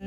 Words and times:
Hi 0.00 0.06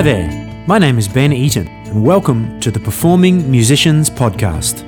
there, 0.00 0.64
my 0.66 0.78
name 0.78 0.96
is 0.96 1.06
Ben 1.06 1.30
Eaton, 1.34 1.68
and 1.68 2.02
welcome 2.02 2.58
to 2.60 2.70
the 2.70 2.80
Performing 2.80 3.50
Musicians 3.50 4.08
Podcast. 4.08 4.84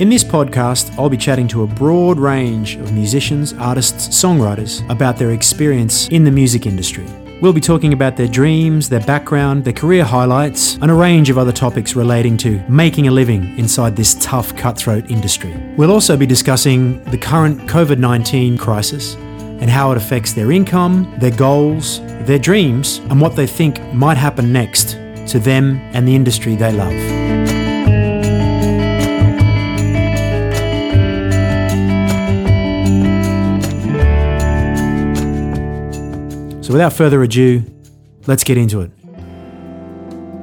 In 0.00 0.08
this 0.08 0.24
podcast, 0.24 0.98
I'll 0.98 1.10
be 1.10 1.18
chatting 1.18 1.46
to 1.48 1.64
a 1.64 1.66
broad 1.66 2.18
range 2.18 2.76
of 2.76 2.94
musicians, 2.94 3.52
artists, 3.52 4.08
songwriters 4.08 4.88
about 4.88 5.18
their 5.18 5.32
experience 5.32 6.08
in 6.08 6.24
the 6.24 6.30
music 6.30 6.64
industry. 6.64 7.04
We'll 7.42 7.52
be 7.52 7.60
talking 7.60 7.92
about 7.92 8.16
their 8.16 8.28
dreams, 8.28 8.88
their 8.88 9.00
background, 9.00 9.64
their 9.64 9.72
career 9.72 10.04
highlights, 10.04 10.76
and 10.76 10.92
a 10.92 10.94
range 10.94 11.28
of 11.28 11.38
other 11.38 11.50
topics 11.50 11.96
relating 11.96 12.36
to 12.36 12.62
making 12.68 13.08
a 13.08 13.10
living 13.10 13.58
inside 13.58 13.96
this 13.96 14.14
tough, 14.20 14.54
cutthroat 14.54 15.10
industry. 15.10 15.52
We'll 15.76 15.90
also 15.90 16.16
be 16.16 16.24
discussing 16.24 17.02
the 17.10 17.18
current 17.18 17.62
COVID 17.62 17.98
19 17.98 18.56
crisis 18.58 19.16
and 19.16 19.68
how 19.68 19.90
it 19.90 19.96
affects 19.96 20.34
their 20.34 20.52
income, 20.52 21.12
their 21.18 21.36
goals, 21.36 21.98
their 22.26 22.38
dreams, 22.38 22.98
and 23.10 23.20
what 23.20 23.34
they 23.34 23.48
think 23.48 23.82
might 23.92 24.18
happen 24.18 24.52
next 24.52 24.92
to 25.26 25.40
them 25.40 25.80
and 25.94 26.06
the 26.06 26.14
industry 26.14 26.54
they 26.54 26.70
love. 26.70 27.21
So, 36.62 36.72
without 36.72 36.92
further 36.92 37.20
ado, 37.24 37.64
let's 38.28 38.44
get 38.44 38.56
into 38.56 38.82
it. 38.82 38.92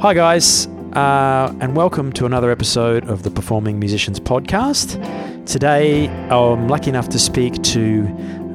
Hi, 0.02 0.14
guys, 0.14 0.68
uh, 0.92 1.56
and 1.62 1.78
welcome 1.78 2.12
to 2.12 2.26
another 2.26 2.52
episode 2.52 3.08
of 3.08 3.24
the 3.24 3.32
Performing 3.32 3.80
Musicians 3.80 4.20
Podcast. 4.20 5.00
Today, 5.46 6.10
I'm 6.30 6.68
lucky 6.68 6.90
enough 6.90 7.08
to 7.10 7.20
speak 7.20 7.54
to 7.64 8.04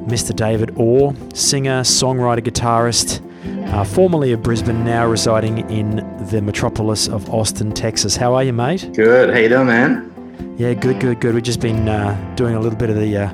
Mr. 0.05 0.35
David 0.35 0.73
Orr, 0.75 1.15
singer, 1.33 1.81
songwriter, 1.81 2.41
guitarist, 2.41 3.19
uh, 3.73 3.83
formerly 3.83 4.31
of 4.31 4.43
Brisbane, 4.43 4.85
now 4.85 5.07
residing 5.07 5.67
in 5.71 5.95
the 6.29 6.43
metropolis 6.43 7.07
of 7.07 7.27
Austin, 7.31 7.71
Texas. 7.71 8.15
How 8.15 8.35
are 8.35 8.43
you, 8.43 8.53
mate? 8.53 8.91
Good. 8.93 9.31
How 9.33 9.39
you 9.39 9.49
doing, 9.49 9.65
man? 9.65 10.55
Yeah, 10.59 10.75
good, 10.75 10.99
good, 10.99 11.19
good. 11.19 11.33
We've 11.33 11.41
just 11.41 11.61
been 11.61 11.89
uh, 11.89 12.35
doing 12.35 12.53
a 12.53 12.59
little 12.59 12.77
bit 12.77 12.91
of 12.91 12.95
the 12.97 13.17
uh, 13.17 13.33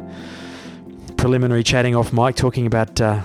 preliminary 1.18 1.64
chatting 1.64 1.98
off 1.98 2.14
mic, 2.14 2.38
talking 2.38 2.66
about 2.66 3.02
uh, 3.02 3.22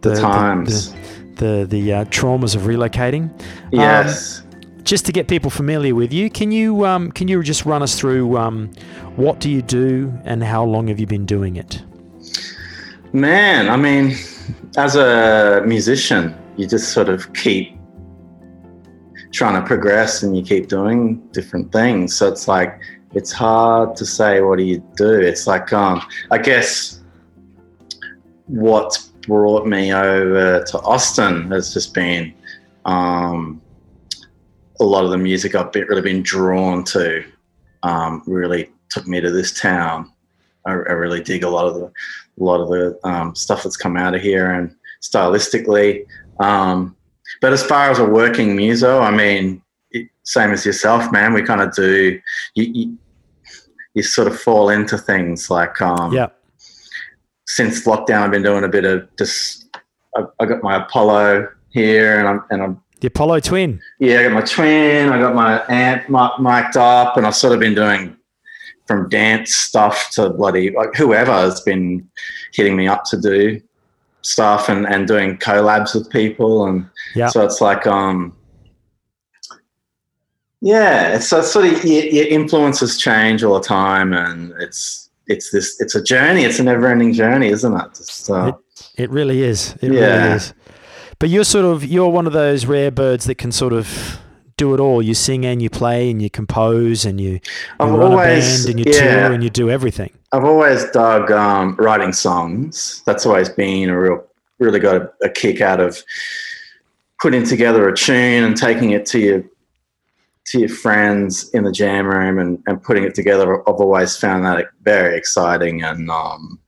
the, 0.00 0.10
the, 0.10 0.20
times, 0.20 0.92
the 0.92 0.98
the, 1.38 1.66
the 1.68 1.92
uh, 1.92 2.04
traumas 2.06 2.54
of 2.54 2.62
relocating. 2.62 3.30
Yes. 3.72 4.40
Um, 4.40 4.44
just 4.84 5.04
to 5.06 5.12
get 5.12 5.28
people 5.28 5.50
familiar 5.50 5.94
with 5.94 6.12
you, 6.12 6.30
can 6.30 6.50
you 6.50 6.86
um, 6.86 7.12
can 7.12 7.28
you 7.28 7.42
just 7.42 7.66
run 7.66 7.82
us 7.82 7.98
through 7.98 8.38
um, 8.38 8.70
what 9.16 9.38
do 9.38 9.50
you 9.50 9.60
do 9.60 10.12
and 10.24 10.42
how 10.42 10.64
long 10.64 10.88
have 10.88 10.98
you 10.98 11.06
been 11.06 11.26
doing 11.26 11.56
it? 11.56 11.82
Man, 13.12 13.68
I 13.68 13.76
mean, 13.76 14.16
as 14.76 14.96
a 14.96 15.62
musician, 15.66 16.34
you 16.56 16.66
just 16.66 16.92
sort 16.92 17.08
of 17.08 17.32
keep 17.34 17.78
trying 19.32 19.60
to 19.60 19.66
progress 19.66 20.22
and 20.22 20.36
you 20.36 20.42
keep 20.42 20.68
doing 20.68 21.18
different 21.32 21.70
things. 21.70 22.14
So 22.16 22.28
it's 22.28 22.48
like 22.48 22.80
it's 23.14 23.32
hard 23.32 23.94
to 23.96 24.06
say 24.06 24.40
what 24.40 24.58
do 24.58 24.64
you 24.64 24.82
do. 24.96 25.20
It's 25.20 25.46
like 25.46 25.70
um, 25.72 26.00
I 26.30 26.38
guess 26.38 27.02
what's 28.46 29.07
brought 29.28 29.66
me 29.66 29.92
over 29.92 30.64
to 30.64 30.80
Austin 30.80 31.50
has 31.52 31.72
just 31.72 31.94
been 31.94 32.34
um, 32.86 33.60
a 34.80 34.84
lot 34.84 35.04
of 35.04 35.10
the 35.10 35.18
music 35.18 35.54
I've 35.54 35.70
been, 35.70 35.84
really 35.84 36.02
been 36.02 36.22
drawn 36.22 36.82
to. 36.84 37.24
Um, 37.82 38.22
really 38.26 38.70
took 38.88 39.06
me 39.06 39.20
to 39.20 39.30
this 39.30 39.60
town. 39.60 40.10
I, 40.66 40.72
I 40.72 40.74
really 40.74 41.22
dig 41.22 41.44
a 41.44 41.48
lot 41.48 41.66
of 41.66 41.74
the 41.74 41.84
a 41.84 42.42
lot 42.42 42.60
of 42.60 42.68
the 42.68 42.98
um, 43.04 43.34
stuff 43.34 43.62
that's 43.62 43.76
come 43.76 43.96
out 43.96 44.14
of 44.14 44.22
here 44.22 44.50
and 44.52 44.74
stylistically. 45.02 46.06
Um, 46.40 46.96
but 47.40 47.52
as 47.52 47.62
far 47.62 47.90
as 47.90 47.98
a 47.98 48.04
working 48.04 48.56
muso, 48.56 49.00
I 49.00 49.10
mean, 49.10 49.62
it, 49.90 50.08
same 50.22 50.52
as 50.52 50.64
yourself, 50.64 51.12
man. 51.12 51.34
We 51.34 51.42
kind 51.42 51.60
of 51.60 51.74
do. 51.74 52.18
You, 52.54 52.64
you, 52.64 52.98
you, 53.94 54.02
sort 54.02 54.28
of 54.28 54.40
fall 54.40 54.70
into 54.70 54.96
things 54.96 55.50
like 55.50 55.82
um, 55.82 56.12
yeah. 56.12 56.28
Since 57.50 57.86
lockdown, 57.86 58.22
I've 58.22 58.30
been 58.30 58.42
doing 58.42 58.64
a 58.64 58.68
bit 58.68 58.84
of 58.84 59.08
just. 59.16 59.66
I, 60.16 60.24
I 60.38 60.46
got 60.46 60.62
my 60.62 60.84
Apollo 60.84 61.48
here, 61.70 62.18
and 62.18 62.28
I'm 62.28 62.44
and 62.50 62.62
I'm 62.62 62.82
the 63.00 63.08
Apollo 63.08 63.40
Twin. 63.40 63.80
Yeah, 63.98 64.20
I 64.20 64.22
got 64.24 64.32
my 64.32 64.42
twin. 64.42 65.08
I 65.08 65.18
got 65.18 65.34
my 65.34 65.64
amp 65.68 66.08
mic'd 66.08 66.76
up, 66.76 67.16
and 67.16 67.26
I've 67.26 67.34
sort 67.34 67.54
of 67.54 67.60
been 67.60 67.74
doing 67.74 68.16
from 68.88 69.08
dance 69.10 69.54
stuff 69.54 70.08
to 70.12 70.30
bloody 70.30 70.70
like 70.70 70.94
whoever 70.94 71.30
has 71.30 71.60
been 71.60 72.08
hitting 72.54 72.74
me 72.74 72.88
up 72.88 73.04
to 73.04 73.20
do 73.20 73.60
stuff 74.22 74.70
and, 74.70 74.86
and 74.86 75.06
doing 75.06 75.36
collabs 75.36 75.94
with 75.94 76.10
people 76.10 76.66
and 76.66 76.88
yeah. 77.14 77.28
so 77.28 77.44
it's 77.44 77.60
like 77.60 77.86
um 77.86 78.34
yeah 80.62 81.14
it's 81.14 81.28
so 81.28 81.42
sort 81.42 81.66
of 81.66 81.84
your, 81.84 82.04
your 82.04 82.26
influences 82.26 82.98
change 82.98 83.44
all 83.44 83.60
the 83.60 83.64
time 83.64 84.14
and 84.14 84.52
it's 84.58 85.07
it's 85.28 85.50
this 85.50 85.80
it's 85.80 85.94
a 85.94 86.02
journey 86.02 86.44
it's 86.44 86.58
a 86.58 86.62
never 86.64 86.86
ending 86.88 87.12
journey 87.12 87.48
isn't 87.48 87.74
it 87.74 87.88
Just, 87.94 88.30
uh, 88.30 88.52
it, 88.96 89.02
it 89.02 89.10
really 89.10 89.42
is 89.42 89.74
it 89.80 89.92
yeah. 89.92 90.00
really 90.00 90.36
is 90.36 90.54
but 91.18 91.28
you're 91.28 91.44
sort 91.44 91.64
of 91.64 91.84
you're 91.84 92.08
one 92.08 92.26
of 92.26 92.32
those 92.32 92.66
rare 92.66 92.90
birds 92.90 93.24
that 93.26 93.36
can 93.36 93.52
sort 93.52 93.72
of 93.72 94.18
do 94.58 94.74
it 94.74 94.80
all. 94.80 95.00
You 95.00 95.14
sing 95.14 95.46
and 95.46 95.62
you 95.62 95.70
play 95.70 96.10
and 96.10 96.20
you 96.20 96.28
compose 96.28 97.06
and 97.06 97.18
you, 97.18 97.30
you 97.30 97.40
run 97.80 98.12
always, 98.12 98.64
a 98.64 98.66
band 98.66 98.78
and 98.78 98.86
you 98.86 98.92
yeah, 98.92 99.22
tour 99.22 99.32
and 99.32 99.42
you 99.42 99.48
do 99.48 99.70
everything. 99.70 100.12
I've 100.32 100.44
always 100.44 100.84
dug 100.90 101.32
um, 101.32 101.76
writing 101.76 102.12
songs. 102.12 103.02
That's 103.06 103.24
always 103.24 103.48
been 103.48 103.88
a 103.88 103.98
real, 103.98 104.26
really 104.58 104.80
got 104.80 104.96
a, 104.96 105.10
a, 105.22 105.30
kick 105.30 105.62
out 105.62 105.80
of 105.80 106.02
putting 107.22 107.44
together 107.44 107.88
a 107.88 107.96
tune 107.96 108.44
and 108.44 108.56
taking 108.56 108.90
it 108.90 109.06
to 109.06 109.18
your 109.18 109.44
to 110.50 110.60
your 110.60 110.68
friends 110.68 111.50
in 111.50 111.64
the 111.64 111.72
jam 111.72 112.06
room 112.06 112.38
and, 112.38 112.62
and 112.66 112.82
putting 112.82 113.04
it 113.04 113.14
together. 113.14 113.60
I've 113.68 113.76
always 113.76 114.16
found 114.16 114.44
that 114.44 114.66
very 114.82 115.16
exciting 115.16 115.82
and 115.82 116.10
um, 116.10 116.58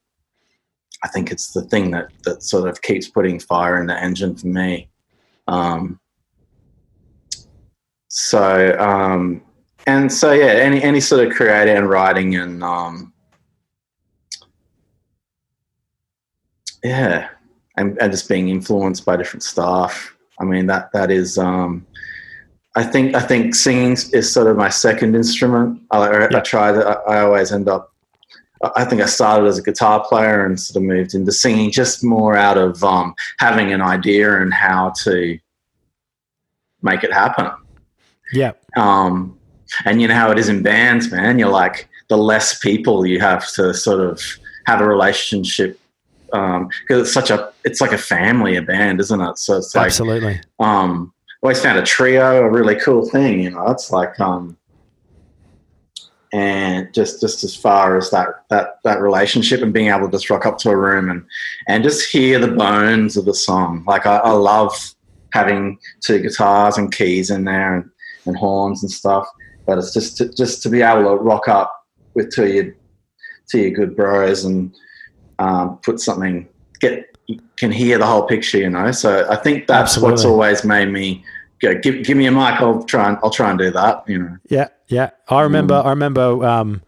I 1.03 1.09
think 1.09 1.31
it's 1.31 1.53
the 1.53 1.63
thing 1.63 1.91
that 1.93 2.11
that 2.25 2.43
sort 2.43 2.69
of 2.69 2.83
keeps 2.83 3.09
putting 3.09 3.41
fire 3.41 3.81
in 3.81 3.87
the 3.87 3.99
engine 3.99 4.37
for 4.37 4.49
me. 4.49 4.89
Um, 5.49 5.99
so 8.09 8.77
um, 8.79 9.43
and 9.87 10.13
so 10.13 10.33
yeah, 10.33 10.53
any 10.53 10.83
any 10.83 11.01
sort 11.01 11.27
of 11.27 11.33
creating 11.33 11.77
and 11.77 11.89
writing 11.89 12.37
and 12.37 12.63
um, 12.63 13.15
yeah, 16.85 17.31
and, 17.77 17.97
and 17.99 18.13
just 18.13 18.29
being 18.29 18.51
influenced 18.51 19.07
by 19.07 19.17
different 19.17 19.43
stuff. 19.43 20.15
I 20.39 20.45
mean 20.45 20.67
that 20.67 20.93
that 20.93 21.11
is. 21.11 21.39
I 22.77 22.85
think 22.85 23.15
I 23.15 23.21
think 23.21 23.55
singing 23.55 23.93
is 23.93 24.33
sort 24.33 24.47
of 24.47 24.57
my 24.57 24.69
second 24.69 25.17
instrument. 25.17 25.83
I, 25.91 25.99
I, 25.99 26.21
yeah. 26.21 26.39
I 26.39 26.41
try 26.41 26.73
that. 26.73 26.87
I, 26.87 26.93
I 26.93 27.21
always 27.23 27.53
end 27.53 27.69
up 27.69 27.91
I 28.63 28.85
think 28.85 29.01
I 29.01 29.07
started 29.07 29.47
as 29.47 29.59
a 29.59 29.63
guitar 29.63 30.05
player 30.07 30.45
and 30.45 30.61
sort 30.61 30.77
of 30.77 30.83
moved 30.83 31.15
into 31.15 31.33
singing 31.33 31.71
just 31.71 32.05
more 32.05 32.37
out 32.37 32.59
of 32.59 32.85
um, 32.85 33.15
having 33.39 33.73
an 33.73 33.81
idea 33.81 34.41
and 34.41 34.53
how 34.53 34.91
to 35.05 35.39
make 36.83 37.03
it 37.03 37.13
happen. 37.13 37.51
Yeah. 38.33 38.53
Um, 38.77 39.39
and 39.87 40.03
you 40.03 40.09
know 40.09 40.15
how 40.15 40.31
it 40.31 40.39
is 40.39 40.51
in 40.51 40.63
bands, 40.63 41.11
man. 41.11 41.39
You're 41.39 41.49
like 41.49 41.89
the 42.09 42.19
less 42.19 42.59
people 42.59 43.07
you 43.07 43.19
have 43.21 43.51
to 43.53 43.73
sort 43.73 44.01
of 44.01 44.21
have 44.67 44.81
a 44.81 44.87
relationship 44.87 45.81
because 46.27 46.61
um, 46.61 46.71
it's 46.91 47.13
such 47.13 47.31
a 47.31 47.53
it's 47.65 47.81
like 47.81 47.93
a 47.93 47.99
family, 47.99 48.57
a 48.57 48.63
band, 48.63 49.01
isn't 49.01 49.21
it? 49.21 49.39
So 49.39 49.57
it's 49.57 49.75
like 49.75 49.87
absolutely. 49.87 50.41
Um, 50.59 51.15
always 51.43 51.63
found 51.63 51.79
a 51.79 51.83
trio 51.83 52.43
a 52.43 52.51
really 52.51 52.77
cool 52.77 53.09
thing. 53.09 53.41
You 53.41 53.51
know, 53.51 53.69
it's 53.69 53.91
like 53.91 54.19
um, 54.21 54.57
and 56.33 56.93
just 56.95 57.21
just 57.21 57.43
as 57.45 57.57
far 57.57 57.97
as 57.97 58.11
that 58.11 58.45
that 58.51 58.79
that 58.85 59.01
relationship 59.01 59.63
and 59.63 59.73
being 59.73 59.89
able 59.89 60.07
to 60.07 60.13
just 60.13 60.31
rock 60.31 60.47
up 60.47 60.59
to 60.59 60.71
a 60.71 60.77
room 60.77 61.11
and 61.11 61.25
and 61.67 61.83
just 61.83 62.11
hear 62.11 62.39
the 62.39 62.49
bones 62.53 63.17
of 63.17 63.25
the 63.25 63.35
song. 63.35 63.85
Like 63.87 64.07
I, 64.07 64.19
I 64.19 64.33
love 64.33 64.95
having 65.33 65.79
two 66.01 66.21
guitars 66.21 66.77
and 66.77 66.93
keys 66.93 67.31
in 67.31 67.45
there 67.45 67.77
and 67.77 67.91
and 68.27 68.37
horns 68.37 68.83
and 68.83 68.91
stuff. 68.91 69.27
But 69.67 69.79
it's 69.79 69.93
just 69.93 70.17
to, 70.19 70.33
just 70.33 70.63
to 70.63 70.69
be 70.69 70.83
able 70.83 71.03
to 71.05 71.17
rock 71.17 71.49
up 71.49 71.73
with 72.15 72.33
two 72.35 72.47
your 72.47 72.77
to 73.49 73.59
your 73.59 73.71
good 73.71 73.97
bros 73.97 74.45
and 74.45 74.75
um, 75.39 75.79
put 75.79 76.01
something 76.01 76.49
get 76.81 77.10
you 77.31 77.41
can 77.57 77.71
hear 77.71 77.99
the 77.99 78.07
whole 78.07 78.23
picture, 78.23 78.59
you 78.59 78.71
know. 78.71 78.91
So 78.93 79.27
I 79.31 79.37
think 79.37 79.67
that's 79.67 79.93
Absolutely. 79.93 80.13
what's 80.13 80.25
always 80.25 80.65
made 80.65 80.91
me 80.91 81.25
go 81.61 81.75
give 81.79 82.05
give 82.05 82.17
me 82.17 82.27
a 82.27 82.33
mic. 82.33 82.61
I'll 82.61 82.83
try 82.85 83.09
and 83.09 83.19
I'll 83.23 83.31
try 83.31 83.51
and 83.51 83.59
do 83.59 83.71
that, 83.71 84.05
you 84.09 84.19
know. 84.19 84.37
Yeah, 84.49 84.69
yeah. 84.89 85.11
I 85.29 85.43
remember. 85.43 85.75
Mm. 85.75 85.85
I 85.85 85.91
remember. 85.91 86.45
Um, 86.45 86.83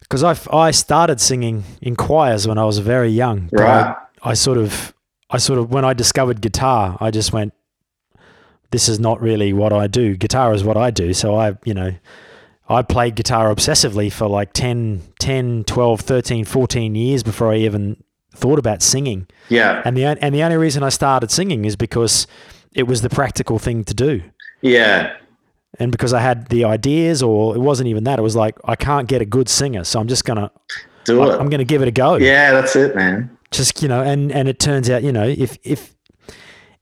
because 0.00 0.24
I, 0.24 0.56
I 0.56 0.70
started 0.70 1.20
singing 1.20 1.64
in 1.82 1.94
choirs 1.94 2.48
when 2.48 2.56
I 2.56 2.64
was 2.64 2.78
very 2.78 3.10
young. 3.10 3.50
Right. 3.52 3.94
I, 4.22 4.30
I, 4.30 4.32
sort 4.34 4.56
of 4.56 4.94
I 5.28 5.36
sort 5.36 5.58
of 5.58 5.70
when 5.70 5.84
I 5.84 5.92
discovered 5.92 6.40
guitar, 6.40 6.96
I 6.98 7.10
just 7.10 7.32
went, 7.32 7.52
this 8.70 8.88
is 8.88 8.98
not 8.98 9.20
really 9.20 9.52
what 9.52 9.72
I 9.72 9.86
do. 9.86 10.16
Guitar 10.16 10.54
is 10.54 10.64
what 10.64 10.78
I 10.78 10.90
do. 10.90 11.12
So 11.12 11.36
I, 11.36 11.58
you 11.64 11.74
know, 11.74 11.92
I 12.70 12.82
played 12.82 13.16
guitar 13.16 13.54
obsessively 13.54 14.10
for 14.10 14.28
like 14.28 14.54
10, 14.54 15.02
10, 15.18 15.64
12, 15.64 16.00
13, 16.00 16.44
14 16.44 16.94
years 16.94 17.22
before 17.22 17.52
I 17.52 17.56
even 17.56 18.02
thought 18.34 18.58
about 18.58 18.82
singing. 18.82 19.26
Yeah. 19.48 19.82
And 19.84 19.96
the 19.96 20.04
and 20.04 20.34
the 20.34 20.42
only 20.42 20.56
reason 20.56 20.82
I 20.82 20.88
started 20.90 21.30
singing 21.30 21.64
is 21.64 21.76
because 21.76 22.26
it 22.72 22.84
was 22.84 23.02
the 23.02 23.08
practical 23.08 23.58
thing 23.58 23.84
to 23.84 23.94
do. 23.94 24.22
Yeah. 24.60 25.16
And 25.78 25.92
because 25.92 26.12
I 26.12 26.20
had 26.20 26.48
the 26.48 26.64
ideas 26.64 27.22
or 27.22 27.54
it 27.54 27.60
wasn't 27.60 27.88
even 27.88 28.04
that. 28.04 28.18
It 28.18 28.22
was 28.22 28.36
like 28.36 28.56
I 28.64 28.76
can't 28.76 29.08
get 29.08 29.22
a 29.22 29.26
good 29.26 29.48
singer, 29.48 29.84
so 29.84 30.00
I'm 30.00 30.08
just 30.08 30.24
to 30.24 30.50
Do 31.04 31.22
it. 31.24 31.40
I'm 31.40 31.48
to 31.50 31.64
give 31.64 31.82
it 31.82 31.88
a 31.88 31.92
go. 31.92 32.16
yeah, 32.16 32.52
that's 32.52 32.74
it, 32.76 32.96
man. 32.96 33.36
Just, 33.50 33.82
you 33.82 33.88
know, 33.88 34.02
and 34.02 34.30
and 34.32 34.48
it 34.48 34.58
turns 34.58 34.90
out, 34.90 35.02
you 35.02 35.12
know, 35.12 35.26
if 35.26 35.58
if 35.62 35.94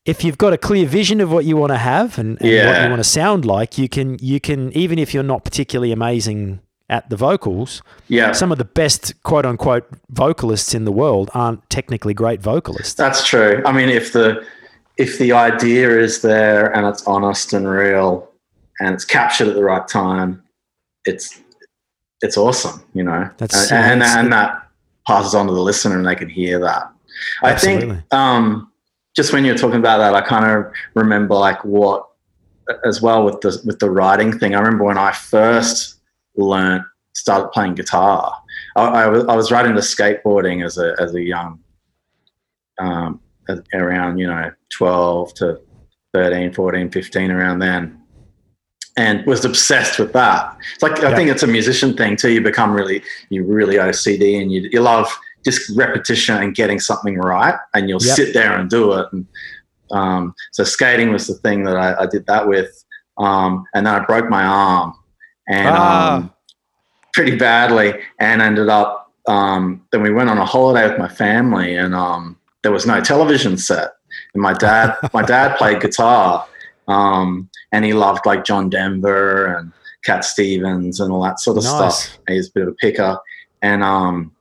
if 0.04 0.22
you've 0.24 0.38
got 0.38 0.52
a 0.52 0.58
clear 0.58 0.86
vision 0.86 1.20
of 1.20 1.32
what 1.32 1.44
you 1.44 1.56
want 1.56 1.72
to 1.72 1.78
have 1.78 2.18
and, 2.18 2.40
and 2.40 2.66
what 2.66 2.82
you 2.82 2.88
want 2.88 3.00
to 3.00 3.04
sound 3.04 3.44
like, 3.44 3.76
you 3.76 3.88
can 3.88 4.16
you 4.20 4.40
can 4.40 4.72
even 4.72 4.98
if 4.98 5.12
you're 5.12 5.22
not 5.22 5.44
particularly 5.44 5.92
amazing 5.92 6.60
at 6.88 7.08
the 7.10 7.16
vocals, 7.16 7.82
Yeah. 8.08 8.32
some 8.32 8.52
of 8.52 8.58
the 8.58 8.64
best 8.64 9.20
quote 9.24 9.44
unquote 9.44 9.86
vocalists 10.10 10.74
in 10.74 10.84
the 10.84 10.92
world 10.92 11.30
aren't 11.34 11.68
technically 11.68 12.14
great 12.14 12.40
vocalists. 12.40 12.94
That's 12.94 13.26
true. 13.26 13.62
I 13.66 13.72
mean, 13.72 13.88
if 13.88 14.12
the 14.12 14.44
if 14.96 15.18
the 15.18 15.32
idea 15.32 15.98
is 15.98 16.22
there 16.22 16.74
and 16.74 16.86
it's 16.86 17.06
honest 17.06 17.52
and 17.52 17.68
real 17.68 18.30
and 18.80 18.94
it's 18.94 19.04
captured 19.04 19.48
at 19.48 19.54
the 19.54 19.64
right 19.64 19.86
time, 19.88 20.42
it's 21.04 21.40
it's 22.22 22.36
awesome, 22.36 22.82
you 22.94 23.02
know. 23.02 23.28
That's- 23.36 23.70
and, 23.70 24.02
and, 24.02 24.02
and 24.02 24.32
that 24.32 24.66
passes 25.06 25.34
on 25.34 25.46
to 25.48 25.52
the 25.52 25.60
listener 25.60 25.96
and 25.98 26.06
they 26.06 26.14
can 26.14 26.28
hear 26.28 26.58
that. 26.60 26.90
I 27.42 27.54
think 27.54 28.02
um, 28.12 28.70
just 29.16 29.32
when 29.32 29.44
you're 29.44 29.56
talking 29.56 29.78
about 29.78 29.98
that, 29.98 30.14
I 30.14 30.20
kind 30.20 30.44
of 30.44 30.72
remember 30.94 31.34
like 31.34 31.64
what 31.64 32.06
as 32.84 33.00
well 33.02 33.24
with 33.24 33.40
the 33.40 33.60
with 33.64 33.78
the 33.80 33.90
writing 33.90 34.38
thing. 34.38 34.54
I 34.54 34.58
remember 34.60 34.84
when 34.84 34.98
I 34.98 35.12
first 35.12 35.95
learned 36.36 36.84
started 37.16 37.48
playing 37.48 37.74
guitar. 37.74 38.32
I, 38.76 38.84
I, 38.84 39.06
was, 39.08 39.24
I 39.24 39.34
was 39.34 39.50
riding 39.50 39.74
the 39.74 39.80
skateboarding 39.80 40.64
as 40.64 40.78
a 40.78 40.94
as 41.00 41.14
a 41.14 41.22
young 41.22 41.60
um, 42.78 43.20
around 43.74 44.18
you 44.18 44.26
know 44.26 44.50
12 44.76 45.34
to 45.34 45.60
13 46.12 46.52
14 46.52 46.90
15 46.90 47.30
around 47.30 47.58
then 47.60 48.00
and 48.98 49.24
was 49.26 49.44
obsessed 49.44 49.98
with 49.98 50.12
that. 50.14 50.56
It's 50.74 50.82
like 50.82 51.02
i 51.04 51.14
think 51.14 51.30
it's 51.30 51.42
a 51.42 51.46
musician 51.46 51.96
thing 51.96 52.16
too. 52.16 52.30
You 52.30 52.40
become 52.40 52.72
really 52.72 53.02
you 53.30 53.44
really 53.44 53.76
ocd 53.76 54.40
and 54.42 54.52
you, 54.52 54.68
you 54.72 54.80
love 54.80 55.08
just 55.44 55.70
repetition 55.76 56.36
and 56.36 56.54
getting 56.54 56.80
something 56.80 57.16
right 57.16 57.54
and 57.74 57.88
you'll 57.88 58.02
Yep. 58.02 58.16
sit 58.16 58.34
there 58.34 58.58
and 58.58 58.68
do 58.68 58.92
it. 58.94 59.06
And 59.12 59.26
um, 59.92 60.34
so 60.52 60.64
skating 60.64 61.12
was 61.12 61.28
the 61.28 61.34
thing 61.34 61.64
that 61.64 61.76
i, 61.76 62.02
I 62.02 62.06
did 62.06 62.26
that 62.26 62.46
with. 62.46 62.84
Um, 63.18 63.64
and 63.74 63.86
then 63.86 63.94
i 63.94 64.04
broke 64.04 64.28
my 64.28 64.44
arm 64.44 64.94
and 65.48 65.68
Ah. 65.76 66.16
um, 66.16 66.32
pretty 67.14 67.36
badly 67.36 67.94
and 68.18 68.42
ended 68.42 68.68
up 68.68 69.12
um, 69.28 69.82
then 69.90 70.02
we 70.02 70.12
went 70.12 70.30
on 70.30 70.38
a 70.38 70.44
holiday 70.44 70.88
with 70.88 70.98
my 70.98 71.08
family 71.08 71.74
and 71.76 71.94
um, 71.94 72.38
there 72.62 72.70
was 72.72 72.86
no 72.86 73.00
television 73.00 73.56
set 73.56 73.92
and 74.34 74.42
my 74.42 74.52
dad 74.52 74.94
my 75.14 75.22
dad 75.22 75.56
played 75.56 75.80
guitar 75.80 76.46
um, 76.88 77.48
and 77.72 77.84
he 77.84 77.92
loved 77.92 78.24
like 78.26 78.44
john 78.44 78.68
denver 78.70 79.46
and 79.56 79.72
cat 80.04 80.24
stevens 80.24 81.00
and 81.00 81.10
all 81.12 81.22
that 81.22 81.40
sort 81.40 81.56
of 81.56 81.64
Nice. 81.64 81.72
stuff 82.04 82.18
he's 82.28 82.48
a 82.48 82.52
bit 82.52 82.62
of 82.64 82.68
a 82.68 82.74
picker 82.74 83.18
and 83.62 83.82
um, 83.82 84.32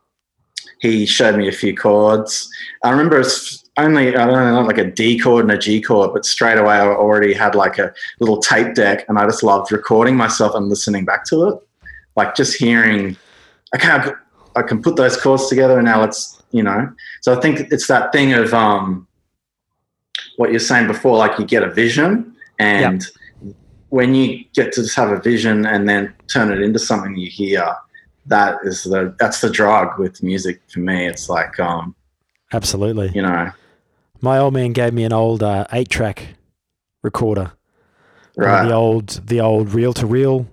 he 0.79 1.05
showed 1.05 1.35
me 1.37 1.47
a 1.47 1.51
few 1.51 1.75
chords 1.75 2.49
i 2.83 2.89
remember 2.91 3.19
it's 3.19 3.64
only 3.77 4.15
i 4.15 4.25
don't 4.25 4.53
know 4.53 4.61
like 4.61 4.77
a 4.77 4.89
d 4.89 5.19
chord 5.19 5.43
and 5.45 5.51
a 5.51 5.57
g 5.57 5.81
chord 5.81 6.13
but 6.13 6.25
straight 6.25 6.57
away 6.57 6.75
i 6.75 6.87
already 6.87 7.33
had 7.33 7.55
like 7.55 7.77
a 7.77 7.93
little 8.19 8.37
tape 8.37 8.73
deck 8.73 9.05
and 9.09 9.17
i 9.17 9.25
just 9.25 9.43
loved 9.43 9.71
recording 9.71 10.15
myself 10.15 10.55
and 10.55 10.69
listening 10.69 11.05
back 11.05 11.25
to 11.25 11.47
it. 11.47 11.59
Like 12.15 12.33
just 12.35 12.57
hearing 12.57 13.17
okay 13.75 13.89
I, 13.89 14.11
I 14.55 14.61
can 14.61 14.81
put 14.81 14.95
those 14.95 15.17
chords 15.17 15.47
together 15.47 15.77
and 15.77 15.85
now 15.85 15.99
let's 15.99 16.41
you 16.51 16.63
know. 16.63 16.89
So 17.21 17.37
i 17.37 17.41
think 17.41 17.67
it's 17.71 17.87
that 17.87 18.13
thing 18.13 18.33
of 18.33 18.53
um 18.53 19.07
what 20.37 20.51
you're 20.51 20.59
saying 20.59 20.87
before 20.87 21.17
like 21.17 21.37
you 21.37 21.45
get 21.45 21.63
a 21.63 21.69
vision 21.69 22.35
and 22.59 23.05
when 23.89 24.15
you 24.15 24.43
get 24.53 24.71
to 24.73 24.81
just 24.83 24.95
have 24.95 25.11
a 25.11 25.19
vision 25.19 25.65
and 25.65 25.87
then 25.87 26.13
turn 26.27 26.51
it 26.51 26.61
into 26.61 26.79
something 26.79 27.15
you 27.15 27.29
hear 27.29 27.75
that 28.25 28.57
is 28.63 28.83
the 28.83 29.15
that's 29.19 29.41
the 29.41 29.49
drug 29.49 29.99
with 29.99 30.23
music 30.23 30.61
for 30.67 30.79
me. 30.79 31.05
It's 31.05 31.29
like 31.29 31.59
um 31.59 31.95
Absolutely. 32.53 33.11
you 33.13 33.21
know 33.21 33.51
My 34.25 34.39
old 34.39 34.55
man 34.55 34.73
gave 34.73 34.91
me 34.91 35.03
an 35.03 35.13
old 35.13 35.43
uh, 35.43 35.65
eight 35.71 35.87
track 35.87 36.35
recorder. 37.03 37.51
Right 38.35 38.67
The 38.67 38.73
old 38.73 39.07
the 39.27 39.39
old 39.39 39.71
reel 39.71 39.93
to 39.93 40.07
reel 40.07 40.47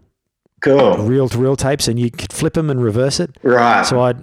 cool 0.61 0.99
reel 0.99 1.29
to 1.31 1.39
reel 1.39 1.57
tapes 1.57 1.89
and 1.89 1.99
you 1.99 2.11
could 2.11 2.33
flip 2.33 2.53
them 2.53 2.69
and 2.71 2.85
reverse 2.85 3.19
it. 3.19 3.37
right 3.43 3.85
So 3.85 3.99
I 4.01 4.15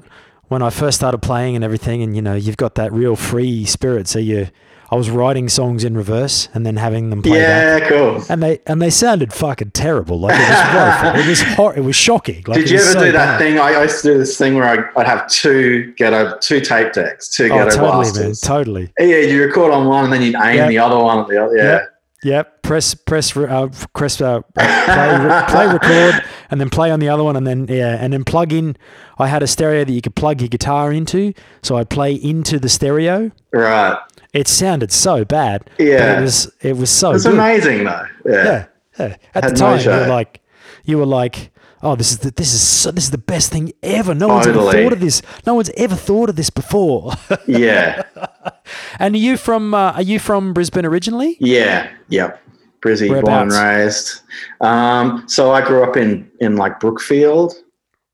when 0.50 0.62
I 0.62 0.69
first 0.69 0.98
started 1.00 1.18
playing 1.24 1.56
and 1.56 1.63
everything 1.66 2.04
and 2.04 2.16
you 2.16 2.22
know 2.22 2.36
you've 2.36 2.57
got 2.57 2.75
that 2.75 2.94
real 2.94 3.16
free 3.16 3.66
spirit 3.66 4.07
so 4.07 4.19
you 4.19 4.50
I 4.91 4.95
was 4.95 5.09
writing 5.09 5.50
songs 5.50 5.83
in 5.83 5.95
reverse 5.95 6.50
and 6.53 6.65
then 6.65 6.75
having 6.77 7.12
them 7.12 7.21
play 7.21 7.39
back. 7.39 7.81
yeah 7.83 7.89
cool 7.89 8.24
And 8.30 8.41
they 8.41 8.59
and 8.65 8.81
they 8.81 8.89
sounded 8.89 9.31
fucking 9.33 9.71
terrible. 9.71 10.19
Like 10.19 10.36
it 10.36 10.50
was 10.50 10.74
woeful. 10.75 11.19
It 11.21 11.27
was 11.27 11.41
hor- 11.56 11.75
it 11.77 11.81
was 11.83 11.95
shocking. 11.95 12.44
Like 12.47 12.59
Did 12.59 12.69
you 12.71 12.77
ever 12.80 12.91
so 12.94 13.00
do 13.06 13.12
that 13.12 13.13
bad. 13.13 13.38
thing? 13.39 13.59
I, 13.59 13.74
I 13.74 13.83
used 13.83 14.01
to 14.01 14.13
do 14.13 14.18
this 14.18 14.38
thing 14.38 14.56
where 14.56 14.65
I, 14.65 15.00
I'd 15.00 15.06
have 15.07 15.27
two 15.30 15.94
ghetto, 15.97 16.38
two 16.39 16.59
tape 16.59 16.94
decks, 16.94 17.30
two 17.30 17.45
Oh, 17.45 17.50
ghetto 17.50 17.69
totally, 17.69 17.86
man. 17.88 17.91
blasters. 18.13 18.41
Totally. 18.41 18.94
Yeah, 19.00 19.18
you 19.18 19.44
record 19.44 19.71
on 19.71 19.88
one 19.88 20.06
and 20.06 20.13
then 20.13 20.21
you'd 20.24 20.36
aim 20.36 20.56
Yep. 20.56 20.69
the 20.69 20.80
other 20.80 20.97
one 20.97 21.19
at 21.19 21.27
the 21.27 21.44
other. 21.44 21.56
Yeah, 21.57 21.63
Yep. 21.63 21.89
Yep. 22.21 22.62
Press 22.63 22.94
press 22.94 23.35
uh, 23.38 23.69
press 23.95 24.19
uh, 24.21 24.42
play 24.56 25.18
re- 25.25 25.44
play 25.47 25.68
record 25.74 26.24
and 26.51 26.59
then 26.62 26.69
play 26.69 26.92
on 26.92 27.00
the 27.00 27.09
other 27.09 27.24
one 27.24 27.35
and 27.35 27.47
then 27.47 27.65
yeah 27.69 27.95
and 28.00 28.12
then 28.13 28.24
plug 28.25 28.51
in. 28.53 28.75
I 29.18 29.27
had 29.27 29.42
a 29.42 29.47
stereo 29.47 29.83
that 29.85 29.92
you 29.92 30.01
could 30.01 30.15
plug 30.15 30.39
your 30.42 30.50
guitar 30.50 30.92
into, 30.94 31.33
so 31.63 31.77
I'd 31.77 31.89
play 31.89 32.13
into 32.13 32.59
the 32.59 32.69
stereo. 32.69 33.31
right. 33.51 33.97
It 34.34 34.48
sounded 34.48 34.92
so 34.92 35.26
bad. 35.26 35.64
But 35.78 35.86
Yeah. 35.86 36.20
it 36.20 36.22
was 36.22 36.52
it 36.62 36.78
was 36.78 36.90
so 36.90 37.12
It's 37.12 37.26
amazing 37.26 37.84
though. 37.86 38.06
Yeah, 38.26 38.44
Yeah. 38.44 38.66
yeah. 39.00 39.16
At 39.36 39.44
Had 39.44 39.44
the 39.44 39.50
no 39.52 39.78
time, 39.78 39.80
you 39.80 39.90
were 39.90 40.08
like, 40.08 40.42
you 40.86 40.98
were 40.98 41.06
like, 41.06 41.52
oh, 41.81 41.96
this 41.96 42.12
is 42.12 42.20
the, 42.20 42.31
this 42.31 42.54
is 42.54 42.62
so, 42.62 42.92
this 42.92 43.06
is 43.06 43.12
the 43.12 43.18
best 43.18 43.52
thing 43.52 43.72
ever. 43.81 44.14
No 44.14 44.28
one's 44.28 44.48
ever 44.48 44.60
thought 44.72 44.94
of 44.94 45.00
this. 45.00 45.22
No 45.48 45.54
one's 45.56 45.72
ever 45.78 45.96
thought 45.96 46.30
of 46.30 46.36
this 46.36 46.50
before. 46.50 47.14
yeah, 47.48 48.04
and 49.00 49.16
are 49.16 49.18
you 49.18 49.38
from 49.38 49.74
uh, 49.74 49.94
are 49.94 50.02
you 50.02 50.20
from 50.20 50.54
Brisbane 50.54 50.86
originally? 50.86 51.38
yeah, 51.40 51.90
yep. 52.10 52.42
Brizzy, 52.81 53.10
born 53.10 53.26
and 53.28 53.52
raised. 53.52 54.22
Um, 54.62 55.24
so 55.28 55.52
I 55.52 55.62
grew 55.62 55.84
up 55.84 55.98
in 55.98 56.30
in 56.40 56.56
like 56.56 56.80
Brookfield, 56.80 57.54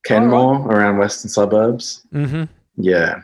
Kenmore, 0.06 0.68
around 0.72 0.98
western 0.98 1.30
suburbs. 1.30 2.02
Mm-hmm. 2.14 2.44
Yeah, 2.78 3.22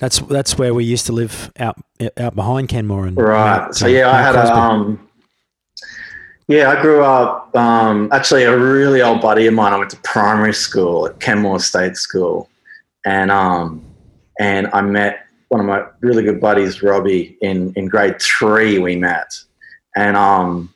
That's 0.00 0.18
that's 0.20 0.56
where 0.56 0.72
we 0.72 0.84
used 0.84 1.06
to 1.06 1.12
live 1.12 1.52
out 1.58 1.76
out 2.16 2.34
behind 2.34 2.70
Kenmore 2.70 3.06
and 3.06 3.16
right. 3.18 3.60
Mount- 3.60 3.76
So 3.76 3.86
yeah, 3.86 4.10
I 4.10 4.22
had 4.22 4.34
a 4.34 4.54
um, 4.56 5.08
yeah, 6.48 6.70
I 6.70 6.80
grew 6.80 7.04
up. 7.04 7.54
Um, 7.54 8.08
actually, 8.10 8.44
a 8.44 8.58
really 8.58 9.02
old 9.02 9.20
buddy 9.20 9.46
of 9.46 9.52
mine. 9.54 9.74
I 9.74 9.78
went 9.78 9.90
to 9.90 9.98
primary 9.98 10.54
school 10.54 11.06
at 11.06 11.20
Kenmore 11.20 11.60
State 11.60 11.96
School, 11.96 12.48
and 13.04 13.30
um, 13.30 13.84
and 14.40 14.68
I 14.72 14.80
met 14.80 15.26
one 15.48 15.60
of 15.60 15.66
my 15.66 15.84
really 16.00 16.22
good 16.22 16.40
buddies, 16.40 16.82
Robbie, 16.82 17.36
in 17.42 17.72
in 17.76 17.86
grade 17.86 18.22
three. 18.22 18.78
We 18.78 18.96
met, 18.96 19.38
and 19.96 20.16
um, 20.16 20.72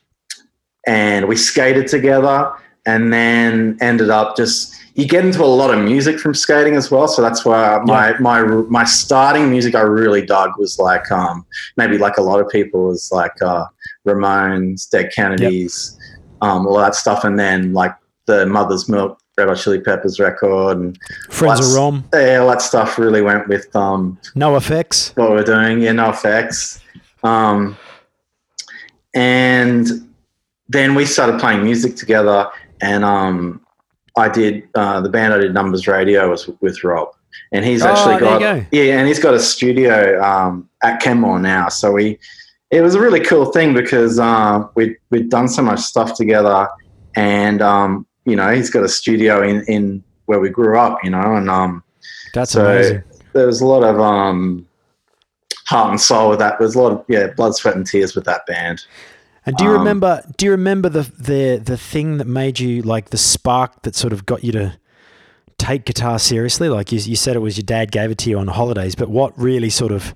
and 0.87 1.26
we 1.28 1.35
skated 1.37 1.87
together, 1.88 2.52
and 2.87 3.11
then 3.12 3.78
ended 3.81 4.11
up 4.11 4.37
just. 4.37 4.75
You 4.95 5.09
get 5.09 5.25
into 5.25 5.43
a 5.43 5.47
lot 5.47 5.75
of 5.75 5.85
music 5.85 6.21
from 6.21 6.35
skating 6.35 6.77
as 6.77 6.91
well, 6.91 7.09
so 7.09 7.21
that's 7.21 7.45
why 7.45 7.81
my 7.85 8.17
my 8.19 8.43
my 8.43 8.85
starting 8.85 9.51
music 9.51 9.75
I 9.75 9.81
really 9.81 10.25
dug 10.25 10.53
was 10.57 10.79
like 10.79 11.11
um 11.11 11.45
maybe 11.77 11.99
like 11.99 12.17
a 12.17 12.23
lot 12.23 12.41
of 12.41 12.49
people 12.49 12.87
was 12.87 13.11
like 13.13 13.43
uh, 13.43 13.67
Ramones, 14.07 14.89
Dead 14.89 15.11
Kennedys, 15.13 15.99
um, 16.43 16.67
all 16.67 16.79
that 16.79 16.95
stuff, 16.95 17.25
and 17.25 17.39
then 17.39 17.73
like 17.73 17.95
the 18.27 18.47
Mother's 18.47 18.89
Milk, 18.89 19.19
Red 19.37 19.49
Hot 19.49 19.57
Chili 19.57 19.81
Peppers 19.81 20.21
record, 20.21 20.79
and 20.79 20.99
Friends 21.31 21.69
of 21.69 21.75
Rom, 21.75 22.05
yeah, 22.13 22.39
all 22.39 22.49
that 22.49 22.63
stuff 22.63 22.99
really 22.99 23.23
went 23.23 23.49
with 23.49 23.75
um, 23.75 24.19
NOFX. 24.37 25.17
what 25.17 25.31
we're 25.31 25.43
doing. 25.43 25.81
Yeah, 25.81 25.93
NOFX. 25.93 26.81
Um, 27.25 27.77
and 29.15 29.89
then 30.69 30.95
we 30.95 31.07
started 31.07 31.41
playing 31.41 31.65
music 31.65 31.97
together, 31.97 32.49
and 32.81 33.05
um, 33.05 33.63
I 34.16 34.28
did 34.28 34.68
uh, 34.75 35.00
the 35.00 35.09
band 35.09 35.35
I 35.35 35.38
did 35.38 35.52
Numbers 35.54 35.87
Radio 35.88 36.30
was 36.30 36.49
with 36.61 36.83
Rob, 36.85 37.09
and 37.52 37.64
he's 37.64 37.83
Oh, 37.83 37.88
actually 37.88 38.16
there 38.21 38.35
you 38.35 38.40
got 38.40 38.61
go. 38.61 38.66
yeah, 38.73 38.99
and 38.99 39.09
he's 39.09 39.18
got 39.18 39.35
a 39.35 39.40
studio 39.40 40.23
um, 40.23 40.68
at 40.83 41.00
Kenmore 41.00 41.40
now. 41.40 41.68
So 41.68 41.92
we, 41.92 42.18
it 42.71 42.80
was 42.80 42.94
a 42.94 43.00
really 43.00 43.21
cool 43.21 43.47
thing 43.47 43.75
because 43.75 44.18
uh, 44.18 44.66
we 44.76 44.97
we'd 45.11 45.30
done 45.30 45.49
so 45.49 45.62
much 45.62 45.80
stuff 45.80 46.14
together, 46.14 46.68
and 47.16 47.61
um, 47.61 48.06
you 48.25 48.37
know 48.37 48.50
he's 48.54 48.71
got 48.71 48.85
a 48.85 48.88
studio 48.88 49.42
in 49.42 49.64
in 49.66 50.04
where 50.26 50.40
we 50.40 50.49
grew 50.49 50.78
up, 50.78 50.99
you 51.04 51.11
know, 51.11 51.35
and 51.37 51.50
um, 51.50 51.83
That's 52.35 52.52
So- 52.52 52.64
amazing. 52.64 53.02
there 53.35 53.47
was 53.47 53.61
a 53.61 53.66
lot 53.66 53.83
of 53.85 54.00
um, 54.00 54.66
heart 55.66 55.90
and 55.90 56.00
soul 56.00 56.30
with 56.30 56.38
that. 56.38 56.59
There's 56.59 56.76
a 56.76 56.80
lot 56.80 56.92
of 56.92 57.04
yeah, 57.09 57.26
blood, 57.37 57.54
sweat, 57.56 57.75
and 57.76 57.87
tears 57.87 58.14
with 58.14 58.25
that 58.25 58.47
band. 58.47 58.85
And 59.47 59.57
do 59.57 59.65
you 59.65 59.71
Um, 59.71 59.79
remember? 59.79 60.23
Do 60.37 60.47
you 60.47 60.51
remember 60.53 60.89
the 60.89 61.03
the 61.19 61.61
the 61.63 61.77
thing 61.77 62.19
that 62.19 62.27
made 62.27 62.59
you 62.61 62.83
like 62.83 63.11
the 63.11 63.19
spark 63.19 63.83
that 63.83 63.95
sort 63.95 64.13
of 64.13 64.25
got 64.27 64.43
you 64.45 64.53
to 64.53 64.79
take 65.59 65.85
guitar 65.85 66.19
seriously? 66.19 66.69
Like 66.69 66.93
you, 66.93 66.99
you 66.99 67.17
said, 67.17 67.37
it 67.37 67.41
was 67.41 67.57
your 67.57 67.65
dad 67.65 67.93
gave 67.93 68.11
it 68.11 68.19
to 68.19 68.31
you 68.31 68.39
on 68.39 68.49
holidays, 68.49 68.95
but 68.95 69.11
what 69.11 69.39
really 69.39 69.71
sort 69.71 69.93
of 69.93 70.15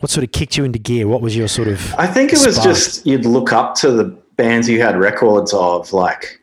what 0.00 0.10
sort 0.10 0.24
of 0.24 0.32
kicked 0.32 0.56
you 0.56 0.64
into 0.64 0.78
gear? 0.78 1.06
What 1.08 1.20
was 1.20 1.36
your 1.36 1.48
sort 1.48 1.68
of? 1.68 1.94
I 1.96 2.06
think 2.06 2.32
it 2.32 2.38
was 2.44 2.54
spark? 2.56 2.64
just 2.68 3.06
you'd 3.06 3.26
look 3.26 3.52
up 3.52 3.74
to 3.76 3.90
the 3.90 4.04
bands 4.36 4.68
you 4.68 4.80
had 4.80 4.96
records 4.96 5.52
of, 5.52 5.92
like, 5.92 6.40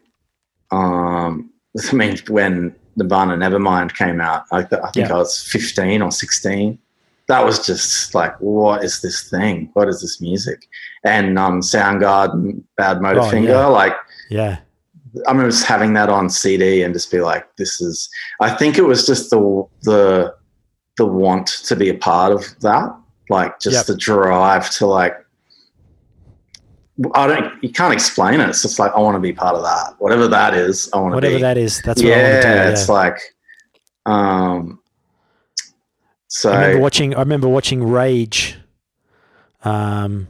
um, 0.72 1.50
I 1.92 1.96
mean, 1.96 2.18
when 2.28 2.76
Nirvana 2.98 3.36
Nevermind 3.38 3.96
came 3.96 4.20
out, 4.22 4.44
I, 4.52 4.64
th- 4.64 4.82
I 4.84 4.92
think 4.92 5.08
Yeah. 5.08 5.16
I 5.16 5.18
was 5.18 5.42
15 5.44 6.02
or 6.02 6.12
16. 6.12 6.78
That 7.28 7.44
was 7.44 7.66
just 7.66 8.14
like, 8.14 8.36
what 8.40 8.84
is 8.84 9.02
this 9.02 9.30
thing? 9.30 9.70
What 9.74 9.88
is 9.90 10.02
this 10.02 10.22
music? 10.22 10.68
And 11.04 11.40
um, 11.40 11.62
Soundgarden, 11.62 12.62
Bad 12.78 13.02
Motor 13.02 13.22
Oh, 13.22 13.30
Finger, 13.32 13.50
yeah. 13.50 13.66
like, 13.66 13.94
Yeah, 14.30 14.58
I 15.28 15.32
remember 15.32 15.50
just 15.50 15.66
having 15.66 15.94
that 15.94 16.10
on 16.10 16.30
CD 16.30 16.84
and 16.84 16.94
just 16.94 17.10
be 17.12 17.22
like, 17.22 17.48
this 17.56 17.82
is. 17.82 18.08
I 18.42 18.50
think 18.52 18.78
it 18.78 18.84
was 18.84 19.06
just 19.08 19.30
the 19.32 19.66
the 19.84 20.36
the 20.98 21.06
want 21.06 21.48
to 21.48 21.76
be 21.76 21.90
a 21.90 21.96
part 21.96 22.32
of 22.32 22.44
that, 22.62 22.96
like 23.30 23.60
just 23.60 23.76
Yep. 23.78 23.86
the 23.88 23.98
drive 23.98 24.70
to 24.72 24.86
like. 24.86 25.16
I 27.14 27.28
don't. 27.28 27.62
You 27.64 27.72
can't 27.72 27.94
explain 27.94 28.40
it. 28.40 28.48
It's 28.50 28.62
just 28.62 28.80
like 28.80 28.94
I 28.94 29.00
want 29.00 29.16
to 29.16 29.20
be 29.20 29.34
part 29.34 29.56
of 29.56 29.64
that. 29.64 29.96
Whatever 30.00 30.28
that 30.30 30.54
is, 30.54 30.90
I 30.94 30.98
want 31.00 31.12
to 31.12 31.16
whatever 31.16 31.36
be. 31.36 31.42
that 31.42 31.58
is, 31.58 31.82
that's 31.82 32.02
what 32.02 32.08
yeah, 32.08 32.16
I 32.16 32.22
want 32.22 32.42
to 32.44 32.48
do. 32.50 32.54
Yeah. 32.56 32.70
it's 32.70 32.88
like. 32.90 33.18
Um. 34.06 34.80
So 36.36 36.52
I 36.52 36.56
remember 36.66 36.80
watching. 36.82 37.16
I 37.16 37.20
remember 37.20 37.48
watching 37.48 37.82
Rage, 37.90 38.58
um, 39.64 40.28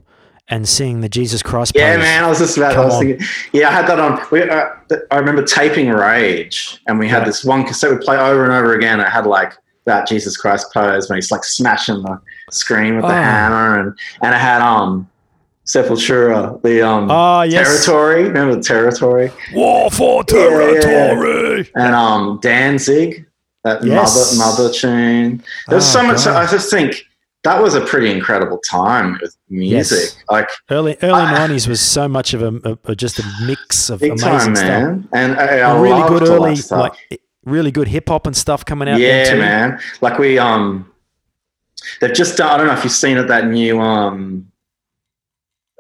and 0.48 0.70
seeing 0.70 1.02
the 1.02 1.10
Jesus 1.10 1.42
Christ. 1.42 1.72
Yeah, 1.76 1.96
pose. 1.96 2.04
man. 2.04 2.24
I 2.24 2.28
was 2.30 2.38
just 2.38 2.58
about. 2.58 2.78
I 2.78 2.86
was 2.86 3.00
thinking. 3.00 3.26
Yeah, 3.54 3.70
I 3.70 3.72
had 3.72 3.88
that 3.88 4.00
on. 4.00 4.22
We, 4.32 4.44
uh, 4.44 4.66
I 5.10 5.16
remember 5.18 5.44
taping 5.44 5.90
Rage, 5.90 6.80
and 6.88 7.00
we 7.00 7.08
had 7.08 7.20
Yeah. 7.24 7.26
this 7.26 7.44
one 7.44 7.64
cassette 7.66 7.90
we 7.90 7.98
play 7.98 8.18
over 8.18 8.44
and 8.44 8.54
over 8.54 8.76
again. 8.76 9.00
It 9.00 9.08
had 9.10 9.26
like 9.26 9.54
that 9.86 10.08
Jesus 10.08 10.38
Christ 10.38 10.68
pose 10.72 11.10
when 11.10 11.18
he's 11.18 11.32
like 11.32 11.44
smashing 11.44 12.04
the 12.04 12.20
screen 12.52 12.98
with 12.98 13.06
the 13.06 13.12
Oh. 13.12 13.16
hammer, 13.16 13.80
and 13.80 13.98
and 14.22 14.36
it 14.36 14.38
had 14.38 14.62
um 14.62 15.10
Sepultura, 15.66 16.62
the 16.62 16.84
um 16.88 17.10
Oh 17.10 17.42
yes, 17.42 17.66
territory. 17.86 18.26
Remember 18.26 18.56
the 18.58 18.62
territory? 18.62 19.32
War 19.54 19.90
for 19.90 20.24
Yeah, 20.30 20.38
yeah, 20.38 20.72
yeah. 20.72 20.80
territory. 20.82 21.70
And 21.76 21.96
um 21.96 22.40
Danzig, 22.44 23.26
that 23.66 23.84
Yes. 23.84 24.38
mother 24.38 24.52
mother 24.64 24.74
tune. 24.74 25.44
There's 25.68 25.84
Oh, 25.96 26.00
so 26.00 26.04
much. 26.08 26.24
God. 26.24 26.38
I 26.38 26.50
just 26.50 26.70
think 26.72 27.04
that 27.44 27.62
was 27.62 27.76
a 27.76 27.82
pretty 27.82 28.10
incredible 28.12 28.60
time 28.60 29.20
with 29.22 29.36
music. 29.50 29.98
Yes. 30.00 30.16
Like 30.30 30.50
Early 30.70 30.98
early 31.04 31.22
Ah. 31.22 31.32
nineties 31.32 31.68
was 31.68 31.82
so 31.82 32.08
much 32.08 32.34
of 32.34 32.42
a, 32.42 32.54
a, 32.72 32.92
a- 32.92 32.96
just 32.96 33.20
a 33.20 33.24
mix 33.46 33.90
of 33.90 34.00
big 34.00 34.12
amazing 34.12 34.30
time, 34.30 34.56
stuff. 34.56 34.68
man. 34.68 35.10
And 35.14 35.36
I, 35.38 35.60
I 35.60 35.80
really 35.80 36.08
good 36.08 36.24
early 36.30 36.56
like 36.72 36.94
really 37.44 37.72
good 37.72 37.88
hip 37.90 38.08
hop 38.10 38.26
and 38.26 38.36
stuff 38.36 38.64
coming 38.66 38.88
out. 38.88 39.00
yeah, 39.00 39.32
too. 39.32 39.38
man. 39.38 39.80
Like 40.02 40.18
we 40.18 40.40
um, 40.40 40.90
they've 42.02 42.14
just 42.14 42.38
done. 42.38 42.50
I 42.54 42.58
don't 42.58 42.68
know 42.68 42.74
if 42.74 42.84
you've 42.84 42.94
seen 42.94 43.18
it. 43.18 43.28
That 43.28 43.48
new 43.48 43.80
um, 43.82 44.52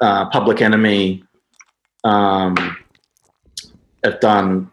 uh, 0.01 0.29
Public 0.29 0.61
Enemy, 0.61 1.23
um, 2.03 2.55
have 4.03 4.19
done. 4.19 4.69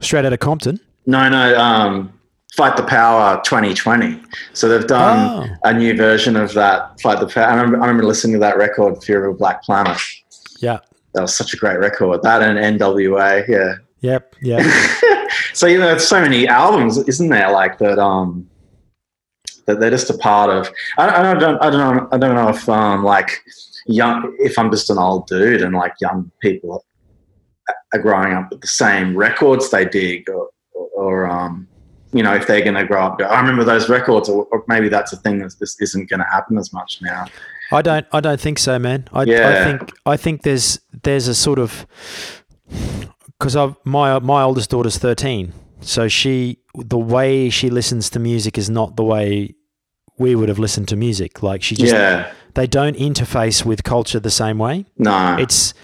Straight 0.00 0.24
out 0.24 0.32
of 0.32 0.38
Compton. 0.38 0.78
No, 1.06 1.28
no. 1.28 1.58
Um, 1.58 2.12
Fight 2.56 2.76
the 2.76 2.82
Power 2.84 3.40
2020. 3.44 4.20
So 4.54 4.68
they've 4.68 4.86
done 4.86 5.48
Oh. 5.50 5.54
a 5.64 5.72
new 5.74 5.94
version 5.96 6.36
of 6.36 6.54
that. 6.54 6.98
Fight 7.00 7.20
the 7.20 7.26
Power. 7.26 7.44
I 7.44 7.54
remember, 7.54 7.76
I 7.76 7.80
remember 7.80 8.04
listening 8.04 8.34
to 8.34 8.38
that 8.40 8.56
record, 8.56 9.02
Fear 9.04 9.26
of 9.26 9.34
a 9.34 9.38
Black 9.38 9.62
Planet. 9.62 9.98
Yeah. 10.60 10.78
That 11.14 11.22
was 11.22 11.34
such 11.36 11.52
a 11.54 11.56
great 11.56 11.78
record. 11.78 12.22
That 12.22 12.42
and 12.42 12.58
NWA. 12.80 13.44
Yeah. 13.48 13.74
Yep. 14.00 14.36
Yeah. 14.42 15.26
so 15.54 15.66
you 15.66 15.78
know, 15.78 15.86
there's 15.86 16.06
so 16.08 16.20
many 16.20 16.46
albums, 16.48 16.98
isn't 16.98 17.28
there? 17.28 17.50
Like 17.50 17.78
that. 17.78 17.98
Um, 17.98 18.48
that 19.66 19.80
they're 19.80 19.90
just 19.90 20.10
a 20.10 20.18
part 20.18 20.48
of. 20.50 20.70
I, 20.96 21.30
I 21.30 21.34
don't. 21.34 21.58
I 21.62 21.70
don't 21.70 21.96
know. 21.96 22.08
I 22.12 22.18
don't 22.18 22.34
know 22.36 22.48
if 22.50 22.68
um 22.68 23.02
like 23.04 23.42
young. 23.86 24.34
If 24.38 24.58
I'm 24.58 24.70
just 24.70 24.90
an 24.90 24.98
old 24.98 25.26
dude 25.26 25.62
and 25.62 25.74
like 25.74 25.94
young 26.00 26.30
people 26.40 26.84
are 27.92 27.98
growing 28.00 28.32
up 28.34 28.48
with 28.50 28.60
the 28.60 28.68
same 28.68 29.16
records 29.16 29.70
they 29.70 29.84
dig, 29.86 30.28
or, 30.30 30.50
or, 30.72 30.88
or 30.94 31.26
um. 31.28 31.66
You 32.16 32.22
know, 32.22 32.34
if 32.34 32.46
they're 32.46 32.62
going 32.62 32.74
to 32.74 32.84
grow 32.84 33.02
up, 33.04 33.20
I 33.20 33.40
remember 33.40 33.64
those 33.64 33.88
records, 33.88 34.28
or, 34.28 34.46
or 34.46 34.64
maybe 34.68 34.88
that's 34.88 35.12
a 35.12 35.16
thing 35.16 35.38
that 35.40 35.54
this 35.60 35.80
isn't 35.80 36.08
going 36.08 36.20
to 36.20 36.26
happen 36.26 36.56
as 36.58 36.72
much 36.72 37.00
now. 37.02 37.26
I 37.72 37.82
don't. 37.82 38.06
I 38.12 38.20
don't 38.20 38.40
think 38.40 38.58
so, 38.58 38.78
man. 38.78 39.08
I, 39.12 39.22
I 39.22 39.64
think. 39.64 39.92
I 40.06 40.16
think 40.16 40.42
there's 40.42 40.80
there's 41.02 41.28
a 41.28 41.34
sort 41.34 41.58
of 41.58 41.86
because 43.38 43.56
I've 43.56 43.76
my 43.84 44.18
my 44.20 44.42
oldest 44.42 44.70
daughter's 44.70 44.98
thirteen, 44.98 45.52
so 45.80 46.08
she 46.08 46.58
the 46.74 46.98
way 46.98 47.50
she 47.50 47.70
listens 47.70 48.10
to 48.10 48.18
music 48.18 48.56
is 48.56 48.70
not 48.70 48.96
the 48.96 49.04
way 49.04 49.54
we 50.18 50.34
would 50.34 50.48
have 50.48 50.58
listened 50.58 50.88
to 50.88 50.96
music. 50.96 51.42
Like 51.42 51.62
she 51.62 51.74
just 51.74 51.92
yeah, 51.92 52.32
they 52.54 52.66
don't 52.66 52.96
interface 52.96 53.64
with 53.64 53.82
culture 53.82 54.20
the 54.20 54.30
same 54.30 54.58
way. 54.58 54.86
no, 54.96 55.36
It's 55.38 55.74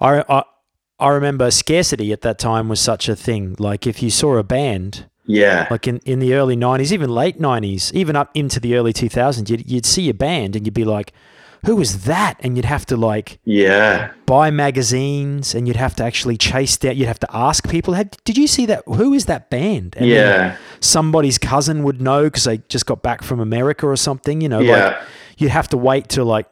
I, 0.00 0.24
I 0.28 0.44
I 0.98 1.08
remember 1.08 1.50
scarcity 1.50 2.12
at 2.12 2.20
that 2.20 2.38
time 2.38 2.68
was 2.68 2.80
such 2.80 3.08
a 3.08 3.16
thing. 3.16 3.56
Like 3.58 3.86
if 3.86 4.02
you 4.02 4.10
saw 4.10 4.36
a 4.36 4.44
band 4.44 5.06
yeah, 5.24 5.68
like 5.70 5.86
in, 5.86 5.98
in 6.04 6.18
the 6.18 6.34
early 6.34 6.56
90s, 6.56 6.92
even 6.92 7.10
late 7.10 7.40
90s, 7.40 7.92
even 7.92 8.16
up 8.16 8.30
into 8.34 8.58
the 8.60 8.74
early 8.76 8.92
2000s, 8.92 9.48
you'd, 9.48 9.70
you'd 9.70 9.86
see 9.86 10.08
a 10.08 10.14
band 10.14 10.56
and 10.56 10.66
you'd 10.66 10.74
be 10.74 10.84
like, 10.84 11.12
who 11.64 11.76
was 11.76 12.04
that? 12.04 12.38
And 12.40 12.56
you'd 12.56 12.64
have 12.64 12.84
to 12.86 12.96
like 12.96 13.38
yeah, 13.44 14.12
buy 14.26 14.50
magazines 14.50 15.54
and 15.54 15.68
you'd 15.68 15.76
have 15.76 15.94
to 15.96 16.04
actually 16.04 16.36
chase 16.36 16.76
down, 16.76 16.96
you'd 16.96 17.06
have 17.06 17.20
to 17.20 17.28
ask 17.36 17.68
people, 17.68 17.94
"Hey, 17.94 18.10
did 18.24 18.36
you 18.36 18.48
see 18.48 18.66
that? 18.66 18.82
Who 18.86 19.14
is 19.14 19.26
that 19.26 19.48
band? 19.48 19.94
And 19.96 20.08
yeah, 20.08 20.56
somebody's 20.80 21.38
cousin 21.38 21.84
would 21.84 22.00
know 22.00 22.24
because 22.24 22.44
they 22.44 22.58
just 22.68 22.86
got 22.86 23.02
back 23.02 23.22
from 23.22 23.38
America 23.38 23.86
or 23.86 23.96
something, 23.96 24.40
you 24.40 24.48
know, 24.48 24.58
like 24.58 24.66
yeah, 24.66 25.04
you'd 25.38 25.52
have 25.52 25.68
to 25.68 25.76
wait 25.76 26.08
till 26.08 26.24
like 26.24 26.46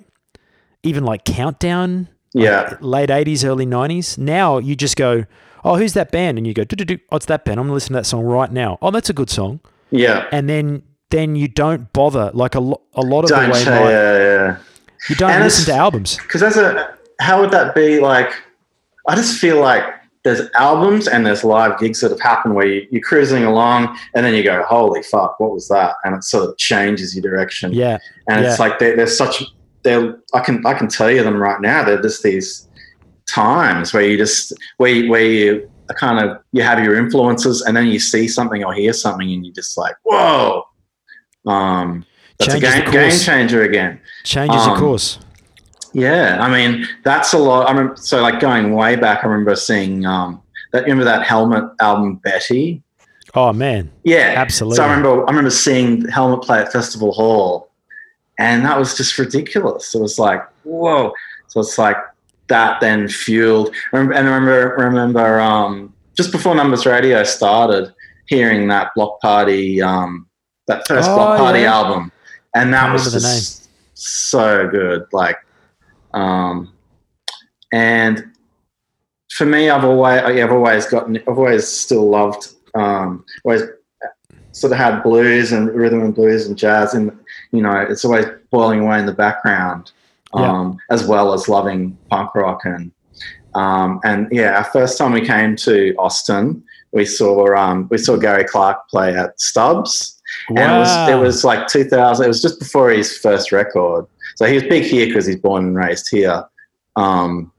even 0.84 1.04
like 1.04 1.24
countdown 1.24 2.08
yeah, 2.32 2.76
late 2.80 3.10
80s, 3.10 3.44
early 3.44 3.66
90s. 3.66 4.16
Now 4.16 4.58
you 4.58 4.76
just 4.76 4.96
go, 4.96 5.24
oh, 5.64 5.76
who's 5.76 5.92
that 5.94 6.10
band? 6.10 6.38
And 6.38 6.46
you 6.46 6.54
go, 6.54 6.64
do-do-do, 6.64 6.98
oh, 7.12 7.16
it's 7.16 7.26
that 7.26 7.44
band. 7.44 7.58
I'm 7.60 7.64
going 7.66 7.70
to 7.70 7.74
listen 7.74 7.88
to 7.88 7.98
that 8.00 8.06
song 8.06 8.22
right 8.24 8.50
now. 8.52 8.78
Oh, 8.82 8.90
that's 8.90 9.10
a 9.10 9.12
good 9.12 9.30
song. 9.30 9.60
yeah. 9.90 10.26
And 10.32 10.48
then 10.48 10.82
then 11.10 11.34
you 11.34 11.48
don't 11.48 11.92
bother. 11.92 12.30
Like 12.34 12.54
a, 12.54 12.60
lo- 12.60 12.82
a 12.94 13.02
lot 13.02 13.24
of 13.24 13.30
Don't 13.30 13.46
the 13.46 13.50
way 13.52 13.58
say, 13.64 13.70
my, 13.70 13.90
yeah, 13.90 14.18
yeah. 14.18 14.56
you 15.08 15.16
don't 15.16 15.30
And 15.32 15.42
listen 15.44 15.64
to 15.66 15.72
albums. 15.78 16.16
because 16.18 16.42
as 16.42 16.56
a 16.56 16.94
how 17.20 17.40
would 17.40 17.50
that 17.50 17.74
be 17.74 18.00
like 18.00 18.32
i 19.08 19.14
just 19.14 19.38
feel 19.38 19.60
like 19.60 19.82
there's 20.22 20.40
albums 20.54 21.06
and 21.08 21.26
there's 21.26 21.44
live 21.44 21.78
gigs 21.78 22.00
that 22.00 22.10
have 22.10 22.20
happened 22.20 22.54
where 22.54 22.66
you, 22.66 22.86
you're 22.90 23.02
cruising 23.02 23.44
along 23.44 23.94
and 24.14 24.24
then 24.24 24.34
you 24.34 24.42
go 24.42 24.62
holy 24.62 25.02
fuck 25.02 25.38
what 25.40 25.50
was 25.52 25.68
that 25.68 25.96
and 26.04 26.14
it 26.14 26.24
sort 26.24 26.48
of 26.48 26.56
changes 26.56 27.14
your 27.14 27.20
direction 27.22 27.72
Yeah. 27.74 27.98
and 28.28 28.42
yeah. 28.42 28.50
it's 28.50 28.58
like 28.58 28.78
they're, 28.78 28.96
they're 28.96 29.06
such 29.06 29.42
they're 29.82 30.16
i 30.32 30.40
can 30.40 30.64
i 30.64 30.72
can 30.72 30.88
tell 30.88 31.10
you 31.10 31.22
them 31.22 31.36
right 31.36 31.60
now 31.60 31.82
they're 31.84 32.00
just 32.00 32.22
these 32.22 32.68
times 33.30 33.92
where 33.92 34.02
you 34.02 34.16
just 34.16 34.52
where 34.78 34.90
you, 34.90 35.10
where 35.10 35.25
you 35.25 35.70
kind 35.99 36.25
of 36.25 36.38
you 36.52 36.62
have 36.62 36.82
your 36.84 36.96
influences 36.96 37.62
and 37.62 37.76
then 37.76 37.87
you 37.88 37.99
see 37.99 38.28
something 38.28 38.62
or 38.64 38.72
hear 38.72 38.92
something 38.92 39.32
and 39.32 39.44
you 39.44 39.52
just 39.52 39.76
like 39.76 39.96
whoa 40.04 40.62
um 41.46 42.04
that's 42.38 42.52
Changes 42.52 42.75
a 42.75 42.82
game, 42.82 42.90
game 42.92 43.18
changer 43.18 43.62
again 43.62 44.00
Changes 44.25 44.62
um, 44.62 44.78
course. 44.78 45.18
yeah, 45.92 46.38
I 46.40 46.50
mean 46.50 46.87
that's 47.02 47.32
a 47.32 47.38
lot. 47.38 47.66
I 47.68 47.72
remember, 47.72 47.96
so 47.96 48.22
like 48.22 48.40
going 48.40 48.75
way 48.75 48.96
back. 48.96 49.25
I 49.25 49.28
remember 49.28 49.56
seeing 49.56 50.06
um, 50.06 50.42
that. 50.72 50.82
Remember 50.84 51.04
that 51.04 51.26
Helmet 51.26 51.64
album, 51.80 52.16
Betty? 52.16 52.82
Oh, 53.34 53.52
man. 53.52 53.90
Yeah, 54.04 54.34
Absolutely. 54.37 54.76
So 54.76 54.84
I 54.84 54.88
remember, 54.88 55.25
I 55.25 55.30
remember 55.30 55.50
seeing 55.50 56.08
Helmet 56.08 56.42
play 56.42 56.60
at 56.60 56.72
Festival 56.72 57.12
Hall, 57.12 57.70
and 58.38 58.64
that 58.64 58.78
was 58.78 58.96
just 58.96 59.18
ridiculous. 59.18 59.94
It 59.94 60.00
was 60.00 60.18
like, 60.18 60.42
whoa. 60.64 61.12
So 61.49 61.60
it's 61.60 61.78
like 61.78 61.96
that 62.50 62.80
then 62.80 63.09
fueled. 63.09 63.75
And 63.92 64.12
I 64.12 64.19
remember, 64.19 64.76
remember 64.78 65.40
um, 65.40 65.95
just 66.16 66.30
before 66.30 66.54
Numbers 66.54 66.85
Radio 66.85 67.25
started, 67.25 67.95
hearing 68.26 68.69
that 68.69 68.92
Bloc 68.95 69.19
Party, 69.21 69.83
um, 69.83 70.28
that 70.66 70.87
first 70.87 71.11
Oh, 71.11 71.16
Bloc 71.16 71.38
Party 71.38 71.61
yeah. 71.61 71.75
album, 71.75 72.12
and 72.54 72.73
that 72.75 72.92
was 72.92 73.12
just 73.12 73.69
so 73.95 74.69
good. 74.69 75.07
Like, 75.12 75.38
um, 76.12 76.73
and 77.73 78.25
for 79.33 79.47
me, 79.47 79.71
I've 79.71 79.85
always, 79.85 80.21
I've 80.21 80.52
always 80.52 80.87
gotten, 80.87 81.16
I've 81.16 81.38
always 81.38 81.66
still 81.66 82.09
loved, 82.09 82.49
um, 82.75 83.25
always 83.45 83.62
sort 84.52 84.73
of 84.73 84.78
had 84.78 85.02
blues 85.02 85.52
and 85.52 85.69
rhythm 85.75 86.02
and 86.02 86.14
blues 86.14 86.47
and 86.47 86.59
jazz, 86.59 86.95
and 86.95 87.16
you 87.52 87.62
know, 87.62 87.76
it's 87.88 88.04
always 88.04 88.26
boiling 88.50 88.80
away 88.80 88.99
in 88.99 89.07
the 89.07 89.12
background, 89.12 89.92
Yeah. 90.34 90.50
um, 90.50 90.78
as 90.90 91.06
well 91.06 91.32
as 91.32 91.49
loving 91.49 91.99
punk 92.08 92.34
rock 92.34 92.64
and, 92.64 92.92
um, 93.54 94.00
and 94.04 94.28
yeah, 94.30 94.56
our 94.58 94.64
first 94.64 94.96
time 94.96 95.12
we 95.12 95.26
came 95.26 95.56
to 95.56 95.94
Austin, 95.99 96.62
we 96.92 97.04
saw, 97.04 97.54
um, 97.56 97.88
we 97.90 97.99
saw 97.99 98.16
Gary 98.16 98.44
Clark 98.44 98.88
play 98.88 99.16
at 99.16 99.40
Stubb's, 99.40 100.20
and 100.49 100.58
it 100.58 100.78
was 100.78 101.08
it 101.08 101.14
was 101.16 101.44
like 101.44 101.66
2000. 101.66 102.25
It 102.25 102.28
was 102.28 102.42
just 102.42 102.58
before 102.58 102.90
his 102.90 103.16
first 103.18 103.52
record. 103.52 104.06
So 104.37 104.46
he 104.46 104.54
was 104.54 104.62
big 104.64 104.84
here 104.84 105.06
because 105.06 105.26
he's 105.26 105.37
born 105.37 105.66
and 105.66 105.76
raised 105.76 106.08
here. 106.10 106.44
Um, 106.96 107.52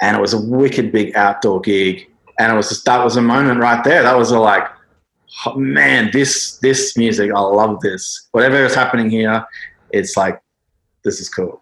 and 0.00 0.16
it 0.16 0.20
was 0.20 0.32
a 0.32 0.40
wicked 0.40 0.92
big 0.92 1.14
outdoor 1.16 1.60
gig, 1.60 2.08
and 2.38 2.52
it 2.52 2.56
was 2.56 2.68
just, 2.68 2.84
that 2.86 3.04
was 3.04 3.16
a 3.16 3.22
moment 3.22 3.60
right 3.60 3.82
there. 3.84 4.02
That 4.02 4.16
was 4.16 4.30
a 4.30 4.38
like, 4.38 4.66
oh, 5.46 5.56
man, 5.56 6.10
this 6.12 6.58
this 6.58 6.96
music, 6.96 7.30
I 7.34 7.40
love 7.40 7.80
this. 7.80 8.28
Whatever 8.32 8.64
is 8.64 8.74
happening 8.74 9.10
here, 9.10 9.44
it's 9.90 10.16
like 10.16 10.40
this 11.04 11.20
is 11.20 11.28
cool. 11.28 11.59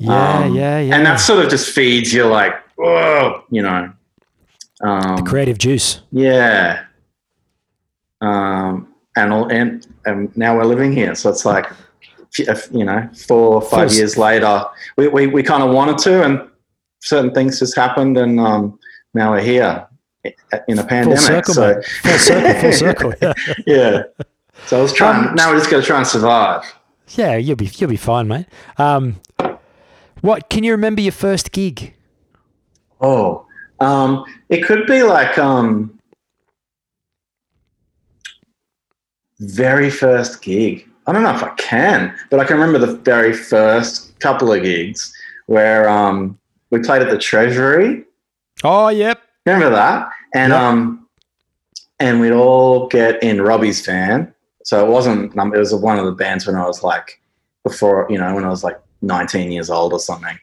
Yeah, 0.00 0.38
Um, 0.38 0.54
yeah, 0.54 0.80
yeah. 0.80 0.96
And 0.96 1.04
that 1.06 1.16
sort 1.16 1.44
of 1.44 1.50
just 1.50 1.70
feeds 1.70 2.12
you 2.12 2.24
like, 2.26 2.54
whoa, 2.76 3.44
you 3.50 3.60
know. 3.62 3.92
Um, 4.82 5.24
creative 5.26 5.58
juice. 5.58 6.00
yeah. 6.10 6.84
Um, 8.22 8.94
and 9.16 9.32
all, 9.32 9.48
and 9.50 9.86
and 10.06 10.34
now 10.36 10.56
we're 10.56 10.64
living 10.64 10.92
here, 10.92 11.14
so 11.14 11.30
it's 11.30 11.44
like, 11.44 11.66
you 12.70 12.84
know, 12.84 13.08
four 13.26 13.54
or 13.54 13.62
five 13.62 13.92
years 13.92 14.16
later, 14.16 14.64
we 14.96 15.08
we, 15.08 15.26
we 15.26 15.42
kind 15.42 15.62
of 15.62 15.74
wanted 15.74 15.98
to, 15.98 16.22
and 16.24 16.48
certain 17.00 17.32
things 17.32 17.58
just 17.58 17.74
happened, 17.76 18.16
and 18.18 18.38
um, 18.38 18.78
now 19.14 19.32
we're 19.32 19.40
here 19.42 19.86
in 20.24 20.78
a 20.78 20.82
Full 20.82 20.84
pandemic. 20.88 21.18
circle, 21.20 21.54
so. 21.54 21.80
Full 22.02 22.18
circle, 22.18 22.60
full 22.60 22.72
circle. 22.84 23.14
Yeah. 23.22 23.32
yeah. 23.66 24.02
So 24.66 24.78
I 24.78 24.82
was 24.82 24.92
trying. 24.92 25.28
Um, 25.30 25.34
now 25.34 25.50
we're 25.50 25.58
just 25.58 25.70
got 25.70 25.78
to 25.80 25.82
try 25.82 25.96
and 25.98 26.06
survive. 26.06 26.62
yeah, 27.16 27.36
you'll 27.36 27.56
be 27.56 27.70
you'll 27.76 27.90
be 27.90 27.96
fine, 27.96 28.28
mate. 28.28 28.46
Um, 28.78 29.16
what 30.22 30.48
can 30.50 30.64
you 30.64 30.72
remember 30.72 31.00
your 31.00 31.12
first 31.12 31.52
gig? 31.52 31.94
Oh, 33.00 33.46
um, 33.80 34.24
it 34.48 34.64
could 34.64 34.86
be 34.86 35.02
like 35.02 35.38
um, 35.38 35.98
very 39.38 39.90
first 39.90 40.42
gig. 40.42 40.86
I 41.06 41.12
don't 41.12 41.22
know 41.22 41.34
if 41.34 41.42
I 41.42 41.50
can, 41.54 42.14
but 42.30 42.40
I 42.40 42.44
can 42.44 42.58
remember 42.58 42.78
the 42.84 42.96
very 42.98 43.32
first 43.32 44.18
couple 44.20 44.52
of 44.52 44.62
gigs 44.62 45.12
where 45.46 45.88
um, 45.88 46.38
we 46.70 46.78
played 46.80 47.02
at 47.02 47.10
the 47.10 47.18
Treasury. 47.18 48.04
Oh, 48.62 48.88
yep. 48.88 49.20
Remember 49.46 49.70
that? 49.70 50.08
And 50.34 50.52
Yep. 50.52 50.60
um, 50.62 51.06
and 51.98 52.20
we'd 52.20 52.32
all 52.32 52.86
get 52.88 53.22
in 53.22 53.40
Robbie's 53.42 53.84
van. 53.84 54.32
So 54.64 54.86
it 54.86 54.90
wasn't. 54.90 55.32
It 55.34 55.58
was 55.58 55.74
one 55.74 55.98
of 55.98 56.04
the 56.04 56.12
bands 56.12 56.46
when 56.46 56.54
I 56.56 56.66
was 56.66 56.82
like 56.82 57.20
before, 57.64 58.06
you 58.10 58.18
know, 58.18 58.34
when 58.34 58.44
I 58.44 58.48
was 58.48 58.62
like 58.62 58.78
19 59.02 59.52
years 59.52 59.70
old 59.70 59.92
or 59.92 59.98
something. 60.00 60.38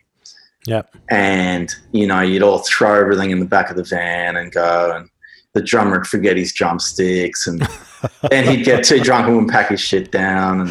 Yeah. 0.68 0.82
and 1.10 1.74
you 1.94 2.06
know 2.06 2.20
you'd 2.20 2.44
all 2.44 2.60
throw 2.60 3.00
everything 3.00 3.32
in 3.32 3.40
the 3.40 3.46
back 3.46 3.70
of 3.70 3.78
the 3.78 3.86
van 3.86 4.36
and 4.36 4.52
go 4.52 4.94
and 4.94 5.10
the 5.54 5.62
drummer 5.62 6.00
would 6.00 6.08
forget 6.08 6.36
his 6.36 6.52
drumsticks 6.52 7.48
and 7.48 7.66
and 8.32 8.50
he'd 8.50 8.66
get 8.66 8.84
too 8.84 9.00
drunk 9.00 9.28
and 9.28 9.36
wouldn't 9.36 9.52
pack 9.52 9.70
his 9.70 9.80
shit 9.80 10.12
down 10.12 10.62
and 10.62 10.70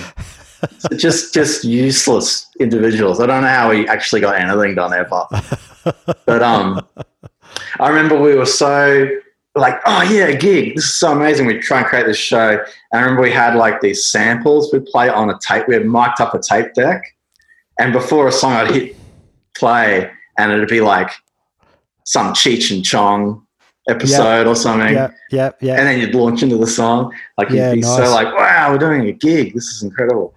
so 0.78 0.88
just 0.96 1.32
just 1.32 1.64
useless 1.64 2.46
individuals. 2.60 3.20
I 3.20 3.26
don't 3.26 3.40
know 3.40 3.48
how 3.48 3.70
he 3.70 3.88
actually 3.88 4.20
got 4.20 4.38
anything 4.38 4.74
done 4.74 4.92
ever 4.92 5.24
but 6.26 6.42
um 6.42 6.86
i 7.80 7.88
remember 7.88 8.20
we 8.20 8.34
were 8.34 8.44
so 8.44 9.08
like 9.54 9.80
oh 9.86 10.02
yeah 10.02 10.32
gig. 10.32 10.76
This 10.76 10.84
is 10.84 10.94
so 10.96 11.12
amazing. 11.12 11.46
We 11.46 11.58
try 11.58 11.78
and 11.78 11.86
create 11.86 12.04
this 12.04 12.18
show. 12.18 12.50
And 12.50 12.60
i 12.92 13.00
remember 13.00 13.22
we 13.22 13.32
had 13.32 13.54
like 13.54 13.80
these 13.80 14.04
samples 14.06 14.70
we'd 14.74 14.84
play 14.84 15.08
on 15.08 15.30
a 15.30 15.38
tape. 15.40 15.68
We 15.68 15.74
had 15.74 15.86
mic'd 15.86 16.20
up 16.20 16.34
a 16.34 16.40
tape 16.46 16.74
deck 16.74 17.00
and 17.78 17.92
before 17.92 18.28
a 18.28 18.32
song 18.32 18.52
i'd 18.52 18.70
hit 18.70 18.96
play 19.56 20.10
and 20.38 20.52
it'd 20.52 20.68
be 20.68 20.80
like 20.80 21.10
some 22.04 22.32
Cheech 22.34 22.74
and 22.74 22.84
Chong 22.84 23.44
episode 23.88 24.46
or 24.46 24.54
something. 24.54 24.94
Yep. 24.94 25.14
Yep. 25.30 25.62
Yep. 25.62 25.78
And 25.78 25.86
then 25.88 26.00
you'd 26.00 26.14
launch 26.14 26.42
into 26.42 26.56
the 26.56 26.66
song. 26.66 27.12
Like 27.38 27.50
you'd 27.50 27.56
Yeah, 27.56 27.74
be 27.74 27.80
nice. 27.80 27.96
so 27.96 28.10
like, 28.14 28.34
wow, 28.34 28.72
we're 28.72 28.78
doing 28.78 29.08
a 29.08 29.12
gig. 29.12 29.54
This 29.54 29.66
is 29.68 29.82
incredible. 29.82 30.34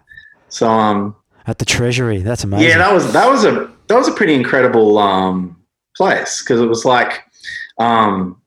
So 0.49 0.67
um 0.69 1.15
At 1.47 1.59
the 1.59 1.65
Treasury. 1.65 2.19
That's 2.19 2.43
amazing. 2.43 2.67
yeah, 2.69 2.77
that 2.77 2.93
was 2.93 3.11
that 3.13 3.29
was 3.29 3.45
a 3.45 3.71
that 3.87 3.95
was 3.95 4.07
a 4.07 4.11
pretty 4.13 4.33
incredible 4.33 4.97
um 4.97 5.55
place 5.95 6.41
because 6.41 6.61
it 6.61 6.67
was 6.67 6.85
like 6.85 7.23
um 7.77 8.41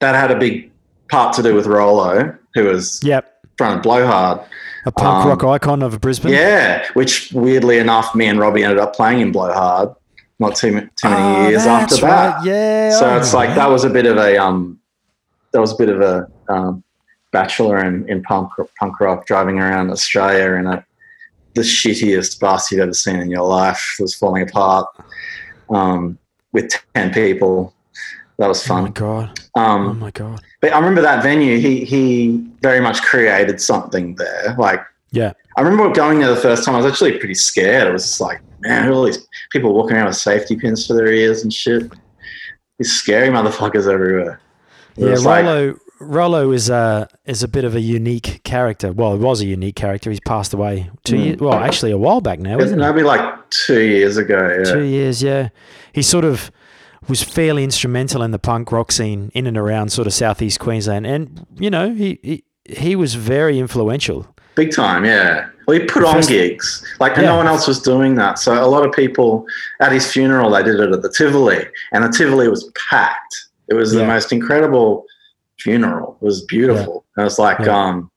that 0.00 0.14
had 0.14 0.30
a 0.30 0.38
big 0.38 0.70
part 1.10 1.34
to 1.34 1.42
do 1.42 1.54
with 1.54 1.66
Rolo, 1.66 2.36
who 2.54 2.64
was 2.64 3.00
yep. 3.02 3.40
front 3.56 3.76
of 3.78 3.82
Blowhard. 3.82 4.40
A 4.88 4.92
punk 4.92 5.24
Um, 5.24 5.28
rock 5.28 5.44
icon 5.44 5.82
of 5.82 6.00
Brisbane. 6.00 6.32
Yeah, 6.32 6.84
which 6.94 7.30
weirdly 7.32 7.76
enough, 7.78 8.14
me 8.14 8.26
and 8.26 8.40
Robbie 8.40 8.64
ended 8.64 8.78
up 8.78 8.94
playing 8.94 9.20
in 9.20 9.32
Blowhard 9.32 9.94
not 10.40 10.54
too, 10.56 10.70
too 10.96 11.08
many 11.10 11.20
Oh, 11.20 11.48
years 11.48 11.66
after 11.66 11.96
that. 11.96 12.36
right. 12.36 12.44
Yeah. 12.46 12.90
so 12.98 13.16
it's 13.16 13.34
like 13.34 13.54
that 13.56 13.68
was 13.68 13.82
a 13.84 13.90
bit 13.90 14.06
of 14.06 14.16
a 14.18 14.38
um 14.38 14.78
that 15.52 15.60
was 15.60 15.72
a 15.72 15.76
bit 15.76 15.88
of 15.88 16.00
a 16.00 16.26
um, 16.48 16.82
bachelor 17.32 17.84
in, 17.84 18.08
in 18.08 18.22
punk 18.22 18.50
punk 18.78 18.98
rock 19.00 19.26
driving 19.26 19.58
around 19.58 19.90
Australia 19.90 20.54
in 20.54 20.66
a 20.66 20.84
the 21.54 21.62
shittiest 21.62 22.38
bus 22.40 22.70
you've 22.70 22.80
ever 22.80 22.94
seen 22.94 23.16
in 23.16 23.30
your 23.30 23.46
life 23.46 23.96
was 23.98 24.14
falling 24.14 24.42
apart 24.48 24.86
um, 25.70 26.16
with 26.52 26.72
10 26.94 27.12
people 27.12 27.74
that 28.38 28.48
was 28.48 28.64
fun. 28.66 28.80
Oh 28.80 28.82
my 28.86 28.90
god. 28.90 29.40
Oh 29.56 29.60
um, 29.60 29.98
my 29.98 30.10
god. 30.10 30.40
but 30.60 30.72
I 30.72 30.76
remember 30.78 31.00
that 31.02 31.22
venue 31.22 31.58
he 31.58 31.84
he 31.84 32.38
very 32.62 32.80
much 32.80 33.02
created 33.02 33.60
something 33.60 34.14
there 34.16 34.54
like 34.58 34.80
Yeah. 35.10 35.32
I 35.56 35.62
remember 35.62 35.92
going 35.92 36.20
there 36.20 36.28
the 36.34 36.40
first 36.40 36.64
time 36.64 36.74
I 36.74 36.78
was 36.78 36.86
actually 36.90 37.18
pretty 37.18 37.34
scared 37.34 37.88
it 37.88 37.92
was 37.92 38.04
just 38.04 38.20
like 38.20 38.40
man 38.60 38.90
all 38.92 39.04
these 39.04 39.26
people 39.50 39.74
walking 39.74 39.96
around 39.96 40.06
with 40.06 40.16
safety 40.16 40.56
pins 40.56 40.86
for 40.86 40.94
their 40.94 41.12
ears 41.12 41.42
and 41.42 41.52
shit 41.52 41.90
these 42.78 42.92
scary 42.92 43.28
motherfuckers 43.28 43.92
everywhere 43.92 44.40
It 44.96 45.04
Yeah. 45.04 45.10
was 45.10 45.24
like- 45.24 45.44
Rolo. 45.44 45.74
Rolo 46.00 46.52
is 46.52 46.70
a 46.70 47.08
is 47.26 47.42
a 47.42 47.48
bit 47.48 47.64
of 47.64 47.74
a 47.74 47.80
unique 47.80 48.42
character. 48.44 48.92
Well, 48.92 49.14
he 49.14 49.18
was 49.18 49.40
a 49.40 49.46
unique 49.46 49.74
character. 49.74 50.10
He's 50.10 50.20
passed 50.20 50.54
away 50.54 50.90
two 51.02 51.16
Mm. 51.16 51.24
years. 51.24 51.40
Well, 51.40 51.54
actually, 51.54 51.90
a 51.90 51.98
while 51.98 52.20
back 52.20 52.38
now, 52.38 52.56
isn't 52.60 52.78
it? 52.78 52.80
That'd 52.80 52.94
be 52.94 53.02
like 53.02 53.50
two 53.50 53.80
years 53.80 54.16
ago. 54.16 54.38
Yeah. 54.64 54.72
Two 54.74 54.84
years, 54.84 55.24
yeah. 55.24 55.48
He 55.92 56.02
sort 56.02 56.24
of 56.24 56.52
was 57.08 57.22
fairly 57.22 57.64
instrumental 57.64 58.22
in 58.22 58.30
the 58.30 58.38
punk 58.38 58.70
rock 58.72 58.92
scene 58.92 59.30
in 59.34 59.46
and 59.46 59.56
around 59.56 59.90
sort 59.90 60.06
of 60.06 60.12
southeast 60.14 60.60
Queensland, 60.60 61.06
and 61.06 61.46
you 61.58 61.70
know 61.70 61.94
he 61.94 62.18
he, 62.22 62.44
he 62.64 62.96
was 62.96 63.14
very 63.14 63.58
influential. 63.58 64.26
Big 64.54 64.72
time, 64.72 65.04
yeah. 65.04 65.48
Well, 65.66 65.78
he 65.78 65.84
put 65.86 66.02
on 66.04 66.20
gigs. 66.22 66.84
Like, 66.98 67.14
Yeah. 67.16 67.22
no 67.26 67.36
one 67.36 67.46
else 67.46 67.68
was 67.68 67.80
doing 67.80 68.14
that. 68.16 68.38
So, 68.38 68.52
a 68.54 68.66
lot 68.66 68.84
of 68.84 68.92
people 68.92 69.46
at 69.80 69.92
his 69.92 70.10
funeral, 70.10 70.50
they 70.50 70.62
did 70.62 70.80
it 70.80 70.90
at 70.90 71.02
the 71.02 71.10
Tivoli, 71.12 71.66
and 71.92 72.02
the 72.02 72.08
Tivoli 72.08 72.48
was 72.48 72.68
packed. 72.90 73.36
It 73.68 73.74
was 73.74 73.92
the 73.92 74.04
most 74.04 74.32
incredible 74.32 75.04
funeral. 75.60 76.16
It 76.20 76.24
was 76.24 76.42
beautiful. 76.46 77.04
And 77.16 77.22
it 77.22 77.24
was 77.24 77.38
like, 77.38 77.58
Yeah. 77.60 77.78
um, 77.78 78.10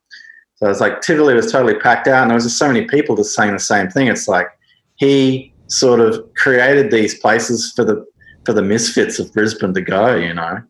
so 0.55 0.65
it 0.65 0.69
was 0.69 0.79
like 0.81 1.01
Tivoli 1.01 1.33
was 1.35 1.51
totally 1.51 1.75
packed 1.75 2.07
out, 2.07 2.21
and 2.23 2.31
there 2.31 2.35
was 2.35 2.45
just 2.45 2.57
so 2.57 2.67
many 2.67 2.85
people 2.85 3.15
just 3.15 3.35
saying 3.35 3.51
the 3.53 3.59
same 3.59 3.89
thing. 3.89 4.07
It's 4.07 4.27
like 4.27 4.47
he 4.95 5.53
sort 5.67 5.99
of 5.99 6.23
created 6.35 6.89
these 6.91 7.19
places 7.19 7.71
for 7.75 7.83
the 7.83 8.05
for 8.45 8.53
the 8.53 8.61
misfits 8.61 9.19
of 9.19 9.31
Brisbane 9.33 9.73
to 9.73 9.81
go. 9.81 10.15
You 10.15 10.33
know, 10.33 10.61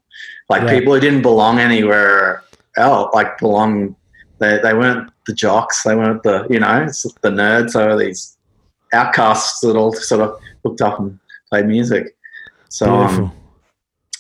like 0.50 0.64
Yeah. 0.64 0.80
people 0.80 0.94
who 0.94 1.00
didn't 1.00 1.22
belong 1.22 1.60
anywhere 1.60 2.44
else, 2.78 3.14
like 3.14 3.38
belong. 3.38 3.96
They 4.40 4.60
they 4.62 4.74
weren't 4.74 5.12
the 5.28 5.34
jocks. 5.34 5.84
They 5.84 5.96
weren't 5.96 6.24
the 6.24 6.48
you 6.50 6.60
know 6.60 6.84
it's 6.88 7.04
the 7.22 7.30
nerds. 7.30 7.74
They 7.74 7.86
were 7.86 7.98
these 7.98 8.38
outcasts 8.94 9.60
that 9.62 9.76
all 9.76 9.94
sort 9.94 10.22
of 10.22 10.40
hooked 10.66 10.82
up 10.82 11.00
and 11.00 11.20
played 11.50 11.68
music. 11.68 12.16
So 12.70 12.92
um, 12.94 13.32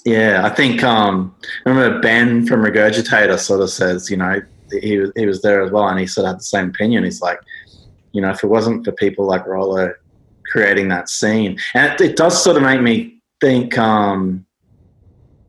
yeah, 0.06 0.42
I 0.44 0.50
think 0.50 0.84
um, 0.84 1.36
I 1.66 1.70
remember 1.70 2.00
Ben 2.02 2.46
from 2.46 2.64
Regurgitator 2.64 3.40
sort 3.40 3.62
of 3.62 3.70
says, 3.70 4.10
you 4.10 4.18
know, 4.18 4.42
he 4.82 4.98
was 4.98 5.12
he 5.16 5.26
was 5.26 5.42
there 5.42 5.62
as 5.64 5.72
well, 5.72 5.88
and 5.88 6.00
he 6.00 6.08
sort 6.08 6.26
of 6.26 6.34
had 6.34 6.40
the 6.40 6.44
same 6.46 6.70
opinion. 6.70 7.04
He's 7.04 7.22
like, 7.22 7.40
you 8.12 8.22
know, 8.22 8.30
if 8.30 8.44
it 8.44 8.48
wasn't 8.48 8.86
for 8.86 8.92
people 8.94 9.26
like 9.26 9.46
Rollo 9.48 9.94
creating 10.52 10.90
that 10.90 11.10
scene, 11.10 11.58
and 11.74 11.94
it, 11.94 12.02
it 12.12 12.16
does 12.16 12.42
sort 12.44 12.58
of 12.58 12.64
make 12.64 12.82
me 12.82 13.21
think, 13.42 13.78
um, 13.78 14.46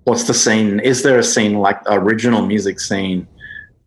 what's 0.04 0.24
the 0.24 0.34
scene? 0.34 0.80
Is 0.80 1.02
there 1.02 1.18
a 1.18 1.22
scene 1.22 1.58
like 1.58 1.84
the 1.84 1.92
original 1.92 2.44
music 2.44 2.80
scene 2.80 3.28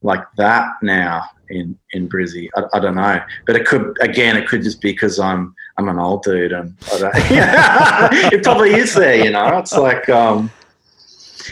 like 0.02 0.24
that 0.38 0.70
now 0.82 1.24
in 1.50 1.78
in 1.92 2.08
Brizzy? 2.08 2.50
I, 2.56 2.64
I 2.74 2.80
don't 2.80 2.96
know, 2.96 3.22
but 3.46 3.56
it 3.56 3.66
could 3.66 3.98
again, 4.02 4.38
it 4.38 4.48
could 4.48 4.64
just 4.64 4.80
be 4.80 4.92
because 4.92 5.20
I'm 5.20 5.54
I'm 5.78 5.90
an 5.90 6.00
old 6.00 6.24
dude, 6.24 6.54
and 6.54 6.76
I 6.94 6.98
don't, 7.00 7.14
it 8.34 8.44
probably 8.44 8.76
is 8.76 8.94
there. 8.94 9.24
You 9.24 9.32
know, 9.32 9.58
it's 9.58 9.74
like. 9.74 10.08
Um, 10.10 10.52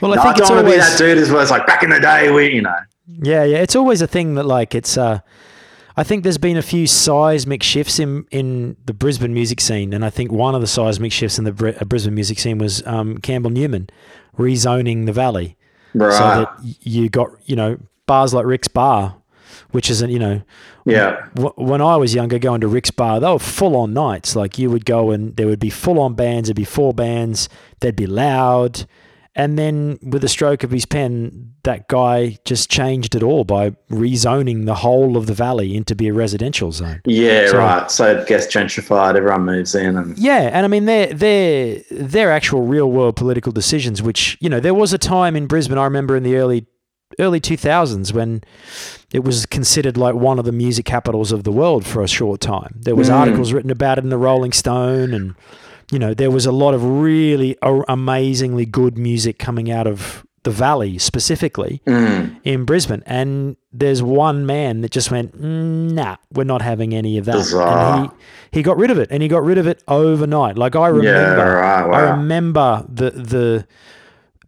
well, 0.01 0.13
I 0.13 0.15
no, 0.15 0.21
think 0.23 0.35
I 0.35 0.37
don't 0.39 0.55
want 0.55 0.65
to 0.65 0.71
be 0.73 0.79
always 0.79 0.89
that 0.89 0.97
dude 0.97 1.17
as 1.19 1.29
well. 1.29 1.41
It's 1.41 1.51
like 1.51 1.67
back 1.67 1.83
in 1.83 1.91
the 1.91 1.99
day, 1.99 2.31
we, 2.31 2.51
you 2.51 2.63
know. 2.63 2.75
yeah, 3.21 3.43
yeah. 3.43 3.57
It's 3.57 3.75
always 3.75 4.01
a 4.01 4.07
thing 4.07 4.35
that 4.35 4.45
like 4.45 4.73
it's. 4.73 4.97
uh 4.97 5.19
I 5.95 6.03
think 6.03 6.23
there's 6.23 6.37
been 6.39 6.57
a 6.57 6.63
few 6.63 6.87
seismic 6.87 7.61
shifts 7.63 7.99
in 7.99 8.25
in 8.31 8.77
the 8.85 8.93
Brisbane 8.93 9.33
music 9.33 9.61
scene, 9.61 9.93
and 9.93 10.03
I 10.03 10.09
think 10.09 10.31
one 10.31 10.55
of 10.55 10.61
the 10.61 10.67
seismic 10.67 11.11
shifts 11.11 11.37
in 11.37 11.45
the 11.45 11.51
Br- 11.51 11.69
uh, 11.69 11.85
Brisbane 11.85 12.15
music 12.15 12.39
scene 12.39 12.57
was 12.57 12.85
um, 12.87 13.19
Campbell 13.19 13.51
Newman 13.51 13.89
rezoning 14.37 15.05
the 15.05 15.13
valley. 15.13 15.55
Right. 15.95 16.11
so 16.11 16.19
that 16.23 16.77
you 16.81 17.07
got 17.09 17.29
you 17.45 17.55
know 17.55 17.77
bars 18.07 18.33
like 18.33 18.45
Rick's 18.45 18.67
Bar, 18.67 19.15
which 19.71 19.91
isn't 19.91 20.09
you 20.09 20.17
know 20.19 20.41
yeah. 20.85 21.27
w- 21.35 21.53
when 21.55 21.81
I 21.81 21.97
was 21.97 22.15
younger 22.15 22.39
going 22.39 22.61
to 22.61 22.67
Rick's 22.67 22.89
Bar, 22.91 23.19
they 23.19 23.29
were 23.29 23.37
full 23.37 23.75
on 23.75 23.93
nights. 23.93 24.35
Like 24.35 24.57
you 24.57 24.71
would 24.71 24.85
go 24.85 25.11
and 25.11 25.35
there 25.35 25.45
would 25.45 25.59
be 25.59 25.69
full 25.69 25.99
on 25.99 26.15
bands. 26.15 26.49
There'd 26.49 26.55
be 26.55 26.65
four 26.65 26.93
bands. 26.93 27.49
They'd 27.81 27.95
be 27.95 28.07
loud, 28.07 28.87
And 29.35 29.57
then 29.57 29.97
with 30.03 30.23
a 30.23 30.27
stroke 30.27 30.63
of 30.63 30.69
his 30.69 30.85
pen, 30.85 31.53
that 31.63 31.87
guy 31.87 32.37
just 32.45 32.69
changed 32.69 33.15
it 33.15 33.23
all 33.23 33.43
by 33.43 33.71
rezoning 33.89 34.65
the 34.67 34.75
whole 34.75 35.17
of 35.17 35.25
the 35.25 35.33
valley 35.33 35.75
into 35.75 35.95
be 35.95 36.07
a 36.07 36.13
residential 36.13 36.71
zone. 36.71 37.01
Yeah, 37.05 37.47
So- 37.47 37.57
right. 37.57 37.89
So 37.89 38.11
it 38.15 38.27
gets 38.27 38.45
gentrified. 38.45 39.15
Everyone 39.15 39.45
moves 39.45 39.73
in, 39.73 39.97
and 39.97 40.15
Yeah, 40.19 40.49
and 40.53 40.65
I 40.65 40.67
mean 40.67 40.85
they're 40.85 41.11
they're 41.13 41.81
they're 41.89 42.31
actual 42.31 42.61
real 42.61 42.91
world 42.91 43.15
political 43.15 43.51
decisions. 43.51 44.03
Which 44.03 44.37
you 44.39 44.49
know 44.49 44.59
there 44.59 44.75
was 44.75 44.93
a 44.93 44.99
time 44.99 45.35
in 45.35 45.47
Brisbane 45.47 45.79
I 45.79 45.85
remember 45.85 46.15
in 46.15 46.21
the 46.23 46.35
early 46.35 46.67
early 47.19 47.39
two 47.39 47.57
thousands 47.57 48.13
when 48.13 48.41
it 49.11 49.23
was 49.23 49.45
considered 49.47 49.97
like 49.97 50.15
one 50.15 50.37
of 50.39 50.45
the 50.45 50.51
music 50.51 50.85
capitals 50.85 51.31
of 51.31 51.43
the 51.43 51.51
world 51.51 51.85
for 51.85 52.03
a 52.03 52.07
short 52.07 52.39
time. 52.41 52.75
There 52.81 52.95
was 52.95 53.09
Mm. 53.09 53.13
articles 53.15 53.51
written 53.53 53.71
about 53.71 53.97
it 53.97 54.03
in 54.03 54.09
the 54.11 54.17
Rolling 54.17 54.51
Stone, 54.51 55.13
and 55.13 55.35
you 55.91 55.99
know 55.99 56.13
there 56.13 56.31
was 56.31 56.45
a 56.45 56.51
lot 56.51 56.73
of 56.73 56.83
really 56.83 57.57
amazingly 57.87 58.65
good 58.65 58.97
music 58.97 59.37
coming 59.39 59.71
out 59.71 59.87
of 59.87 60.25
the 60.43 60.51
valley 60.51 60.97
specifically 60.97 61.81
Mm, 61.87 62.35
in 62.43 62.65
Brisbane. 62.65 63.01
And 63.05 63.55
there's 63.71 64.03
one 64.03 64.45
man 64.45 64.81
that 64.81 64.91
just 64.91 65.09
went, 65.09 65.39
"Mm, 65.41 65.91
nah, 65.93 66.17
we're 66.33 66.43
not 66.43 66.61
having 66.61 66.93
any 66.93 67.17
of 67.17 67.23
that. 67.25 67.35
Bizarre. 67.35 67.95
And 68.03 68.11
he, 68.51 68.59
he 68.59 68.61
got 68.63 68.75
rid 68.75 68.91
of 68.91 68.99
it 68.99 69.07
and 69.09 69.23
he 69.23 69.29
got 69.29 69.41
rid 69.43 69.57
of 69.57 69.67
it 69.67 69.81
overnight. 69.87 70.57
Like 70.57 70.75
I 70.75 70.87
remember, 70.87 71.09
yeah, 71.09 71.83
right. 71.83 71.93
I 71.93 72.09
remember 72.17 72.85
the, 72.89 73.11
the, 73.11 73.67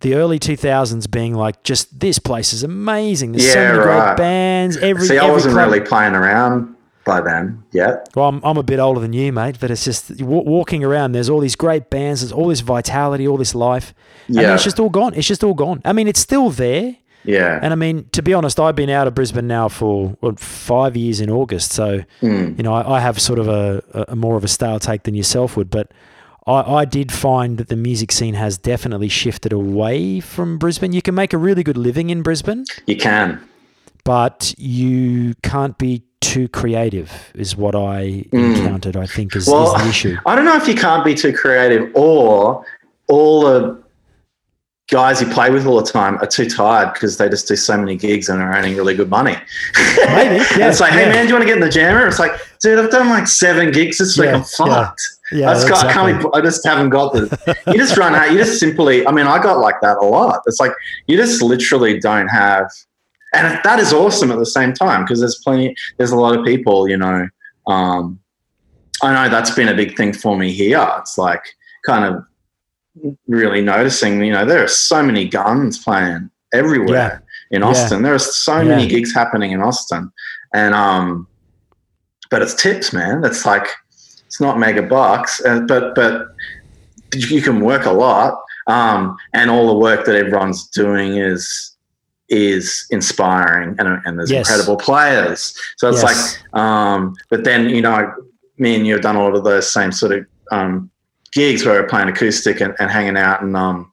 the 0.01 0.15
early 0.15 0.37
2000s 0.37 1.09
being 1.09 1.33
like, 1.33 1.63
just 1.63 1.97
this 1.97 2.19
place 2.19 2.51
is 2.51 2.63
amazing. 2.63 3.31
There's 3.31 3.53
so 3.53 3.59
many 3.63 3.77
right. 3.77 4.07
great 4.07 4.17
bands. 4.17 4.75
Every, 4.75 5.07
See, 5.07 5.17
I 5.17 5.23
every 5.23 5.31
wasn't 5.33 5.53
club- 5.53 5.71
really 5.71 5.79
playing 5.85 6.13
around 6.13 6.74
by 7.05 7.21
then 7.21 7.63
Yeah. 7.71 7.97
well, 8.15 8.27
I'm, 8.29 8.41
I'm 8.43 8.57
a 8.57 8.63
bit 8.63 8.79
older 8.79 8.99
than 8.99 9.13
you, 9.13 9.31
mate, 9.31 9.57
but 9.59 9.69
it's 9.71 9.85
just 9.85 10.21
wa- 10.21 10.41
walking 10.41 10.83
around. 10.83 11.11
There's 11.13 11.29
all 11.29 11.39
these 11.39 11.55
great 11.55 11.89
bands. 11.89 12.21
There's 12.21 12.31
all 12.31 12.47
this 12.47 12.61
vitality, 12.61 13.27
all 13.27 13.37
this 13.37 13.55
life. 13.55 13.93
And 14.27 14.37
Yeah, 14.37 14.53
it's 14.55 14.63
just 14.63 14.79
all 14.79 14.89
gone. 14.89 15.13
It's 15.13 15.27
just 15.27 15.43
all 15.43 15.53
gone. 15.53 15.81
I 15.85 15.93
mean, 15.93 16.07
it's 16.07 16.19
still 16.19 16.49
there. 16.49 16.95
yeah. 17.23 17.59
And 17.61 17.71
I 17.73 17.75
mean, 17.75 18.07
to 18.11 18.21
be 18.21 18.33
honest, 18.33 18.59
I've 18.59 18.75
been 18.75 18.89
out 18.89 19.07
of 19.07 19.13
Brisbane 19.15 19.47
now 19.47 19.67
for 19.69 20.09
what, 20.19 20.39
five 20.39 20.97
years 20.97 21.21
in 21.21 21.29
August. 21.29 21.71
So, 21.71 22.03
Mm, 22.21 22.57
you 22.57 22.63
know, 22.63 22.73
I, 22.73 22.97
I 22.97 22.99
have 22.99 23.21
sort 23.21 23.39
of 23.39 23.47
a, 23.47 23.83
a, 23.93 24.05
a 24.09 24.15
more 24.15 24.35
of 24.35 24.43
a 24.43 24.47
stale 24.47 24.79
take 24.79 25.03
than 25.03 25.13
yourself 25.15 25.55
would. 25.57 25.69
But 25.69 25.91
I, 26.47 26.61
I 26.81 26.85
did 26.85 27.11
find 27.11 27.57
that 27.59 27.67
the 27.67 27.75
music 27.75 28.11
scene 28.11 28.33
has 28.35 28.57
definitely 28.57 29.09
shifted 29.09 29.53
away 29.53 30.19
from 30.21 30.57
Brisbane. 30.57 30.91
You 30.93 31.01
can 31.03 31.13
make 31.15 31.33
a 31.33 31.37
really 31.37 31.61
good 31.63 31.77
living 31.77 32.09
in 32.09 32.21
Brisbane, 32.23 32.65
you 32.87 32.97
can. 32.97 33.39
but 34.03 34.53
you 34.57 35.33
can't 35.43 35.77
be 35.77 36.03
too 36.25 36.47
creative, 36.49 37.11
is 37.35 37.55
what 37.55 37.75
I 37.75 38.25
Mm. 38.33 38.57
encountered, 38.57 38.97
I 38.97 39.05
think, 39.05 39.35
is, 39.35 39.47
Well, 39.47 39.75
is 39.75 39.81
the 39.83 39.89
issue. 39.89 40.17
I 40.25 40.35
don't 40.35 40.45
know 40.45 40.55
if 40.57 40.67
you 40.67 40.75
can't 40.75 41.05
be 41.05 41.13
too 41.13 41.31
creative 41.33 41.91
or 41.93 42.65
all 43.07 43.41
the 43.45 43.77
guys 44.89 45.19
you 45.19 45.27
play 45.27 45.49
with 45.49 45.65
all 45.65 45.81
the 45.81 45.91
time 45.91 46.15
are 46.17 46.27
too 46.27 46.47
tired 46.47 46.93
because 46.93 47.17
they 47.17 47.27
just 47.27 47.47
do 47.47 47.55
so 47.55 47.75
many 47.75 47.95
gigs 47.95 48.29
and 48.29 48.39
are 48.41 48.53
earning 48.55 48.75
really 48.75 48.93
good 48.95 49.09
money. 49.09 49.35
Maybe, 50.07 50.35
yeah, 50.57 50.69
it's 50.69 50.79
like, 50.79 50.91
hey 50.93 51.01
yeah. 51.07 51.09
man, 51.09 51.23
do 51.25 51.29
you 51.29 51.33
want 51.35 51.41
to 51.43 51.47
get 51.47 51.57
in 51.57 51.61
the 51.61 51.69
jammer? 51.69 52.07
It's 52.07 52.19
like, 52.19 52.33
dude, 52.61 52.77
I've 52.77 52.91
done 52.91 53.09
like 53.09 53.27
seven 53.27 53.71
gigs 53.71 53.97
this 53.97 54.17
week. 54.17 54.27
Yeah, 54.27 54.35
I'm 54.37 54.43
fucked. 54.43 55.01
Yeah, 55.31 55.49
I, 55.49 55.53
just 55.55 55.67
got, 55.67 55.85
I, 55.87 55.91
can't 55.93 56.25
I 56.35 56.41
just 56.41 56.63
haven't 56.65 56.89
got 56.89 57.13
the. 57.13 57.55
You 57.71 57.79
just 57.79 57.97
run 57.97 58.13
out. 58.13 58.31
You 58.31 58.37
just 58.37 58.59
simply. 58.59 59.05
I 59.07 59.11
mean, 59.11 59.25
I 59.25 59.41
got 59.41 59.57
like 59.59 59.81
that 59.81 59.97
a 59.97 60.05
lot. 60.05 60.41
It's 60.45 60.59
like 60.59 60.71
you 61.07 61.17
just 61.17 61.41
literally 61.41 61.99
don't 61.99 62.27
have, 62.27 62.69
and 63.35 63.59
that 63.63 63.79
is 63.79 63.93
awesome 63.93 64.31
at 64.31 64.39
the 64.39 64.45
same 64.45 64.73
time 64.73 65.03
because 65.03 65.19
there's 65.19 65.39
plenty. 65.43 65.75
There's 65.97 66.11
a 66.11 66.15
lot 66.15 66.37
of 66.37 66.45
people. 66.45 66.87
You 66.87 66.97
know, 66.97 67.27
um, 67.67 68.19
I 69.01 69.13
know 69.13 69.29
that's 69.29 69.51
been 69.51 69.67
a 69.67 69.73
big 69.75 69.95
thing 69.97 70.13
for 70.13 70.37
me 70.37 70.51
here. 70.51 70.85
It's 70.99 71.17
like 71.17 71.43
kind 71.85 72.05
of 72.05 72.23
really 73.27 73.61
noticing. 73.61 74.23
You 74.23 74.33
know, 74.33 74.45
there 74.45 74.63
are 74.63 74.67
so 74.67 75.03
many 75.03 75.27
guns 75.27 75.83
playing 75.83 76.29
everywhere 76.53 77.23
in 77.51 77.61
Yeah. 77.61 77.67
Austin. 77.67 78.01
There 78.03 78.13
are 78.13 78.19
so 78.19 78.59
Yeah. 78.59 78.69
many 78.69 78.87
gigs 78.87 79.13
happening 79.13 79.51
in 79.51 79.61
Austin, 79.61 80.11
and 80.53 80.73
um, 80.73 81.27
but 82.31 82.41
it's 82.41 82.53
tips, 82.55 82.93
man. 82.93 83.23
It's 83.23 83.45
like 83.45 83.67
it's 84.25 84.39
not 84.41 84.57
mega 84.59 84.81
bucks, 84.81 85.43
uh, 85.45 85.59
but 85.61 85.93
but 85.95 86.27
you 87.13 87.41
can 87.41 87.59
work 87.61 87.85
a 87.85 87.91
lot, 87.91 88.39
um, 88.67 89.15
and 89.33 89.49
all 89.49 89.67
the 89.67 89.77
work 89.77 90.05
that 90.05 90.15
everyone's 90.15 90.67
doing 90.69 91.17
is 91.17 91.74
is 92.29 92.85
inspiring, 92.89 93.75
and, 93.79 94.01
and 94.05 94.17
there's 94.17 94.31
Yes. 94.31 94.49
incredible 94.49 94.77
players. 94.77 95.53
So 95.77 95.89
it's 95.89 96.01
Yes. 96.01 96.37
like, 96.53 96.59
um, 96.61 97.15
but 97.29 97.43
then 97.43 97.69
you 97.69 97.81
know, 97.81 98.11
me 98.57 98.75
and 98.75 98.87
you 98.87 98.93
have 98.93 99.01
done 99.03 99.15
a 99.15 99.23
lot 99.23 99.35
of 99.35 99.43
those 99.43 99.71
same 99.71 99.91
sort 99.91 100.11
of 100.13 100.25
um, 100.51 100.89
gigs 101.33 101.65
where 101.65 101.81
we're 101.81 101.87
playing 101.87 102.07
acoustic 102.09 102.61
and, 102.61 102.73
and 102.79 102.89
hanging 102.89 103.17
out, 103.17 103.41
and 103.43 103.55
um, 103.55 103.91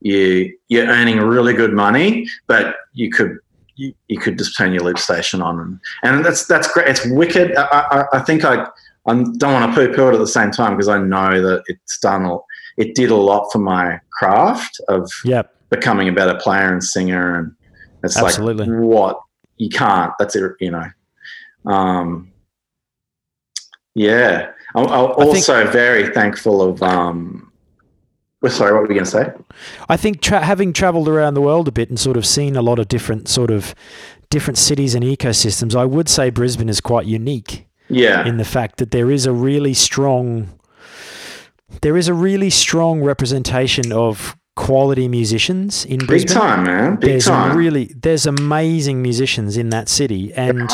you 0.00 0.56
you're 0.68 0.86
earning 0.86 1.18
really 1.18 1.52
good 1.54 1.72
money, 1.72 2.26
but 2.46 2.76
you 2.92 3.10
could. 3.10 3.38
You, 3.76 3.92
you 4.06 4.20
could 4.20 4.38
just 4.38 4.56
turn 4.56 4.72
your 4.72 4.84
loop 4.84 5.00
station 5.00 5.42
on, 5.42 5.58
and, 5.58 5.80
and 6.04 6.24
that's 6.24 6.46
that's 6.46 6.70
great. 6.72 6.86
It's 6.86 7.04
wicked. 7.06 7.56
I, 7.56 7.64
I, 8.12 8.18
I 8.18 8.20
think 8.20 8.44
I 8.44 8.66
I 9.08 9.14
don't 9.14 9.52
want 9.52 9.68
to 9.68 9.74
poo-poo 9.74 10.10
it 10.10 10.14
at 10.14 10.18
the 10.20 10.28
same 10.28 10.52
time 10.52 10.74
because 10.74 10.86
I 10.86 10.98
know 10.98 11.42
that 11.42 11.64
it's 11.66 11.98
done. 11.98 12.24
a- 12.24 12.38
It 12.76 12.94
did 12.94 13.10
a 13.10 13.16
lot 13.16 13.50
for 13.50 13.58
my 13.58 13.98
craft 14.12 14.80
of 14.88 15.10
Yep. 15.24 15.52
becoming 15.70 16.08
a 16.08 16.12
better 16.12 16.38
player 16.38 16.72
and 16.72 16.84
singer, 16.84 17.36
and 17.36 17.50
it's 18.04 18.16
Absolutely. 18.16 18.66
like 18.66 18.80
what 18.84 19.20
you 19.56 19.68
can't. 19.68 20.12
That's 20.18 20.36
it. 20.36 20.52
You 20.60 20.70
know. 20.72 20.86
Um, 21.72 22.30
yeah, 23.94 24.50
I'm, 24.74 24.86
I'm 24.86 25.10
I 25.12 25.14
think- 25.24 25.36
also 25.36 25.66
very 25.70 26.12
thankful 26.12 26.62
of. 26.62 26.82
Um, 26.82 27.52
sorry, 28.48 28.72
what 28.72 28.82
were 28.82 28.88
we 28.88 28.94
going 28.94 29.04
to 29.04 29.10
say? 29.10 29.32
I 29.88 29.96
think 29.96 30.20
tra- 30.20 30.44
having 30.44 30.72
traveled 30.72 31.08
around 31.08 31.34
the 31.34 31.40
world 31.40 31.68
a 31.68 31.72
bit 31.72 31.88
and 31.88 31.98
sort 31.98 32.16
of 32.16 32.26
seen 32.26 32.56
a 32.56 32.62
lot 32.62 32.78
of 32.78 32.88
different 32.88 33.28
sort 33.28 33.50
of 33.50 33.74
different 34.30 34.58
cities 34.58 34.94
and 34.94 35.04
ecosystems, 35.04 35.74
I 35.74 35.84
would 35.84 36.08
say 36.08 36.28
Brisbane 36.30 36.68
is 36.68 36.80
quite 36.80 37.06
unique 37.06 37.66
Yeah, 37.88 38.26
in 38.26 38.36
the 38.36 38.44
fact 38.44 38.78
that 38.78 38.90
there 38.90 39.10
is 39.10 39.26
a 39.26 39.32
really 39.32 39.74
strong 39.74 40.58
there 41.82 41.96
is 41.96 42.06
a 42.08 42.14
really 42.14 42.50
strong 42.50 43.02
representation 43.02 43.92
of 43.92 44.36
quality 44.56 45.08
musicians 45.08 45.84
in 45.84 45.98
big 45.98 46.06
Brisbane. 46.06 46.36
time, 46.36 46.64
man. 46.64 46.96
Big 46.96 47.10
there's 47.10 47.24
time. 47.26 47.56
really 47.56 47.86
there's 47.96 48.24
amazing 48.26 49.02
musicians 49.02 49.56
in 49.56 49.70
that 49.70 49.88
city 49.88 50.32
and 50.34 50.70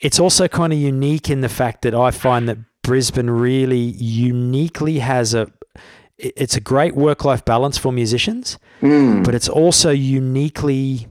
it's 0.00 0.18
also 0.18 0.48
kind 0.48 0.72
of 0.72 0.78
unique 0.78 1.28
in 1.30 1.40
the 1.42 1.48
fact 1.48 1.82
that 1.82 1.94
I 1.94 2.10
find 2.10 2.48
that 2.48 2.58
Brisbane 2.82 3.28
really 3.30 3.76
uniquely 3.78 4.98
has 5.00 5.34
a 5.34 5.48
it's 6.16 6.56
a 6.56 6.60
great 6.60 6.94
work-life 6.94 7.44
balance 7.44 7.76
for 7.78 7.92
musicians 7.92 8.58
Mm, 8.80 9.24
but 9.24 9.34
it's 9.34 9.48
also 9.48 9.90
uniquely 9.90 11.06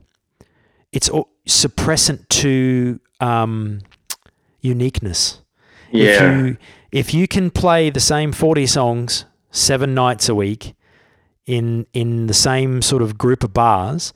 it's 0.92 1.10
suppressant 1.48 2.28
to 2.30 3.00
um, 3.20 3.80
uniqueness. 4.62 5.42
yeah, 5.92 6.06
If 6.10 6.22
you 6.22 6.58
if 6.92 7.14
you 7.14 7.28
can 7.28 7.50
play 7.52 7.90
the 7.90 8.00
same 8.00 8.32
40 8.32 8.66
songs 8.68 9.26
7 9.52 9.94
nights 9.94 10.30
a 10.30 10.36
week 10.36 10.74
in 11.46 11.86
in 11.94 12.28
the 12.28 12.34
same 12.34 12.82
sort 12.82 13.02
of 13.02 13.18
group 13.18 13.44
of 13.44 13.54
bars, 13.54 14.14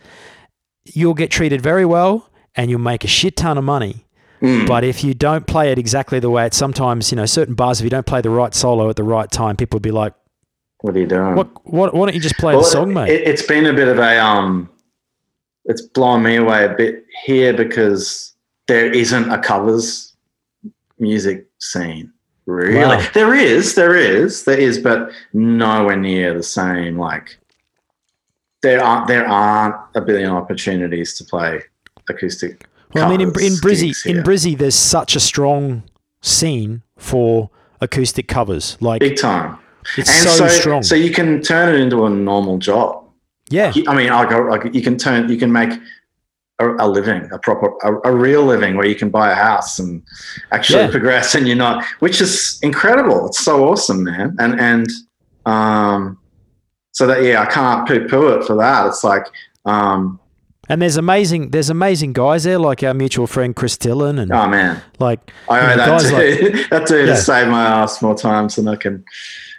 you'll 0.86 1.14
get 1.14 1.32
treated 1.32 1.62
very 1.62 1.86
well 1.86 2.30
and 2.56 2.70
you'll 2.70 2.80
make 2.80 3.04
a 3.04 3.08
shit 3.08 3.36
ton 3.36 3.58
of 3.58 3.64
money. 3.64 4.06
Mm, 4.42 4.68
But 4.68 4.84
if 4.84 5.04
you 5.04 5.14
don't 5.14 5.48
play 5.48 5.72
it 5.72 5.80
exactly 5.80 6.20
the 6.20 6.30
way 6.30 6.46
it's 6.46 6.58
sometimes, 6.58 7.12
you 7.12 7.16
know, 7.16 7.26
certain 7.26 7.56
bars 7.56 7.80
if 7.80 7.84
you 7.84 7.90
don't 7.90 8.06
play 8.06 8.22
the 8.22 8.30
right 8.30 8.54
solo 8.54 8.90
at 8.90 8.96
the 8.96 9.04
right 9.04 9.30
time, 9.32 9.56
people 9.58 9.78
would 9.78 9.84
be 9.84 9.92
like, 9.92 10.14
what 10.82 10.96
are 10.96 11.00
you 11.00 11.08
doing? 11.08 11.36
"What 11.36 11.50
what 11.66 11.94
why 11.94 12.06
don't 12.06 12.14
you 12.14 12.22
just 12.22 12.38
play 12.38 12.54
Well, 12.54 12.62
the 12.64 12.70
song, 12.70 12.94
mate?" 12.94 13.10
It, 13.10 13.28
it's 13.28 13.42
been 13.42 13.66
a 13.66 13.74
bit 13.74 13.88
of 13.88 13.98
a 13.98 14.24
um, 14.24 14.70
it's 15.66 15.82
blown 15.82 16.22
me 16.24 16.36
away 16.36 16.66
a 16.66 16.70
bit 16.76 17.04
here 17.26 17.52
because 17.52 18.36
there 18.68 18.92
isn't 18.92 19.32
a 19.32 19.40
covers 19.40 20.16
music 21.00 21.48
scene. 21.60 22.14
Really, 22.48 22.76
Wow. 22.80 23.06
there 23.14 23.36
is, 23.36 23.76
there 23.76 23.94
is, 23.96 24.46
there 24.46 24.58
is, 24.58 24.80
but 24.80 25.12
nowhere 25.34 25.98
near 25.98 26.34
the 26.34 26.42
same. 26.44 26.98
Like 26.98 27.38
there 28.62 28.82
aren't 28.84 29.08
there 29.08 29.28
aren't 29.28 29.76
a 29.96 30.02
billion 30.02 30.32
opportunities 30.32 31.14
to 31.18 31.26
play 31.26 31.62
acoustic. 32.10 32.66
Well, 32.94 33.06
I 33.06 33.10
mean, 33.10 33.20
in, 33.22 33.28
in 33.28 33.54
Brizzy, 33.60 33.94
in. 34.06 34.24
Brizzy, 34.24 34.58
there's 34.58 34.76
such 34.76 35.16
a 35.16 35.20
strong 35.20 35.84
scene 36.22 36.84
for 36.98 37.50
acoustic 37.82 38.30
covers. 38.30 38.78
Like 38.80 39.02
big 39.02 39.18
time, 39.18 39.58
it's 39.98 40.10
and 40.10 40.30
so, 40.30 40.48
so 40.48 40.48
strong. 40.48 40.84
so 40.84 40.96
you 40.96 41.12
can 41.12 41.42
turn 41.42 41.76
it 41.76 41.82
into 41.82 42.06
a 42.06 42.10
normal 42.10 42.60
job. 42.60 43.04
yeah, 43.50 43.74
I 43.90 43.94
mean, 43.94 44.10
I 44.10 44.28
go 44.30 44.40
like 44.40 44.74
you 44.74 44.82
can 44.82 44.98
turn, 44.98 45.28
you 45.30 45.38
can 45.38 45.52
make 45.52 45.78
a, 46.60 46.70
a 46.80 46.88
living, 46.88 47.30
a 47.32 47.38
proper, 47.40 47.68
a, 47.84 48.10
a 48.12 48.16
real 48.16 48.44
living, 48.44 48.76
where 48.78 48.86
you 48.88 48.96
can 48.96 49.10
buy 49.10 49.32
a 49.32 49.36
house 49.36 49.80
and 49.80 50.02
actually 50.52 50.84
Yeah. 50.84 50.90
progress, 50.92 51.36
and 51.36 51.48
you're 51.48 51.56
not, 51.58 51.84
which 52.00 52.20
is 52.22 52.60
incredible. 52.64 53.28
It's 53.28 53.40
so 53.44 53.68
awesome, 53.68 54.04
man. 54.04 54.36
And 54.40 54.60
and 54.60 54.88
um, 55.46 56.18
so 56.92 57.06
that 57.08 57.24
yeah, 57.24 57.42
I 57.42 57.46
can't 57.46 57.88
poo-poo 57.88 58.30
it 58.30 58.44
for 58.46 58.56
that. 58.58 58.88
It's 58.88 59.04
like 59.04 59.26
um, 59.66 60.20
and 60.70 60.82
there's 60.82 60.98
amazing, 60.98 61.52
there's 61.52 61.70
amazing 61.70 62.12
guys 62.14 62.44
there, 62.44 62.60
like 62.60 62.84
our 62.84 62.94
mutual 62.94 63.28
friend 63.28 63.56
Chris 63.56 63.78
Dillon, 63.78 64.18
and 64.20 64.32
oh 64.34 64.48
man, 64.48 64.82
like 65.00 65.32
I 65.50 65.60
you 65.60 65.64
owe 65.66 65.70
know, 65.70 65.78
that 65.78 65.88
guys 65.88 66.10
dude. 66.10 66.70
that 66.72 66.88
dude 66.88 67.08
Yeah. 67.08 67.14
has 67.14 67.26
saved 67.26 67.50
my 67.50 67.64
ass 67.66 68.02
more 68.02 68.16
times 68.18 68.56
than 68.56 68.68
I 68.68 68.76
can. 68.76 69.04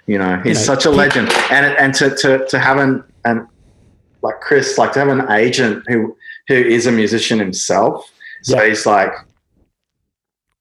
You 0.07 0.19
know, 0.19 0.41
he's 0.43 0.57
know, 0.59 0.75
such 0.75 0.85
a 0.87 0.91
legend, 0.91 1.31
and 1.51 1.67
and 1.79 1.95
to 1.95 2.15
to 2.17 2.47
to 2.49 2.59
have 2.59 2.79
an 2.79 3.05
an 3.25 3.47
like 4.23 4.41
Chris, 4.41 4.77
like 4.79 4.93
to 4.95 4.99
have 4.99 5.09
an 5.09 5.31
agent 5.31 5.85
who 5.87 6.17
who 6.49 6.55
is 6.55 6.87
a 6.87 6.93
musician 6.93 7.39
himself. 7.39 8.11
So 8.43 8.57
Yeah. 8.61 8.69
he's 8.69 8.87
like 8.87 9.13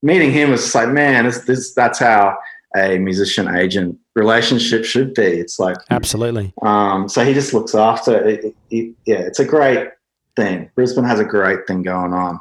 meeting 0.02 0.30
him 0.32 0.50
was 0.50 0.62
just 0.62 0.74
like, 0.74 0.88
man, 0.90 1.24
this, 1.24 1.40
this 1.40 1.74
that's 1.74 1.98
how 1.98 2.36
a 2.76 2.98
musician 2.98 3.48
agent 3.56 3.98
relationship 4.14 4.84
should 4.84 5.14
be. 5.14 5.22
It's 5.22 5.58
like 5.58 5.76
Absolutely. 5.90 6.52
um, 6.62 7.08
so 7.08 7.24
he 7.24 7.32
just 7.34 7.52
looks 7.54 7.74
after 7.74 8.16
it, 8.16 8.44
it- 8.44 8.56
it- 8.70 8.94
yeah, 9.06 9.18
it's 9.20 9.40
a 9.40 9.44
great 9.44 9.88
thing. 10.36 10.70
Brisbane 10.74 11.04
has 11.04 11.18
a 11.20 11.24
great 11.24 11.66
thing 11.66 11.82
going 11.82 12.12
on. 12.12 12.38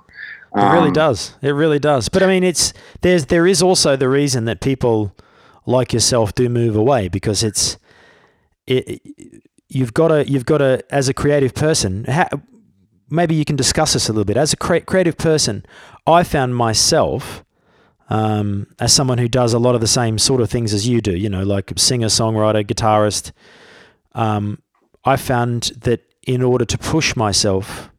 It 0.55 0.59
really 0.61 0.87
Um, 0.87 0.93
does. 0.93 1.33
It 1.41 1.51
really 1.51 1.77
does. 1.79 2.09
But 2.09 2.23
I 2.23 2.27
mean, 2.27 2.43
it's 2.43 2.73
there's 3.01 3.25
there 3.27 3.45
is 3.45 3.61
also 3.61 3.95
the 3.95 4.09
reason 4.09 4.45
that 4.45 4.59
people 4.59 5.13
like 5.65 5.93
yourself 5.93 6.33
do 6.33 6.49
move 6.49 6.75
away 6.75 7.09
because 7.09 7.43
it's 7.43 7.77
it. 8.65 9.01
You've 9.69 9.93
got 9.93 10.07
to 10.07 10.27
you've 10.27 10.45
got 10.45 10.59
to 10.59 10.81
as 10.89 11.09
a 11.09 11.13
creative 11.13 11.53
person. 11.53 12.05
Ha, 12.05 12.27
maybe 13.09 13.35
you 13.35 13.45
can 13.45 13.55
discuss 13.55 13.93
this 13.93 14.09
a 14.09 14.11
little 14.13 14.25
bit. 14.25 14.37
As 14.37 14.53
a 14.53 14.57
cre- 14.57 14.79
creative 14.79 15.17
person, 15.17 15.65
I 16.05 16.23
found 16.23 16.55
myself 16.55 17.43
um, 18.09 18.67
as 18.79 18.93
someone 18.93 19.17
who 19.17 19.27
does 19.27 19.53
a 19.53 19.59
lot 19.59 19.75
of 19.75 19.81
the 19.81 19.87
same 19.87 20.17
sort 20.17 20.41
of 20.41 20.49
things 20.49 20.73
as 20.73 20.87
you 20.87 21.01
do. 21.01 21.15
You 21.15 21.29
know, 21.29 21.43
like 21.43 21.73
singer, 21.77 22.07
songwriter, 22.07 22.63
guitarist. 22.65 23.31
Um, 24.13 24.61
I 25.05 25.15
found 25.17 25.71
that 25.81 26.01
in 26.25 26.41
order 26.41 26.65
to 26.65 26.77
push 26.77 27.15
myself 27.15 27.89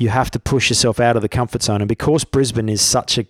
you 0.00 0.08
have 0.08 0.30
to 0.30 0.38
push 0.40 0.70
yourself 0.70 0.98
out 0.98 1.14
of 1.14 1.20
the 1.22 1.28
comfort 1.28 1.62
zone. 1.62 1.82
And 1.82 1.88
because 1.88 2.24
Brisbane 2.24 2.70
is 2.70 2.80
such 2.80 3.18
a, 3.18 3.26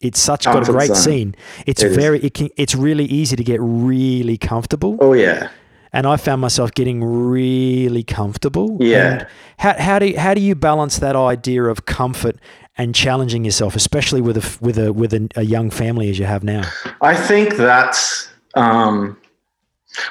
it's 0.00 0.20
such 0.20 0.44
got 0.44 0.68
a 0.68 0.70
great 0.70 0.88
zone. 0.88 0.96
scene. 0.96 1.34
It's 1.66 1.82
It 1.82 1.94
very, 1.94 2.20
it 2.20 2.34
can, 2.34 2.50
it's 2.58 2.74
really 2.74 3.06
easy 3.06 3.36
to 3.36 3.42
get 3.42 3.58
really 3.62 4.36
comfortable. 4.36 4.98
Oh 5.00 5.14
yeah, 5.14 5.48
And 5.94 6.08
I 6.08 6.16
found 6.16 6.40
myself 6.40 6.72
getting 6.72 7.04
really 7.04 8.02
comfortable. 8.02 8.76
Yeah. 8.80 9.12
And 9.12 9.26
how, 9.58 9.74
how 9.78 9.98
do 10.00 10.06
you, 10.08 10.18
how 10.18 10.34
do 10.34 10.40
you 10.40 10.56
balance 10.56 10.98
that 10.98 11.14
idea 11.14 11.62
of 11.62 11.86
comfort 11.86 12.36
and 12.76 12.94
challenging 12.94 13.44
yourself, 13.44 13.76
especially 13.76 14.20
with 14.20 14.36
a 14.36 14.58
with 14.60 14.76
a 14.76 14.92
with 14.92 15.14
a, 15.14 15.28
a 15.36 15.44
young 15.44 15.70
family 15.70 16.10
as 16.10 16.18
you 16.18 16.24
have 16.24 16.42
now? 16.42 16.64
I 17.00 17.14
think 17.14 17.56
that's 17.56 18.28
um, 18.54 19.16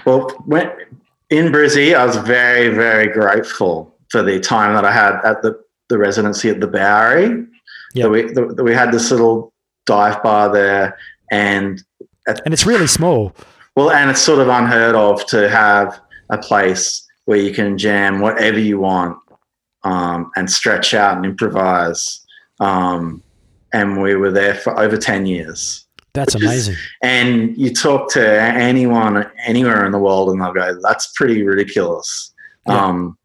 well. 0.05 0.29
When 0.45 0.71
in 1.29 1.51
Brizzy, 1.51 1.93
I 1.93 2.05
was 2.05 2.15
very 2.15 2.69
very 2.69 3.07
grateful 3.11 3.93
for 4.09 4.23
the 4.23 4.39
time 4.39 4.75
that 4.75 4.85
I 4.85 4.91
had 4.93 5.19
at 5.25 5.41
the 5.41 5.61
the 5.89 5.97
residency 5.97 6.49
at 6.49 6.61
the 6.61 6.67
Bowery. 6.67 7.45
Yeah. 7.93 8.03
That 8.03 8.09
we 8.09 8.21
that 8.31 8.63
we 8.63 8.73
had 8.73 8.93
this 8.93 9.11
little 9.11 9.51
dive 9.85 10.23
bar 10.23 10.49
there, 10.49 10.97
and 11.29 11.83
And 12.45 12.53
it's 12.53 12.65
really 12.65 12.87
small. 12.87 13.33
Well, 13.75 13.91
and 13.91 14.09
it's 14.09 14.21
sort 14.21 14.39
of 14.39 14.47
unheard 14.49 14.95
of 14.95 15.25
to 15.27 15.49
have 15.49 15.99
a 16.29 16.37
place 16.37 17.05
where 17.25 17.39
you 17.39 17.53
can 17.53 17.77
jam 17.77 18.19
whatever 18.19 18.59
you 18.59 18.79
want 18.79 19.17
um, 19.83 20.31
and 20.35 20.49
stretch 20.49 20.93
out 20.93 21.17
and 21.17 21.25
improvise. 21.25 22.25
Um, 22.59 23.23
and 23.73 24.01
we 24.01 24.15
were 24.15 24.31
there 24.31 24.53
for 24.55 24.79
over 24.79 24.97
10 24.97 25.25
years. 25.25 25.87
That's 26.13 26.35
Which 26.35 26.43
is- 26.43 26.49
amazing. 26.49 26.75
And 27.01 27.57
you 27.57 27.73
talk 27.73 28.11
to 28.11 28.41
anyone 28.41 29.25
anywhere 29.45 29.85
in 29.85 29.91
the 29.91 29.97
world, 29.99 30.29
and 30.29 30.39
they'll 30.41 30.53
go, 30.53 30.77
that's 30.83 31.07
pretty 31.15 31.41
ridiculous. 31.43 32.31
Yeah. 32.67 32.75
Um, 32.85 33.17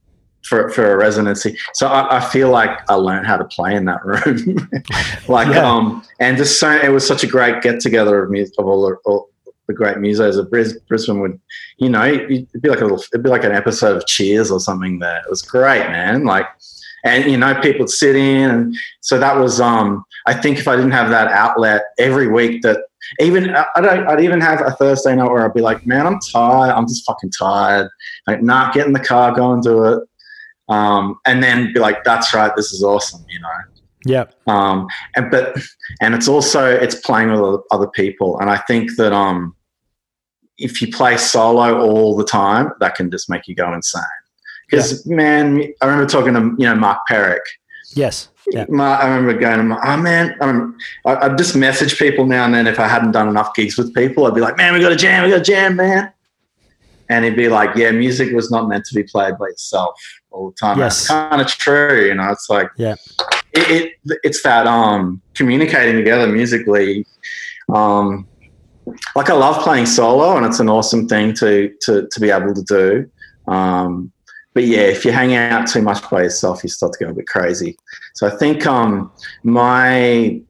for, 0.48 0.70
for 0.70 0.92
a 0.92 0.96
residency, 0.96 1.58
so 1.74 1.88
I, 1.88 2.16
I 2.16 2.20
feel 2.20 2.48
like 2.48 2.70
I 2.90 2.94
learned 2.94 3.26
how 3.26 3.36
to 3.36 3.44
play 3.44 3.74
in 3.76 3.84
that 3.84 4.02
room, 4.02 4.66
like 5.28 5.48
Yeah. 5.48 5.70
um, 5.70 6.02
and 6.20 6.38
just 6.38 6.58
so 6.58 6.70
it 6.70 6.88
was 6.90 7.06
such 7.06 7.22
a 7.22 7.26
great 7.26 7.60
get 7.60 7.80
together 7.80 8.22
of 8.24 8.30
music 8.30 8.54
of 8.58 8.66
all 8.66 8.80
the, 8.88 8.96
all 9.04 9.28
the 9.68 9.74
great 9.74 9.98
musos 9.98 10.38
of 10.38 10.50
Bris- 10.50 10.78
Brisbane. 10.88 11.20
Would 11.20 11.40
you 11.76 11.88
know? 11.88 12.04
It'd 12.04 12.48
be 12.60 12.68
like 12.68 12.80
a 12.80 12.84
little, 12.84 13.02
it'd 13.12 13.22
be 13.22 13.30
like 13.30 13.44
an 13.44 13.52
episode 13.52 13.96
of 13.96 14.06
Cheers 14.06 14.50
or 14.50 14.58
something. 14.60 14.98
There, 14.98 15.18
it 15.18 15.30
was 15.30 15.42
great, 15.42 15.86
man. 15.88 16.24
Like, 16.24 16.46
and 17.04 17.30
you 17.30 17.36
know, 17.36 17.54
people 17.60 17.80
would 17.80 17.90
sit 17.90 18.16
in, 18.16 18.50
and 18.50 18.76
so 19.00 19.18
that 19.18 19.36
was. 19.36 19.60
Um, 19.60 20.04
I 20.26 20.34
think 20.34 20.58
if 20.58 20.66
I 20.66 20.74
didn't 20.76 20.90
have 20.90 21.10
that 21.10 21.28
outlet 21.28 21.82
every 21.98 22.26
week, 22.28 22.62
that 22.62 22.80
even 23.20 23.54
I- 23.54 23.66
I'd, 23.76 23.84
I'd 23.86 24.20
even 24.20 24.40
have 24.40 24.60
a 24.60 24.72
Thursday 24.72 25.14
night 25.14 25.30
where 25.30 25.44
I'd 25.44 25.54
be 25.54 25.60
like, 25.60 25.86
man, 25.86 26.06
I'm 26.06 26.18
tired. 26.18 26.72
I'm 26.74 26.86
just 26.88 27.06
fucking 27.06 27.30
tired. 27.30 27.88
Like, 28.26 28.42
nah, 28.42 28.72
get 28.72 28.86
in 28.86 28.92
the 28.92 29.00
car, 29.00 29.32
go 29.34 29.52
and 29.52 29.62
do 29.62 29.84
it. 29.84 30.02
Um, 30.68 31.18
and 31.24 31.42
then 31.42 31.72
be 31.72 31.80
like, 31.80 32.04
that's 32.04 32.34
right, 32.34 32.54
this 32.54 32.72
is 32.72 32.82
awesome, 32.84 33.24
you 33.30 33.40
know 33.40 33.48
Yeah. 34.04 34.24
um, 34.46 34.86
and 35.16 35.30
but 35.30 35.56
and 36.02 36.14
it's 36.14 36.28
also 36.28 36.66
it's 36.66 36.96
playing 36.96 37.30
with 37.32 37.62
other 37.70 37.86
people 37.88 38.38
and 38.40 38.50
i 38.50 38.58
think 38.68 38.94
that 38.96 39.12
um 39.14 39.56
if 40.58 40.82
you 40.82 40.88
play 40.90 41.16
solo 41.16 41.80
all 41.80 42.16
the 42.16 42.24
time 42.24 42.70
that 42.80 42.94
can 42.94 43.10
just 43.10 43.30
make 43.30 43.46
you 43.48 43.54
go 43.54 43.72
insane 43.72 44.02
because 44.70 45.06
man 45.06 45.62
i 45.80 45.86
remember 45.86 46.06
talking 46.08 46.34
to 46.34 46.40
you 46.58 46.66
know 46.68 46.74
mark 46.74 46.98
perrick 47.08 47.42
Yes. 47.94 48.28
Yeah. 48.52 48.66
Mark, 48.68 49.02
I 49.02 49.08
remember 49.08 49.38
going, 49.38 49.72
oh 49.72 49.96
man, 49.96 50.36
I 50.40 50.46
remember, 50.46 50.76
I, 51.06 51.16
I'd 51.26 51.38
just 51.38 51.56
message 51.56 51.98
people 51.98 52.26
now 52.26 52.44
and 52.44 52.54
then 52.54 52.66
if 52.66 52.78
I 52.78 52.88
hadn't 52.88 53.12
done 53.12 53.28
enough 53.28 53.54
gigs 53.54 53.76
with 53.78 53.94
people. 53.94 54.26
I'd 54.26 54.34
be 54.34 54.40
like, 54.40 54.56
man, 54.56 54.74
we 54.74 54.80
got 54.80 54.92
a 54.92 54.96
jam, 54.96 55.24
we 55.24 55.30
got 55.30 55.40
a 55.40 55.44
jam, 55.44 55.76
man. 55.76 56.12
And 57.10 57.24
he'd 57.24 57.36
be 57.36 57.48
like, 57.48 57.74
yeah, 57.76 57.90
music 57.90 58.32
was 58.34 58.50
not 58.50 58.68
meant 58.68 58.84
to 58.86 58.94
be 58.94 59.02
played 59.02 59.38
by 59.38 59.46
itself 59.46 59.98
all 60.30 60.50
the 60.50 60.56
time. 60.56 60.78
Yes. 60.78 61.08
That's 61.08 61.28
kind 61.30 61.40
of 61.40 61.46
true, 61.46 62.06
you 62.06 62.14
know. 62.14 62.30
It's 62.30 62.50
like, 62.50 62.68
Yeah. 62.76 62.96
it, 63.52 63.92
it 64.06 64.18
it's 64.22 64.42
that 64.42 64.66
um 64.66 65.22
communicating 65.34 65.96
together 65.96 66.26
musically. 66.26 67.06
Um, 67.74 68.26
like 69.14 69.30
I 69.30 69.34
love 69.34 69.62
playing 69.62 69.86
solo, 69.86 70.36
and 70.36 70.46
it's 70.46 70.60
an 70.60 70.68
awesome 70.68 71.08
thing 71.08 71.34
to 71.34 71.72
to 71.82 72.08
to 72.10 72.20
be 72.20 72.30
able 72.30 72.54
to 72.54 72.62
do. 72.62 73.10
Um, 73.50 74.12
but 74.54 74.64
yeah, 74.64 74.80
if 74.80 75.04
you 75.04 75.12
hang 75.12 75.34
out 75.34 75.68
too 75.68 75.82
much 75.82 76.08
by 76.10 76.22
yourself, 76.22 76.62
you 76.62 76.68
start 76.68 76.92
to 76.94 77.04
go 77.04 77.10
a 77.10 77.14
bit 77.14 77.26
crazy. 77.26 77.78
So 78.14 78.26
I 78.26 78.30
think 78.30 78.66
um, 78.66 79.12
my 79.44 80.40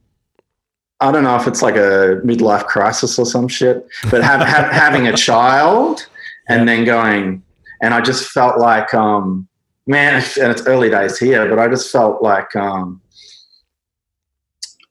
I 1.01 1.11
don't 1.11 1.23
know 1.23 1.35
if 1.37 1.47
it's 1.47 1.61
like 1.61 1.75
a 1.75 2.19
midlife 2.25 2.65
crisis 2.65 3.17
or 3.17 3.25
some 3.25 3.47
shit, 3.47 3.87
but 4.11 4.21
have, 4.21 4.41
have, 4.41 4.71
having 4.71 5.07
a 5.07 5.15
child 5.15 6.05
and 6.49 6.67
then 6.67 6.83
going, 6.83 7.41
and 7.81 7.93
I 7.93 8.01
just 8.01 8.31
felt 8.31 8.59
like, 8.59 8.93
um, 8.93 9.47
man, 9.87 10.15
and 10.41 10.51
it's 10.51 10.67
early 10.67 10.89
days 10.89 11.17
here, 11.17 11.47
but 11.47 11.57
I 11.57 11.69
just 11.69 11.91
felt 11.91 12.21
like, 12.21 12.53
um, 12.55 13.01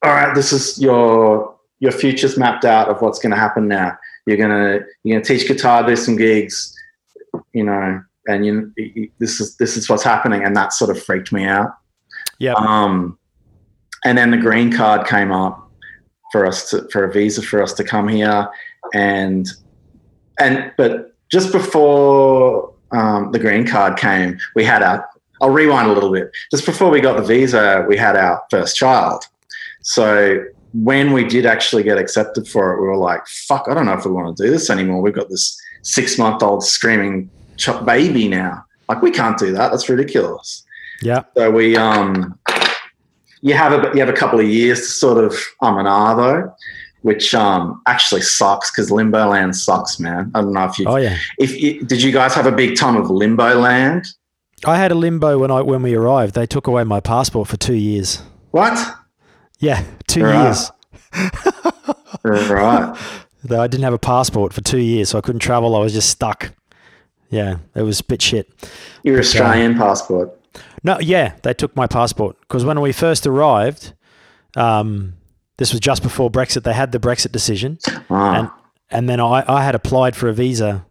all 0.01 0.11
right, 0.11 0.33
this 0.33 0.51
is 0.51 0.81
your 0.81 1.58
your 1.79 1.91
future's 1.91 2.37
mapped 2.37 2.65
out 2.65 2.89
of 2.89 3.01
what's 3.01 3.19
going 3.19 3.31
to 3.31 3.37
happen 3.37 3.67
now. 3.67 3.97
You're 4.25 4.37
gonna 4.37 4.81
you're 5.03 5.17
gonna 5.17 5.25
teach 5.25 5.47
guitar, 5.47 5.85
do 5.85 5.95
some 5.95 6.15
gigs, 6.15 6.75
you 7.53 7.63
know, 7.63 8.01
and 8.27 8.45
you, 8.45 8.71
you 8.77 9.09
this 9.17 9.41
is 9.41 9.55
this 9.57 9.75
is 9.75 9.89
what's 9.89 10.03
happening, 10.03 10.43
and 10.43 10.55
that 10.55 10.73
sort 10.73 10.91
of 10.91 11.01
freaked 11.01 11.31
me 11.31 11.45
out. 11.45 11.71
Yeah. 12.37 12.53
Um, 12.53 13.17
and 14.05 14.17
then 14.17 14.31
the 14.31 14.37
green 14.37 14.71
card 14.71 15.07
came 15.07 15.31
up 15.31 15.69
for 16.31 16.45
us 16.45 16.69
to 16.69 16.87
for 16.89 17.05
a 17.05 17.11
visa 17.11 17.41
for 17.41 17.61
us 17.63 17.73
to 17.73 17.83
come 17.83 18.07
here, 18.07 18.47
and 18.93 19.47
and 20.39 20.71
but 20.77 21.15
just 21.31 21.51
before 21.51 22.73
um, 22.91 23.31
the 23.31 23.39
green 23.39 23.65
card 23.65 23.97
came, 23.97 24.37
we 24.55 24.63
had 24.63 24.83
our. 24.83 25.07
I'll 25.41 25.49
rewind 25.49 25.89
a 25.89 25.93
little 25.93 26.11
bit. 26.11 26.31
Just 26.51 26.65
before 26.65 26.89
we 26.89 26.99
got 26.99 27.15
the 27.15 27.23
visa, 27.23 27.85
we 27.87 27.95
had 27.95 28.17
our 28.17 28.43
first 28.51 28.75
child. 28.75 29.23
So 29.81 30.43
when 30.73 31.13
we 31.13 31.23
did 31.23 31.45
actually 31.45 31.83
get 31.83 31.97
accepted 31.97 32.47
for 32.47 32.73
it, 32.73 32.81
we 32.81 32.87
were 32.87 32.97
like, 32.97 33.25
"Fuck! 33.47 33.65
I 33.69 33.73
don't 33.73 33.85
know 33.85 33.93
if 33.93 34.05
we 34.05 34.11
want 34.11 34.35
to 34.35 34.43
do 34.43 34.49
this 34.49 34.69
anymore. 34.69 35.01
We've 35.01 35.13
got 35.13 35.29
this 35.29 35.59
six-month-old 35.81 36.63
screaming 36.63 37.29
baby 37.85 38.27
now. 38.27 38.63
Like, 38.87 39.01
we 39.01 39.11
can't 39.11 39.37
do 39.37 39.51
that. 39.53 39.71
That's 39.71 39.89
ridiculous." 39.89 40.63
Yeah. 41.01 41.23
So 41.35 41.49
we, 41.49 41.77
um, 41.77 42.37
you 43.41 43.53
have 43.53 43.71
a 43.71 43.91
you 43.93 43.99
have 43.99 44.09
a 44.09 44.13
couple 44.13 44.39
of 44.39 44.47
years 44.47 44.79
to 44.81 44.85
sort 44.87 45.23
of 45.23 45.33
um 45.61 45.77
and 45.77 45.87
ah 45.87 46.13
though, 46.15 46.53
which 47.01 47.33
um 47.33 47.81
actually 47.87 48.21
sucks 48.21 48.71
because 48.71 48.91
Limbo 48.91 49.27
Land 49.29 49.55
sucks, 49.55 49.99
man. 49.99 50.31
I 50.35 50.41
don't 50.41 50.53
know 50.53 50.65
if 50.65 50.77
you 50.77 50.85
Oh 50.87 50.97
yeah. 50.97 51.17
if 51.37 51.59
you, 51.59 51.83
did 51.83 52.01
you 52.01 52.11
guys 52.11 52.33
have 52.33 52.45
a 52.45 52.51
big 52.51 52.77
time 52.77 52.95
of 52.95 53.09
Limbo 53.09 53.55
Land? 53.59 54.05
I 54.65 54.77
had 54.77 54.91
a 54.91 54.95
limbo 54.95 55.37
when 55.37 55.51
I 55.51 55.61
when 55.61 55.81
we 55.81 55.95
arrived. 55.95 56.35
They 56.35 56.45
took 56.45 56.67
away 56.67 56.83
my 56.83 56.99
passport 56.99 57.47
for 57.47 57.57
two 57.57 57.75
years. 57.75 58.21
What? 58.51 58.77
Yeah, 59.59 59.83
two 60.07 60.23
Right. 60.23 60.43
years. 60.45 60.71
right. 62.23 62.97
Though 63.43 63.61
I 63.61 63.67
didn't 63.67 63.83
have 63.85 63.93
a 63.93 63.97
passport 63.99 64.51
for 64.53 64.61
two 64.61 64.79
years, 64.79 65.09
so 65.09 65.17
I 65.17 65.21
couldn't 65.21 65.39
travel. 65.39 65.75
I 65.75 65.79
was 65.79 65.93
just 65.93 66.09
stuck. 66.09 66.51
Yeah, 67.29 67.57
it 67.75 67.83
was 67.83 67.99
a 68.01 68.03
bit 68.03 68.21
shit. 68.21 68.49
Your 69.03 69.19
Australian 69.19 69.75
passport. 69.77 70.35
No, 70.83 70.99
yeah, 70.99 71.33
they 71.43 71.53
took 71.53 71.75
my 71.75 71.87
passport 71.87 72.37
because 72.41 72.65
when 72.65 72.81
we 72.81 72.91
first 72.91 73.25
arrived, 73.27 73.93
um, 74.55 75.13
this 75.57 75.71
was 75.71 75.79
just 75.79 76.03
before 76.03 76.29
Brexit. 76.29 76.63
They 76.63 76.73
had 76.73 76.91
the 76.91 76.99
Brexit 76.99 77.31
decision, 77.31 77.77
Ah, 78.09 78.35
and 78.39 78.49
and 78.89 79.07
then 79.09 79.19
I, 79.21 79.43
I 79.47 79.63
had 79.63 79.75
applied 79.75 80.15
for 80.15 80.27
a 80.27 80.33
visa 80.33 80.85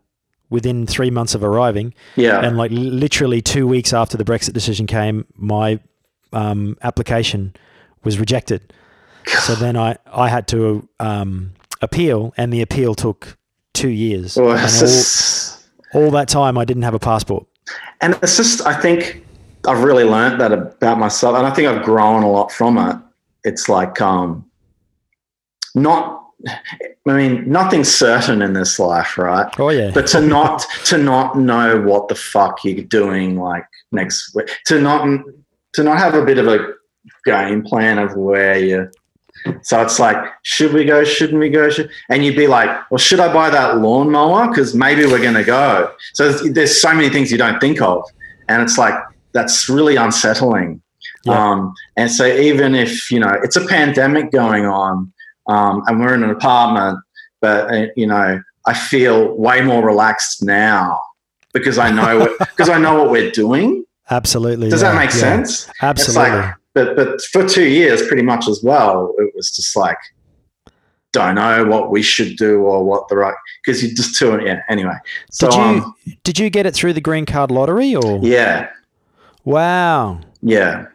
within 0.49 0.87
three 0.87 1.11
months 1.11 1.35
of 1.35 1.45
arriving, 1.45 1.93
yeah. 2.17 2.41
and 2.41 2.57
like 2.57 2.71
literally 2.73 3.43
two 3.43 3.67
weeks 3.67 3.93
after 3.93 4.17
the 4.17 4.25
Brexit 4.25 4.53
decision 4.55 4.87
came, 4.87 5.27
my 5.37 5.81
um, 6.33 6.77
application 6.83 7.55
was 8.09 8.19
rejected. 8.19 8.73
So 9.45 9.55
then 9.55 9.77
I, 9.77 9.97
I 10.07 10.29
had 10.29 10.49
to 10.49 10.89
um, 11.01 11.53
appeal, 11.83 12.33
and 12.39 12.51
the 12.53 12.63
appeal 12.63 12.95
took 12.95 13.37
two 13.75 13.91
years. 13.91 14.37
It's 14.37 14.39
all, 14.39 14.57
just- 14.57 15.69
all 15.95 16.11
that 16.13 16.29
time, 16.29 16.57
I 16.57 16.65
didn't 16.65 16.83
have 16.85 16.95
a 16.95 16.99
passport. 16.99 17.47
and 18.01 18.19
it's 18.23 18.37
just 18.37 18.67
I 18.67 18.75
think 18.81 19.25
I've 19.67 19.83
really 19.85 20.05
learned 20.05 20.41
that 20.41 20.53
about 20.53 20.99
myself, 20.99 21.37
and 21.37 21.47
I 21.47 21.51
think 21.53 21.69
I've 21.69 21.85
grown 21.85 22.23
a 22.23 22.31
lot 22.31 22.51
from 22.53 22.79
it. 22.79 22.97
It's 23.45 23.69
like 23.69 24.01
um, 24.01 24.45
not. 25.75 26.17
I 26.47 27.13
mean, 27.17 27.51
nothing's 27.51 27.93
certain 27.93 28.43
in 28.43 28.53
this 28.53 28.79
life, 28.79 29.19
right? 29.19 29.53
Oh 29.59 29.71
yeah. 29.71 29.91
But 29.93 30.07
to 30.09 30.21
not 30.21 30.65
to 30.87 30.97
not 30.99 31.37
know 31.39 31.81
what 31.81 32.09
the 32.09 32.15
fuck 32.15 32.65
you're 32.65 32.85
doing, 32.85 33.37
like 33.39 33.67
next 33.93 34.35
week, 34.35 34.49
to 34.67 34.81
not 34.81 35.05
to 35.75 35.83
not 35.83 35.99
have 35.99 36.15
a 36.15 36.25
bit 36.25 36.39
of 36.39 36.47
a 36.47 36.75
game 37.25 37.63
plan 37.63 37.99
of 37.99 38.17
where 38.17 38.59
you. 38.59 38.91
So 39.63 39.81
it's 39.83 39.99
like, 39.99 40.17
should 40.43 40.73
we 40.73 40.85
go? 40.85 41.05
Shouldn't 41.05 41.39
we 41.39 41.49
go? 41.49 41.71
Should, 41.71 41.91
and 42.11 42.25
you'd 42.25 42.37
be 42.37 42.47
like, 42.47 42.69
well, 42.91 42.99
should 42.99 43.21
I 43.21 43.33
buy 43.33 43.51
that 43.51 43.79
lawnmower? 43.79 44.49
Because 44.49 44.75
maybe 44.75 45.07
we're 45.07 45.23
going 45.23 45.35
to 45.35 45.45
go. 45.45 45.93
So 46.15 46.33
there's, 46.33 46.81
so 46.81 46.93
many 46.93 47.09
things 47.09 47.31
you 47.31 47.39
don't 47.39 47.61
think 47.61 47.81
of, 47.81 48.05
and 48.49 48.63
it's 48.63 48.79
like 48.79 48.95
that's 49.33 49.69
really 49.69 49.97
unsettling. 49.97 50.83
Yeah. 51.25 51.51
Um, 51.51 51.75
and 51.97 52.11
so 52.11 52.27
even 52.27 52.75
if 52.75 53.11
you 53.11 53.21
know 53.21 53.33
it's 53.43 53.57
a 53.57 53.67
pandemic 53.67 54.33
going 54.33 54.67
on, 54.67 55.13
um, 55.47 55.83
and 55.87 56.01
we're 56.01 56.15
in 56.15 56.23
an 56.23 56.31
apartment, 56.31 56.99
but 57.41 57.73
uh, 57.73 57.87
you 57.97 58.07
know 58.07 58.41
I 58.67 58.75
feel 58.75 59.35
way 59.37 59.61
more 59.63 59.85
relaxed 59.85 60.43
now 60.43 61.01
because 61.53 61.79
I 61.79 61.91
know 61.91 62.37
because 62.39 62.69
I 62.69 62.79
know 62.79 63.03
what 63.03 63.11
we're 63.11 63.31
doing. 63.31 63.85
Absolutely. 64.11 64.71
Does 64.71 64.83
yeah, 64.83 64.93
that 64.93 64.99
make 64.99 65.11
yeah. 65.11 65.17
sense? 65.17 65.71
Absolutely. 65.83 66.29
It's 66.29 66.35
like, 66.35 66.55
but 66.85 66.97
but 66.97 67.21
for 67.33 67.47
two 67.49 67.69
years, 67.69 68.07
pretty 68.07 68.23
much 68.23 68.49
as 68.49 68.63
well, 68.63 69.15
it 69.19 69.33
was 69.35 69.51
just 69.51 69.77
like 69.77 69.99
don't 71.13 71.37
know 71.37 71.65
what 71.65 71.91
we 71.91 72.03
should 72.03 72.37
do 72.37 72.61
or 72.61 72.85
what 72.85 73.09
the 73.09 73.17
right 73.17 73.35
because 73.65 73.83
you 73.83 73.95
just 73.95 74.17
too 74.19 74.39
yeah. 74.45 74.61
Anyway, 74.69 74.93
so 75.31 75.49
did 75.49 75.57
you 75.57 75.63
um, 75.63 75.95
did 76.25 76.39
you 76.39 76.51
get 76.51 76.67
it 76.67 76.75
through 76.75 76.93
the 76.93 77.01
green 77.01 77.25
card 77.27 77.51
lottery 77.51 77.95
or? 77.97 78.19
yeah, 78.23 78.69
Wow, 79.45 80.21
yeah, 80.43 80.87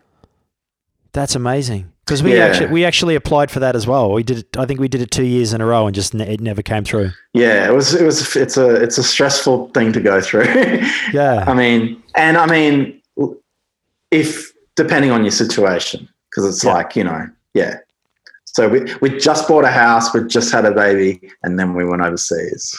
that's 1.13 1.36
amazing. 1.36 1.89
Because 2.06 2.22
we 2.22 2.36
Yeah. 2.38 2.46
actually 2.46 2.69
we 2.69 2.86
actually 2.86 3.15
applied 3.15 3.50
for 3.50 3.60
that 3.62 3.76
as 3.76 3.88
well. 3.88 4.12
We 4.12 4.24
did 4.24 4.39
it. 4.39 4.58
I 4.58 4.65
think 4.65 4.80
we 4.80 4.88
did 4.89 5.02
it 5.02 5.10
two 5.10 5.24
years 5.26 5.54
in 5.54 5.62
a 5.62 5.65
row 5.65 5.88
and 5.88 5.96
just 5.96 6.13
ne- 6.13 6.34
it 6.34 6.41
never 6.41 6.62
came 6.62 6.84
through. 6.84 7.12
yeah. 7.34 7.67
It 7.67 7.74
was 7.74 7.93
it 7.96 8.04
was 8.06 8.36
it's 8.36 8.58
a 8.58 8.76
it's 8.76 8.98
a 8.98 9.04
stressful 9.04 9.69
thing 9.74 9.93
to 9.93 10.02
go 10.02 10.19
through. 10.22 10.46
Yeah. 11.13 11.46
I 11.48 11.54
mean, 11.54 12.04
and 12.15 12.38
I 12.38 12.46
mean, 12.46 13.02
if 14.12 14.53
depending 14.75 15.12
on 15.12 15.23
your 15.23 15.31
situation, 15.31 16.07
because 16.29 16.45
it's 16.49 16.63
Yeah. 16.63 16.73
like 16.73 16.95
you 16.95 17.03
know, 17.03 17.27
yeah. 17.53 17.77
So 18.45 18.67
we 18.69 18.86
we 19.01 19.17
just 19.17 19.47
bought 19.47 19.63
a 19.65 19.71
house, 19.71 20.13
we 20.13 20.25
just 20.27 20.51
had 20.51 20.65
a 20.65 20.71
baby, 20.71 21.21
and 21.43 21.57
then 21.59 21.73
we 21.73 21.86
went 21.86 22.01
overseas. 22.01 22.75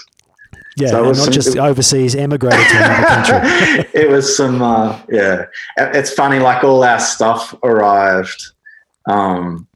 Yeah, 0.77 0.89
So 0.89 1.05
it 1.05 1.09
was 1.09 1.19
not 1.19 1.25
some- 1.27 1.33
just 1.35 1.57
overseas, 1.57 2.17
emigrated 2.17 2.67
to 2.69 2.77
another 2.77 3.07
country. 3.07 3.89
it 4.03 4.11
was 4.11 4.37
some, 4.37 4.61
uh, 4.61 4.99
yeah. 5.09 5.45
It's 5.77 6.13
funny, 6.13 6.41
like 6.41 6.65
all 6.65 6.83
our 6.83 6.99
stuff 6.99 7.55
arrived, 7.63 8.43
um, 9.09 9.69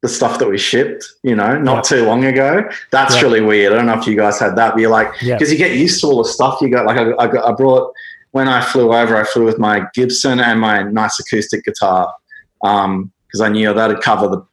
the 0.00 0.08
stuff 0.08 0.38
that 0.38 0.48
we 0.48 0.56
shipped, 0.56 1.04
you 1.24 1.34
know, 1.34 1.58
not 1.58 1.82
too 1.82 2.04
long 2.04 2.24
ago. 2.24 2.62
That's 2.92 3.16
Yeah. 3.16 3.22
really 3.22 3.40
weird. 3.40 3.72
I 3.72 3.76
don't 3.76 3.86
know 3.86 3.98
if 3.98 4.06
you 4.06 4.14
guys 4.16 4.38
had 4.38 4.54
that, 4.54 4.74
but 4.74 4.80
you're 4.80 4.90
like, 4.92 5.10
because 5.20 5.50
you 5.50 5.58
get 5.58 5.72
used 5.72 6.00
to 6.02 6.06
all 6.06 6.22
the 6.22 6.28
stuff 6.28 6.60
you 6.60 6.68
got. 6.70 6.86
Like 6.86 6.98
I, 6.98 7.10
I, 7.24 7.48
I 7.48 7.52
brought 7.52 7.92
when 8.32 8.48
I 8.48 8.60
flew 8.60 8.92
over, 8.92 9.16
I 9.16 9.24
flew 9.24 9.44
with 9.44 9.58
my 9.58 9.84
Gibson 9.94 10.40
and 10.40 10.60
my 10.60 10.82
nice 10.82 11.18
acoustic 11.18 11.64
guitar 11.64 12.12
because 12.60 13.40
I 13.40 13.48
knew 13.48 13.72
that'd 13.72 14.00
cover 14.00 14.28
the 14.28 14.46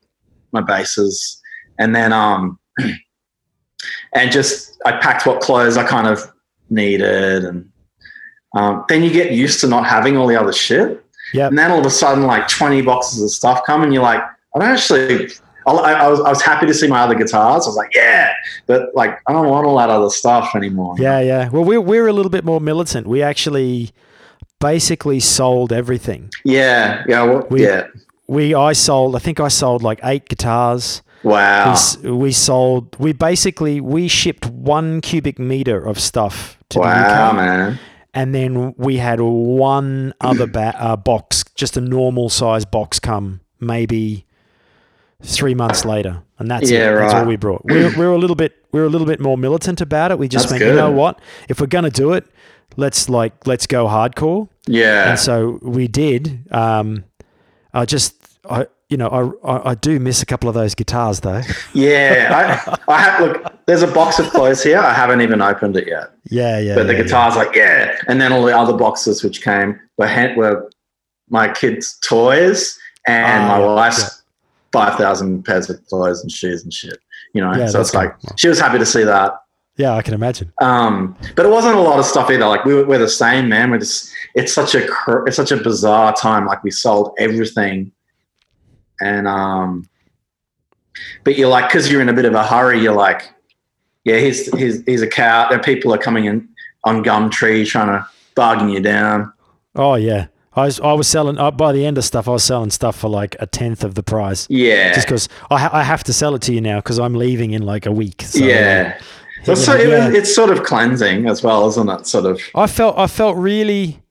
my 0.51 0.61
bases, 0.61 1.41
and 1.79 1.93
then 1.95 2.13
um, 2.13 2.57
and 4.13 4.31
just 4.31 4.77
I 4.85 4.93
packed 4.93 5.25
what 5.25 5.41
clothes 5.41 5.77
I 5.77 5.85
kind 5.85 6.07
of 6.07 6.31
needed, 6.69 7.43
and 7.43 7.69
um, 8.55 8.85
then 8.87 9.03
you 9.03 9.11
get 9.11 9.31
used 9.31 9.59
to 9.61 9.67
not 9.67 9.85
having 9.85 10.15
all 10.17 10.27
the 10.27 10.39
other 10.39 10.53
shit, 10.53 11.03
Yep. 11.33 11.49
and 11.49 11.59
then 11.59 11.71
all 11.71 11.79
of 11.79 11.85
a 11.85 11.89
sudden, 11.89 12.25
like 12.25 12.47
twenty 12.47 12.81
boxes 12.81 13.21
of 13.21 13.29
stuff 13.31 13.61
come, 13.65 13.83
and 13.83 13.93
you're 13.93 14.03
like, 14.03 14.21
I 14.55 14.59
don't 14.59 14.69
actually. 14.69 15.29
I, 15.67 15.71
I, 16.05 16.07
was, 16.07 16.19
I 16.21 16.29
was 16.29 16.41
happy 16.41 16.65
to 16.67 16.73
see 16.73 16.87
my 16.87 16.99
other 17.01 17.15
guitars. 17.15 17.65
I 17.65 17.69
was 17.69 17.75
like, 17.75 17.89
yeah, 17.95 18.33
but 18.67 18.93
like, 18.95 19.19
I 19.27 19.33
don't 19.33 19.49
want 19.49 19.65
all 19.65 19.77
that 19.77 19.89
other 19.89 20.09
stuff 20.09 20.55
anymore. 20.55 20.95
Yeah, 20.99 21.19
yeah. 21.19 21.49
Well, 21.49 21.63
we're 21.63 21.81
we're 21.81 22.07
a 22.07 22.13
little 22.13 22.29
bit 22.29 22.45
more 22.45 22.61
militant. 22.61 23.07
We 23.07 23.21
actually 23.23 23.91
basically 24.59 25.19
sold 25.19 25.71
everything. 25.73 26.29
yeah, 26.43 27.03
yeah, 27.07 27.23
well, 27.23 27.47
We- 27.49 27.63
yeah. 27.63 27.87
We 28.27 28.55
I 28.55 28.73
sold. 28.73 29.15
I 29.15 29.19
think 29.19 29.39
I 29.39 29.49
sold 29.49 29.83
like 29.83 29.99
eight 30.03 30.27
guitars. 30.27 31.03
Wow. 31.21 31.73
s- 31.73 31.97
we 31.97 32.31
sold. 32.31 32.95
We 32.99 33.13
basically 33.13 33.79
we 33.79 34.07
shipped 34.07 34.47
one 34.47 34.99
cubic 35.01 35.37
meter 35.37 35.79
of 35.85 35.99
stuff 35.99 36.57
to 36.69 36.79
the 36.79 36.85
Wow, 36.85 37.29
UK, 37.29 37.35
man. 37.35 37.79
and 38.15 38.33
then 38.33 38.73
we 38.77 38.97
had 38.97 39.21
one 39.21 40.15
other 40.21 40.47
ba- 40.47 40.75
uh, 40.79 40.95
box, 40.95 41.43
just 41.53 41.77
a 41.77 41.81
normal 41.81 42.29
size 42.29 42.65
box, 42.65 42.99
come 42.99 43.41
maybe 43.59 44.24
three 45.23 45.55
months 45.55 45.85
later, 45.85 46.21
and 46.39 46.49
that's 46.49 46.69
Yeah, 46.69 46.91
it. 46.91 46.95
That's 46.95 47.13
all 47.13 47.19
right. 47.21 47.27
we 47.27 47.35
brought. 47.35 47.63
We're, 47.65 47.95
we're 47.97 48.11
a 48.11 48.17
little 48.17 48.35
bit 48.35 48.53
we're 48.71 48.85
a 48.85 48.89
little 48.89 49.07
bit 49.07 49.19
more 49.19 49.37
militant 49.37 49.79
about 49.81 50.11
it. 50.11 50.19
We 50.19 50.27
just 50.27 50.49
That's 50.49 50.59
went, 50.61 50.71
you 50.71 50.75
know 50.77 50.91
what? 50.91 51.19
If 51.49 51.59
we're 51.61 51.67
gonna 51.67 51.89
do 51.89 52.13
it, 52.13 52.25
let's 52.75 53.07
like 53.09 53.47
let's 53.47 53.67
go 53.67 53.85
hardcore. 53.87 54.49
Yeah. 54.67 55.11
And 55.11 55.19
so 55.19 55.59
we 55.61 55.87
did. 55.87 56.45
Um, 56.51 57.05
I 57.73 57.85
just, 57.85 58.15
I, 58.49 58.67
you 58.89 58.97
know, 58.97 59.37
I, 59.43 59.51
I, 59.51 59.69
I 59.71 59.75
do 59.75 59.99
miss 59.99 60.21
a 60.21 60.25
couple 60.25 60.47
of 60.49 60.55
those 60.55 60.75
guitars 60.75 61.19
though. 61.21 61.41
Yeah, 61.73 62.75
I, 62.87 62.93
I 62.93 63.01
have. 63.01 63.21
Look, 63.21 63.65
there's 63.65 63.81
a 63.83 63.87
box 63.87 64.19
of 64.19 64.29
clothes 64.31 64.63
here. 64.63 64.79
I 64.79 64.93
haven't 64.93 65.21
even 65.21 65.41
opened 65.41 65.75
it 65.77 65.87
yet. 65.87 66.11
Yeah, 66.29 66.59
yeah. 66.59 66.75
But 66.75 66.87
the 66.87 66.95
yeah, 66.95 67.03
guitar's 67.03 67.35
like, 67.35 67.55
yeah. 67.55 67.97
And 68.07 68.19
then 68.21 68.31
all 68.33 68.43
the 68.45 68.57
other 68.57 68.75
boxes 68.77 69.23
which 69.23 69.41
came 69.41 69.79
were 69.97 70.33
were 70.35 70.69
my 71.29 71.51
kids' 71.51 71.97
toys 72.03 72.77
and 73.07 73.43
Ah, 73.43 73.47
my 73.47 73.59
yeah, 73.59 73.73
wife's 73.73 74.21
five 74.75 74.97
thousand 74.97 75.43
pairs 75.45 75.69
of 75.69 75.83
clothes 75.87 76.21
and 76.21 76.31
shoes 76.31 76.63
and 76.63 76.73
shit. 76.73 76.97
You 77.33 77.41
know, 77.41 77.53
Yeah, 77.55 77.67
so 77.67 77.81
it's 77.81 77.93
like 77.93 78.11
cool. 78.19 78.35
she 78.37 78.47
was 78.47 78.59
happy 78.59 78.77
to 78.79 78.85
see 78.85 79.03
that. 79.03 79.31
Yeah, 79.77 79.93
I 79.93 80.01
can 80.01 80.13
imagine. 80.13 80.53
Um, 80.61 81.17
but 81.35 81.45
it 81.45 81.49
wasn't 81.49 81.75
a 81.75 81.81
lot 81.81 81.99
of 81.99 82.05
stuff 82.05 82.29
either. 82.31 82.47
Like 82.47 82.63
we 82.63 82.73
were, 82.75 82.85
we're 82.85 82.97
the 82.99 83.09
same, 83.09 83.49
man. 83.49 83.71
We're 83.71 83.79
just 83.79 84.09
it's 84.33 84.53
such 84.53 84.73
a 84.75 84.87
cr- 84.87 85.25
it's 85.27 85.35
such 85.35 85.51
a 85.51 85.57
bizarre 85.57 86.13
time. 86.13 86.45
Like 86.45 86.63
we 86.63 86.71
sold 86.71 87.13
everything, 87.19 87.91
and 89.01 89.27
um, 89.27 89.87
but 91.25 91.37
you're 91.37 91.49
like 91.49 91.67
because 91.69 91.91
you're 91.91 92.01
in 92.01 92.09
a 92.09 92.13
bit 92.13 92.25
of 92.25 92.33
a 92.33 92.43
hurry. 92.43 92.79
You're 92.81 92.93
like, 92.95 93.29
yeah, 94.05 94.15
here's 94.17 94.53
here's 94.57 94.81
here's 94.85 95.01
a 95.01 95.07
cow. 95.07 95.49
And 95.51 95.61
people 95.61 95.93
are 95.93 95.97
coming 95.97 96.25
in 96.25 96.47
on 96.85 97.03
Gumtree 97.03 97.67
trying 97.67 97.87
to 97.87 98.07
bargain 98.35 98.69
you 98.69 98.79
down. 98.79 99.33
Oh 99.75 99.95
yeah, 99.95 100.27
I 100.55 100.65
was 100.65 100.79
I 100.79 100.93
was 100.93 101.07
selling 101.07 101.37
uh, 101.37 101.51
by 101.51 101.71
the 101.73 101.85
end 101.85 101.97
of 101.97 102.05
stuff. 102.05 102.27
I 102.27 102.31
was 102.31 102.43
selling 102.43 102.69
stuff 102.69 102.95
for 102.97 103.09
like 103.09 103.35
a 103.39 103.45
tenth 103.45 103.83
of 103.83 103.95
the 103.95 104.03
price, 104.03 104.47
Yeah, 104.49 104.93
just 104.93 105.07
because 105.07 105.27
I 105.51 105.59
ha- 105.59 105.69
I 105.73 105.83
have 105.83 106.03
to 106.05 106.13
sell 106.13 106.33
it 106.35 106.41
to 106.43 106.53
you 106.53 106.61
now 106.61 106.77
because 106.79 106.97
I'm 106.99 107.13
leaving 107.13 107.51
in 107.51 107.63
like 107.63 107.85
a 107.85 107.91
week. 107.91 108.21
So, 108.21 108.39
yeah. 108.43 108.97
you 109.45 109.55
So, 109.55 109.73
know, 109.73 109.79
it 109.81 109.89
yeah. 109.89 110.09
it's 110.13 110.33
sort 110.33 110.49
of 110.51 110.63
cleansing 110.63 111.27
as 111.27 111.43
well, 111.43 111.67
isn't 111.67 111.89
it? 111.89 112.07
Sort 112.07 112.25
of. 112.25 112.39
I 112.55 112.67
felt 112.67 112.97
I 112.97 113.07
felt 113.07 113.35
really 113.37 114.01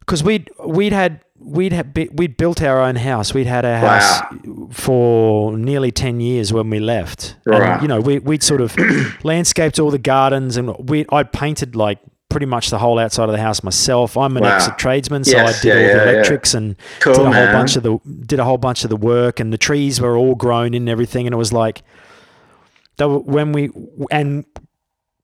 because 0.00 0.22
we'd 0.24 0.50
we'd 0.66 0.92
had 0.92 1.20
we'd 1.40 1.72
had 1.72 1.96
we'd 2.14 2.36
built 2.36 2.60
our 2.60 2.80
own 2.80 2.96
house. 2.96 3.32
We'd 3.32 3.46
had 3.46 3.64
our 3.64 3.78
house 3.78 4.22
for 4.72 5.56
nearly 5.56 5.90
ten 5.92 6.20
years 6.20 6.52
when 6.52 6.68
we 6.70 6.80
left. 6.80 7.36
And, 7.46 7.58
Right. 7.58 7.80
you 7.82 7.88
know, 7.88 8.00
we 8.00 8.18
we'd 8.18 8.42
sort 8.42 8.60
of 8.60 8.74
landscaped 9.24 9.78
all 9.78 9.90
the 9.90 9.98
gardens, 9.98 10.56
and 10.56 10.74
we 10.90 11.06
I'd 11.10 11.32
painted 11.32 11.76
like 11.76 11.98
pretty 12.28 12.46
much 12.46 12.70
the 12.70 12.78
whole 12.78 12.98
outside 12.98 13.24
of 13.24 13.32
the 13.32 13.40
house 13.40 13.62
myself. 13.62 14.16
I'm 14.16 14.36
an 14.36 14.42
Wow. 14.42 14.56
ex 14.56 14.68
tradesman, 14.76 15.24
so 15.24 15.32
Yes, 15.32 15.58
I 15.58 15.62
did 15.62 15.68
yeah, 15.68 15.74
all 15.74 15.80
the 15.80 16.04
yeah. 16.04 16.12
electrics 16.12 16.54
and 16.54 16.76
Cool, 17.00 17.14
did 17.14 17.26
a 17.26 17.32
whole 17.32 17.52
bunch 17.52 17.76
of 17.76 17.82
the 17.82 17.98
did 18.26 18.38
a 18.40 18.44
whole 18.44 18.58
bunch 18.58 18.84
of 18.84 18.90
the 18.90 18.96
work, 18.96 19.40
and 19.40 19.52
the 19.52 19.58
trees 19.58 20.00
were 20.00 20.16
all 20.16 20.34
grown 20.34 20.68
in 20.68 20.82
and 20.82 20.88
everything, 20.88 21.26
and 21.26 21.34
it 21.34 21.38
was 21.38 21.52
like. 21.52 21.82
They 22.96 23.06
were, 23.06 23.20
when 23.20 23.52
we 23.52 23.70
and 24.10 24.44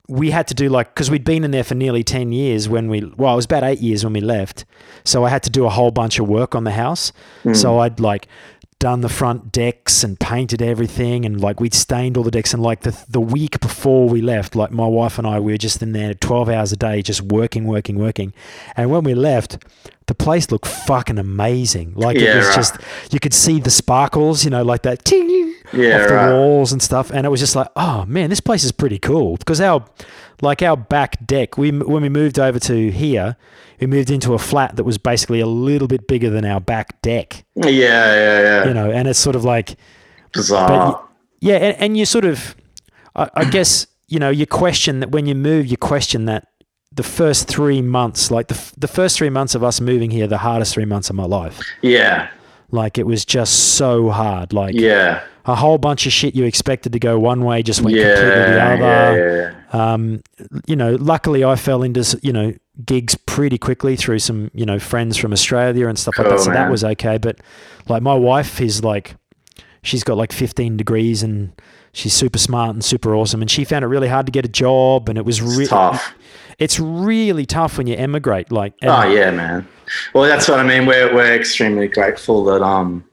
we 0.09 0.31
had 0.31 0.47
to 0.49 0.55
do 0.55 0.69
like 0.69 0.95
because 0.95 1.11
we'd 1.11 1.25
been 1.25 1.45
in 1.45 1.51
there 1.51 1.65
for 1.65 1.75
nearly 1.75 2.05
10 2.05 2.31
years 2.31 2.69
when 2.69 2.89
we 2.89 3.03
well 3.17 3.33
it 3.33 3.37
was 3.37 3.47
about 3.47 3.65
eight 3.65 3.81
years 3.81 4.05
when 4.05 4.13
we 4.13 4.21
left 4.21 4.67
so 5.03 5.25
i 5.25 5.31
had 5.31 5.43
to 5.43 5.51
do 5.51 5.65
a 5.65 5.71
whole 5.71 5.91
bunch 5.91 6.19
of 6.19 6.29
work 6.29 6.55
on 6.55 6.65
the 6.65 6.73
house 6.73 7.11
hmm. 7.43 7.55
so 7.55 7.79
i'd 7.79 7.99
like 8.01 8.29
done 8.85 9.01
the 9.01 9.09
front 9.09 9.51
decks 9.51 10.05
and 10.05 10.21
painted 10.21 10.61
everything 10.61 11.25
and 11.25 11.41
like 11.41 11.59
we'd 11.59 11.73
stained 11.73 12.19
all 12.19 12.23
the 12.23 12.31
decks 12.31 12.53
and 12.53 12.63
like 12.63 12.81
the, 12.81 12.95
the 13.09 13.19
week 13.19 13.59
before 13.61 14.11
we 14.11 14.21
left 14.21 14.55
like 14.55 14.71
my 14.71 14.87
wife 14.87 15.17
and 15.17 15.27
i 15.27 15.41
we 15.41 15.53
were 15.53 15.57
just 15.57 15.83
in 15.83 15.93
there 15.93 16.13
12 16.13 16.51
hours 16.51 16.71
a 16.71 16.77
day 16.77 17.01
just 17.01 17.23
working 17.23 17.65
working 17.65 17.99
working. 17.99 18.35
And 18.77 18.91
when 18.91 19.05
we 19.05 19.15
left 19.15 19.59
the 20.07 20.15
place 20.15 20.51
looked 20.51 20.67
fucking 20.67 21.19
amazing 21.19 21.95
like 21.95 22.17
it 22.17 22.37
was 22.37 22.47
right. 22.47 22.55
just 22.57 22.77
you 23.11 23.19
could 23.19 23.33
see 23.35 23.59
the 23.61 23.71
sparkles 23.71 24.45
you 24.45 24.51
know 24.51 24.63
like 24.63 24.83
that 24.83 25.05
ting 25.05 25.55
Yeah, 25.73 26.03
off 26.03 26.09
the 26.09 26.15
right. 26.15 26.33
walls 26.33 26.73
and 26.73 26.83
stuff 26.83 27.11
and 27.11 27.25
it 27.27 27.31
was 27.31 27.41
just 27.41 27.57
like 27.57 27.69
oh 27.77 28.05
man 28.07 28.29
this 28.31 28.41
place 28.41 28.65
is 28.65 28.73
pretty 28.73 28.99
cool 28.99 29.37
because 29.39 29.61
our 29.61 29.85
like 30.43 30.61
our 30.63 30.77
back 30.77 31.25
deck 31.27 31.57
we 31.57 31.71
when 31.71 32.03
we 32.03 32.09
moved 32.09 32.39
over 32.39 32.59
to 32.59 32.91
here 32.91 33.37
we 33.81 33.87
moved 33.87 34.11
into 34.11 34.35
a 34.35 34.39
flat 34.39 34.77
that 34.77 34.85
was 34.85 34.99
basically 34.99 35.41
a 35.41 35.47
little 35.47 35.89
bit 35.89 36.07
bigger 36.07 36.29
than 36.31 36.45
our 36.45 36.61
back 36.61 37.01
deck 37.03 37.45
Yeah, 37.55 37.69
yeah, 37.69 38.41
yeah. 38.41 38.65
you 38.69 38.75
know 38.75 38.91
and 38.91 39.09
it's 39.09 39.19
sort 39.19 39.37
of 39.37 39.45
like 39.45 39.77
Bizarre. 40.33 40.69
but 40.69 41.09
yeah 41.41 41.57
and, 41.57 41.77
and 41.79 41.97
you 41.97 42.05
sort 42.05 42.25
of 42.27 42.55
I, 43.17 43.31
I 43.35 43.45
guess 43.45 43.87
you 44.09 44.19
know 44.19 44.29
you 44.31 44.47
question 44.47 45.01
that 45.01 45.11
when 45.13 45.25
you 45.27 45.35
move 45.35 45.67
you 45.67 45.77
question 45.77 46.27
that 46.27 46.49
the 46.95 47.03
first 47.03 47.49
three 47.49 47.83
months, 47.83 48.31
like 48.31 48.49
the, 48.49 48.73
the 48.79 48.89
first 48.89 49.17
three 49.19 49.31
months 49.31 49.55
of 49.55 49.65
us 49.65 49.81
moving 49.81 50.11
here, 50.11 50.27
the 50.27 50.39
hardest 50.39 50.75
three 50.75 50.85
months 50.85 51.11
of 51.11 51.17
my 51.17 51.25
life. 51.25 51.61
Yeah. 51.83 52.29
Like 52.71 52.99
it 52.99 53.07
was 53.07 53.25
just 53.25 53.75
so 53.75 54.11
hard. 54.11 54.53
Like 54.53 54.75
Yeah. 54.75 55.23
a 55.47 55.55
whole 55.55 55.79
bunch 55.79 56.07
of 56.07 56.13
shit 56.13 56.35
you 56.35 56.45
expected 56.45 56.93
to 56.93 56.99
go 56.99 57.19
one 57.19 57.45
way 57.45 57.63
just 57.63 57.83
went 57.83 57.97
Yeah. 57.97 58.15
completely 58.15 58.55
the 58.55 58.63
other. 58.63 59.17
Yeah. 59.17 59.55
yeah. 59.75 59.95
Um, 59.95 60.23
you 60.67 60.77
know, 60.77 60.95
luckily 60.97 61.45
I 61.45 61.57
fell 61.57 61.83
into 61.83 62.19
you 62.23 62.33
know 62.33 62.53
gigs 62.85 63.15
pretty 63.17 63.59
quickly 63.59 63.97
through 63.97 64.19
some 64.21 64.51
you 64.55 64.65
know 64.67 64.79
friends 64.79 65.17
from 65.17 65.33
Australia 65.33 65.89
and 65.89 65.99
stuff 65.99 66.17
like 66.19 66.29
that. 66.29 66.37
Cool, 66.37 66.45
So 66.45 66.51
that 66.53 66.71
was 66.71 66.85
okay. 66.85 67.19
But 67.19 67.41
like 67.89 68.03
my 68.03 68.15
wife 68.15 68.61
is 68.61 68.83
like, 68.85 69.17
she's 69.83 70.05
got 70.05 70.17
like 70.17 70.33
15 70.33 70.77
degrees 70.77 71.23
and 71.23 71.53
she's 71.93 72.13
super 72.15 72.39
smart 72.39 72.71
and 72.75 72.85
super 72.85 73.15
awesome. 73.15 73.41
And 73.43 73.51
she 73.51 73.65
found 73.65 73.85
it 73.85 73.89
really 73.89 74.09
hard 74.09 74.27
to 74.27 74.33
get 74.33 74.45
a 74.45 74.49
job, 74.49 75.09
and 75.09 75.19
it 75.19 75.25
was 75.25 75.41
really 75.43 75.67
tough. 75.67 76.15
It's 76.59 76.79
really 76.81 77.47
tough 77.47 77.79
when 77.79 77.87
you 77.87 77.97
emigrate. 77.97 78.53
Like, 78.53 78.75
and- 78.83 78.91
Oh 78.91 79.09
yeah, 79.11 79.31
man. 79.31 79.67
Well, 80.15 80.25
that's 80.25 80.49
what 80.49 80.61
I 80.61 80.63
mean. 80.63 80.87
We're 80.87 81.15
we're 81.15 81.35
extremely 81.35 81.89
grateful 81.89 82.45
that 82.45 82.63
um 82.63 83.05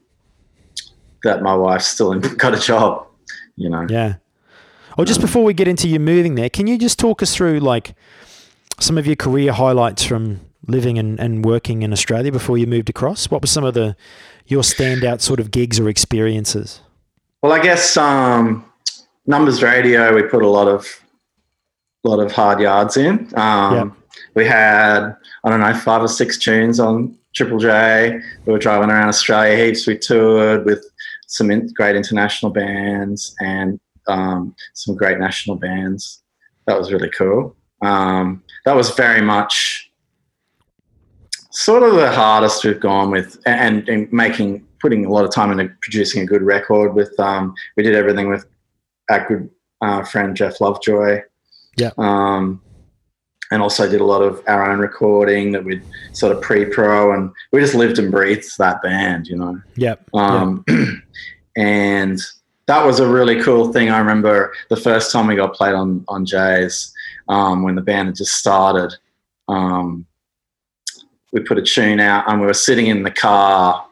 that 1.24 1.42
my 1.42 1.54
wife's 1.54 1.88
still 1.88 2.12
in, 2.14 2.20
got 2.38 2.54
a 2.54 2.60
job. 2.60 3.08
You 3.56 3.70
know. 3.70 3.86
Yeah. 3.90 4.16
Or 4.98 5.06
just 5.06 5.22
before 5.22 5.44
we 5.44 5.54
get 5.54 5.68
into 5.68 5.88
you 5.88 6.00
moving 6.00 6.36
there, 6.36 6.50
can 6.50 6.68
you 6.68 6.78
just 6.78 7.00
talk 7.00 7.22
us 7.24 7.36
through 7.36 7.60
like 7.60 7.94
some 8.80 8.98
of 8.98 9.06
your 9.08 9.16
career 9.16 9.52
highlights 9.54 10.04
from 10.04 10.42
living 10.68 10.98
and, 11.00 11.20
and 11.20 11.46
working 11.46 11.82
in 11.84 11.92
Australia 11.94 12.32
before 12.32 12.58
you 12.58 12.68
moved 12.68 12.90
across? 12.90 13.30
What 13.32 13.42
were 13.42 13.48
some 13.48 13.64
of 13.64 13.74
the 13.74 13.96
your 14.48 14.64
standout 14.64 15.22
sort 15.22 15.40
of 15.40 15.52
gigs 15.52 15.80
or 15.80 15.88
experiences? 15.90 16.82
Well, 17.42 17.52
I 17.54 17.62
guess 17.62 17.98
um, 17.98 18.66
numbers 19.26 19.64
radio. 19.64 20.14
We 20.16 20.24
put 20.24 20.44
a 20.44 20.48
lot 20.50 20.68
of 20.68 21.02
lot 22.04 22.20
of 22.20 22.32
hard 22.32 22.60
yards 22.60 22.98
in. 22.98 23.30
Um, 23.36 23.76
Yep. 23.76 23.98
We 24.36 24.46
had 24.46 25.16
I 25.44 25.50
don't 25.50 25.60
know 25.60 25.74
five 25.74 26.02
or 26.02 26.08
six 26.08 26.38
tunes 26.38 26.80
on 26.80 27.18
Triple 27.34 27.60
J. 27.60 28.20
We 28.46 28.54
were 28.54 28.60
driving 28.60 28.90
around 28.90 29.10
Australia 29.10 29.66
heaps. 29.66 29.88
We 29.88 29.98
toured 29.98 30.66
with 30.66 30.86
some 31.28 31.50
in, 31.50 31.68
great 31.74 31.96
international 31.96 32.52
bands 32.52 33.36
and 33.40 33.80
um, 34.08 34.56
some 34.74 34.96
great 34.96 35.18
national 35.18 35.56
bands. 35.56 36.22
That 36.68 36.78
was 36.78 36.92
really 36.92 37.10
cool. 37.10 37.56
Um, 37.82 38.44
that 38.66 38.76
was 38.76 38.92
very 38.92 39.22
much 39.22 39.92
sort 41.52 41.84
of 41.84 41.96
the 41.96 42.12
hardest 42.12 42.64
we've 42.64 42.80
gone 42.80 43.12
with, 43.12 43.40
and, 43.46 43.88
and 43.90 44.12
making 44.12 44.66
putting 44.80 45.06
a 45.06 45.10
lot 45.10 45.26
of 45.26 45.34
time 45.34 45.52
into 45.52 45.74
producing 45.82 46.24
a 46.24 46.26
good 46.26 46.42
record. 46.42 46.94
With 46.94 47.18
um, 47.20 47.56
we 47.76 47.84
did 47.84 47.96
everything 47.96 48.30
with 48.30 48.46
our 49.10 49.28
good 49.28 49.50
uh, 49.82 50.04
friend 50.04 50.36
Jeff 50.36 50.62
Lovejoy. 50.62 51.22
Yeah. 51.82 51.92
Um, 51.98 52.62
and 53.52 53.62
also 53.62 53.90
did 53.90 54.02
a 54.02 54.06
lot 54.06 54.22
of 54.22 54.42
our 54.48 54.72
own 54.72 54.80
recording 54.80 55.52
that 55.52 55.64
we'd 55.64 55.84
sort 56.14 56.36
of 56.36 56.42
pre-pro, 56.42 57.14
and 57.14 57.32
we 57.52 57.60
just 57.60 57.76
lived 57.76 58.00
and 58.00 58.10
breathed 58.12 58.58
that 58.58 58.82
band, 58.82 59.28
you 59.28 59.36
know. 59.36 59.60
Yep. 59.76 60.08
Um, 60.14 60.64
and 61.58 62.20
that 62.68 62.86
was 62.86 63.00
a 63.02 63.08
really 63.08 63.42
cool 63.42 63.74
thing. 63.74 63.90
I 63.90 63.98
remember 63.98 64.54
the 64.70 64.78
first 64.78 65.12
time 65.12 65.28
we 65.28 65.36
got 65.36 65.54
played 65.54 65.74
on 65.74 66.06
on 66.08 66.26
Jay's 66.26 66.94
um, 67.28 67.64
when 67.64 67.76
the 67.76 67.82
band 67.82 68.08
had 68.10 68.16
just 68.16 68.36
started. 68.36 68.94
Um, 69.50 70.06
we 71.34 71.42
put 71.42 71.58
a 71.58 71.62
tune 71.62 72.00
out, 72.00 72.30
and 72.30 72.40
we 72.40 72.48
were 72.48 72.54
sitting 72.54 72.88
in 72.88 73.04
the 73.04 73.12
car 73.12 73.86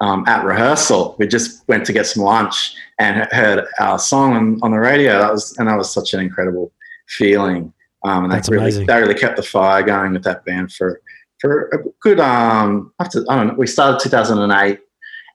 um, 0.00 0.24
at 0.28 0.44
rehearsal. 0.44 1.16
We 1.18 1.26
just 1.26 1.66
went 1.68 1.84
to 1.86 1.92
get 1.92 2.06
some 2.06 2.22
lunch 2.22 2.74
and 3.00 3.26
heard 3.32 3.66
our 3.80 3.98
song 3.98 4.34
on, 4.34 4.60
on 4.62 4.70
the 4.70 4.78
radio. 4.78 5.18
That 5.18 5.32
was 5.32 5.56
and 5.58 5.66
that 5.66 5.76
was 5.76 5.92
such 5.92 6.14
an 6.14 6.20
incredible 6.20 6.72
feeling. 7.10 7.72
Um, 8.04 8.24
and 8.24 8.32
That's 8.32 8.48
that 8.48 8.54
really 8.54 8.64
amazing. 8.66 8.86
that 8.86 8.96
really 8.98 9.14
kept 9.14 9.36
the 9.36 9.42
fire 9.42 9.82
going 9.82 10.12
with 10.14 10.22
that 10.24 10.44
band 10.44 10.72
for 10.72 11.00
for 11.40 11.68
a 11.72 11.78
good 12.02 12.20
um 12.20 12.92
after 13.00 13.24
I 13.28 13.36
don't 13.36 13.48
know. 13.48 13.54
We 13.54 13.66
started 13.66 14.00
2008 14.02 14.78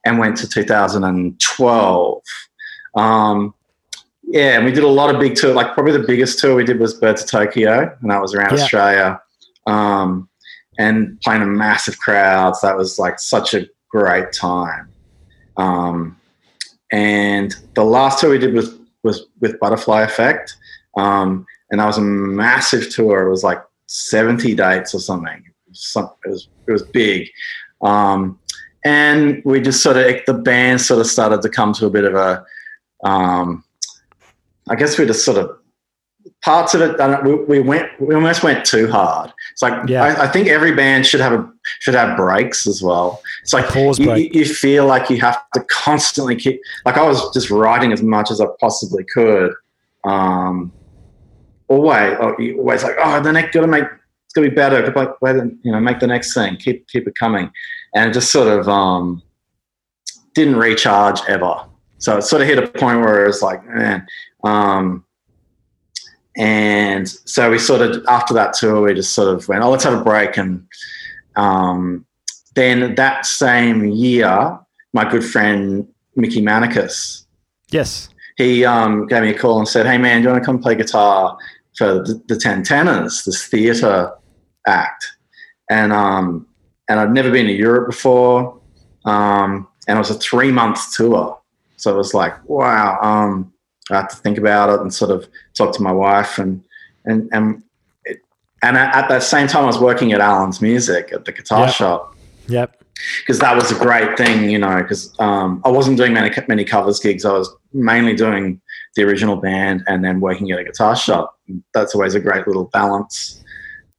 and 0.04 0.18
went 0.18 0.36
to 0.38 0.48
2012. 0.48 2.22
Um, 2.96 3.54
yeah, 4.28 4.56
and 4.56 4.64
we 4.64 4.72
did 4.72 4.82
a 4.84 4.88
lot 4.88 5.14
of 5.14 5.20
big 5.20 5.34
tour. 5.36 5.54
Like 5.54 5.74
probably 5.74 5.92
the 5.92 6.06
biggest 6.06 6.38
tour 6.40 6.56
we 6.56 6.64
did 6.64 6.80
was 6.80 6.94
Birds 6.94 7.22
of 7.22 7.28
Tokyo, 7.30 7.96
and 8.00 8.10
that 8.10 8.20
was 8.20 8.34
around 8.34 8.56
Yeah. 8.56 8.62
Australia. 8.62 9.20
Um, 9.66 10.28
and 10.78 11.18
playing 11.22 11.40
to 11.40 11.46
massive 11.46 11.98
crowds. 11.98 12.60
That 12.60 12.76
was 12.76 12.98
like 12.98 13.18
such 13.18 13.54
a 13.54 13.66
great 13.90 14.30
time. 14.32 14.88
Um, 15.56 16.20
and 16.92 17.54
the 17.74 17.84
last 17.84 18.20
tour 18.20 18.30
we 18.30 18.38
did 18.38 18.52
was 18.54 18.74
was 19.02 19.26
with 19.40 19.58
Butterfly 19.60 20.02
Effect, 20.02 20.56
um, 20.96 21.46
and 21.70 21.80
that 21.80 21.86
was 21.86 21.98
a 21.98 22.02
massive 22.02 22.90
tour. 22.90 23.26
It 23.26 23.30
was 23.30 23.42
like 23.44 23.62
70 23.86 24.54
dates 24.54 24.94
or 24.94 25.00
something. 25.00 25.42
Some, 25.72 26.10
it 26.24 26.30
was 26.30 26.48
it 26.66 26.72
was 26.72 26.82
big. 26.82 27.28
Um, 27.82 28.38
and 28.84 29.42
we 29.44 29.60
just 29.60 29.82
sort 29.82 29.96
of 29.96 30.20
the 30.26 30.34
band 30.34 30.80
sort 30.80 31.00
of 31.00 31.06
started 31.06 31.42
to 31.42 31.48
come 31.48 31.72
to 31.74 31.86
a 31.86 31.90
bit 31.90 32.04
of 32.04 32.14
a 32.14 32.44
um, 33.04 33.64
I 34.68 34.74
guess 34.74 34.98
we 34.98 35.06
just 35.06 35.24
sort 35.24 35.38
of 35.38 35.58
parts 36.42 36.74
of 36.74 36.80
it. 36.80 37.00
I 37.00 37.08
don't- 37.08 37.24
We, 37.24 37.58
we 37.58 37.60
went 37.60 37.88
we 38.00 38.14
almost 38.14 38.42
went 38.42 38.64
too 38.64 38.90
hard. 38.90 39.32
It's 39.52 39.62
like 39.62 39.88
Yeah. 39.88 40.04
I, 40.04 40.24
I 40.24 40.28
think 40.28 40.48
every 40.48 40.72
band 40.74 41.04
should 41.06 41.20
have 41.20 41.32
a 41.32 41.52
should 41.80 41.94
have 41.94 42.16
breaks 42.16 42.66
as 42.66 42.80
well. 42.82 43.20
It's 43.42 43.52
like 43.52 43.66
pause 43.68 43.98
you, 43.98 44.06
break. 44.06 44.34
you 44.34 44.40
you 44.40 44.46
feel 44.46 44.86
like 44.86 45.10
you 45.10 45.20
have 45.20 45.38
to 45.54 45.60
constantly 45.68 46.36
keep. 46.36 46.60
Like 46.84 46.96
I 46.96 47.02
was 47.06 47.32
just 47.34 47.50
writing 47.50 47.92
as 47.92 48.02
much 48.02 48.30
as 48.30 48.40
I 48.40 48.46
possibly 48.60 49.04
could. 49.12 49.52
Um, 50.04 50.72
always, 51.68 52.16
you 52.38 52.58
always 52.58 52.82
like 52.82 52.96
oh 53.02 53.20
the 53.20 53.32
next 53.32 53.54
got 53.54 53.62
to 53.62 53.66
make 53.66 53.84
it's 53.84 54.34
got 54.34 54.42
to 54.42 54.48
be 54.50 54.54
better. 54.54 54.84
You 55.62 55.72
know, 55.72 55.80
make 55.80 56.00
the 56.00 56.06
next 56.06 56.34
thing. 56.34 56.56
Keep 56.56 56.88
keep 56.88 57.06
it 57.06 57.14
coming, 57.18 57.50
and 57.94 58.10
it 58.10 58.14
just 58.14 58.30
sort 58.32 58.48
of 58.48 58.68
um, 58.68 59.22
didn't 60.34 60.56
recharge 60.56 61.20
ever. 61.28 61.64
So 61.98 62.18
it 62.18 62.22
sort 62.22 62.42
of 62.42 62.48
hit 62.48 62.58
a 62.58 62.66
point 62.66 63.00
where 63.00 63.24
it 63.24 63.26
was 63.28 63.40
like, 63.42 63.66
man. 63.66 64.06
Um, 64.44 65.04
and 66.36 67.08
so 67.08 67.50
we 67.50 67.58
sort 67.58 67.80
of 67.80 68.04
after 68.08 68.34
that 68.34 68.52
tour, 68.52 68.82
we 68.82 68.94
just 68.94 69.14
sort 69.14 69.34
of 69.34 69.48
went, 69.48 69.62
oh, 69.64 69.70
let's 69.70 69.84
have 69.84 69.98
a 69.98 70.04
break. 70.04 70.36
And 70.36 70.66
um, 71.36 72.04
then 72.54 72.94
that 72.96 73.24
same 73.24 73.84
year, 73.86 74.58
my 74.92 75.08
good 75.10 75.24
friend 75.24 75.88
Mickey 76.14 76.42
Manicus, 76.42 77.24
Yes. 77.70 78.10
he 78.36 78.64
um, 78.64 79.06
gave 79.06 79.22
me 79.22 79.30
a 79.30 79.38
call 79.38 79.58
and 79.58 79.66
said, 79.68 79.86
"Hey 79.86 79.98
man, 79.98 80.20
do 80.20 80.24
you 80.24 80.32
want 80.32 80.42
to 80.42 80.46
come 80.46 80.58
play 80.58 80.74
guitar 80.74 81.36
for 81.76 81.94
the, 81.94 82.22
the 82.28 82.36
Ten 82.36 82.62
Tenors, 82.62 83.24
this 83.24 83.46
theatre 83.46 84.12
act?" 84.66 85.04
And 85.70 85.92
um, 85.92 86.46
and 86.88 87.00
I'd 87.00 87.12
never 87.12 87.30
been 87.30 87.46
to 87.46 87.52
Europe 87.52 87.88
before, 87.88 88.60
um, 89.04 89.66
and 89.88 89.96
it 89.96 89.98
was 89.98 90.10
a 90.10 90.14
three 90.14 90.52
month 90.52 90.94
tour, 90.94 91.38
so 91.76 91.92
it 91.92 91.96
was 91.96 92.14
like, 92.14 92.34
wow. 92.48 92.98
Um, 93.00 93.52
I 93.90 93.96
had 93.98 94.08
to 94.10 94.16
think 94.16 94.36
about 94.38 94.68
it 94.70 94.80
and 94.80 94.92
sort 94.92 95.10
of 95.12 95.28
talk 95.54 95.72
to 95.76 95.82
my 95.82 95.92
wife 95.92 96.38
and 96.38 96.62
and 97.04 97.28
and 97.32 97.62
it, 98.04 98.18
and 98.62 98.76
at 98.76 99.08
that 99.08 99.22
same 99.22 99.46
time, 99.46 99.64
I 99.64 99.66
was 99.66 99.78
working 99.78 100.12
at 100.12 100.20
Allans 100.20 100.60
Music 100.60 101.12
at 101.12 101.24
the 101.24 101.32
guitar 101.32 101.66
Yeah. 101.66 101.70
shop 101.70 102.16
Yep. 102.48 102.82
because 103.20 103.38
that 103.40 103.54
was 103.56 103.70
a 103.72 103.74
great 103.78 104.16
thing, 104.16 104.50
you 104.50 104.58
know. 104.58 104.76
Because 104.82 105.12
um, 105.20 105.60
I 105.64 105.68
wasn't 105.68 105.96
doing 105.98 106.12
many 106.12 106.30
many 106.48 106.64
covers 106.64 106.98
gigs. 107.00 107.24
I 107.24 107.32
was 107.32 107.48
mainly 107.72 108.14
doing 108.14 108.60
the 108.96 109.04
original 109.04 109.36
band 109.36 109.84
and 109.86 110.04
then 110.04 110.20
working 110.20 110.50
at 110.50 110.58
a 110.58 110.64
guitar 110.64 110.96
shop. 110.96 111.38
That's 111.72 111.94
always 111.94 112.14
a 112.14 112.20
great 112.20 112.46
little 112.46 112.64
balance. 112.64 113.42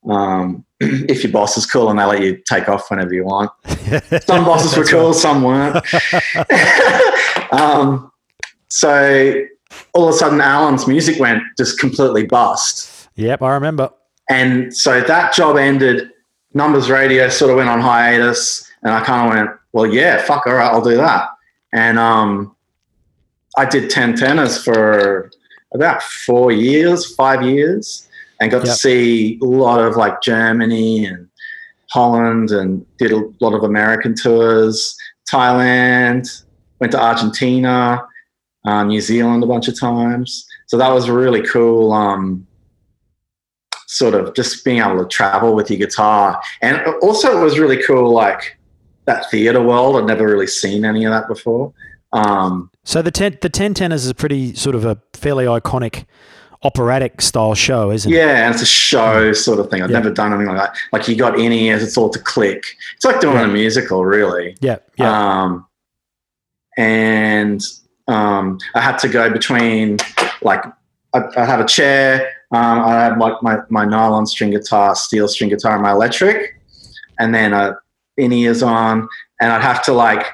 Um, 0.10 0.66
if 0.80 1.24
your 1.24 1.32
boss 1.32 1.58
is 1.58 1.66
cool 1.66 1.89
and 1.89 2.00
they 2.00 2.04
let 2.04 2.22
you 2.22 2.41
take 2.50 2.68
off 2.68 2.89
whenever 2.89 3.14
you 3.14 3.24
want. 3.24 3.52
Some 4.26 4.43
bosses 4.43 4.76
were 4.76 4.84
cool, 4.84 5.14
some 5.14 5.43
weren't. 5.43 5.76
um, 7.52 8.12
so 8.70 9.45
all 9.93 10.10
of 10.10 10.16
a 10.16 10.18
sudden, 10.18 10.39
Allans 10.39 10.88
music 10.88 11.20
went 11.20 11.41
just 11.58 11.80
completely 11.80 12.26
bust. 12.26 13.10
Yep. 13.16 13.41
I 13.41 13.54
remember. 13.54 13.91
And 14.30 14.76
so 14.76 15.02
that 15.02 15.34
job 15.34 15.58
ended. 15.58 16.10
Numbers 16.54 16.89
Radio 16.89 17.30
sort 17.30 17.52
of 17.52 17.58
went 17.58 17.70
on 17.70 17.80
hiatus, 17.82 18.70
and 18.84 18.93
I 18.93 19.04
kind 19.04 19.28
of 19.28 19.36
went, 19.36 19.60
"Well, 19.74 19.86
yeah, 19.86 20.22
fuck, 20.22 20.48
all 20.48 20.54
right, 20.54 20.72
I'll 20.72 20.82
do 20.82 20.98
that." 20.98 21.30
And 21.74 22.00
um, 22.00 22.56
I 23.58 23.66
did 23.66 23.89
ten 23.89 24.16
tenors 24.16 24.64
for 24.64 25.32
about 25.74 26.01
four 26.03 26.51
years, 26.51 27.14
five 27.16 27.41
years, 27.41 28.08
and 28.39 28.51
got 28.51 28.64
to 28.64 28.72
see 28.72 29.39
a 29.41 29.45
lot 29.45 29.80
of 29.80 29.95
like 29.97 30.22
Germany 30.22 31.05
and 31.05 31.28
Holland, 31.91 32.51
and 32.51 32.86
did 32.97 33.12
a 33.12 33.24
lot 33.41 33.53
of 33.53 33.64
American 33.64 34.16
tours, 34.16 34.95
Thailand, 35.32 36.43
went 36.80 36.91
to 36.91 37.01
Argentina, 37.01 38.05
uh, 38.66 38.84
New 38.84 39.01
Zealand 39.01 39.43
a 39.43 39.47
bunch 39.47 39.68
of 39.68 39.80
times. 39.80 40.47
So 40.68 40.78
that 40.78 40.93
was 40.93 41.10
really 41.10 41.41
cool. 41.41 41.91
Um, 41.91 42.45
sort 43.88 44.14
of 44.14 44.36
just 44.36 44.64
being 44.66 44.80
able 44.80 45.01
to 45.01 45.08
travel 45.08 45.55
with 45.55 45.72
your 45.72 45.80
guitar. 45.80 46.39
And 46.62 46.86
also, 47.01 47.39
it 47.39 47.43
was 47.43 47.58
really 47.58 47.82
cool, 47.82 48.14
like 48.14 48.58
that 49.05 49.32
theater 49.32 49.62
world. 49.62 49.95
I'd 49.95 50.05
never 50.05 50.26
really 50.28 50.47
seen 50.47 50.86
any 50.86 51.05
of 51.05 51.12
that 51.12 51.28
before. 51.28 51.74
Um, 52.14 52.72
So 52.84 53.01
the 53.01 53.12
ten 53.12 53.38
the 53.41 53.49
ten 53.49 53.74
tenors 53.74 54.05
is 54.05 54.10
a 54.12 54.16
pretty 54.16 54.53
sort 54.55 54.76
of 54.76 54.86
a 54.86 54.97
fairly 55.14 55.45
iconic 55.45 56.05
operatic 56.64 57.22
style 57.22 57.53
show, 57.53 57.91
isn't 57.91 58.12
it? 58.12 58.16
Yeah, 58.16 58.45
and 58.45 58.53
it's 58.53 58.64
a 58.64 58.66
show 58.66 59.32
sort 59.34 59.60
of 59.60 59.70
thing. 59.70 59.84
I've 59.84 59.91
Yeah. 59.91 59.99
never 59.99 60.10
done 60.12 60.34
anything 60.34 60.47
like 60.55 60.58
that. 60.58 60.78
Like 60.91 61.08
you 61.08 61.16
got 61.16 61.38
in 61.39 61.51
ears, 61.51 61.84
it's 61.84 61.97
all 61.97 62.10
to 62.10 62.20
click. 62.20 62.64
It's 62.95 63.05
like 63.05 63.20
doing 63.20 63.36
Yeah. 63.36 63.43
a 63.43 63.47
musical, 63.47 64.05
really. 64.05 64.55
Yeah, 64.62 64.78
yeah. 64.97 65.41
Um, 65.43 65.66
and 66.78 67.62
um, 68.08 68.58
I 68.76 68.82
had 68.82 68.97
to 68.99 69.08
go 69.10 69.30
between 69.30 69.97
like 70.41 70.64
I, 71.14 71.24
I 71.36 71.45
have 71.45 71.60
a 71.60 71.66
chair. 71.66 72.30
Um, 72.51 72.80
I 72.80 72.91
have 72.93 73.18
like 73.18 73.41
my, 73.43 73.58
my 73.70 73.84
nylon 73.86 74.26
string 74.26 74.51
guitar, 74.51 74.95
steel 74.95 75.28
string 75.28 75.49
guitar, 75.49 75.74
and 75.74 75.84
my 75.84 75.91
electric, 75.91 76.60
and 77.20 77.34
then 77.36 77.53
uh, 77.53 77.74
in 78.18 78.32
ears 78.32 78.64
on, 78.64 79.08
and 79.41 79.51
I'd 79.51 79.62
have 79.62 79.84
to 79.84 79.93
like. 79.93 80.26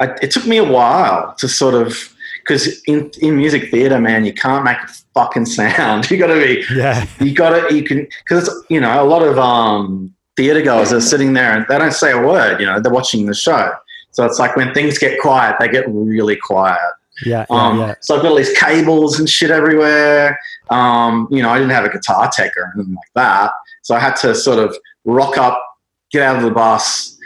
I, 0.00 0.16
it 0.22 0.30
took 0.30 0.46
me 0.46 0.56
a 0.56 0.64
while 0.64 1.34
to 1.34 1.48
sort 1.48 1.74
of 1.74 2.14
because 2.40 2.82
in 2.84 3.10
in 3.20 3.36
music 3.36 3.70
theater, 3.70 4.00
man, 4.00 4.24
you 4.24 4.32
can't 4.32 4.64
make 4.64 4.78
a 4.78 4.88
fucking 5.14 5.46
sound. 5.46 6.10
You 6.10 6.16
got 6.18 6.28
to 6.28 6.34
be 6.34 6.64
yeah, 6.74 7.06
you 7.20 7.34
got 7.34 7.68
to 7.68 7.74
you 7.74 7.84
can 7.84 8.08
because 8.24 8.64
you 8.68 8.80
know 8.80 9.02
a 9.02 9.04
lot 9.04 9.22
of 9.22 9.38
um 9.38 10.12
theater 10.36 10.62
goers 10.62 10.92
are 10.92 11.00
sitting 11.00 11.34
there 11.34 11.52
and 11.52 11.66
they 11.68 11.76
don't 11.78 11.92
say 11.92 12.12
a 12.12 12.20
word 12.20 12.60
you 12.60 12.66
know 12.66 12.80
they're 12.80 12.92
watching 12.92 13.26
the 13.26 13.34
show. 13.34 13.72
So 14.12 14.24
it's 14.24 14.38
like 14.40 14.56
when 14.56 14.74
things 14.74 14.98
get 14.98 15.20
quiet 15.20 15.56
they 15.60 15.68
get 15.68 15.84
really 15.88 16.36
quiet. 16.36 16.80
Yeah, 17.24 17.44
yeah, 17.50 17.56
um 17.56 17.78
yeah. 17.78 17.94
so 18.00 18.16
i've 18.16 18.22
got 18.22 18.30
all 18.30 18.36
these 18.36 18.56
cables 18.58 19.18
and 19.18 19.28
shit 19.28 19.50
everywhere. 19.50 20.38
Um 20.70 21.28
you 21.30 21.42
know 21.42 21.50
i 21.50 21.58
didn't 21.58 21.72
have 21.72 21.84
a 21.84 21.90
guitar 21.90 22.30
tech 22.32 22.52
or 22.56 22.72
anything 22.74 22.94
like 22.94 23.12
that. 23.14 23.52
So 23.82 23.94
i 23.94 24.00
had 24.00 24.16
to 24.16 24.34
sort 24.34 24.58
of 24.58 24.76
rock 25.04 25.36
up 25.36 25.62
get 26.10 26.22
out 26.22 26.36
of 26.36 26.42
the 26.42 26.50
bus 26.50 27.19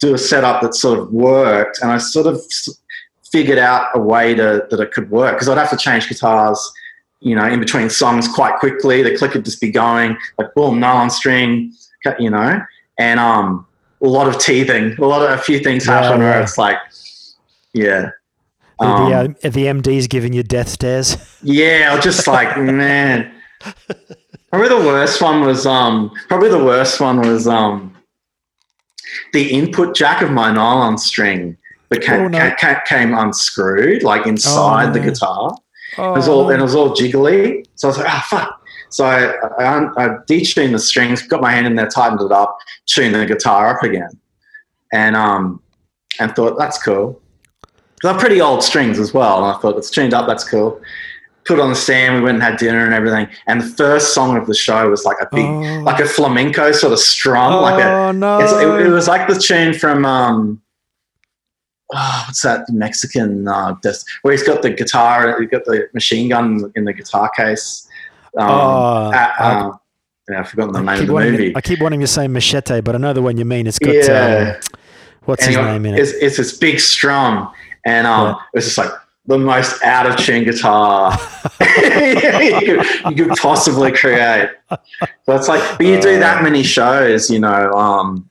do 0.00 0.14
a 0.14 0.18
setup 0.18 0.62
that 0.62 0.74
sort 0.74 0.98
of 0.98 1.12
worked 1.12 1.78
and 1.82 1.90
i 1.90 1.98
sort 1.98 2.26
of 2.26 2.40
figured 3.30 3.58
out 3.58 3.88
a 3.94 4.00
way 4.00 4.34
to 4.34 4.66
that 4.70 4.80
it 4.80 4.92
could 4.92 5.10
work 5.10 5.34
because 5.34 5.48
i'd 5.48 5.58
have 5.58 5.70
to 5.70 5.76
change 5.76 6.08
guitars 6.08 6.72
you 7.20 7.34
know, 7.34 7.46
in 7.46 7.60
between 7.60 7.90
songs 7.90 8.26
quite 8.26 8.58
quickly. 8.58 9.02
The 9.02 9.16
click 9.16 9.34
would 9.34 9.44
just 9.44 9.60
be 9.60 9.70
going 9.70 10.16
like 10.38 10.54
boom, 10.54 10.80
nylon 10.80 11.10
string, 11.10 11.72
you 12.18 12.30
know, 12.30 12.60
and 12.98 13.20
um, 13.20 13.66
a 14.02 14.08
lot 14.08 14.26
of 14.26 14.38
teething, 14.38 14.96
a 14.98 15.06
lot 15.06 15.22
of 15.22 15.38
a 15.38 15.42
few 15.42 15.60
things 15.60 15.86
Yeah, 15.86 16.02
happen 16.02 16.20
where 16.20 16.36
yeah. 16.36 16.42
it's 16.42 16.58
like, 16.58 16.78
yeah, 17.72 18.10
The, 18.80 18.86
um, 18.86 19.10
the, 19.10 19.48
uh, 19.48 19.50
the 19.50 19.66
MD's 19.66 20.08
giving 20.08 20.32
you 20.32 20.42
death 20.42 20.68
stares. 20.68 21.16
yeah, 21.42 21.88
I 21.90 21.94
was 21.94 22.04
just 22.04 22.26
like, 22.26 22.56
man. 22.58 23.32
Probably 24.50 24.68
the 24.68 24.78
worst 24.78 25.22
one 25.22 25.42
was 25.42 25.64
um, 25.64 26.10
probably 26.26 26.48
the 26.48 26.64
worst 26.64 27.00
one 27.00 27.20
was 27.20 27.46
um, 27.46 27.89
the 29.32 29.50
input 29.50 29.94
jack 29.96 30.22
of 30.22 30.30
my 30.30 30.52
nylon 30.52 30.98
string 30.98 31.56
became 31.88 32.20
Oh, 32.22 32.28
no. 32.28 32.38
ca- 32.38 32.56
ca- 32.58 32.82
came 32.86 33.14
unscrewed 33.14 34.02
like 34.02 34.26
inside 34.26 34.92
the 34.94 35.00
guitar. 35.00 35.54
Oh, 35.98 36.12
It 36.12 36.16
was 36.16 36.28
all 36.28 36.50
and 36.50 36.60
it 36.60 36.62
was 36.62 36.74
all 36.74 36.90
jiggly. 36.90 37.64
So 37.74 37.88
I 37.88 37.90
was 37.90 37.98
like, 37.98 38.08
ah, 38.08 38.26
fuck. 38.30 38.56
So 38.90 39.04
I, 39.04 39.32
I, 39.62 39.78
I 39.96 40.08
detuned 40.28 40.72
the 40.72 40.78
strings, 40.78 41.22
got 41.22 41.40
my 41.40 41.50
hand 41.52 41.66
in 41.66 41.74
there, 41.76 41.86
tightened 41.88 42.20
it 42.20 42.32
up, 42.32 42.58
tuned 42.86 43.14
the 43.14 43.24
guitar 43.26 43.76
up 43.76 43.82
again, 43.84 44.10
and 44.92 45.14
um, 45.16 45.62
and 46.18 46.34
thought 46.34 46.58
that's 46.58 46.80
cool. 46.82 47.20
They're 48.02 48.14
pretty 48.18 48.40
old 48.40 48.62
strings 48.64 48.98
as 48.98 49.12
well, 49.14 49.44
and 49.44 49.46
I 49.54 49.60
thought 49.60 49.76
it's 49.76 49.90
tuned 49.90 50.14
up. 50.14 50.26
That's 50.26 50.42
cool. 50.48 50.80
Put 51.46 51.58
on 51.58 51.70
the 51.70 51.74
stand. 51.76 52.16
We 52.16 52.20
went 52.20 52.34
and 52.36 52.42
had 52.42 52.58
dinner 52.58 52.84
and 52.84 52.92
everything. 52.94 53.26
And 53.46 53.60
the 53.60 53.66
first 53.66 54.14
song 54.14 54.36
of 54.36 54.46
the 54.46 54.54
show 54.54 54.88
was 54.90 55.04
like 55.04 55.16
a 55.20 55.28
big, 55.34 55.44
Oh. 55.46 55.80
like 55.84 55.98
a 56.00 56.06
flamenco 56.06 56.70
sort 56.72 56.92
of 56.92 56.98
strum, 56.98 57.60
like 57.62 57.82
a 57.82 57.88
oh 57.90 58.12
no! 58.12 58.38
it, 58.40 58.86
it 58.86 58.90
was 58.90 59.08
like 59.08 59.26
the 59.26 59.34
tune 59.38 59.72
from 59.74 60.04
um, 60.04 60.60
oh, 61.94 62.24
what's 62.26 62.42
that 62.42 62.66
Mexican 62.70 63.48
uh, 63.48 63.74
where 64.22 64.32
he's 64.32 64.42
got 64.42 64.62
the 64.62 64.70
guitar, 64.70 65.40
he's 65.40 65.50
got 65.50 65.64
the 65.64 65.88
machine 65.94 66.28
gun 66.28 66.70
in 66.76 66.84
the 66.84 66.92
guitar 66.92 67.30
case. 67.30 67.88
Um, 68.38 68.48
Oh, 68.50 69.12
at, 69.12 69.32
I- 69.40 69.60
uh, 69.60 69.72
yeah, 70.28 70.40
I've 70.40 70.48
forgotten 70.48 70.72
the 70.74 70.78
I 70.90 70.94
name 70.94 71.02
of 71.02 71.06
the 71.08 71.12
movie. 71.30 71.52
to, 71.52 71.58
I 71.58 71.60
keep 71.60 71.80
wanting 71.80 72.00
to 72.00 72.06
say 72.06 72.28
machete, 72.28 72.80
but 72.82 72.94
I 72.94 72.98
know 72.98 73.12
the 73.12 73.22
one 73.22 73.36
you 73.38 73.44
mean. 73.44 73.66
It's 73.66 73.78
got 73.80 73.94
Yeah. 73.94 74.54
um, 74.56 74.60
what's 75.24 75.44
Anyway, 75.46 75.62
his 75.62 75.72
name 75.72 75.86
in 75.86 75.94
it? 75.94 76.00
it's, 76.00 76.12
it's 76.12 76.36
this 76.36 76.56
big 76.56 76.78
strum, 76.78 77.50
and 77.84 78.06
um, 78.06 78.26
Yeah. 78.28 78.32
it 78.34 78.56
was 78.58 78.64
just 78.66 78.78
like 78.78 78.90
the 79.26 79.38
most 79.38 79.82
out 79.84 80.06
of 80.06 80.16
tune 80.16 80.44
guitar 80.44 81.12
you, 81.60 81.66
could, 82.60 83.16
you 83.16 83.24
could 83.26 83.36
possibly 83.38 83.92
create. 83.92 84.48
So 84.70 85.36
it's 85.36 85.46
like, 85.48 85.78
but 85.78 85.86
you 85.86 86.00
do 86.00 86.16
Uh. 86.16 86.20
that 86.20 86.42
many 86.42 86.62
shows, 86.62 87.30
you 87.30 87.38
know, 87.38 87.70
um, 87.72 88.28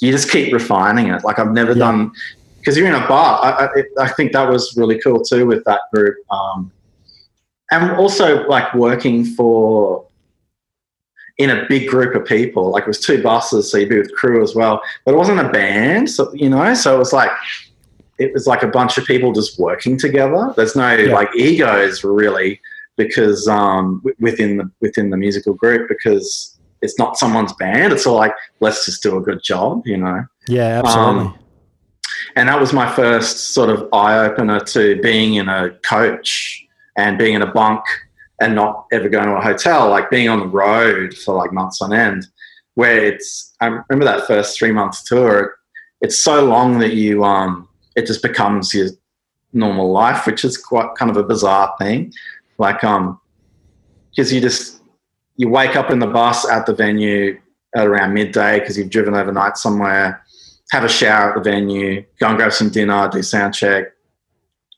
you 0.00 0.12
just 0.12 0.30
keep 0.30 0.52
refining 0.52 1.08
it. 1.08 1.24
Like 1.24 1.38
I've 1.38 1.52
never 1.52 1.72
Yeah. 1.72 1.78
done 1.86 2.12
because 2.58 2.76
you're 2.76 2.86
in 2.88 2.94
a 2.94 3.06
bar. 3.08 3.42
I, 3.42 3.66
I, 3.66 4.04
I 4.04 4.08
think 4.10 4.32
that 4.32 4.48
was 4.48 4.76
really 4.76 4.98
cool 5.00 5.22
too 5.24 5.46
with 5.46 5.64
that 5.64 5.80
group, 5.92 6.16
um, 6.30 6.70
and 7.72 7.90
also 7.92 8.46
like 8.48 8.72
working 8.74 9.24
for 9.24 10.06
in 11.38 11.50
a 11.50 11.66
big 11.68 11.88
group 11.88 12.14
of 12.14 12.24
people. 12.26 12.70
Like 12.70 12.82
it 12.82 12.88
was 12.88 13.00
two 13.00 13.22
buses, 13.22 13.70
so 13.72 13.78
you'd 13.78 13.88
be 13.88 13.98
with 13.98 14.14
crew 14.14 14.42
as 14.42 14.54
well. 14.54 14.80
But 15.04 15.14
it 15.14 15.16
wasn't 15.16 15.40
a 15.40 15.48
band, 15.48 16.10
so 16.10 16.32
you 16.34 16.50
know. 16.50 16.74
So 16.74 16.94
it 16.94 16.98
was 16.98 17.12
like 17.12 17.30
it 18.18 18.32
was 18.32 18.46
like 18.46 18.62
a 18.62 18.68
bunch 18.68 18.98
of 18.98 19.04
people 19.04 19.32
just 19.32 19.58
working 19.58 19.98
together. 19.98 20.52
There's 20.56 20.76
no 20.76 20.94
Yeah. 20.94 21.12
like 21.14 21.34
egos 21.36 22.04
really 22.04 22.60
because 22.96 23.48
um, 23.48 24.00
w- 24.04 24.16
within 24.20 24.58
the 24.58 24.70
within 24.80 25.10
the 25.10 25.16
musical 25.16 25.54
group 25.54 25.88
because 25.88 26.58
it's 26.82 26.98
not 26.98 27.16
someone's 27.16 27.52
band. 27.54 27.92
It's 27.92 28.06
all 28.06 28.16
like 28.16 28.34
let's 28.60 28.84
just 28.86 29.02
do 29.02 29.16
a 29.16 29.20
good 29.20 29.42
job, 29.42 29.86
you 29.86 29.96
know. 29.96 30.24
yeah, 30.48 30.80
absolutely. 30.84 31.20
um, 31.26 31.38
And 32.36 32.48
that 32.48 32.60
was 32.60 32.72
my 32.72 32.90
first 32.94 33.54
sort 33.54 33.70
of 33.70 33.88
eye 33.92 34.18
opener 34.26 34.60
to 34.60 35.00
being 35.00 35.34
in 35.34 35.48
a 35.48 35.70
coach 35.88 36.64
and 36.96 37.16
being 37.18 37.34
in 37.34 37.42
a 37.42 37.46
bunk 37.52 37.82
and 38.40 38.54
not 38.54 38.86
ever 38.92 39.08
going 39.08 39.26
to 39.26 39.34
a 39.36 39.40
hotel, 39.40 39.88
like 39.88 40.10
being 40.10 40.28
on 40.28 40.40
the 40.40 40.46
road 40.48 41.14
for 41.14 41.34
like 41.34 41.52
months 41.52 41.80
on 41.80 41.92
end. 41.92 42.26
Where 42.74 42.96
it's, 43.04 43.54
I 43.60 43.66
remember 43.66 44.04
that 44.04 44.26
first 44.26 44.58
three 44.58 44.72
months 44.72 45.02
tour. 45.04 45.54
It's 46.00 46.18
so 46.18 46.44
long 46.44 46.78
that 46.80 46.94
you, 46.94 47.22
um, 47.22 47.68
it 47.96 48.06
just 48.06 48.22
becomes 48.22 48.74
your 48.74 48.88
normal 49.52 49.90
life, 49.90 50.26
which 50.26 50.44
is 50.44 50.56
quite 50.56 50.94
kind 50.96 51.10
of 51.10 51.16
a 51.16 51.22
bizarre 51.22 51.74
thing. 51.78 52.12
Like, 52.58 52.84
um, 52.84 53.20
because 54.10 54.32
you 54.32 54.40
just 54.40 54.80
you 55.36 55.48
wake 55.48 55.76
up 55.76 55.90
in 55.90 55.98
the 55.98 56.06
bus 56.06 56.48
at 56.48 56.66
the 56.66 56.74
venue 56.74 57.40
at 57.74 57.86
around 57.86 58.12
midday 58.12 58.60
because 58.60 58.76
you've 58.76 58.90
driven 58.90 59.14
overnight 59.14 59.56
somewhere, 59.56 60.22
have 60.70 60.84
a 60.84 60.88
shower 60.88 61.30
at 61.30 61.42
the 61.42 61.50
venue, 61.50 62.04
go 62.18 62.28
and 62.28 62.36
grab 62.36 62.52
some 62.52 62.68
dinner, 62.68 63.08
do 63.08 63.22
sound 63.22 63.54
check, 63.54 63.92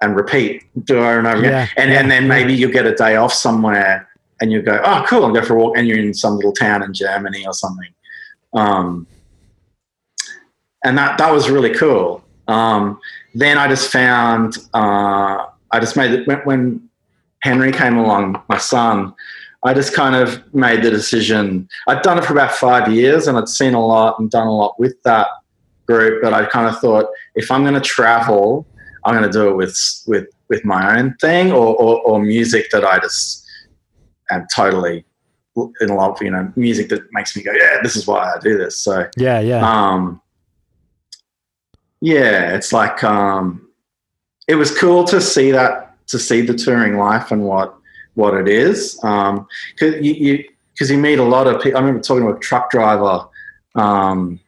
and 0.01 0.17
repeat, 0.17 0.65
do 0.85 0.99
over 0.99 1.19
and 1.19 1.27
over 1.27 1.39
again. 1.39 1.69
And 1.77 1.91
yeah, 1.91 2.01
and 2.01 2.11
then 2.11 2.29
maybe 2.29 2.55
you'll 2.55 2.73
get 2.73 2.87
a 2.87 2.95
day 2.95 3.17
off 3.17 3.33
somewhere 3.33 4.09
and 4.41 4.53
you 4.53 4.63
go, 4.63 4.81
oh, 4.85 5.05
cool, 5.09 5.25
I'll 5.25 5.33
go 5.33 5.43
for 5.43 5.55
a 5.55 5.59
walk, 5.59 5.77
and 5.77 5.87
you're 5.87 5.99
in 5.99 6.15
some 6.15 6.37
little 6.37 6.53
town 6.53 6.83
in 6.83 6.93
Germany 6.93 7.47
or 7.47 7.53
something. 7.53 7.93
Um, 8.53 9.07
and 10.85 10.99
that 10.99 11.19
that 11.19 11.33
was 11.33 11.49
really 11.51 11.75
cool. 11.75 12.24
Um, 12.49 13.01
then 13.35 13.59
I 13.59 13.69
just 13.69 13.91
found 13.91 14.59
uh, 14.75 15.47
I 15.71 15.81
just 15.81 15.97
made 15.97 16.13
it 16.13 16.27
when, 16.27 16.39
when 16.41 16.89
Henry 17.41 17.73
came 17.73 17.97
along, 17.97 18.43
my 18.49 18.59
son. 18.59 19.15
I 19.65 19.73
just 19.73 19.95
kind 19.95 20.15
of 20.15 20.55
made 20.55 20.83
the 20.83 20.91
decision. 20.91 21.69
I'd 21.89 22.03
done 22.03 22.19
it 22.19 22.25
for 22.25 22.35
about 22.35 22.53
five 22.53 22.93
years, 22.93 23.27
and 23.27 23.39
I'd 23.39 23.49
seen 23.49 23.75
a 23.75 23.85
lot 23.85 24.19
and 24.19 24.31
done 24.31 24.47
a 24.47 24.53
lot 24.53 24.79
with 24.79 25.03
that 25.05 25.27
group. 25.87 26.23
But 26.23 26.35
I 26.35 26.45
kind 26.45 26.69
of 26.69 26.79
thought, 26.81 27.07
if 27.35 27.51
I'm 27.51 27.63
going 27.63 27.75
to 27.75 27.81
travel, 27.81 28.67
I'm 29.05 29.15
going 29.15 29.31
to 29.31 29.33
do 29.33 29.49
it 29.49 29.57
with 29.57 29.77
with 30.07 30.27
with 30.49 30.65
my 30.65 30.99
own 30.99 31.15
thing 31.21 31.51
or, 31.51 31.75
or, 31.77 32.01
or 32.03 32.23
music 32.23 32.71
that 32.71 32.85
I 32.85 32.99
just 32.99 33.47
am 34.31 34.47
totally 34.55 35.05
in 35.81 35.89
love. 35.89 36.21
You 36.21 36.31
know, 36.31 36.53
music 36.57 36.89
that 36.91 37.01
makes 37.13 37.35
me 37.35 37.43
go, 37.43 37.53
yeah, 37.53 37.79
this 37.83 37.97
is 37.97 38.07
why 38.07 38.35
I 38.35 38.39
do 38.41 38.59
this. 38.59 38.79
So 38.79 39.09
yeah, 39.17 39.41
yeah. 39.41 39.63
um, 39.67 40.21
yeah, 42.05 42.55
it's 42.55 42.71
like 42.71 43.03
um, 43.03 43.67
it 44.47 44.57
was 44.57 44.79
cool 44.79 45.05
to 45.05 45.23
see 45.23 45.51
that 45.53 45.97
to 46.09 46.19
see 46.19 46.43
the 46.43 46.53
touring 46.53 46.99
life 46.99 47.31
and 47.31 47.45
what 47.45 47.75
what 48.13 48.35
it 48.35 48.47
is. 48.47 49.03
Um, 49.03 49.47
cause 49.79 49.95
you, 50.03 50.13
you 50.13 50.45
because 50.75 50.91
you 50.91 50.99
meet 50.99 51.19
a 51.19 51.25
lot 51.25 51.47
of 51.47 51.63
people. 51.63 51.79
I 51.79 51.81
remember 51.81 52.03
talking 52.03 52.27
to 52.27 52.37
a 52.37 52.39
truck 52.39 52.71
driver, 52.71 53.27
um, 53.75 54.39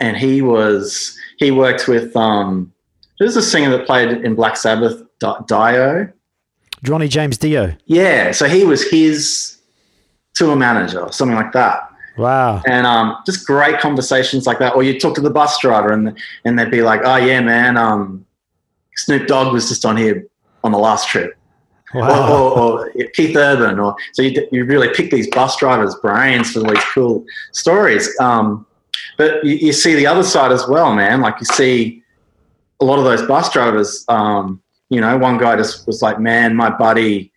and 0.00 0.18
he 0.18 0.42
was 0.42 1.18
he 1.38 1.50
worked 1.50 1.88
with 1.88 2.14
um, 2.14 2.70
there's 3.18 3.36
a 3.36 3.42
singer 3.42 3.70
that 3.70 3.86
played 3.86 4.10
in 4.10 4.34
Black 4.34 4.58
Sabbath, 4.58 5.02
Dio. 5.18 6.12
Ronnie 6.86 7.08
James 7.08 7.38
Dio. 7.38 7.74
Yeah, 7.86 8.32
so 8.32 8.46
he 8.46 8.64
was 8.64 8.86
his 8.90 9.56
tour 10.34 10.56
manager, 10.56 11.00
or 11.00 11.12
something 11.12 11.36
like 11.36 11.52
that 11.52 11.89
Wow. 12.20 12.62
and 12.66 12.86
um, 12.86 13.16
just 13.24 13.46
great 13.46 13.80
conversations 13.80 14.46
like 14.46 14.58
that. 14.58 14.74
Or 14.74 14.82
you'd 14.82 15.00
talk 15.00 15.14
to 15.14 15.20
the 15.20 15.30
bus 15.30 15.58
driver, 15.60 15.92
and 15.92 16.18
and 16.44 16.58
they'd 16.58 16.70
be 16.70 16.82
like, 16.82 17.00
"Oh 17.04 17.16
yeah, 17.16 17.40
man, 17.40 17.76
um, 17.76 18.26
Snoop 18.96 19.26
Dogg 19.26 19.52
was 19.52 19.68
just 19.68 19.84
on 19.84 19.96
here 19.96 20.26
on 20.62 20.72
the 20.72 20.78
last 20.78 21.08
trip," 21.08 21.36
Wow. 21.94 22.30
or, 22.32 22.58
or, 22.58 22.86
or 22.86 22.90
Keith 23.14 23.34
Urban, 23.36 23.78
or 23.78 23.96
so 24.12 24.22
you 24.22 24.46
you 24.52 24.64
really 24.64 24.92
pick 24.94 25.10
these 25.10 25.28
bus 25.30 25.56
drivers' 25.56 25.94
brains 25.96 26.52
for 26.52 26.60
these 26.60 26.84
cool 26.94 27.24
stories. 27.52 28.08
Um, 28.20 28.66
but 29.16 29.42
you, 29.44 29.54
you 29.56 29.72
see 29.72 29.94
the 29.94 30.06
other 30.06 30.22
side 30.22 30.52
as 30.52 30.66
well, 30.68 30.94
man. 30.94 31.20
Like 31.20 31.36
you 31.40 31.46
see 31.46 32.02
a 32.80 32.84
lot 32.84 32.98
of 32.98 33.04
those 33.04 33.22
bus 33.26 33.50
drivers. 33.50 34.04
Um, 34.08 34.62
you 34.90 35.00
know, 35.00 35.16
one 35.16 35.38
guy 35.38 35.56
just 35.56 35.86
was 35.86 36.02
like, 36.02 36.20
"Man, 36.20 36.54
my 36.54 36.70
buddy." 36.70 37.32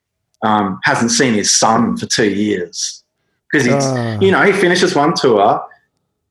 um, 0.46 0.78
hasn't 0.84 1.10
seen 1.10 1.34
his 1.34 1.56
son 1.56 1.96
for 1.96 2.06
two 2.06 2.30
years 2.30 3.03
because 3.54 3.66
he's 3.66 3.76
Ah. 3.86 4.18
you 4.20 4.32
know 4.32 4.42
he 4.42 4.52
finishes 4.52 4.96
one 4.96 5.14
tour. 5.14 5.64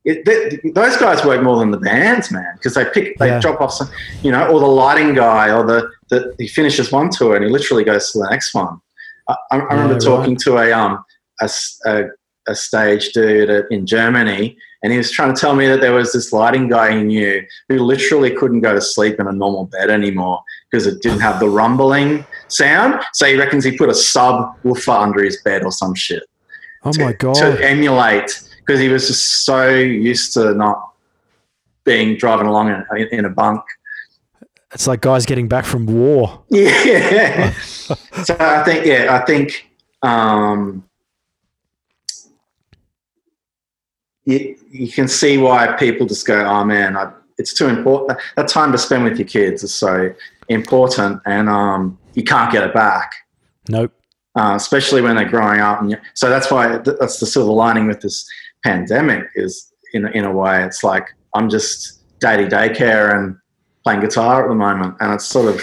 It, 0.05 0.25
th- 0.25 0.61
those 0.75 0.97
guys 0.97 1.25
work 1.25 1.43
more 1.45 1.61
than 1.61 1.71
the 1.71 1.79
bands, 1.79 2.33
man, 2.33 2.55
because 2.57 2.75
they 2.75 2.85
pick, 2.87 3.17
they 3.21 3.29
Yeah. 3.29 3.39
drop 3.39 3.61
off 3.61 3.73
some, 3.73 3.89
you 4.25 4.33
know, 4.33 4.49
or 4.49 4.59
the 4.59 4.67
lighting 4.67 5.15
guy, 5.15 5.53
or 5.57 5.65
the, 5.65 5.89
the 6.11 6.35
he 6.39 6.49
finishes 6.49 6.91
one 6.91 7.09
tour 7.09 7.37
and 7.37 7.45
he 7.45 7.51
literally 7.51 7.85
goes 7.85 8.11
to 8.11 8.19
the 8.19 8.29
next 8.29 8.53
one. 8.53 8.81
I, 9.29 9.37
I 9.53 9.59
I 9.61 9.75
remember 9.75 9.95
Yeah, 9.95 10.01
talking 10.01 10.37
to 10.39 10.59
a 10.59 10.73
um 10.73 11.05
a, 11.41 11.49
a- 11.87 12.09
a 12.49 12.55
stage 12.57 13.13
dude 13.13 13.49
at, 13.49 13.67
in 13.71 13.87
Germany, 13.87 14.57
and 14.83 14.91
he 14.91 14.99
was 14.99 15.13
trying 15.13 15.33
to 15.33 15.41
tell 15.41 15.55
me 15.55 15.69
that 15.69 15.81
there 15.81 15.93
was 15.95 16.13
this 16.13 16.33
lighting 16.33 16.67
guy 16.69 16.91
he 16.99 17.05
knew 17.05 17.41
who 17.69 17.79
literally 17.79 18.33
couldn't 18.35 18.63
go 18.63 18.75
to 18.75 18.81
sleep 18.81 19.21
in 19.21 19.29
a 19.29 19.33
normal 19.33 19.67
bed 19.67 19.89
anymore 19.91 20.41
because 20.69 20.89
it 20.89 21.01
didn't 21.01 21.21
have 21.21 21.39
the 21.39 21.49
rumbling 21.49 22.27
sound. 22.49 23.01
So 23.13 23.27
he 23.27 23.37
reckons 23.37 23.63
he 23.65 23.77
put 23.79 23.89
a 23.89 23.93
subwoofer 23.93 25.01
under 25.01 25.23
his 25.23 25.41
bed 25.43 25.63
or 25.63 25.71
some 25.71 25.95
shit 25.95 26.25
Oh 26.85 26.93
to, 26.93 27.05
my 27.05 27.13
god! 27.13 27.35
to 27.35 27.65
emulate 27.65 28.43
because 28.59 28.81
he 28.81 28.89
was 28.89 29.09
just 29.09 29.45
so 29.45 29.69
used 29.69 30.33
to 30.35 30.55
not 30.55 30.93
being 31.85 32.17
driving 32.17 32.47
along 32.47 32.69
in, 32.69 33.09
in 33.13 33.25
a 33.25 33.31
bunk. 33.31 33.63
It's 34.73 34.87
like 34.87 35.01
guys 35.01 35.27
getting 35.27 35.49
back 35.49 35.65
from 35.65 35.87
war. 35.87 36.43
Yeah. 36.49 37.53
so 37.61 38.37
I 38.39 38.63
think, 38.65 38.87
yeah, 38.87 39.19
I 39.21 39.25
think 39.27 39.71
um, 40.03 40.85
you, 44.25 44.57
you 44.71 44.89
can 44.89 45.09
see 45.09 45.37
why 45.37 45.73
people 45.73 46.07
just 46.07 46.27
go, 46.27 46.45
oh 46.45 46.65
man, 46.65 46.97
I, 46.97 47.13
it's 47.37 47.53
too 47.53 47.69
important. 47.69 48.19
That 48.37 48.49
time 48.49 48.73
to 48.73 48.79
spend 48.79 49.05
with 49.05 49.19
your 49.19 49.29
kids 49.29 49.63
is 49.63 49.75
so 49.75 50.15
important 50.49 51.21
and 51.27 51.49
um, 51.49 51.99
you 52.15 52.25
can't 52.25 52.51
get 52.51 52.65
it 52.65 52.73
back. 52.73 53.13
Nope. 53.69 53.93
Uh, 54.37 54.55
especially 54.57 55.03
when 55.03 55.17
they're 55.17 55.29
growing 55.29 55.61
up. 55.61 55.81
And 55.81 55.99
so 56.15 56.31
that's 56.31 56.51
why 56.51 56.79
th- 56.79 56.97
that's 56.99 57.21
the 57.21 57.27
silver 57.27 57.53
lining 57.53 57.87
with 57.87 58.01
this 58.01 58.29
pandemic 58.65 59.29
is 59.35 59.73
in 59.93 60.07
in 60.09 60.25
a 60.25 60.33
way 60.33 60.65
it's 60.65 60.85
like 60.85 61.07
I'm 61.35 61.49
just 61.51 62.01
day 62.21 62.37
to 62.37 62.49
day 62.49 62.73
care 62.75 63.17
and 63.17 63.37
playing 63.85 64.01
guitar 64.01 64.45
at 64.45 64.49
the 64.49 64.55
moment, 64.55 64.97
and 65.01 65.13
it's 65.13 65.25
sort 65.25 65.55
of 65.55 65.61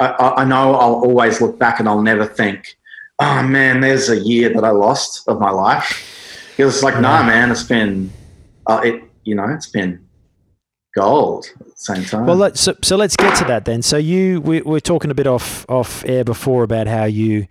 I- 0.00 0.34
I, 0.38 0.44
know 0.44 0.74
I'll 0.74 0.94
always 0.94 1.40
look 1.40 1.58
back 1.58 1.78
and 1.78 1.88
I'll 1.88 2.02
never 2.02 2.26
think, 2.26 2.76
oh 3.20 3.42
man, 3.44 3.80
there's 3.80 4.08
a 4.10 4.18
year 4.18 4.48
that 4.52 4.64
I 4.64 4.70
lost 4.70 5.28
of 5.28 5.38
my 5.38 5.50
life. 5.50 6.50
Because 6.56 6.74
it's 6.74 6.82
like, 6.82 7.00
nah, 7.00 7.22
man, 7.22 7.50
it's 7.50 7.62
been 7.62 8.10
uh, 8.66 8.80
it 8.84 9.02
you 9.24 9.34
know 9.34 9.48
it's 9.48 9.68
been 9.68 10.04
gold 10.94 11.46
at 11.60 11.66
the 11.66 11.72
same 11.76 12.04
time. 12.04 12.26
Well, 12.26 12.36
let, 12.36 12.56
so, 12.56 12.74
so 12.82 12.96
let's 12.96 13.16
get 13.16 13.36
to 13.38 13.44
that 13.44 13.64
then. 13.64 13.82
So 13.82 13.96
you, 13.96 14.40
we, 14.40 14.62
we're 14.62 14.80
talking 14.80 15.10
a 15.10 15.14
bit 15.14 15.26
off 15.26 15.68
off 15.68 16.04
air 16.06 16.24
before 16.24 16.62
about 16.62 16.86
how 16.86 17.04
you 17.04 17.46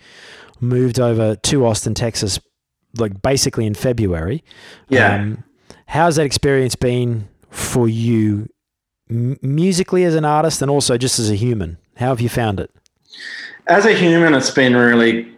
moved 0.64 1.00
over 1.00 1.36
to 1.36 1.66
Austin, 1.66 1.94
Texas, 1.94 2.40
like 2.98 3.22
basically 3.22 3.66
in 3.66 3.74
February. 3.74 4.44
yeah. 4.90 5.16
Um, 5.16 5.44
how's 5.88 6.16
that 6.16 6.26
experience 6.26 6.76
been 6.76 7.28
for 7.50 7.88
you, 7.88 8.50
m- 9.10 9.38
musically 9.42 10.04
as 10.06 10.16
an 10.16 10.26
artist, 10.26 10.62
and 10.62 10.72
also 10.72 10.98
just 10.98 11.20
as 11.20 11.30
a 11.30 11.36
human? 11.36 11.78
How 11.98 12.08
have 12.08 12.22
you 12.22 12.30
found 12.30 12.60
it? 12.60 12.72
as 13.68 13.86
a 13.86 13.94
human, 13.94 14.34
it's 14.34 14.50
been 14.52 14.76
really 14.76 15.30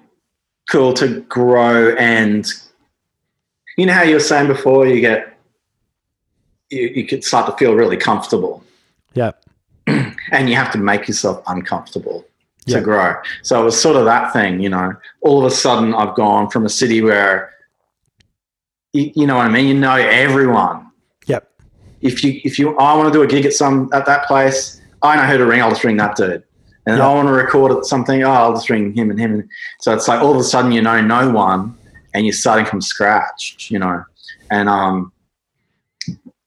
cool 0.71 0.93
to 0.93 1.21
grow 1.29 1.93
and 1.95 2.47
you 3.77 3.85
know 3.85 3.93
how 3.93 4.01
you 4.01 4.13
were 4.15 4.19
saying 4.19 4.47
before, 4.47 4.87
you 4.87 4.99
get 5.01 5.37
you, 6.71 6.87
you 6.87 7.05
could 7.05 7.23
start 7.23 7.45
to 7.45 7.55
feel 7.57 7.75
really 7.75 7.97
comfortable 7.97 8.63
Yeah. 9.13 9.31
and 9.87 10.49
you 10.49 10.55
have 10.55 10.71
to 10.71 10.79
make 10.79 11.07
yourself 11.07 11.43
uncomfortable 11.45 12.25
to 12.67 12.73
Yeah. 12.73 12.79
grow. 12.81 13.15
So 13.43 13.61
it 13.61 13.63
was 13.63 13.79
sort 13.79 13.95
of 13.95 14.05
that 14.05 14.33
thing, 14.33 14.59
you 14.59 14.69
know. 14.69 14.93
All 15.21 15.39
of 15.39 15.45
a 15.51 15.55
sudden, 15.55 15.93
I've 15.93 16.15
gone 16.15 16.49
from 16.49 16.65
a 16.65 16.69
city 16.69 17.01
where 17.01 17.51
you, 18.93 19.11
you 19.15 19.27
know 19.27 19.35
what 19.35 19.45
I 19.45 19.49
mean. 19.49 19.67
You 19.67 19.73
know 19.75 19.93
everyone. 19.95 20.87
Yep. 21.27 21.47
If 22.01 22.23
you 22.23 22.39
if 22.43 22.57
you 22.57 22.75
I 22.77 22.95
want 22.95 23.11
to 23.11 23.17
do 23.17 23.23
a 23.23 23.27
gig 23.27 23.45
at 23.45 23.53
some 23.53 23.89
at 23.93 24.05
that 24.05 24.25
place, 24.25 24.81
I 25.01 25.15
know 25.15 25.23
who 25.23 25.37
to 25.37 25.45
ring. 25.45 25.61
I'll 25.61 25.69
just 25.69 25.83
ring 25.83 25.97
that 25.97 26.15
dude. 26.15 26.43
And 26.87 26.97
Yeah. 26.97 27.07
I 27.07 27.13
want 27.13 27.27
to 27.27 27.33
record 27.33 27.85
something. 27.85 28.23
Oh, 28.23 28.31
I'll 28.31 28.53
just 28.53 28.69
ring 28.69 28.93
him 28.93 29.09
and 29.09 29.19
him. 29.19 29.33
And 29.33 29.49
so 29.81 29.93
it's 29.93 30.07
like 30.07 30.21
all 30.21 30.31
of 30.31 30.37
a 30.37 30.43
sudden 30.43 30.71
you 30.71 30.81
know 30.81 31.01
no 31.01 31.29
one, 31.29 31.75
and 32.13 32.25
you're 32.25 32.33
starting 32.33 32.65
from 32.65 32.81
scratch. 32.81 33.67
You 33.69 33.79
know, 33.79 34.03
and 34.49 34.69
um, 34.69 35.11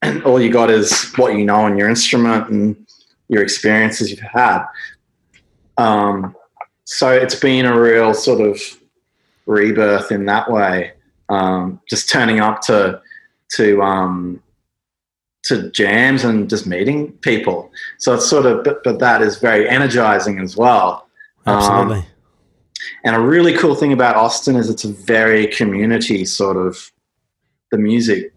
and 0.01 0.23
all 0.27 0.41
you 0.41 0.51
got 0.51 0.69
is 0.69 1.11
what 1.17 1.33
you 1.35 1.45
know 1.45 1.61
on 1.61 1.77
your 1.77 1.87
instrument 1.89 2.49
and 2.49 2.75
your 3.27 3.43
experiences 3.43 4.09
you've 4.09 4.19
had. 4.21 4.65
Um, 5.79 6.35
so 6.83 7.11
it's 7.11 7.35
been 7.35 7.65
a 7.65 7.79
real 7.79 8.13
sort 8.13 8.41
of 8.41 8.59
rebirth 9.45 10.11
in 10.11 10.25
that 10.25 10.51
way. 10.51 10.93
Um, 11.29 11.79
just 11.89 12.09
turning 12.09 12.39
up 12.39 12.61
to 12.63 13.01
to 13.55 13.81
um, 13.81 14.43
to 15.43 15.71
jams 15.71 16.23
and 16.23 16.49
just 16.49 16.67
meeting 16.67 17.13
people. 17.13 17.71
So 17.97 18.13
it's 18.13 18.29
sort 18.29 18.45
of, 18.45 18.63
but, 18.63 18.83
but 18.83 18.99
that 18.99 19.21
is 19.21 19.39
very 19.39 19.69
energizing 19.69 20.39
as 20.39 20.57
well. 20.57 21.07
Um, 21.45 21.57
Absolutely. 21.57 22.05
and 23.05 23.15
a 23.15 23.19
really 23.19 23.53
cool 23.57 23.75
thing 23.75 23.93
about 23.93 24.15
Austin 24.15 24.55
is 24.55 24.69
it's 24.69 24.83
a 24.83 24.91
very 24.91 25.47
community 25.47 26.25
sort 26.25 26.57
of. 26.57 26.91
The 27.71 27.77
music 27.77 28.33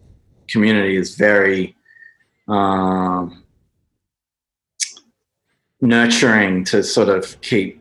community 0.47 0.95
is 0.95 1.15
very 1.15 1.75
um, 2.47 3.42
nurturing 5.83 6.63
to 6.65 6.81
sort 6.83 7.09
of 7.09 7.39
keep. 7.41 7.79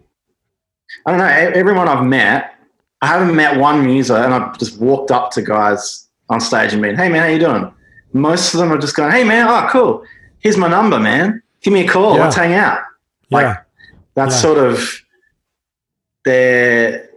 I 1.07 1.11
don't 1.13 1.19
know. 1.21 1.25
Everyone 1.27 1.89
I've 1.89 2.05
met, 2.05 2.55
I 3.01 3.07
haven't 3.07 3.35
met 3.35 3.57
one 3.59 3.85
muser, 3.85 4.17
and 4.17 4.35
I've 4.35 4.59
just 4.59 4.79
walked 4.79 5.11
up 5.11 5.31
to 5.33 5.43
guys 5.43 6.09
on 6.29 6.41
stage 6.41 6.73
and 6.73 6.83
been, 6.83 6.97
"Hey 6.97 7.09
man, 7.09 7.23
how 7.23 7.29
you 7.29 7.39
doing?" 7.39 7.73
Most 8.13 8.53
of 8.53 8.61
them 8.61 8.71
are 8.73 8.79
just 8.79 8.95
going, 8.95 9.11
"Hey 9.11 9.25
man, 9.25 9.49
oh 9.49 9.69
cool. 9.71 10.05
Here's 10.41 10.57
my 10.59 10.69
number, 10.69 10.99
man. 11.01 11.43
Give 11.63 11.73
me 11.73 11.85
a 11.87 11.89
call. 11.89 12.17
Yeah. 12.17 12.25
Let's 12.25 12.37
hang 12.37 12.53
out." 12.55 12.81
Like 13.31 13.45
yeah. 13.45 13.57
that's 14.15 14.35
Yeah. 14.35 14.41
sort 14.41 14.59
of 14.59 15.03
there. 16.25 17.09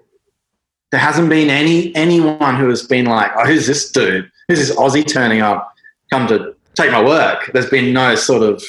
There 0.91 0.99
hasn't 0.99 1.29
been 1.29 1.49
any 1.49 1.93
anyone 1.95 2.55
who 2.55 2.69
has 2.69 2.83
been 2.83 3.05
like, 3.05 3.31
"Oh, 3.35 3.45
who's 3.45 3.67
this 3.67 3.91
dude? 3.91 4.31
Who's 4.47 4.59
this 4.59 4.75
Aussie 4.77 5.05
turning 5.05 5.41
up? 5.41 5.73
Come 6.11 6.27
to 6.27 6.55
take 6.75 6.91
my 6.91 7.03
work." 7.03 7.51
There's 7.53 7.69
been 7.69 7.91
no 7.93 8.15
sort 8.15 8.43
of. 8.43 8.63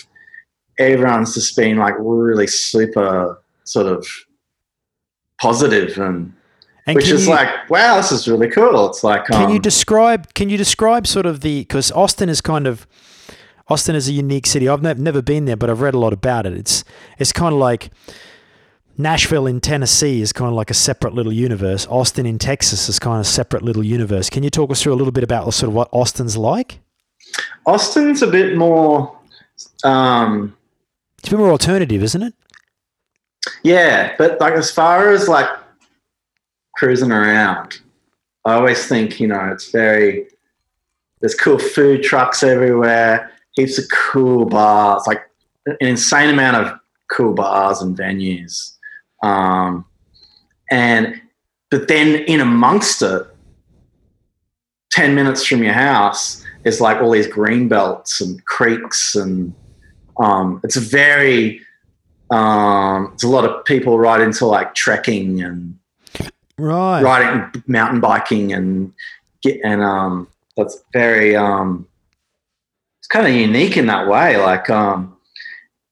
Everyone's 0.78 1.34
just 1.34 1.56
been 1.56 1.76
like 1.78 1.94
really 1.98 2.46
super 2.46 3.40
sort 3.64 3.86
of 3.86 4.06
positive 5.40 5.98
and 5.98 6.32
And 6.86 6.94
which 6.96 7.08
is 7.08 7.26
you- 7.26 7.32
like, 7.32 7.68
wow, 7.70 7.96
this 7.96 8.12
is 8.12 8.28
really 8.28 8.48
cool. 8.48 8.88
It's 8.88 9.02
like, 9.02 9.26
Can 9.26 9.46
um, 9.46 9.52
you 9.52 9.58
describe? 9.58 10.34
Can 10.34 10.48
you 10.48 10.56
describe 10.56 11.06
sort 11.06 11.26
of 11.26 11.40
the 11.40 11.60
because 11.60 11.90
Austin 11.92 12.28
is 12.28 12.40
kind 12.40 12.66
of 12.66 12.86
Austin 13.68 13.96
is 13.96 14.08
a 14.08 14.12
unique 14.12 14.46
city. 14.46 14.68
I've 14.68 14.82
nev- 14.82 14.98
never 14.98 15.20
been 15.20 15.44
there, 15.46 15.56
but 15.56 15.68
I've 15.68 15.80
read 15.80 15.94
a 15.94 15.98
lot 15.98 16.12
about 16.12 16.46
it. 16.46 16.52
It's 16.52 16.84
it's 17.18 17.32
kind 17.32 17.52
of 17.52 17.58
like 17.58 17.90
Nashville 18.96 19.46
in 19.46 19.60
Tennessee 19.60 20.20
is 20.22 20.32
kind 20.32 20.48
of 20.48 20.54
like 20.54 20.70
a 20.70 20.74
separate 20.74 21.14
little 21.14 21.32
universe. 21.32 21.86
Austin 21.88 22.26
in 22.26 22.38
Texas 22.38 22.88
is 22.88 22.98
kind 22.98 23.16
of 23.16 23.22
a 23.22 23.28
separate 23.28 23.62
little 23.62 23.84
universe. 23.84 24.30
Can 24.30 24.42
you 24.42 24.50
talk 24.50 24.70
us 24.70 24.82
through 24.82 24.94
a 24.94 24.96
little 24.96 25.12
bit 25.12 25.24
about 25.24 25.52
sort 25.52 25.68
of 25.68 25.74
what 25.74 25.88
Austin's 25.92 26.36
like? 26.36 26.78
Austin's 27.66 28.22
a 28.22 28.26
bit 28.28 28.56
more, 28.56 29.18
um, 29.84 30.56
It's 31.18 31.28
a 31.28 31.30
bit 31.32 31.38
more 31.38 31.50
alternative, 31.50 32.02
isn't 32.02 32.22
it? 32.22 32.34
yeah, 33.62 34.14
but 34.18 34.40
like 34.40 34.54
as 34.54 34.70
far 34.70 35.10
as 35.10 35.28
like 35.28 35.48
cruising 36.76 37.12
around, 37.12 37.80
I 38.44 38.54
always 38.54 38.86
think 38.86 39.20
you 39.20 39.26
know 39.26 39.50
it's 39.52 39.70
very. 39.70 40.28
There's 41.20 41.34
cool 41.34 41.58
food 41.58 42.02
trucks 42.02 42.42
everywhere, 42.42 43.32
heaps 43.52 43.78
of 43.78 43.86
cool 43.90 44.44
bars, 44.44 45.04
like 45.06 45.22
an 45.64 45.76
insane 45.80 46.28
amount 46.28 46.56
of 46.56 46.78
cool 47.10 47.32
bars 47.32 47.80
and 47.80 47.96
venues, 47.96 48.76
um, 49.22 49.84
and 50.70 51.20
but 51.70 51.88
then 51.88 52.22
in 52.24 52.40
amongst 52.40 53.02
it, 53.02 53.26
ten 54.90 55.14
minutes 55.14 55.44
from 55.44 55.62
your 55.62 55.72
house 55.72 56.44
is 56.64 56.80
like 56.80 57.00
all 57.00 57.10
these 57.10 57.26
green 57.26 57.68
belts 57.68 58.20
and 58.20 58.44
creeks 58.44 59.14
and 59.14 59.54
um, 60.18 60.60
it's 60.64 60.76
a 60.76 60.80
very 60.80 61.60
um, 62.30 63.10
it's 63.14 63.22
a 63.22 63.28
lot 63.28 63.44
of 63.44 63.64
people 63.64 63.98
right 63.98 64.20
into 64.20 64.46
like 64.46 64.74
trekking 64.74 65.42
and 65.42 65.78
Right. 66.58 67.02
riding 67.02 67.62
mountain 67.66 68.00
biking 68.00 68.50
and 68.54 68.90
get 69.42 69.60
and 69.62 69.82
um 69.82 70.26
that's 70.56 70.82
very 70.90 71.36
um 71.36 71.86
it's 72.98 73.08
kind 73.08 73.26
of 73.26 73.34
unique 73.34 73.76
in 73.76 73.86
that 73.86 74.08
way 74.08 74.38
like 74.38 74.70
um 74.70 75.14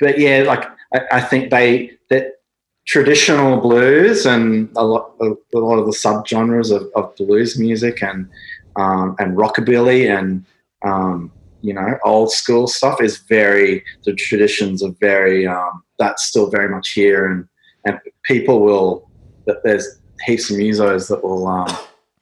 but 0.01 0.18
yeah 0.18 0.43
like 0.47 0.64
i, 0.95 1.01
I 1.18 1.20
think 1.20 1.51
they 1.51 1.93
that 2.09 2.39
traditional 2.87 3.61
blues 3.61 4.25
and 4.25 4.70
a 4.75 4.87
lot 4.87 5.12
a, 5.20 5.35
a 5.55 5.59
lot 5.59 5.79
of 5.79 5.85
the 5.85 5.93
subgenres 5.93 6.75
of, 6.75 6.91
of 6.97 7.14
blues 7.16 7.59
music 7.59 8.03
and 8.03 8.27
um 8.77 9.16
and 9.18 9.37
rockabilly 9.37 10.09
and 10.11 10.47
um 10.83 11.31
you 11.65 11.73
know 11.73 11.99
old 12.05 12.31
school 12.31 12.67
stuff 12.67 13.01
is 13.01 13.19
very 13.29 13.83
the 14.05 14.15
traditions 14.15 14.83
are 14.83 14.95
very 15.01 15.47
um 15.47 15.83
that's 15.99 16.23
still 16.31 16.49
very 16.51 16.69
much 16.69 16.91
here 16.91 17.21
and 17.31 17.41
and 17.87 17.99
people 18.25 18.61
will 18.61 19.09
there's 19.65 19.87
heaps 20.27 20.51
of 20.51 20.57
musos 20.57 21.09
that 21.09 21.23
will 21.25 21.47
um, 21.47 21.69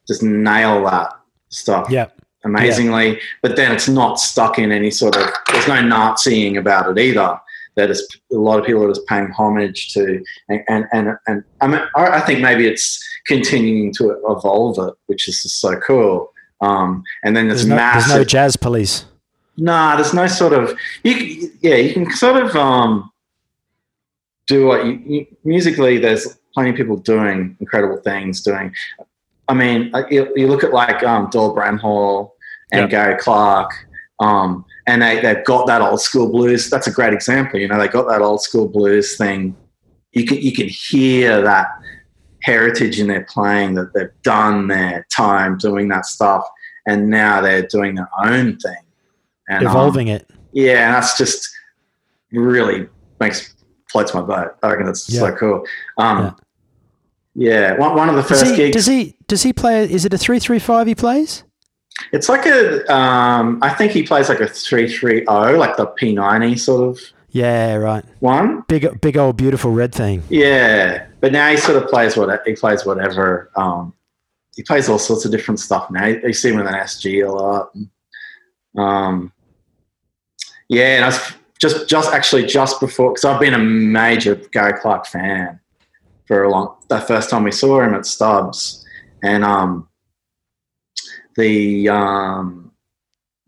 just 0.08 0.22
nail 0.22 0.82
that 0.84 1.10
stuff 1.50 1.86
Yeah. 1.90 2.08
amazingly. 2.44 3.20
But 3.42 3.54
then 3.56 3.70
it's 3.70 3.88
not 3.88 4.18
stuck 4.18 4.58
in 4.58 4.72
any 4.72 4.90
sort 4.90 5.16
of. 5.16 5.24
There's 5.52 5.68
no 5.68 5.74
Naziing 5.74 6.58
about 6.58 6.90
it 6.90 6.98
either. 7.00 7.38
That 7.76 7.90
is 7.90 8.00
a 8.32 8.34
lot 8.48 8.58
of 8.58 8.64
people 8.66 8.82
are 8.84 8.88
just 8.88 9.06
paying 9.06 9.30
homage 9.30 9.92
to, 9.94 10.02
and 10.48 10.60
and 10.68 10.84
and, 10.92 11.06
and 11.28 11.44
I 11.60 11.66
mean, 11.68 11.80
I 11.94 12.06
I 12.18 12.20
think 12.26 12.40
maybe 12.40 12.66
it's 12.66 12.88
continuing 13.28 13.92
to 13.98 14.10
evolve 14.28 14.76
it, 14.88 14.94
which 15.06 15.28
is 15.28 15.42
just 15.42 15.60
so 15.60 15.78
cool. 15.78 16.32
Um, 16.60 17.02
and 17.24 17.36
then 17.36 17.46
there's, 17.48 17.60
There's 17.60 17.68
no, 17.68 17.76
massive. 17.76 18.08
there's 18.08 18.18
no 18.20 18.24
jazz 18.24 18.56
police. 18.56 19.04
Nah, 19.56 19.96
there's 19.96 20.14
no 20.14 20.26
sort 20.26 20.52
of 20.52 20.76
you. 21.02 21.50
Yeah, 21.60 21.76
you 21.76 21.92
can 21.92 22.10
sort 22.12 22.42
of 22.42 22.56
um, 22.56 23.10
do 24.46 24.66
what 24.66 24.86
you, 24.86 24.92
you 25.04 25.26
musically. 25.44 25.98
There's 25.98 26.38
plenty 26.54 26.70
of 26.70 26.76
people 26.76 26.96
doing 26.96 27.56
incredible 27.60 27.98
things. 27.98 28.42
Doing, 28.42 28.72
I 29.48 29.54
mean, 29.54 29.92
you, 30.10 30.32
you 30.36 30.46
look 30.48 30.64
at 30.64 30.72
like 30.72 31.02
um, 31.02 31.28
Doyle 31.30 31.54
Bramhall 31.54 32.30
and 32.72 32.82
Yeah. 32.82 32.86
Gary 32.88 33.18
Clark, 33.18 33.70
um, 34.20 34.64
and 34.86 35.02
they 35.02 35.20
they've 35.20 35.44
got 35.44 35.66
that 35.66 35.82
old 35.82 36.00
school 36.00 36.30
blues. 36.30 36.70
That's 36.70 36.86
a 36.86 36.92
great 36.92 37.12
example. 37.12 37.60
You 37.60 37.68
know, 37.68 37.78
they 37.78 37.88
got 37.88 38.08
that 38.08 38.22
old 38.22 38.42
school 38.42 38.68
blues 38.68 39.16
thing. 39.16 39.54
You 40.12 40.24
can 40.26 40.38
you 40.38 40.52
can 40.52 40.68
hear 40.68 41.42
that 41.42 41.68
heritage 42.42 42.98
in 42.98 43.06
their 43.06 43.24
playing 43.28 43.74
that 43.74 43.92
they've 43.94 44.10
done 44.22 44.66
their 44.68 45.06
time 45.14 45.58
doing 45.58 45.88
that 45.88 46.06
stuff, 46.06 46.48
and 46.86 47.10
now 47.10 47.42
they're 47.42 47.66
doing 47.66 47.94
their 47.96 48.08
own 48.24 48.56
thing. 48.56 48.82
And, 49.56 49.66
um, 49.66 49.70
Evolving 49.72 50.08
it. 50.08 50.28
yeah, 50.52 50.86
and 50.86 50.94
that's 50.94 51.16
just 51.16 51.48
really 52.32 52.88
makes 53.20 53.54
floats 53.90 54.14
my 54.14 54.20
boat. 54.22 54.56
I 54.62 54.70
reckon 54.70 54.88
it's 54.88 55.04
so 55.12 55.34
cool. 55.36 55.66
Um, 55.98 56.36
yeah. 57.34 57.76
one, 57.78 57.94
one 57.96 58.08
of 58.08 58.14
the 58.16 58.22
Does 58.22 58.40
first 58.40 58.50
he, 58.52 58.56
gigs. 58.56 58.74
does 58.76 58.86
he 58.86 59.16
does 59.26 59.42
he 59.42 59.52
play 59.52 59.84
is 59.90 60.04
it 60.04 60.12
a 60.14 60.18
three 60.18 60.38
three 60.38 60.58
five 60.58 60.86
he 60.86 60.94
plays? 60.94 61.44
it's 62.12 62.28
like 62.28 62.46
a. 62.46 62.90
Um, 62.94 63.58
I 63.62 63.70
think 63.74 63.92
he 63.92 64.02
plays 64.02 64.28
like 64.28 64.40
a 64.40 64.48
three 64.48 64.88
three 64.90 65.24
zero, 65.24 65.58
like 65.58 65.76
the 65.76 65.86
P 65.86 66.12
ninety 66.14 66.56
sort 66.56 66.88
of 66.88 67.00
Yeah, 67.30 67.74
right. 67.76 68.04
one. 68.20 68.62
Big 68.68 69.00
big 69.00 69.16
old 69.16 69.36
beautiful 69.36 69.72
red 69.72 69.94
thing. 69.94 70.22
Yeah, 70.30 71.06
but 71.20 71.32
now 71.32 71.50
he 71.50 71.56
sort 71.58 71.82
of 71.82 71.88
plays 71.90 72.16
what 72.16 72.40
he 72.46 72.54
plays 72.54 72.84
whatever. 72.86 73.50
Um, 73.56 73.92
he 74.56 74.62
plays 74.62 74.88
all 74.88 74.98
sorts 74.98 75.24
of 75.24 75.30
different 75.32 75.60
stuff 75.60 75.90
now. 75.90 76.06
You 76.06 76.32
see 76.32 76.50
him 76.50 76.56
with 76.56 76.66
an 76.66 76.74
SG 76.74 77.26
a 77.26 77.30
lot. 77.32 77.72
Um, 78.76 79.32
yeah, 80.72 80.96
and 80.96 81.04
I 81.04 81.08
was 81.08 81.32
just 81.60 81.88
just 81.88 82.12
actually 82.12 82.46
just 82.46 82.80
before 82.80 83.10
because 83.10 83.26
I've 83.26 83.40
been 83.40 83.54
a 83.54 83.58
major 83.58 84.34
Gary 84.34 84.80
Clark 84.80 85.06
fan 85.06 85.60
for 86.26 86.44
a 86.44 86.50
long. 86.50 86.76
The 86.88 87.00
first 87.00 87.28
time 87.28 87.44
we 87.44 87.52
saw 87.52 87.82
him 87.82 87.94
at 87.94 88.06
Stubb's, 88.06 88.84
and 89.22 89.44
um, 89.44 89.86
the 91.36 91.90
um, 91.90 92.72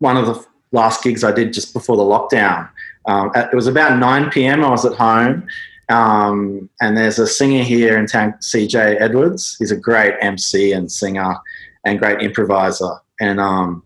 one 0.00 0.18
of 0.18 0.26
the 0.26 0.44
last 0.72 1.02
gigs 1.02 1.24
I 1.24 1.32
did 1.32 1.54
just 1.54 1.72
before 1.72 1.96
the 1.96 2.02
lockdown. 2.02 2.68
Um, 3.06 3.30
at- 3.34 3.52
it 3.52 3.56
was 3.56 3.68
about 3.68 3.98
9 3.98 4.30
p.m. 4.30 4.62
I 4.64 4.70
was 4.70 4.84
at 4.84 4.94
home, 4.94 5.46
um, 5.88 6.68
and 6.82 6.96
there's 6.96 7.18
a 7.18 7.26
singer 7.26 7.62
here 7.62 7.96
in 7.96 8.06
town, 8.06 8.34
CJ 8.42 9.00
Edwards. 9.00 9.56
He's 9.58 9.70
a 9.70 9.76
great 9.76 10.14
MC 10.20 10.72
and 10.72 10.92
singer 10.92 11.36
and 11.86 11.98
great 11.98 12.20
improviser. 12.20 12.98
And 13.20 13.40
um, 13.40 13.82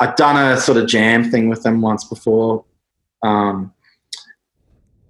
I'd 0.00 0.14
done 0.16 0.36
a 0.36 0.56
sort 0.60 0.78
of 0.78 0.86
jam 0.88 1.30
thing 1.30 1.48
with 1.48 1.62
them 1.62 1.80
once 1.80 2.04
before 2.04 2.64
um, 3.22 3.72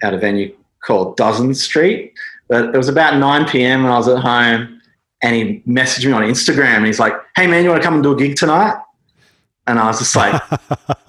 at 0.02 0.14
a 0.14 0.18
venue 0.18 0.54
called 0.84 1.16
Dozen 1.16 1.54
Street. 1.54 2.12
But 2.48 2.74
it 2.74 2.76
was 2.76 2.88
about 2.88 3.18
9 3.18 3.48
p.m. 3.48 3.82
when 3.84 3.92
I 3.92 3.96
was 3.96 4.08
at 4.08 4.18
home, 4.18 4.80
and 5.22 5.34
he 5.34 5.62
messaged 5.66 6.04
me 6.04 6.12
on 6.12 6.22
Instagram, 6.22 6.76
and 6.76 6.86
he's 6.86 7.00
like, 7.00 7.14
"Hey 7.36 7.46
man, 7.46 7.64
you 7.64 7.70
want 7.70 7.80
to 7.80 7.86
come 7.86 7.94
and 7.94 8.02
do 8.02 8.12
a 8.12 8.16
gig 8.16 8.36
tonight?" 8.36 8.76
And 9.66 9.78
I 9.78 9.86
was 9.86 9.98
just 9.98 10.14
like, 10.14 10.40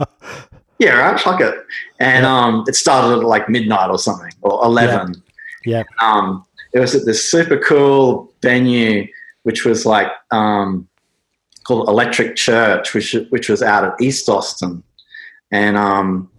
"Yeah, 0.80 0.94
right, 0.94 1.20
fuck 1.20 1.42
it." 1.42 1.56
And 2.00 2.24
Yeah. 2.24 2.38
um, 2.46 2.64
it 2.68 2.76
started 2.76 3.18
at 3.20 3.26
like 3.26 3.50
midnight 3.50 3.90
or 3.90 4.00
something, 4.00 4.32
or 4.42 4.64
11. 4.64 5.22
Yeah. 5.66 5.84
Um, 6.02 6.46
it 6.74 6.80
was 6.80 6.96
at 6.96 7.06
this 7.06 7.30
super 7.30 7.58
cool 7.58 8.32
venue, 8.42 9.08
which 9.44 9.66
was 9.66 9.86
like 9.86 10.08
um, 10.32 10.88
called 11.66 11.90
Electric 11.90 12.36
Church, 12.36 12.94
which 12.94 13.16
which 13.30 13.50
was 13.50 13.62
out 13.62 13.84
at 13.84 13.94
East 14.00 14.30
Austin, 14.30 14.84
and 15.52 15.76
um, 15.76 16.30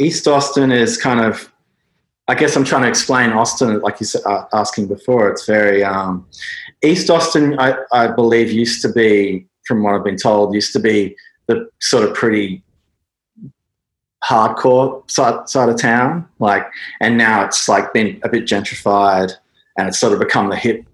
East 0.00 0.26
Austin 0.26 0.72
is 0.72 0.96
kind 0.96 1.20
of, 1.20 1.52
I 2.28 2.34
guess 2.34 2.56
I'm 2.56 2.64
trying 2.64 2.82
to 2.82 2.88
explain 2.88 3.30
Austin, 3.30 3.80
like 3.80 4.00
you 4.00 4.06
said, 4.06 4.22
uh, 4.26 4.44
asking 4.52 4.88
before. 4.88 5.30
It's 5.30 5.46
very 5.46 5.84
um, 5.84 6.26
East 6.82 7.10
Austin, 7.10 7.58
I, 7.58 7.76
I 7.92 8.08
believe, 8.08 8.50
used 8.50 8.82
to 8.82 8.92
be, 8.92 9.46
from 9.66 9.82
what 9.82 9.94
I've 9.94 10.04
been 10.04 10.16
told, 10.16 10.54
used 10.54 10.72
to 10.72 10.80
be 10.80 11.16
the 11.46 11.68
sort 11.80 12.08
of 12.08 12.14
pretty 12.14 12.62
hardcore 14.24 15.08
side, 15.10 15.48
side 15.48 15.68
of 15.68 15.78
town, 15.78 16.26
like, 16.38 16.66
and 17.00 17.18
now 17.18 17.44
it's 17.44 17.68
like 17.68 17.92
been 17.92 18.18
a 18.24 18.28
bit 18.28 18.46
gentrified, 18.46 19.32
and 19.76 19.88
it's 19.88 19.98
sort 19.98 20.12
of 20.12 20.18
become 20.18 20.48
the 20.48 20.56
hip 20.56 20.84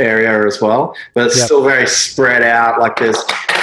area 0.00 0.46
as 0.46 0.60
well. 0.60 0.94
But 1.14 1.26
it's 1.26 1.36
Yep. 1.36 1.44
still 1.46 1.62
very 1.62 1.86
spread 1.86 2.42
out. 2.42 2.80
Like 2.80 2.96
there's 2.98 3.22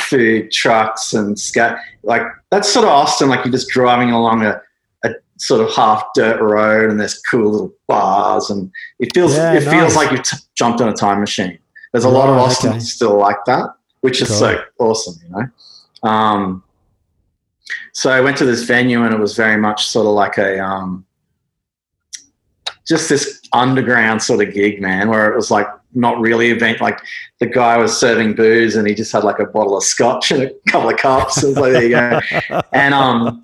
food 0.09 0.51
trucks 0.51 1.13
and 1.13 1.37
scat. 1.37 1.79
Like 2.03 2.23
that's 2.51 2.71
sort 2.71 2.85
of 2.85 2.91
Austin. 2.91 3.27
Like 3.29 3.43
you're 3.43 3.51
just 3.51 3.69
driving 3.69 4.11
along 4.11 4.45
a, 4.45 4.61
a 5.03 5.09
sort 5.37 5.61
of 5.67 5.73
half 5.75 6.03
dirt 6.15 6.39
road, 6.41 6.89
and 6.89 6.99
there's 6.99 7.19
cool 7.29 7.51
little 7.51 7.73
bars, 7.87 8.49
and 8.49 8.71
it 8.99 9.13
feels 9.13 9.35
Yeah, 9.35 9.53
it 9.53 9.63
feels 9.63 9.95
like 9.95 10.11
you've 10.11 10.23
t- 10.23 10.37
jumped 10.55 10.79
on 10.81 10.87
a 10.89 10.93
time 10.93 11.19
machine. 11.19 11.57
There's 11.91 12.05
a 12.05 12.09
lot 12.09 12.29
of 12.29 12.37
Austin 12.37 12.71
okay. 12.71 12.79
still 12.79 13.17
like 13.17 13.43
that, 13.45 13.67
which 14.01 14.21
is 14.21 14.27
Cool. 14.29 14.37
so 14.37 14.63
awesome, 14.79 15.15
you 15.23 15.29
know. 15.35 16.09
Um, 16.09 16.63
so 17.93 18.11
I 18.11 18.21
went 18.21 18.37
to 18.37 18.45
this 18.45 18.63
venue, 18.63 19.03
and 19.03 19.13
it 19.13 19.19
was 19.19 19.35
very 19.35 19.57
much 19.57 19.87
sort 19.87 20.05
of 20.05 20.13
like 20.13 20.37
a 20.37 20.63
um, 20.63 21.05
just 22.87 23.09
this 23.09 23.41
underground 23.53 24.21
sort 24.21 24.47
of 24.47 24.53
gig, 24.53 24.81
man, 24.81 25.09
where 25.09 25.31
it 25.31 25.35
was 25.35 25.49
like 25.51 25.67
not 25.93 26.19
really 26.19 26.49
event. 26.49 26.81
Like 26.81 26.99
the 27.39 27.45
guy 27.45 27.77
was 27.77 27.97
serving 27.97 28.35
booze, 28.35 28.75
and 28.75 28.87
he 28.87 28.93
just 28.93 29.11
had 29.11 29.23
like 29.23 29.39
a 29.39 29.45
bottle 29.45 29.77
of 29.77 29.83
scotch 29.83 30.31
and 30.31 30.43
a 30.43 30.51
couple 30.69 30.89
of 30.89 30.97
cups. 30.97 31.43
It 31.43 31.47
was 31.47 31.57
like 31.57 31.73
there 31.73 31.83
you 31.83 31.89
go. 31.89 32.61
And 32.73 32.93
um 32.93 33.43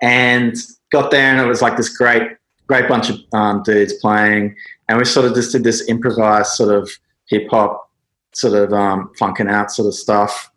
and 0.00 0.54
got 0.92 1.10
there 1.10 1.30
and 1.32 1.40
it 1.40 1.46
was 1.46 1.62
like 1.62 1.76
this 1.76 1.96
great 1.96 2.22
great 2.66 2.88
bunch 2.88 3.10
of 3.10 3.18
um, 3.32 3.62
dudes 3.62 3.94
playing. 3.94 4.54
And 4.88 4.98
we 4.98 5.04
sort 5.04 5.26
of 5.26 5.34
just 5.34 5.52
did 5.52 5.64
this 5.64 5.88
improvised 5.88 6.52
sort 6.52 6.74
of 6.74 6.90
hip 7.28 7.48
hop 7.50 7.90
sort 8.34 8.54
of 8.54 8.72
um, 8.72 9.10
funking 9.18 9.48
out 9.48 9.72
sort 9.72 9.88
of 9.88 9.94
stuff. 9.94 10.50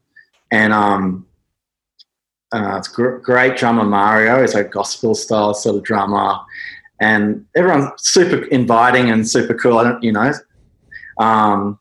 And 0.52 0.74
um 0.74 1.26
uh, 2.54 2.76
it's 2.78 2.90
gr- 2.90 3.18
great 3.18 3.56
drummer 3.58 3.86
Mario. 3.86 4.44
Is 4.44 4.56
a 4.56 4.64
gospel 4.64 5.16
style 5.16 5.54
sort 5.54 5.78
of 5.78 5.84
drummer. 5.84 6.38
And 7.00 7.46
everyone's 7.56 7.90
super 7.98 8.44
inviting 8.48 9.10
and 9.10 9.28
super 9.28 9.54
cool. 9.54 9.78
I 9.78 9.84
don't 9.84 10.04
you 10.04 10.12
know 10.12 10.34
um 11.22 11.80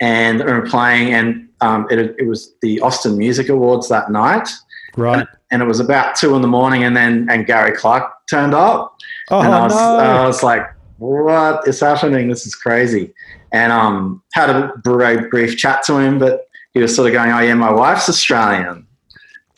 and 0.00 0.38
we 0.44 0.52
were 0.52 0.66
playing 0.66 1.14
and 1.14 1.48
um, 1.62 1.86
it, 1.90 1.98
it 2.18 2.26
was 2.26 2.52
the 2.60 2.80
Austin 2.82 3.16
Music 3.16 3.48
Awards 3.48 3.88
that 3.88 4.10
night 4.10 4.48
Right. 4.96 5.26
and 5.50 5.62
it 5.62 5.64
was 5.66 5.80
about 5.80 6.16
two 6.16 6.34
in 6.36 6.42
the 6.42 6.48
morning, 6.48 6.84
and 6.84 6.94
then 6.96 7.28
and 7.30 7.46
Gary 7.46 7.72
Clark 7.76 8.04
turned 8.30 8.54
up, 8.54 8.96
Oh 9.30 9.40
and 9.40 9.52
I 9.54 9.62
was, 9.64 9.74
no. 9.74 9.98
I 10.22 10.26
was 10.26 10.42
like, 10.42 10.64
"What 10.98 11.68
is 11.68 11.80
happening? 11.80 12.28
This 12.28 12.46
is 12.46 12.54
crazy." 12.54 13.12
And 13.52 13.72
um, 13.72 14.22
had 14.32 14.48
a 14.50 14.72
very 14.84 15.28
brief 15.28 15.56
chat 15.58 15.82
to 15.84 15.98
him, 15.98 16.18
but 16.18 16.46
he 16.72 16.80
was 16.80 16.94
sort 16.96 17.08
of 17.08 17.12
going, 17.14 17.30
"Oh 17.30 17.40
yeah, 17.40 17.54
my 17.54 17.70
wife's 17.72 18.08
Australian." 18.08 18.86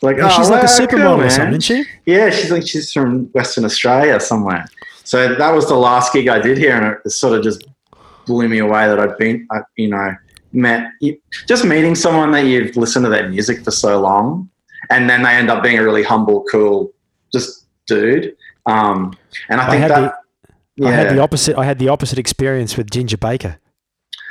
Like, 0.01 0.17
Yeah, 0.17 0.27
oh, 0.31 0.37
she's 0.37 0.49
like 0.49 0.63
a 0.63 0.73
supermodel 0.79 1.15
cool, 1.15 1.23
or 1.25 1.29
something, 1.29 1.55
isn't 1.61 1.61
she? 1.61 1.85
Yeah, 2.05 2.29
she's 2.29 2.51
like 2.51 2.65
she's 2.67 2.91
from 2.91 3.11
Western 3.37 3.63
Australia 3.65 4.19
somewhere. 4.19 4.65
So 5.05 5.17
that 5.35 5.51
was 5.57 5.67
the 5.67 5.75
last 5.75 6.11
gig 6.13 6.27
I 6.27 6.39
did 6.39 6.57
here, 6.57 6.75
and 6.77 6.85
it 7.05 7.09
sort 7.11 7.37
of 7.37 7.43
just 7.43 7.61
blew 8.29 8.47
me 8.47 8.59
away 8.59 8.87
that 8.87 8.99
I'd 8.99 9.17
been, 9.17 9.45
I, 9.51 9.59
you 9.75 9.89
know, 9.89 10.15
met 10.53 10.91
just 11.47 11.65
meeting 11.65 11.95
someone 11.95 12.31
that 12.31 12.45
you've 12.45 12.77
listened 12.77 13.03
to 13.05 13.09
their 13.09 13.27
music 13.27 13.63
for 13.65 13.71
so 13.71 13.99
long, 13.99 14.49
and 14.89 15.09
then 15.09 15.23
they 15.23 15.31
end 15.31 15.49
up 15.49 15.63
being 15.63 15.77
a 15.77 15.83
really 15.83 16.03
humble, 16.03 16.45
cool, 16.49 16.93
just 17.33 17.65
dude. 17.87 18.37
Um, 18.65 19.17
and 19.49 19.59
I 19.59 19.67
I 19.67 19.69
think 19.69 19.81
had 19.81 19.91
that, 19.91 20.15
the 20.77 20.87
I 20.87 20.91
had 20.91 21.09
the 21.09 21.19
opposite. 21.19 21.57
I 21.57 21.65
had 21.65 21.79
the 21.79 21.89
opposite 21.89 22.19
experience 22.19 22.77
with 22.77 22.89
Ginger 22.89 23.17
Baker. 23.17 23.57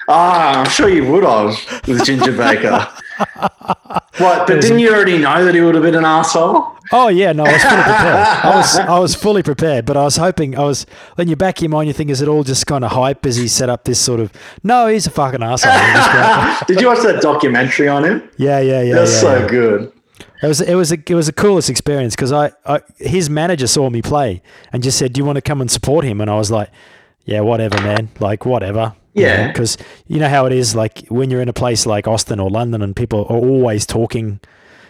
Ah, 0.09 0.61
I'm 0.61 0.71
sure 0.71 0.89
you 0.89 1.11
would 1.11 1.25
have 1.25 1.59
with 1.87 2.05
Ginger 2.05 2.33
Baker. 2.33 2.89
what? 4.19 4.47
But 4.47 4.61
didn't 4.61 4.79
you 4.81 4.93
already 4.95 5.19
know 5.19 5.45
that 5.45 5.55
he 5.55 5.61
would 5.61 5.75
have 5.75 5.85
been 5.85 5.95
an 5.95 6.05
asshole? 6.05 6.75
Oh 6.91 7.09
yeah, 7.09 7.33
no, 7.33 7.45
I 7.45 7.53
was 7.53 7.63
fully 7.63 7.83
prepared. 7.83 8.17
I 8.45 8.51
was 8.57 8.79
I 8.79 8.99
was 8.99 9.15
fully 9.15 9.43
prepared, 9.43 9.85
but 9.85 9.97
I 9.97 10.05
was 10.05 10.17
hoping 10.17 10.57
I 10.57 10.65
was. 10.65 10.87
Then 11.17 11.29
you 11.29 11.37
back 11.37 11.61
your 11.61 11.69
mind, 11.71 11.87
you 11.89 11.93
think 11.93 12.11
is 12.11 12.23
it 12.23 12.29
all 12.29 12.45
just 12.45 12.67
kind 12.67 12.85
of 12.85 12.93
hype 12.93 13.27
as 13.27 13.37
he 13.37 13.47
set 13.49 13.69
up 13.69 13.85
this 13.85 14.01
sort 14.01 14.21
of? 14.21 14.33
No, 14.63 14.87
he's 14.87 15.07
a 15.07 15.11
fucking 15.11 15.43
asshole. 15.43 15.73
He 15.73 15.79
just 15.79 16.13
got- 16.13 16.67
Did 16.69 16.81
you 16.81 16.87
watch 16.89 17.03
that 17.03 17.21
documentary 17.21 17.89
on 17.89 18.05
him? 18.05 18.29
yeah, 18.39 18.61
yeah, 18.61 18.81
yeah. 18.83 18.95
That's 18.95 19.13
yeah, 19.15 19.21
so 19.21 19.39
yeah. 19.39 19.47
good. 19.49 19.93
It 20.43 20.47
was 20.47 20.61
it 20.61 20.75
was 20.75 20.93
a, 20.93 20.99
it 21.07 21.15
was 21.15 21.27
the 21.27 21.33
coolest 21.33 21.69
experience 21.69 22.15
because 22.17 22.33
I, 22.33 22.53
I 22.65 22.81
his 22.97 23.29
manager 23.29 23.67
saw 23.67 23.91
me 23.91 24.03
play 24.03 24.43
and 24.73 24.83
just 24.83 24.99
said, 24.99 25.13
"Do 25.13 25.19
you 25.21 25.25
want 25.25 25.37
to 25.37 25.43
come 25.43 25.61
and 25.61 25.71
support 25.71 26.05
him?" 26.05 26.21
And 26.21 26.31
I 26.31 26.37
was 26.37 26.51
like, 26.51 26.71
"Yeah, 27.25 27.41
whatever, 27.41 27.77
man. 27.83 28.09
Like 28.19 28.47
whatever." 28.47 28.95
Yeah. 29.21 29.49
Because 29.49 29.77
you 30.07 30.19
know 30.21 30.29
how 30.29 30.47
it 30.47 30.53
is, 30.53 30.75
like 30.75 31.07
when 31.09 31.31
you're 31.31 31.43
in 31.43 31.49
a 31.49 31.53
place 31.53 31.87
like 31.87 32.07
Austin 32.07 32.41
or 32.41 32.51
London 32.51 32.83
and 32.83 32.95
people 32.95 33.21
are 33.29 33.37
always 33.39 33.87
talking, 33.87 34.41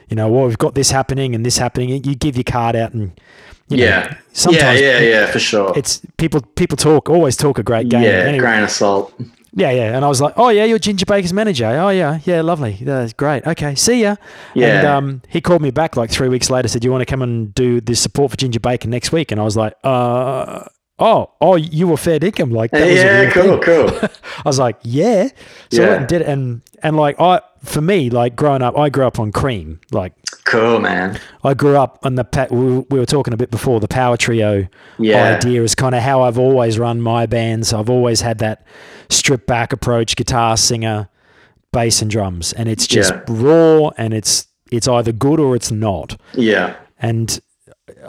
you 0.08 0.16
know, 0.16 0.28
well, 0.28 0.46
we've 0.46 0.58
got 0.58 0.74
this 0.74 0.90
happening 0.90 1.34
and 1.34 1.44
this 1.44 1.58
happening. 1.58 1.88
You 1.90 2.14
give 2.14 2.36
your 2.36 2.44
card 2.44 2.76
out 2.76 2.92
and, 2.94 3.18
you 3.68 3.76
know, 3.76 3.84
yeah. 3.84 4.06
Yeah, 4.08 4.18
sometimes 4.32 4.80
yeah, 4.80 4.98
yeah, 5.00 5.26
for 5.26 5.38
sure. 5.38 5.72
it's 5.76 6.00
people, 6.16 6.40
people 6.56 6.76
talk, 6.76 7.08
always 7.10 7.36
talk 7.36 7.58
a 7.58 7.62
great 7.62 7.88
game. 7.88 8.02
yeah, 8.02 8.10
Anyway, 8.10 8.38
grain 8.38 8.62
of 8.62 8.70
salt. 8.70 9.12
yeah, 9.52 9.70
yeah. 9.70 9.94
And 9.94 10.04
I 10.04 10.08
was 10.08 10.20
like, 10.22 10.32
oh, 10.38 10.48
yeah, 10.48 10.64
you're 10.64 10.78
Ginger 10.78 11.04
Baker's 11.04 11.32
manager. 11.34 11.66
Oh, 11.66 11.90
yeah, 11.90 12.20
yeah, 12.24 12.40
lovely. 12.40 12.78
That's 12.80 13.12
great. 13.12 13.46
Okay, 13.46 13.74
see 13.74 14.00
ya. 14.02 14.16
And 14.54 14.62
Yeah. 14.62 14.96
um, 14.96 15.20
he 15.28 15.40
called 15.42 15.60
me 15.60 15.70
back 15.70 15.96
like 15.96 16.10
three 16.10 16.28
weeks 16.28 16.48
later, 16.48 16.68
said, 16.68 16.82
you 16.84 16.90
want 16.90 17.02
to 17.02 17.06
come 17.06 17.20
and 17.20 17.52
do 17.54 17.80
this 17.82 18.00
support 18.00 18.30
for 18.30 18.36
Ginger 18.38 18.60
Baker 18.60 18.88
next 18.88 19.12
week? 19.12 19.30
And 19.32 19.40
I 19.40 19.44
was 19.44 19.56
like, 19.56 19.74
uh, 19.84 20.64
oh, 20.98 21.30
oh, 21.40 21.56
you 21.56 21.86
were 21.88 21.96
fair 21.96 22.18
dinkum. 22.18 22.52
Like, 22.52 22.70
that 22.72 22.86
was 22.86 22.96
yeah, 22.96 23.20
real 23.20 23.30
cool, 23.60 23.88
thing. 23.88 24.00
cool. 24.00 24.08
I 24.38 24.42
was 24.48 24.58
like, 24.58 24.76
yeah. 24.82 25.28
So 25.70 25.82
I 25.82 25.84
Yeah. 25.84 25.88
went 25.90 25.98
and 26.00 26.08
did 26.08 26.20
it. 26.22 26.28
And, 26.28 26.62
and 26.82 26.96
like, 26.96 27.20
I, 27.20 27.40
for 27.64 27.80
me, 27.80 28.10
like 28.10 28.36
growing 28.36 28.62
up, 28.62 28.76
I 28.78 28.88
grew 28.88 29.06
up 29.06 29.18
on 29.18 29.32
cream. 29.32 29.80
Like, 29.92 30.12
cool, 30.44 30.80
man. 30.80 31.18
I 31.44 31.54
grew 31.54 31.76
up 31.76 31.98
on 32.04 32.14
the, 32.16 32.24
pa- 32.24 32.46
we 32.50 32.78
we 32.90 32.98
were 32.98 33.06
talking 33.06 33.32
a 33.34 33.36
bit 33.36 33.50
before, 33.50 33.80
the 33.80 33.88
power 33.88 34.16
trio 34.16 34.66
Yeah. 34.98 35.36
idea 35.36 35.62
is 35.62 35.74
kind 35.74 35.94
of 35.94 36.02
how 36.02 36.22
I've 36.22 36.38
always 36.38 36.78
run 36.78 37.00
my 37.00 37.26
bands. 37.26 37.72
I've 37.72 37.90
always 37.90 38.20
had 38.22 38.38
that 38.38 38.64
stripped 39.08 39.46
back 39.46 39.72
approach, 39.72 40.16
guitar, 40.16 40.56
singer, 40.56 41.08
bass 41.72 42.00
and 42.02 42.10
drums. 42.10 42.52
And 42.52 42.68
it's 42.68 42.86
just 42.86 43.12
Yeah. 43.12 43.22
raw 43.28 43.90
and 43.98 44.14
it's, 44.14 44.46
it's 44.70 44.86
either 44.88 45.12
good 45.12 45.38
or 45.40 45.54
it's 45.56 45.70
not. 45.70 46.16
Yeah. 46.34 46.74
And 47.00 47.40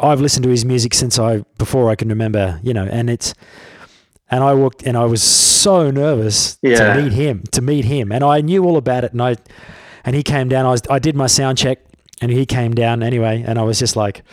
I've 0.01 0.21
listened 0.21 0.43
to 0.43 0.49
his 0.49 0.65
music 0.65 0.93
since 0.93 1.19
I, 1.19 1.43
before 1.57 1.89
I 1.89 1.95
can 1.95 2.09
remember, 2.09 2.59
you 2.63 2.73
know, 2.73 2.85
and 2.85 3.09
it's, 3.09 3.33
and 4.31 4.43
I 4.43 4.53
walked 4.53 4.83
and 4.83 4.95
I 4.97 5.05
was 5.05 5.23
so 5.23 5.89
nervous 5.91 6.57
Yeah. 6.61 6.93
to 6.95 7.01
meet 7.01 7.13
him, 7.13 7.43
to 7.51 7.61
meet 7.61 7.85
him. 7.85 8.11
And 8.11 8.23
I 8.23 8.41
knew 8.41 8.63
all 8.65 8.77
about 8.77 9.03
it. 9.03 9.11
And 9.13 9.21
I, 9.21 9.35
and 10.05 10.15
he 10.15 10.23
came 10.23 10.49
down, 10.49 10.65
I 10.65 10.69
was, 10.71 10.81
I 10.89 10.99
did 10.99 11.15
my 11.15 11.27
sound 11.27 11.57
check 11.57 11.79
and 12.21 12.31
he 12.31 12.45
came 12.45 12.73
down 12.75 13.01
anyway. 13.01 13.43
And 13.45 13.57
I 13.57 13.63
was 13.63 13.79
just 13.79 13.95
like, 13.95 14.23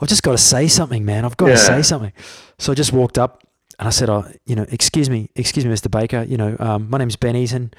I've 0.00 0.08
just 0.08 0.22
got 0.22 0.32
to 0.32 0.38
say 0.38 0.66
something, 0.66 1.04
man. 1.04 1.24
I've 1.24 1.36
got 1.36 1.46
to 1.48 1.56
say 1.56 1.82
something. 1.82 2.12
So 2.58 2.72
I 2.72 2.74
just 2.74 2.92
walked 2.92 3.16
up 3.18 3.42
and 3.78 3.86
I 3.86 3.90
said, 3.90 4.10
oh, 4.10 4.26
you 4.44 4.56
know, 4.56 4.66
excuse 4.70 5.08
me, 5.08 5.30
excuse 5.36 5.64
me, 5.64 5.72
Mr. 5.72 5.90
Baker. 5.90 6.22
You 6.24 6.36
know, 6.36 6.56
um, 6.58 6.90
my 6.90 6.98
name's 6.98 7.16
Ben 7.16 7.36
Eaton. 7.36 7.72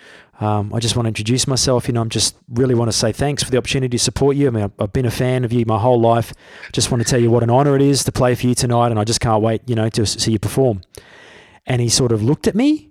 Um, 0.43 0.73
I 0.73 0.81
just 0.81 0.97
want 0.97 1.05
to 1.05 1.07
introduce 1.07 1.47
myself. 1.47 1.87
You 1.87 1.93
know, 1.93 2.01
I'm 2.01 2.09
just 2.09 2.35
really 2.49 2.75
want 2.75 2.91
to 2.91 2.97
say 2.97 3.13
thanks 3.13 3.43
for 3.43 3.49
the 3.49 3.57
opportunity 3.57 3.97
to 3.97 4.03
support 4.03 4.35
you. 4.35 4.47
I 4.47 4.49
mean, 4.49 4.69
I've, 4.77 4.91
been 4.91 5.05
a 5.05 5.11
fan 5.11 5.45
of 5.45 5.53
you 5.53 5.65
my 5.65 5.79
whole 5.79 6.01
life. 6.01 6.33
Just 6.73 6.91
want 6.91 7.01
to 7.01 7.09
tell 7.09 7.21
you 7.21 7.31
what 7.31 7.43
an 7.43 7.49
honor 7.49 7.77
it 7.77 7.81
is 7.81 8.03
to 8.03 8.11
play 8.11 8.35
for 8.35 8.47
you 8.47 8.53
tonight. 8.53 8.87
And 8.87 8.99
I 8.99 9.05
just 9.05 9.21
can't 9.21 9.41
wait, 9.41 9.61
you 9.67 9.75
know, 9.75 9.87
to 9.87 10.05
see 10.05 10.33
you 10.33 10.39
perform. 10.39 10.81
And 11.65 11.81
he 11.81 11.87
sort 11.87 12.11
of 12.11 12.21
looked 12.21 12.45
at 12.45 12.55
me. 12.55 12.89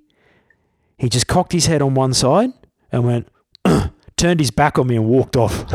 He 0.96 1.10
just 1.10 1.26
cocked 1.26 1.52
his 1.52 1.66
head 1.66 1.82
on 1.82 1.94
one 1.94 2.14
side 2.14 2.54
and 2.90 3.04
went, 3.04 3.28
turned 4.16 4.40
his 4.40 4.50
back 4.50 4.78
on 4.78 4.86
me 4.86 4.96
and 4.96 5.04
walked 5.04 5.36
off. 5.36 5.66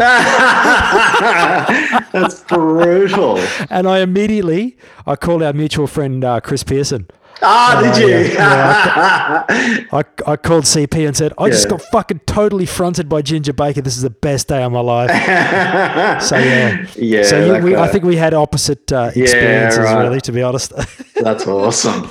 That's 2.12 2.42
brutal. 2.46 3.38
And 3.70 3.88
I 3.88 4.00
immediately, 4.00 4.78
I 5.06 5.16
called 5.16 5.44
our 5.44 5.54
mutual 5.54 5.86
friend 5.86 6.24
uh, 6.24 6.40
Chris 6.40 6.64
Pearson. 6.64 7.08
Ah, 7.42 7.82
did 7.82 8.02
you? 8.02 8.34
yeah, 8.34 9.46
I, 9.92 10.04
I 10.26 10.36
called 10.38 10.64
CP 10.64 11.08
and 11.08 11.16
said, 11.16 11.34
I 11.38 11.50
just 11.50 11.70
got 11.70 11.82
fucking 11.82 12.22
totally 12.26 12.66
fronted 12.66 13.08
by 13.08 13.22
Ginger 13.22 13.54
Baker. 13.54 13.82
This 13.82 13.96
is 13.96 14.04
the 14.04 14.10
best 14.10 14.48
day 14.48 14.64
of 14.64 14.72
my 14.72 14.80
life. 14.80 15.10
so 16.24 16.38
yeah, 16.38 16.88
Yeah, 16.96 17.24
So 17.24 17.58
you, 17.58 17.64
we, 17.64 17.76
I 17.76 17.88
think 17.88 18.04
we 18.04 18.16
had 18.16 18.34
opposite 18.34 18.92
uh, 18.92 19.12
experiences, 19.16 19.80
right. 19.80 20.04
really, 20.04 20.22
to 20.22 20.32
be 20.32 20.42
honest. 20.42 20.74
That's 21.16 21.48
awesome. 21.48 22.10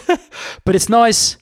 but 0.64 0.74
it's 0.74 0.88
nice. 0.88 1.36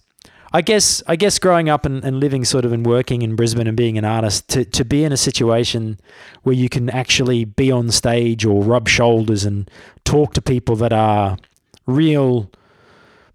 I 0.53 0.61
guess 0.61 1.03
I 1.09 1.17
guess 1.17 1.41
growing 1.41 1.69
up 1.69 1.85
and, 1.85 2.05
and 2.05 2.21
living 2.21 2.45
sort 2.45 2.65
of 2.65 2.73
and 2.73 2.87
working 2.87 3.23
in 3.23 3.35
Brisbane 3.35 3.67
and 3.67 3.77
being 3.77 3.99
an 3.99 4.05
artist 4.05 4.49
to, 4.51 4.65
to 4.65 4.85
be 4.85 5.03
in 5.03 5.11
a 5.11 5.17
situation 5.17 5.99
where 6.45 6.55
you 6.55 6.69
can 6.69 6.89
actually 6.91 7.45
be 7.45 7.73
on 7.73 7.91
stage 7.91 8.45
or 8.45 8.63
rub 8.63 8.89
shoulders 8.89 9.45
and 9.45 9.69
talk 10.05 10.33
to 10.35 10.41
people 10.41 10.77
that 10.77 10.93
are 10.93 11.39
real 11.87 12.53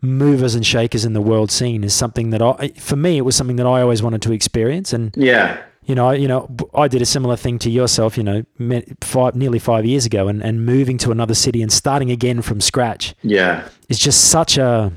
movers 0.02 0.56
and 0.56 0.66
shakers 0.66 1.04
in 1.06 1.14
the 1.14 1.22
world 1.22 1.52
scene 1.52 1.84
is 1.84 1.94
something 1.94 2.30
that 2.30 2.42
I 2.42 2.70
for 2.80 2.96
me 2.96 3.18
it 3.18 3.22
was 3.26 3.36
something 3.36 3.58
that 3.58 3.66
I 3.68 3.82
always 3.82 4.02
wanted 4.02 4.22
to 4.24 4.32
experience 4.32 4.94
and 4.94 5.14
Yeah. 5.18 5.58
you 5.86 5.96
know, 5.96 6.10
I- 6.10 6.16
you 6.16 6.28
know, 6.28 6.48
I 6.74 6.88
did 6.88 7.02
a 7.02 7.06
similar 7.06 7.36
thing 7.36 7.60
to 7.60 7.70
yourself, 7.70 8.16
you 8.18 8.24
know, 8.24 8.44
five, 9.02 9.36
nearly 9.36 9.60
five 9.60 9.86
years 9.86 10.06
ago, 10.06 10.28
and, 10.28 10.42
and 10.44 10.66
moving 10.66 10.98
to 11.00 11.12
another 11.12 11.34
city 11.34 11.62
and 11.62 11.72
starting 11.72 12.12
again 12.12 12.42
from 12.42 12.62
scratch 12.62 13.14
Yeah. 13.24 13.64
it's 13.90 14.00
just 14.00 14.22
such 14.26 14.58
a. 14.58 14.92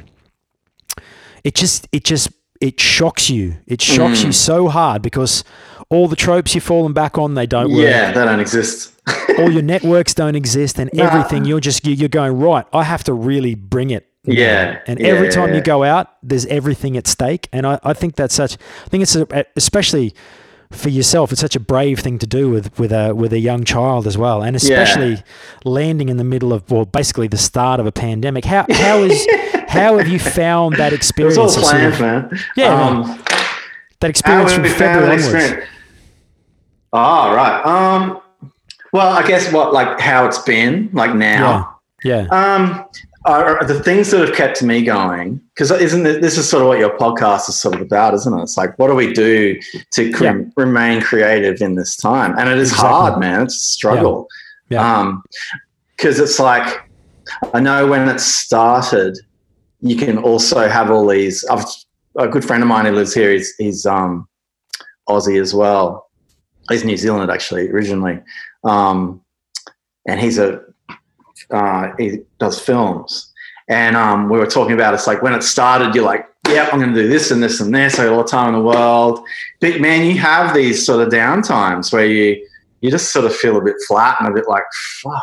It 1.44 1.54
just, 1.56 1.88
it 1.90 2.04
just, 2.04 2.28
it 2.60 2.78
shocks 2.78 3.28
you. 3.28 3.56
It 3.66 3.82
shocks 3.82 4.22
you 4.22 4.28
mm. 4.28 4.34
so 4.34 4.68
hard 4.68 5.02
because 5.02 5.42
all 5.88 6.06
the 6.06 6.14
tropes 6.16 6.54
you've 6.54 6.62
fallen 6.62 6.92
back 6.92 7.18
on, 7.18 7.34
they 7.34 7.46
don't 7.46 7.70
work. 7.72 7.80
Yeah, 7.80 8.12
they 8.12 8.24
don't 8.24 8.38
exist. 8.38 8.92
All 9.38 9.50
your 9.50 9.62
networks 9.62 10.14
don't 10.14 10.36
exist, 10.36 10.78
and 10.78 10.88
Nah. 10.94 11.04
everything. 11.04 11.44
You're 11.44 11.58
just, 11.58 11.84
you're 11.84 12.08
going 12.08 12.38
right. 12.38 12.64
I 12.72 12.84
have 12.84 13.02
to 13.04 13.12
really 13.12 13.56
bring 13.56 13.90
it. 13.90 14.08
Now." 14.26 14.34
Yeah, 14.34 14.78
And 14.86 14.98
yeah, 15.00 15.06
every 15.08 15.30
time 15.30 15.50
yeah. 15.50 15.56
you 15.56 15.60
go 15.62 15.82
out, 15.84 16.08
there's 16.22 16.46
everything 16.46 16.96
at 16.96 17.06
stake. 17.06 17.48
And 17.52 17.66
I, 17.66 17.78
I 17.82 17.92
think 17.92 18.16
that's 18.16 18.34
such. 18.34 18.54
I 18.84 18.88
think 18.88 19.02
it's 19.02 19.16
a, 19.16 19.44
especially 19.56 20.14
for 20.70 20.88
yourself. 20.88 21.32
It's 21.32 21.40
such 21.40 21.54
a 21.56 21.60
brave 21.60 21.98
thing 22.00 22.18
to 22.18 22.26
do 22.26 22.48
with 22.50 22.78
with 22.78 22.92
a 22.92 23.14
with 23.14 23.32
a 23.32 23.38
young 23.38 23.64
child 23.64 24.06
as 24.06 24.16
well, 24.16 24.42
and 24.42 24.56
especially 24.56 25.22
landing 25.64 26.08
in 26.08 26.16
the 26.16 26.24
middle 26.24 26.52
of 26.52 26.70
well, 26.70 26.84
basically 26.86 27.28
the 27.28 27.36
start 27.38 27.78
of 27.80 27.86
a 27.86 27.92
pandemic. 27.92 28.44
How 28.44 28.64
how 28.70 29.02
is 29.02 29.26
how 29.68 29.98
have 29.98 30.08
you 30.08 30.18
found 30.18 30.76
that 30.76 30.92
It 30.92 30.96
experience? 30.96 31.36
was 31.36 31.56
all 31.56 31.62
of 31.62 31.68
sort 31.70 31.82
of- 31.92 32.00
man. 32.00 32.38
Yeah, 32.56 32.72
Um, 32.74 33.22
that 34.00 34.10
experience 34.10 34.52
from 34.54 34.62
we 34.62 34.68
found 34.70 34.78
February 34.78 35.04
onwards. 35.16 35.24
experience? 35.34 35.68
Oh, 36.94 37.34
right. 37.34 37.62
Um, 37.64 38.20
well, 38.92 39.12
I 39.12 39.26
guess 39.26 39.50
what 39.52 39.72
like 39.72 39.98
how 40.00 40.26
it's 40.26 40.38
been 40.40 40.90
like 40.92 41.14
now. 41.14 41.78
Yeah, 42.04 42.26
Um, 42.30 42.84
the 43.24 43.80
things 43.84 44.10
that 44.10 44.20
have 44.20 44.34
kept 44.34 44.62
me 44.62 44.82
going 44.82 45.40
because 45.54 45.70
isn't 45.70 46.06
it, 46.06 46.20
this 46.20 46.36
is 46.38 46.48
sort 46.48 46.62
of 46.62 46.68
what 46.68 46.78
your 46.78 46.96
podcast 46.98 47.48
is 47.48 47.56
sort 47.60 47.74
of 47.74 47.80
about, 47.80 48.14
isn't 48.14 48.36
it? 48.38 48.42
It's 48.42 48.56
like 48.56 48.78
what 48.78 48.88
do 48.88 48.94
we 48.94 49.12
do 49.12 49.60
to 49.92 50.12
cre- 50.12 50.24
Yeah. 50.24 50.40
remain 50.56 51.00
creative 51.00 51.60
in 51.62 51.74
this 51.76 51.96
time? 51.96 52.36
And 52.38 52.48
it 52.48 52.58
is 52.58 52.70
Exactly. 52.72 52.88
hard, 52.88 53.20
man. 53.20 53.42
It's 53.42 53.54
a 53.54 53.58
struggle. 53.58 54.28
Yeah. 54.70 54.98
Um, 54.98 55.22
because 55.96 56.18
it's 56.18 56.40
like 56.40 56.88
I 57.54 57.60
know 57.60 57.86
when 57.86 58.08
it 58.08 58.20
started, 58.20 59.16
you 59.80 59.96
can 59.96 60.18
also 60.18 60.68
have 60.68 60.90
all 60.90 61.06
these. 61.06 61.44
I've, 61.46 61.64
a 62.16 62.28
good 62.28 62.44
friend 62.44 62.62
of 62.62 62.68
mine 62.68 62.84
who 62.86 62.92
lives 62.92 63.14
here. 63.14 63.30
He's 63.32 63.54
he's 63.56 63.86
um, 63.86 64.28
Aussie 65.08 65.40
as 65.40 65.54
well. 65.54 66.10
He's 66.68 66.84
New 66.84 66.96
Zealand 66.96 67.30
actually 67.30 67.70
originally, 67.70 68.20
um, 68.64 69.20
and 70.06 70.20
he's 70.20 70.38
a 70.38 70.60
uh, 71.52 71.92
he 71.98 72.20
does 72.38 72.58
films. 72.58 73.32
And 73.68 73.96
um, 73.96 74.28
we 74.28 74.38
were 74.38 74.46
talking 74.46 74.74
about 74.74 74.94
it's 74.94 75.06
like 75.06 75.22
when 75.22 75.34
it 75.34 75.42
started, 75.42 75.94
you're 75.94 76.04
like, 76.04 76.26
yep, 76.48 76.72
I'm 76.72 76.80
going 76.80 76.92
to 76.94 77.02
do 77.02 77.08
this 77.08 77.30
and 77.30 77.42
this 77.42 77.60
and 77.60 77.74
this. 77.74 77.98
I 77.98 78.04
got 78.04 78.12
all 78.12 78.22
the 78.22 78.28
time 78.28 78.48
in 78.48 78.54
the 78.54 78.66
world. 78.66 79.20
But 79.60 79.80
man, 79.80 80.04
you 80.04 80.18
have 80.18 80.54
these 80.54 80.84
sort 80.84 81.00
of 81.00 81.10
down 81.10 81.42
times 81.42 81.92
where 81.92 82.06
you 82.06 82.46
you 82.80 82.90
just 82.90 83.12
sort 83.12 83.24
of 83.24 83.34
feel 83.34 83.56
a 83.56 83.60
bit 83.62 83.76
flat 83.86 84.16
and 84.18 84.28
a 84.28 84.32
bit 84.34 84.48
like, 84.48 84.64
fuck, 85.00 85.22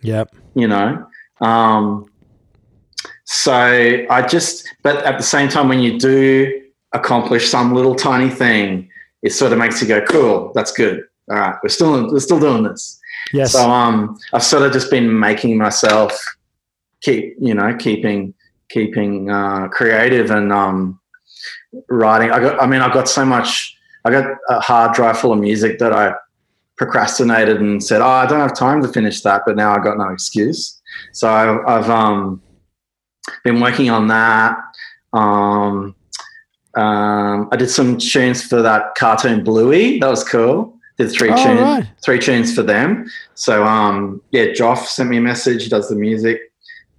Yep. 0.00 0.34
you 0.54 0.66
know. 0.66 1.06
Um, 1.42 2.10
so 3.24 3.52
I 4.08 4.26
just, 4.26 4.66
but 4.82 5.04
at 5.04 5.18
the 5.18 5.22
same 5.24 5.50
time, 5.50 5.68
when 5.68 5.80
you 5.80 5.98
do 5.98 6.62
accomplish 6.92 7.50
some 7.50 7.74
little 7.74 7.94
tiny 7.94 8.30
thing, 8.30 8.88
it 9.22 9.32
sort 9.34 9.52
of 9.52 9.58
makes 9.58 9.82
you 9.82 9.88
go, 9.88 10.00
cool, 10.06 10.52
that's 10.54 10.72
good. 10.72 11.04
All 11.30 11.36
right, 11.36 11.56
we're 11.62 11.68
still 11.68 12.10
we're 12.10 12.20
still 12.20 12.40
doing 12.40 12.62
this. 12.62 12.98
Yes. 13.34 13.52
So 13.52 13.68
um, 13.68 14.16
I've 14.32 14.44
sort 14.44 14.62
of 14.62 14.72
just 14.72 14.90
been 14.90 15.18
making 15.18 15.58
myself 15.58 16.16
keep, 17.02 17.34
you 17.40 17.52
know, 17.52 17.76
keeping 17.76 18.32
keeping 18.68 19.28
uh, 19.28 19.68
creative 19.68 20.30
and 20.30 20.52
um, 20.52 21.00
writing. 21.88 22.30
I 22.30 22.38
got, 22.38 22.62
I 22.62 22.66
mean, 22.66 22.80
I 22.80 22.92
got 22.92 23.08
so 23.08 23.24
much. 23.24 23.76
I 24.04 24.10
got 24.10 24.36
a 24.48 24.60
hard 24.60 24.94
drive 24.94 25.18
full 25.18 25.32
of 25.32 25.40
music 25.40 25.78
that 25.80 25.92
I 25.92 26.14
procrastinated 26.76 27.60
and 27.60 27.82
said, 27.82 28.00
"Oh, 28.00 28.06
I 28.06 28.26
don't 28.26 28.40
have 28.40 28.56
time 28.56 28.80
to 28.82 28.88
finish 28.88 29.22
that," 29.22 29.42
but 29.44 29.56
now 29.56 29.74
I 29.74 29.82
got 29.82 29.98
no 29.98 30.10
excuse. 30.10 30.80
So 31.12 31.28
I've, 31.28 31.58
I've 31.66 31.90
um, 31.90 32.40
been 33.42 33.60
working 33.60 33.90
on 33.90 34.06
that. 34.08 34.56
Um, 35.12 35.96
um, 36.76 37.48
I 37.50 37.56
did 37.56 37.68
some 37.68 37.98
tunes 37.98 38.44
for 38.44 38.62
that 38.62 38.94
cartoon 38.94 39.42
Bluey. 39.42 39.98
That 39.98 40.08
was 40.08 40.22
cool. 40.22 40.73
Did 40.96 41.10
three 41.10 41.30
Oh, 41.30 41.36
tunes, 41.36 41.60
right. 41.60 41.84
three 42.04 42.18
tunes 42.20 42.54
for 42.54 42.62
them. 42.62 43.10
So 43.34 43.64
um, 43.64 44.22
yeah, 44.30 44.46
Joff 44.46 44.86
sent 44.86 45.10
me 45.10 45.16
a 45.16 45.20
message. 45.20 45.68
Does 45.68 45.88
the 45.88 45.96
music, 45.96 46.40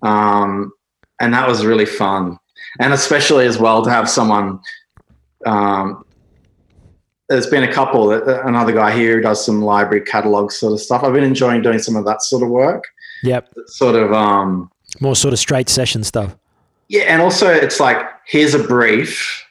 um, 0.02 0.72
and 1.22 1.34
that 1.34 1.48
was 1.48 1.66
really 1.66 1.86
fun. 1.86 2.38
And 2.80 2.92
especially 2.94 3.46
as 3.46 3.58
well 3.58 3.84
to 3.84 3.90
have 3.90 4.10
someone. 4.10 4.60
Um, 5.46 6.04
there's 7.30 7.48
been 7.48 7.64
a 7.64 7.72
couple. 7.72 8.12
Another 8.12 8.72
guy 8.74 8.96
here 8.96 9.16
who 9.16 9.22
does 9.22 9.44
some 9.46 9.62
library 9.62 10.02
catalog 10.04 10.52
sort 10.52 10.74
of 10.74 10.80
stuff. 10.82 11.04
I've 11.04 11.14
been 11.14 11.24
enjoying 11.24 11.62
doing 11.62 11.80
some 11.80 11.96
of 11.96 12.06
that 12.06 12.22
sort 12.22 12.44
of 12.44 12.50
work. 12.50 12.84
Yep. 13.24 13.50
Sort 13.68 13.96
of 13.96 14.12
um, 14.14 14.70
More 15.00 15.16
sort 15.16 15.34
of 15.34 15.40
straight 15.40 15.70
session 15.70 16.04
stuff. 16.04 16.36
yeah, 16.90 17.04
and 17.04 17.22
also 17.22 17.48
it's 17.50 17.80
like 17.80 17.98
here's 18.28 18.54
a 18.54 18.60
brief 18.60 19.45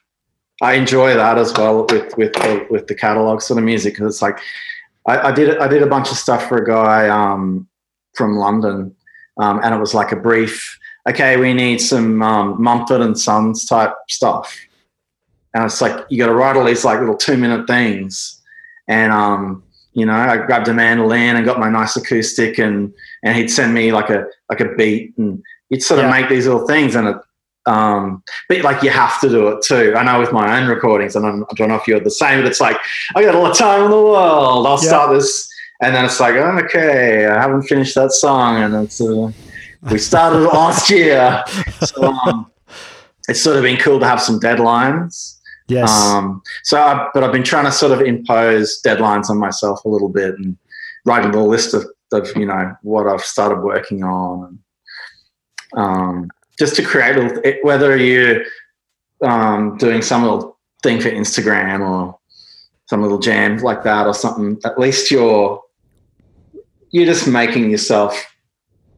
I 0.63 0.75
enjoy 0.75 1.15
that 1.15 1.39
as 1.39 1.53
well 1.53 1.87
with 1.87 2.17
with 2.17 2.33
the, 2.33 2.67
with 2.71 2.87
the 2.87 2.95
catalog 2.95 3.43
sort 3.43 3.59
of 3.59 3.65
music 3.65 3.95
because 3.95 4.15
it's 4.15 4.23
like 4.23 4.39
I, 5.07 5.29
I, 5.29 5.33
did 5.33 5.59
I 5.59 5.69
did 5.69 5.83
a 5.83 5.87
bunch 5.87 6.11
of 6.11 6.17
stuff 6.17 6.49
for 6.49 6.59
a 6.59 6.67
guy 6.67 7.09
um, 7.09 7.69
from 8.15 8.37
London, 8.37 8.95
um, 9.39 9.61
and 9.63 9.75
it 9.75 9.79
was 9.79 9.95
like 9.95 10.13
a 10.13 10.17
brief. 10.17 10.79
Okay, 11.09 11.37
we 11.37 11.53
need 11.53 11.81
some 11.81 12.23
um, 12.23 12.63
Mumford 12.63 13.03
and 13.03 13.19
Sons 13.19 13.67
type 13.67 13.93
stuff, 14.09 14.59
and 15.53 15.65
it's 15.65 15.81
like 15.81 16.07
you 16.09 16.19
got 16.19 16.27
to 16.27 16.35
write 16.35 16.57
all 16.57 16.65
these 16.65 16.85
like 16.85 17.01
little 17.01 17.17
two 17.17 17.37
minute 17.37 17.67
things, 17.67 18.41
and 18.89 19.13
um, 19.13 19.63
you 19.93 20.07
know, 20.07 20.15
I 20.15 20.39
grabbed 20.39 20.69
a 20.69 20.75
mandolin 20.75 21.37
and 21.37 21.45
got 21.45 21.61
my 21.61 21.69
nice 21.69 21.97
acoustic, 21.97 22.59
and 22.59 22.93
and 23.23 23.37
he'd 23.37 23.49
send 23.49 23.75
me 23.75 23.93
like 23.93 24.11
a 24.11 24.27
like 24.49 24.61
a 24.61 24.75
beat, 24.75 25.17
and 25.19 25.43
you'd 25.69 25.83
sort 25.83 26.01
of 26.01 26.07
yeah. 26.07 26.21
make 26.21 26.29
these 26.29 26.47
little 26.47 26.67
things, 26.67 26.95
and 26.95 27.09
it, 27.09 27.17
um, 27.67 28.23
but 28.49 28.63
like 28.63 28.83
you 28.83 28.91
have 28.91 29.21
to 29.21 29.29
do 29.29 29.49
it 29.49 29.63
too. 29.63 29.95
I 29.97 30.03
know 30.05 30.21
with 30.21 30.33
my 30.33 30.61
own 30.61 30.69
recordings, 30.69 31.17
and 31.17 31.27
I'm, 31.27 31.45
I 31.45 31.55
do 31.55 31.63
not 31.65 31.69
know 31.69 31.75
if 31.77 31.89
you're 31.89 32.01
the 32.01 32.11
same, 32.11 32.41
but 32.41 32.47
it's 32.47 32.61
like 32.61 32.77
I 33.17 33.23
got 33.23 33.35
all 33.35 33.49
the 33.49 33.55
time 33.55 33.85
in 33.85 33.91
the 33.91 33.97
world. 33.97 34.67
I'll 34.67 34.73
yeah. 34.83 34.89
start 34.89 35.13
this, 35.13 35.49
and 35.83 35.95
then 35.95 36.05
it's 36.05 36.21
like 36.21 36.35
okay, 36.35 37.27
I 37.27 37.41
haven't 37.41 37.63
finished 37.63 37.95
that 37.95 38.13
song, 38.13 38.63
and 38.63 38.75
it's 38.75 39.01
uh, 39.01 39.31
we 39.91 39.99
started 39.99 40.41
last 40.41 40.91
year, 40.91 41.43
so 41.85 42.13
um, 42.13 42.51
it's 43.29 43.41
sort 43.41 43.57
of 43.57 43.63
been 43.63 43.79
cool 43.79 44.01
to 44.01 44.07
have 44.07 44.21
some 44.21 44.41
deadlines. 44.41 45.39
Yes. 45.67 45.91
Um, 45.91 46.43
so, 46.63 46.79
I, 46.79 47.09
but 47.15 47.25
I've 47.25 47.33
been 47.33 47.43
trying 47.43 47.65
to 47.65 47.73
sort 47.73 47.93
of 47.93 48.03
impose 48.03 48.83
deadlines 48.83 49.31
on 49.31 49.39
myself 49.39 49.83
a 49.85 49.89
little 49.89 50.11
bit 50.11 50.35
and 50.39 50.59
writing 51.07 51.35
a 51.35 51.45
list 51.45 51.73
of, 51.75 51.87
of 52.13 52.31
you 52.37 52.47
know 52.47 52.75
what 52.83 53.07
I've 53.07 53.23
started 53.23 53.63
working 53.63 54.05
on, 54.05 54.59
um, 55.75 56.31
just 56.59 56.77
to 56.77 56.83
create 56.83 57.65
whether 57.65 57.97
you're 57.97 58.45
um, 59.23 59.77
doing 59.79 60.03
some 60.03 60.23
little 60.23 60.59
thing 60.83 61.01
for 61.01 61.11
Instagram 61.11 61.81
or 61.81 62.19
some 62.87 63.03
little 63.03 63.19
jam 63.19 63.59
like 63.59 63.83
that 63.85 64.07
or 64.07 64.15
something. 64.15 64.59
At 64.65 64.79
least 64.79 65.11
you're 65.11 65.63
you're 66.91 67.07
just 67.07 67.27
making 67.27 67.71
yourself 67.71 68.25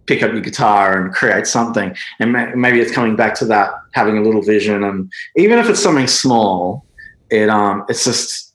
pick 0.07 0.22
up 0.22 0.32
your 0.32 0.42
guitar 0.42 1.00
and 1.00 1.14
create 1.14 1.46
something. 1.46 1.96
And 2.20 2.32
maybe 2.32 2.80
it's 2.80 2.92
coming 2.92 3.16
back 3.16 3.34
to 3.36 3.44
that 3.46 3.72
having 3.92 4.18
a 4.18 4.22
little 4.22 4.42
vision, 4.42 4.84
and 4.84 5.11
even 5.36 5.59
if 5.59 5.68
it's 5.68 5.82
something 5.82 6.07
small, 6.07 6.84
it 7.30 7.48
um 7.48 7.84
it's 7.88 8.04
just 8.04 8.54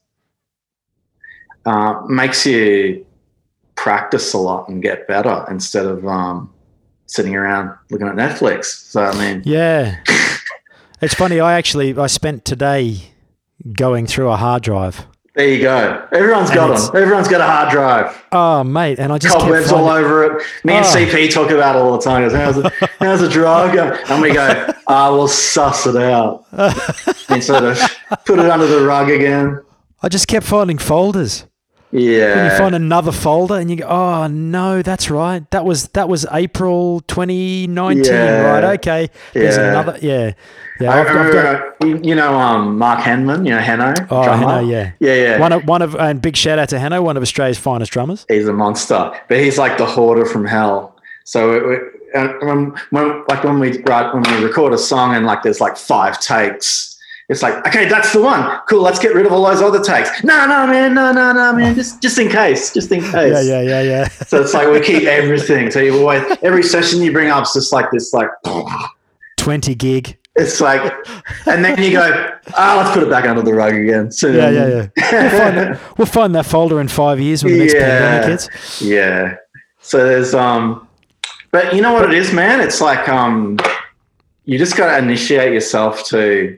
uh, 1.65 2.01
makes 2.07 2.45
you 2.45 3.05
practice 3.75 4.33
a 4.33 4.37
lot 4.37 4.67
and 4.69 4.81
get 4.81 5.07
better 5.07 5.45
instead 5.49 5.85
of 5.85 6.05
um, 6.07 6.53
sitting 7.11 7.35
around 7.35 7.75
looking 7.89 8.07
at 8.07 8.15
Netflix. 8.15 8.65
So 8.65 9.03
I 9.03 9.17
mean, 9.17 9.43
yeah, 9.45 9.97
it's 11.01 11.13
funny. 11.13 11.39
I 11.39 11.57
actually 11.57 11.97
I 11.97 12.07
spent 12.07 12.45
today 12.45 13.11
going 13.73 14.07
through 14.07 14.29
a 14.29 14.37
hard 14.37 14.63
drive 14.63 15.05
there 15.33 15.47
you 15.47 15.61
go. 15.61 16.07
Everyone's 16.11 16.49
and 16.49 16.57
got 16.57 16.77
them. 16.77 17.01
Everyone's 17.01 17.29
got 17.29 17.39
a 17.39 17.45
hard 17.45 17.71
drive. 17.71 18.25
Oh, 18.33 18.65
mate, 18.65 18.99
and 18.99 19.13
I 19.13 19.17
just 19.17 19.37
cobwebs 19.37 19.71
all 19.71 19.87
over 19.87 20.25
it. 20.25 20.43
Me 20.65 20.73
and 20.73 20.85
oh. 20.85 20.89
CP 20.89 21.31
talk 21.31 21.51
about 21.51 21.77
it 21.77 21.79
all 21.79 21.93
the 21.93 22.03
time. 22.03 22.23
Goes, 22.23 22.33
how's 22.33 22.57
a 22.57 22.69
how's 22.99 23.21
a 23.21 23.29
drive 23.29 23.73
And 24.09 24.21
we 24.21 24.33
go, 24.33 24.67
ah, 24.87 25.07
oh, 25.07 25.15
we'll 25.15 25.27
suss 25.29 25.87
it 25.87 25.95
out 25.95 26.45
and 27.29 27.41
sort 27.41 27.63
of 27.63 27.79
put 28.25 28.39
it 28.39 28.49
under 28.49 28.67
the 28.67 28.85
rug 28.85 29.09
again. 29.09 29.61
I 30.01 30.09
just 30.09 30.27
kept 30.27 30.45
finding 30.45 30.77
folders. 30.77 31.45
Yeah. 31.91 32.39
And 32.39 32.51
you 32.51 32.57
find 32.57 32.75
another 32.75 33.11
folder 33.11 33.55
and 33.55 33.69
you 33.69 33.77
go, 33.77 33.87
oh 33.87 34.27
no, 34.27 34.81
that's 34.81 35.09
right. 35.09 35.49
That 35.51 35.65
was 35.65 35.89
that 35.89 36.07
was 36.07 36.25
April 36.31 37.01
2019, 37.01 38.05
yeah. 38.05 38.41
right? 38.41 38.63
Okay. 38.79 39.09
There's 39.33 39.57
yeah. 39.57 39.69
another. 39.69 39.99
Yeah. 40.01 40.33
Yeah. 40.81 40.93
I've, 40.93 41.07
I've 41.07 41.33
got, 41.33 42.05
you 42.05 42.15
know, 42.15 42.33
um, 42.39 42.77
Mark 42.77 43.01
Henman, 43.01 43.45
you 43.45 43.51
know, 43.51 43.59
Hanno. 43.59 43.93
Oh, 44.09 44.23
Hanno, 44.23 44.67
yeah. 44.67 44.93
Yeah, 44.99 45.13
yeah. 45.13 45.39
One 45.39 45.51
of, 45.51 45.67
one 45.67 45.81
of, 45.83 45.95
and 45.95 46.19
big 46.19 46.35
shout 46.35 46.57
out 46.57 46.69
to 46.69 46.79
Hanno, 46.79 47.03
one 47.03 47.17
of 47.17 47.23
Australia's 47.23 47.59
finest 47.59 47.91
drummers. 47.91 48.25
He's 48.27 48.47
a 48.47 48.53
monster, 48.53 49.11
but 49.27 49.37
he's 49.37 49.59
like 49.59 49.77
the 49.77 49.85
hoarder 49.85 50.25
from 50.25 50.45
hell. 50.45 50.97
So 51.23 51.53
it, 51.53 51.81
it, 52.15 52.45
when, 52.45 52.73
when, 52.89 53.23
like 53.27 53.43
when 53.43 53.59
we 53.59 53.77
write, 53.83 54.11
when 54.11 54.23
we 54.23 54.43
record 54.43 54.73
a 54.73 54.77
song 54.77 55.15
and 55.15 55.25
like 55.25 55.43
there's 55.43 55.61
like 55.61 55.77
five 55.77 56.19
takes, 56.19 56.90
it's 57.31 57.41
like, 57.41 57.65
okay, 57.65 57.87
that's 57.87 58.11
the 58.11 58.21
one. 58.21 58.59
Cool, 58.67 58.81
let's 58.81 58.99
get 58.99 59.15
rid 59.15 59.25
of 59.25 59.31
all 59.31 59.45
those 59.45 59.61
other 59.61 59.81
takes. 59.81 60.21
No, 60.21 60.45
no, 60.45 60.67
man, 60.67 60.93
no, 60.93 61.13
no, 61.13 61.31
no, 61.31 61.53
man, 61.53 61.73
just 61.75 62.01
just 62.01 62.19
in 62.19 62.29
case, 62.29 62.73
just 62.73 62.91
in 62.91 63.01
case. 63.01 63.13
Yeah, 63.13 63.41
yeah, 63.41 63.61
yeah, 63.61 63.81
yeah. 63.81 64.07
so 64.27 64.41
it's 64.41 64.53
like 64.53 64.67
we 64.67 64.81
keep 64.81 65.03
everything. 65.03 65.71
So 65.71 65.79
you 65.79 65.97
always 65.97 66.23
every 66.41 66.61
session 66.61 67.01
you 67.01 67.13
bring 67.13 67.29
up 67.29 67.43
is 67.43 67.53
just 67.53 67.71
like 67.71 67.89
this, 67.89 68.11
like 68.13 68.27
twenty 69.37 69.75
gig. 69.75 70.17
It's 70.35 70.59
like, 70.59 70.93
and 71.45 71.63
then 71.63 71.81
you 71.81 71.91
go, 71.91 72.31
ah, 72.53 72.75
oh, 72.75 72.77
let's 72.77 72.93
put 72.93 73.03
it 73.03 73.09
back 73.09 73.25
under 73.25 73.41
the 73.41 73.53
rug 73.53 73.73
again. 73.73 74.11
So, 74.13 74.29
yeah, 74.29 74.49
yeah, 74.49 74.67
yeah. 74.67 74.87
We'll 74.95 75.29
find, 75.29 75.57
that, 75.57 75.81
we'll 75.97 76.07
find 76.07 76.35
that 76.35 76.45
folder 76.45 76.79
in 76.79 76.87
five 76.87 77.19
years 77.19 77.43
when 77.43 77.53
the 77.53 77.59
next 77.59 77.73
yeah, 77.73 77.99
pandemic 77.99 78.29
hits. 78.29 78.81
Yeah. 78.81 79.35
So 79.81 80.05
there's 80.05 80.33
um, 80.33 80.87
but 81.51 81.75
you 81.75 81.81
know 81.81 81.93
what 81.93 82.11
it 82.11 82.13
is, 82.13 82.33
man. 82.33 82.59
It's 82.61 82.81
like 82.81 83.07
um, 83.07 83.57
you 84.43 84.57
just 84.57 84.75
got 84.75 84.91
to 84.91 84.97
initiate 84.97 85.53
yourself 85.53 86.05
to 86.07 86.57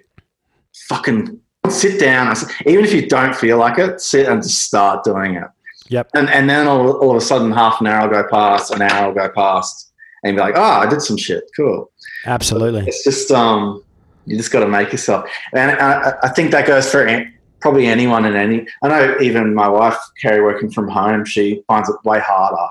fucking 0.87 1.39
sit 1.69 1.99
down. 1.99 2.35
Even 2.65 2.85
if 2.85 2.93
you 2.93 3.07
don't 3.07 3.35
feel 3.35 3.57
like 3.57 3.77
it, 3.79 4.01
sit 4.01 4.27
and 4.27 4.41
just 4.41 4.61
start 4.61 5.03
doing 5.03 5.35
it. 5.35 5.47
Yep. 5.89 6.09
And 6.13 6.29
and 6.29 6.49
then 6.49 6.67
all, 6.67 6.91
all 6.97 7.11
of 7.11 7.17
a 7.17 7.21
sudden, 7.21 7.51
half 7.51 7.81
an 7.81 7.87
hour 7.87 8.07
will 8.07 8.23
go 8.23 8.27
past, 8.29 8.73
an 8.73 8.81
hour 8.81 9.07
will 9.07 9.15
go 9.15 9.29
past, 9.29 9.91
and 10.23 10.35
be 10.35 10.41
like, 10.41 10.55
oh, 10.57 10.61
I 10.61 10.89
did 10.89 11.01
some 11.01 11.17
shit. 11.17 11.43
Cool. 11.55 11.91
Absolutely. 12.25 12.81
But 12.81 12.89
it's 12.89 13.03
just 13.03 13.31
um, 13.31 13.83
you 14.25 14.37
just 14.37 14.51
got 14.51 14.61
to 14.61 14.67
make 14.67 14.91
yourself. 14.91 15.29
And 15.53 15.71
I, 15.71 16.13
I 16.23 16.29
think 16.29 16.51
that 16.51 16.65
goes 16.65 16.89
for 16.89 17.25
probably 17.59 17.87
anyone 17.87 18.25
in 18.25 18.35
any. 18.35 18.67
I 18.81 18.87
know 18.87 19.17
even 19.21 19.53
my 19.53 19.67
wife, 19.67 19.97
Carrie, 20.21 20.41
working 20.41 20.71
from 20.71 20.87
home, 20.89 21.25
she 21.25 21.63
finds 21.67 21.89
it 21.89 21.95
way 22.03 22.19
harder. 22.19 22.67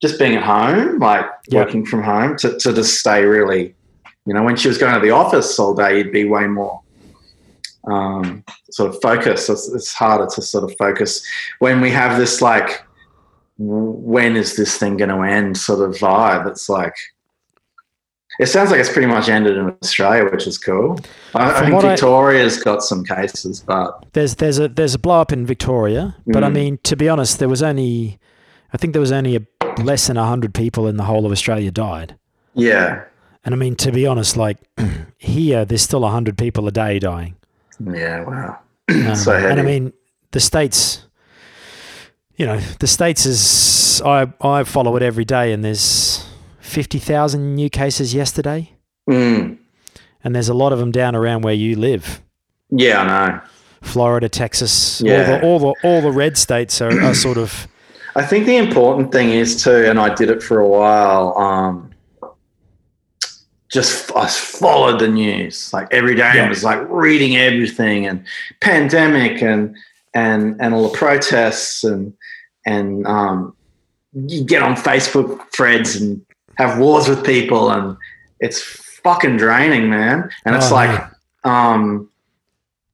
Just 0.00 0.18
being 0.18 0.34
at 0.34 0.42
home, 0.42 0.98
like 0.98 1.26
yep. 1.48 1.66
working 1.66 1.84
from 1.84 2.02
home, 2.02 2.36
to, 2.38 2.56
to 2.58 2.72
just 2.72 2.98
stay 2.98 3.24
really, 3.24 3.74
you 4.24 4.32
know, 4.32 4.42
when 4.42 4.56
she 4.56 4.68
was 4.68 4.78
going 4.78 4.94
to 4.94 5.00
the 5.00 5.10
office 5.10 5.58
all 5.58 5.74
day, 5.74 5.98
you'd 5.98 6.12
be 6.12 6.24
way 6.24 6.46
more 6.46 6.80
um, 7.84 8.44
sort 8.70 8.94
of 8.94 9.00
focus. 9.02 9.48
It's, 9.48 9.68
it's 9.72 9.92
harder 9.92 10.26
to 10.34 10.42
sort 10.42 10.64
of 10.64 10.76
focus 10.76 11.24
when 11.58 11.80
we 11.80 11.90
have 11.90 12.18
this 12.18 12.42
like, 12.42 12.84
when 13.58 14.36
is 14.36 14.56
this 14.56 14.78
thing 14.78 14.96
going 14.96 15.10
to 15.10 15.20
end 15.20 15.56
sort 15.56 15.86
of 15.86 15.96
vibe. 15.96 16.46
It's 16.46 16.68
like, 16.68 16.94
it 18.38 18.46
sounds 18.46 18.70
like 18.70 18.80
it's 18.80 18.90
pretty 18.90 19.06
much 19.06 19.28
ended 19.28 19.56
in 19.58 19.76
Australia, 19.82 20.30
which 20.30 20.46
is 20.46 20.56
cool. 20.56 20.98
I, 21.34 21.50
I 21.50 21.66
think 21.66 21.82
Victoria's 21.82 22.58
I, 22.58 22.62
got 22.62 22.82
some 22.82 23.04
cases, 23.04 23.60
but 23.60 24.06
there's 24.14 24.36
there's 24.36 24.58
a 24.58 24.68
there's 24.68 24.94
a 24.94 24.98
blow 24.98 25.20
up 25.20 25.30
in 25.30 25.44
Victoria. 25.44 26.16
But 26.26 26.42
mm. 26.42 26.46
I 26.46 26.48
mean, 26.48 26.78
to 26.84 26.96
be 26.96 27.08
honest, 27.08 27.38
there 27.38 27.50
was 27.50 27.62
only, 27.62 28.18
I 28.72 28.78
think 28.78 28.94
there 28.94 29.00
was 29.00 29.12
only 29.12 29.36
a, 29.36 29.82
less 29.82 30.06
than 30.06 30.16
hundred 30.16 30.54
people 30.54 30.86
in 30.86 30.96
the 30.96 31.04
whole 31.04 31.26
of 31.26 31.32
Australia 31.32 31.70
died. 31.70 32.16
Yeah. 32.54 33.04
And 33.44 33.54
I 33.54 33.58
mean, 33.58 33.76
to 33.76 33.92
be 33.92 34.06
honest, 34.06 34.38
like 34.38 34.56
here, 35.18 35.66
there's 35.66 35.82
still 35.82 36.08
hundred 36.08 36.38
people 36.38 36.66
a 36.66 36.72
day 36.72 36.98
dying. 36.98 37.36
Yeah, 37.84 38.24
wow. 38.24 38.58
Um, 38.90 39.14
so 39.14 39.32
heavy. 39.32 39.46
And 39.52 39.60
I 39.60 39.62
mean, 39.62 39.92
the 40.32 40.40
states. 40.40 41.04
You 42.36 42.46
know, 42.46 42.58
the 42.80 42.86
states 42.86 43.24
is 43.26 44.02
I 44.04 44.32
I 44.40 44.64
follow 44.64 44.96
it 44.96 45.02
every 45.02 45.24
day, 45.24 45.52
and 45.52 45.64
there's 45.64 46.26
fifty 46.58 46.98
thousand 46.98 47.54
new 47.54 47.70
cases 47.70 48.14
yesterday. 48.14 48.72
Mm. 49.08 49.58
And 50.24 50.34
there's 50.34 50.48
a 50.48 50.54
lot 50.54 50.72
of 50.72 50.78
them 50.78 50.90
down 50.90 51.14
around 51.14 51.42
where 51.42 51.54
you 51.54 51.76
live. 51.76 52.20
Yeah, 52.70 53.02
I 53.02 53.06
know. 53.06 53.40
Florida, 53.82 54.28
Texas, 54.28 55.00
yeah. 55.00 55.40
all 55.42 55.58
the 55.58 55.68
all 55.68 55.74
the 55.74 55.88
all 55.88 56.00
the 56.02 56.10
red 56.10 56.36
states 56.36 56.80
are, 56.80 57.00
are 57.00 57.14
sort 57.14 57.38
of. 57.38 57.68
I 58.16 58.22
think 58.22 58.46
the 58.46 58.56
important 58.56 59.12
thing 59.12 59.30
is 59.30 59.62
too, 59.62 59.84
and 59.86 59.98
I 59.98 60.14
did 60.14 60.30
it 60.30 60.42
for 60.42 60.58
a 60.58 60.66
while. 60.66 61.36
Um, 61.38 61.89
just 63.70 64.14
I 64.16 64.26
followed 64.26 64.98
the 64.98 65.08
news 65.08 65.72
like 65.72 65.88
every 65.92 66.14
day. 66.14 66.32
Yeah. 66.34 66.46
I 66.46 66.48
was 66.48 66.64
like 66.64 66.80
reading 66.88 67.36
everything 67.36 68.06
and 68.06 68.24
pandemic 68.60 69.42
and 69.42 69.76
and 70.12 70.60
and 70.60 70.74
all 70.74 70.88
the 70.88 70.96
protests 70.96 71.84
and 71.84 72.12
and 72.66 73.06
um, 73.06 73.56
you 74.12 74.44
get 74.44 74.62
on 74.62 74.74
Facebook 74.74 75.40
threads 75.54 75.96
and 75.96 76.20
have 76.56 76.78
wars 76.78 77.08
with 77.08 77.24
people 77.24 77.70
and 77.70 77.96
it's 78.40 78.60
fucking 78.60 79.36
draining, 79.36 79.88
man. 79.88 80.28
And 80.44 80.56
it's 80.56 80.70
oh, 80.70 80.74
like 80.74 80.90
man. 80.90 81.10
um, 81.44 82.10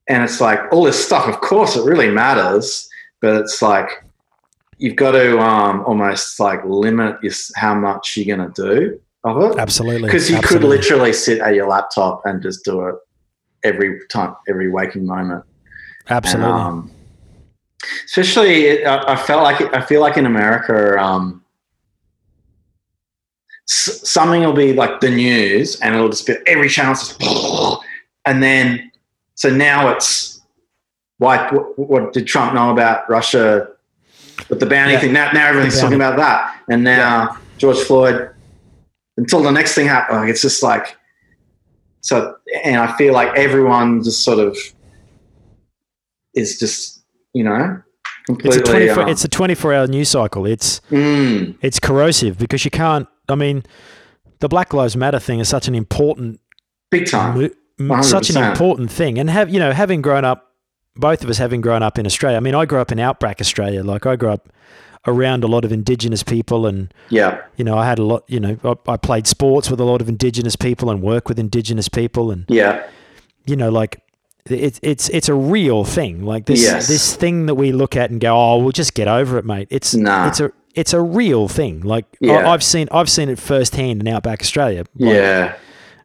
and 0.07 0.23
it's 0.23 0.39
like 0.39 0.59
all 0.71 0.83
this 0.83 1.03
stuff. 1.03 1.27
Of 1.27 1.41
course, 1.41 1.75
it 1.75 1.83
really 1.83 2.11
matters, 2.11 2.87
but 3.19 3.35
it's 3.41 3.61
like 3.61 3.89
you've 4.77 4.95
got 4.95 5.11
to 5.13 5.39
um, 5.39 5.83
almost 5.85 6.39
like 6.39 6.63
limit 6.63 7.17
your, 7.23 7.33
how 7.55 7.73
much 7.73 8.15
you're 8.15 8.37
going 8.37 8.53
to 8.53 8.61
do 8.61 9.01
of 9.23 9.41
it. 9.41 9.57
Absolutely. 9.57 10.07
Because 10.07 10.29
you 10.29 10.37
Absolutely. 10.37 10.69
could 10.69 10.81
literally 10.81 11.13
sit 11.13 11.39
at 11.39 11.55
your 11.55 11.67
laptop 11.67 12.25
and 12.25 12.41
just 12.41 12.63
do 12.63 12.85
it 12.87 12.95
every 13.63 13.99
time, 14.09 14.35
every 14.47 14.69
waking 14.69 15.05
moment. 15.05 15.43
Absolutely. 16.09 16.51
And, 16.51 16.61
um, 16.61 16.91
especially, 18.05 18.85
I, 18.85 19.13
I, 19.13 19.15
felt 19.15 19.43
like 19.43 19.73
I 19.73 19.81
feel 19.81 20.01
like 20.01 20.17
in 20.17 20.25
America, 20.25 20.97
um, 21.01 21.43
s- 23.67 24.07
something 24.09 24.41
will 24.41 24.53
be 24.53 24.73
like 24.73 25.01
the 25.01 25.09
news, 25.09 25.79
and 25.81 25.95
it'll 25.95 26.09
just 26.09 26.25
be 26.25 26.35
every 26.45 26.69
channel, 26.69 26.93
just, 26.93 27.21
and 28.25 28.41
then 28.41 28.91
so 29.35 29.49
now 29.49 29.89
it's 29.89 30.41
why? 31.17 31.49
What, 31.49 31.77
what 31.77 32.13
did 32.13 32.27
Trump 32.27 32.53
know 32.53 32.71
about 32.71 33.09
Russia? 33.09 33.69
With 34.49 34.59
the 34.59 34.65
bounty 34.67 34.93
Yeah. 34.93 34.99
thing, 34.99 35.13
now, 35.13 35.31
now 35.31 35.47
everything's 35.47 35.79
talking 35.79 35.95
about 35.95 36.15
that, 36.17 36.61
and 36.69 36.83
now 36.83 37.37
George 37.57 37.79
Floyd. 37.79 38.29
Until 39.17 39.41
the 39.41 39.51
next 39.51 39.73
thing 39.75 39.87
happens, 39.87 40.17
like, 40.19 40.29
it's 40.29 40.41
just 40.41 40.61
like 40.63 40.95
so. 42.01 42.35
And 42.63 42.77
I 42.77 42.95
feel 42.97 43.13
like 43.13 43.35
everyone 43.37 44.03
just 44.03 44.23
sort 44.23 44.39
of 44.39 44.55
is 46.33 46.59
just 46.59 47.03
you 47.33 47.43
know 47.43 47.81
It's 48.29 48.55
a 48.57 48.61
completely. 48.61 48.61
24, 48.87 49.03
um, 49.03 49.09
it's 49.09 49.23
a 49.23 49.27
24 49.27 49.73
hour 49.73 49.87
news 49.87 50.09
cycle. 50.09 50.45
It's 50.45 50.81
mm, 50.91 51.55
it's 51.61 51.79
corrosive 51.79 52.37
because 52.37 52.63
you 52.65 52.71
can't. 52.71 53.07
I 53.29 53.35
mean, 53.35 53.63
the 54.39 54.47
Black 54.47 54.73
Lives 54.73 54.95
Matter 54.95 55.19
thing 55.19 55.39
is 55.39 55.49
such 55.49 55.67
an 55.67 55.75
important, 55.75 56.39
big 56.91 57.07
time. 57.09 57.37
mo- 57.79 57.95
m- 57.95 58.03
such 58.03 58.29
an 58.29 58.37
important 58.37 58.91
thing, 58.91 59.17
and 59.17 59.29
have 59.29 59.49
you 59.49 59.59
know 59.59 59.71
having 59.71 60.01
grown 60.01 60.25
up, 60.25 60.53
both 60.95 61.23
of 61.23 61.29
us 61.29 61.37
having 61.37 61.61
grown 61.61 61.81
up 61.83 61.97
in 61.97 62.05
Australia. 62.05 62.37
I 62.37 62.41
mean, 62.41 62.55
I 62.55 62.65
grew 62.65 62.79
up 62.79 62.91
in 62.91 62.99
outback 62.99 63.41
Australia. 63.41 63.83
Like 63.83 64.05
I 64.05 64.15
grew 64.15 64.29
up 64.29 64.49
around 65.05 65.43
a 65.43 65.47
lot 65.47 65.65
of 65.65 65.71
Indigenous 65.71 66.23
people, 66.23 66.65
and 66.65 66.93
Yeah, 67.09 67.41
you 67.55 67.63
know 67.63 67.77
I 67.77 67.85
had 67.85 67.99
a 67.99 68.03
lot. 68.03 68.23
You 68.27 68.39
know, 68.39 68.57
I, 68.63 68.93
I 68.93 68.97
played 68.97 69.27
sports 69.27 69.69
with 69.69 69.79
a 69.79 69.85
lot 69.85 70.01
of 70.01 70.09
Indigenous 70.09 70.55
people 70.55 70.89
and 70.89 71.01
work 71.01 71.29
with 71.29 71.37
Indigenous 71.39 71.89
people, 71.89 72.31
and 72.31 72.45
yeah, 72.47 72.83
you 73.45 73.55
know, 73.55 73.69
like 73.69 74.01
it's 74.51 74.79
it's 74.83 75.09
it's 75.09 75.29
a 75.29 75.33
real 75.33 75.83
thing. 75.83 76.23
Like 76.23 76.45
this 76.45 76.61
Yes. 76.61 76.87
this 76.87 77.15
thing 77.15 77.45
that 77.47 77.55
we 77.55 77.71
look 77.71 77.95
at 77.95 78.09
and 78.09 78.19
go, 78.19 78.35
oh, 78.35 78.59
we'll 78.59 78.71
just 78.71 78.93
get 78.93 79.07
over 79.07 79.37
it, 79.37 79.45
mate. 79.45 79.67
It's 79.71 79.95
Nah. 79.95 80.27
it's 80.27 80.39
a 80.39 80.51
it's 80.75 80.93
a 80.93 81.01
real 81.01 81.47
thing. 81.47 81.81
Like 81.81 82.05
I, 82.21 82.27
Yeah. 82.27 82.49
I've 82.49 82.63
seen 82.63 82.87
I've 82.91 83.09
seen 83.09 83.29
it 83.29 83.39
firsthand 83.39 84.01
in 84.01 84.07
outback 84.07 84.41
Australia. 84.41 84.85
Like, 84.97 85.13
yeah, 85.13 85.55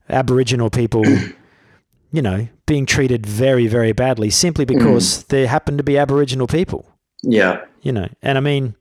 Aboriginal 0.09 0.71
people, 0.71 1.05
you 2.13 2.23
know, 2.23 2.49
being 2.67 2.87
treated 2.87 3.27
very 3.27 3.67
very 3.67 3.93
badly 3.93 4.31
simply 4.31 4.65
because 4.65 5.25
mm. 5.25 5.29
there 5.29 5.47
happen 5.47 5.77
to 5.77 5.83
be 5.83 5.99
Aboriginal 5.99 6.47
people. 6.47 6.87
Yeah, 7.23 7.65
You 7.83 7.93
know, 7.93 8.09
and 8.23 8.39
I 8.39 8.41
mean. 8.41 8.75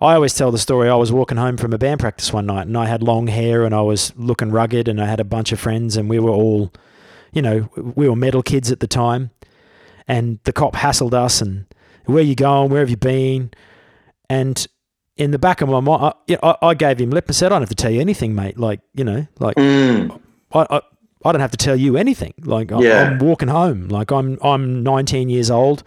I 0.00 0.14
always 0.14 0.32
tell 0.32 0.52
the 0.52 0.58
story. 0.58 0.88
I 0.88 0.94
was 0.94 1.10
walking 1.10 1.38
home 1.38 1.56
from 1.56 1.72
a 1.72 1.76
band 1.76 1.98
practice 1.98 2.32
one 2.32 2.46
night, 2.46 2.68
and 2.68 2.78
I 2.78 2.86
had 2.86 3.02
long 3.02 3.26
hair, 3.26 3.64
and 3.64 3.74
I 3.74 3.80
was 3.80 4.12
looking 4.16 4.52
rugged, 4.52 4.86
and 4.86 5.02
I 5.02 5.06
had 5.06 5.18
a 5.18 5.24
bunch 5.24 5.50
of 5.50 5.58
friends, 5.58 5.96
and 5.96 6.08
we 6.08 6.20
were 6.20 6.30
all 6.30 6.70
you 7.32 7.42
know, 7.42 7.68
we 7.76 8.08
were 8.08 8.16
metal 8.16 8.42
kids 8.42 8.70
at 8.70 8.80
the 8.80 8.86
time, 8.86 9.30
and 10.06 10.38
the 10.44 10.52
cop 10.52 10.74
hassled 10.74 11.14
us 11.14 11.40
and 11.40 11.66
where 12.06 12.22
you 12.22 12.34
going, 12.34 12.70
where 12.70 12.80
have 12.80 12.90
you 12.90 12.96
been, 12.96 13.50
and 14.30 14.66
in 15.16 15.30
the 15.30 15.38
back 15.38 15.60
of 15.60 15.68
my 15.68 15.80
mind, 15.80 16.02
I, 16.04 16.12
yeah, 16.26 16.54
I, 16.62 16.74
gave 16.74 17.00
him 17.00 17.10
lip 17.10 17.26
and 17.26 17.34
said, 17.34 17.46
I 17.46 17.56
don't 17.56 17.62
have 17.62 17.68
to 17.70 17.74
tell 17.74 17.90
you 17.90 18.00
anything, 18.00 18.34
mate. 18.34 18.58
Like, 18.58 18.80
you 18.94 19.04
know, 19.04 19.26
like 19.40 19.56
mm, 19.56 20.20
I, 20.52 20.66
I, 20.70 20.80
I 21.24 21.32
don't 21.32 21.40
have 21.40 21.50
to 21.50 21.56
tell 21.56 21.76
you 21.76 21.96
anything. 21.96 22.34
Like, 22.44 22.70
I, 22.70 22.80
I'm 23.02 23.18
walking 23.18 23.48
home. 23.48 23.88
Like, 23.88 24.12
I'm 24.12 24.38
I'm 24.42 24.82
19 24.82 25.28
years 25.28 25.50
old. 25.50 25.82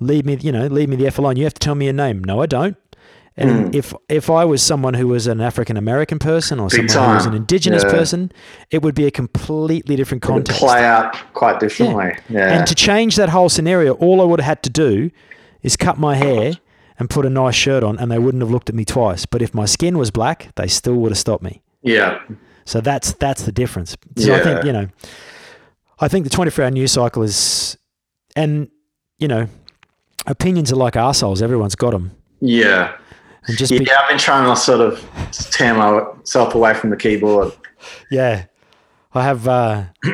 Leave 0.00 0.24
me, 0.26 0.36
you 0.40 0.52
know, 0.52 0.66
leave 0.66 0.88
me 0.88 0.96
the 0.96 1.06
f 1.06 1.18
alone. 1.18 1.36
You 1.36 1.44
have 1.44 1.54
to 1.54 1.60
tell 1.60 1.74
me 1.74 1.86
your 1.86 1.94
name. 1.94 2.22
No, 2.24 2.40
I 2.42 2.46
don't. 2.46 2.76
And 3.38 3.66
Mm. 3.66 3.74
if 3.74 3.92
if 4.08 4.30
I 4.30 4.44
was 4.46 4.62
someone 4.62 4.94
who 4.94 5.08
was 5.08 5.26
an 5.26 5.40
African 5.42 5.76
American 5.76 6.18
person 6.18 6.58
or 6.58 6.68
Big 6.68 6.90
someone 6.90 7.10
who 7.10 7.14
was 7.16 7.26
an 7.26 7.34
indigenous 7.34 7.84
Yeah. 7.84 7.90
person, 7.90 8.32
it 8.70 8.82
would 8.82 8.94
be 8.94 9.06
a 9.06 9.10
completely 9.10 9.94
different 9.96 10.24
it 10.24 10.28
would 10.30 10.46
context. 10.46 10.60
play 10.62 10.82
out 10.84 11.14
quite 11.34 11.60
differently. 11.60 12.14
Yeah, 12.30 12.52
And 12.54 12.66
to 12.66 12.74
change 12.74 13.16
that 13.16 13.28
whole 13.30 13.48
scenario, 13.50 13.92
all 13.94 14.22
I 14.22 14.24
would 14.24 14.40
have 14.40 14.46
had 14.46 14.62
to 14.64 14.70
do 14.70 15.10
is 15.62 15.76
cut 15.76 15.98
my 15.98 16.14
hair 16.14 16.54
and 16.98 17.10
put 17.10 17.26
a 17.26 17.30
nice 17.30 17.54
shirt 17.54 17.82
on, 17.84 17.98
and 17.98 18.10
they 18.10 18.18
wouldn't 18.18 18.42
have 18.42 18.50
looked 18.50 18.70
at 18.70 18.74
me 18.74 18.86
twice. 18.86 19.26
But 19.26 19.42
if 19.42 19.52
my 19.52 19.66
skin 19.66 19.98
was 19.98 20.10
black, 20.10 20.48
they 20.56 20.66
still 20.66 20.94
would 20.94 21.10
have 21.12 21.18
stopped 21.18 21.42
me. 21.42 21.60
yeah, 21.82 22.18
So 22.64 22.80
that's 22.80 23.12
that's 23.12 23.42
the 23.42 23.52
difference. 23.52 23.96
So 24.16 24.34
I 24.34 24.38
think 24.40 24.58
Yeah. 24.60 24.64
you 24.64 24.72
know, 24.72 24.86
I 26.00 26.08
think 26.08 26.24
the 26.24 26.30
twenty 26.30 26.50
four 26.50 26.64
hour 26.64 26.70
news 26.70 26.92
cycle 26.92 27.22
is, 27.22 27.76
and 28.34 28.68
you 29.18 29.28
know, 29.28 29.46
opinions 30.26 30.72
are 30.72 30.76
like 30.76 30.94
arseholes. 30.94 31.42
Everyone's 31.42 31.74
got 31.74 31.90
them, 31.90 32.12
yeah, 32.40 32.96
and 33.46 33.56
just 33.56 33.72
yeah. 33.72 33.78
be, 33.78 33.90
I've 33.90 34.08
been 34.08 34.18
trying 34.18 34.52
to 34.52 34.60
sort 34.60 34.80
of 34.80 35.04
tear 35.50 35.74
myself 35.74 36.54
away 36.54 36.74
from 36.74 36.90
the 36.90 36.96
keyboard. 36.96 37.52
yeah. 38.10 38.46
I 39.14 39.22
have, 39.24 39.48
uh, 39.48 39.84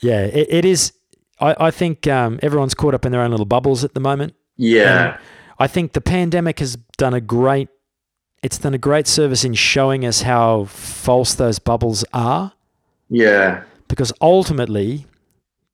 yeah. 0.00 0.22
It, 0.22 0.46
it 0.48 0.64
is. 0.64 0.92
I 1.38 1.54
I 1.66 1.70
think 1.70 2.06
um, 2.06 2.38
everyone's 2.42 2.74
caught 2.74 2.94
up 2.94 3.04
in 3.04 3.12
their 3.12 3.20
own 3.20 3.30
little 3.30 3.46
bubbles 3.46 3.84
at 3.84 3.94
the 3.94 4.00
moment. 4.00 4.34
Yeah, 4.56 5.18
I 5.58 5.66
think 5.66 5.92
the 5.92 6.00
pandemic 6.00 6.60
has 6.60 6.76
done 6.96 7.14
a 7.14 7.20
great 7.20 7.68
it's 8.42 8.58
done 8.58 8.74
a 8.74 8.78
great 8.78 9.06
service 9.06 9.44
in 9.44 9.54
showing 9.54 10.04
us 10.04 10.22
how 10.22 10.64
false 10.64 11.34
those 11.34 11.58
bubbles 11.58 12.04
are 12.12 12.52
yeah, 13.08 13.64
because 13.88 14.12
ultimately 14.20 15.06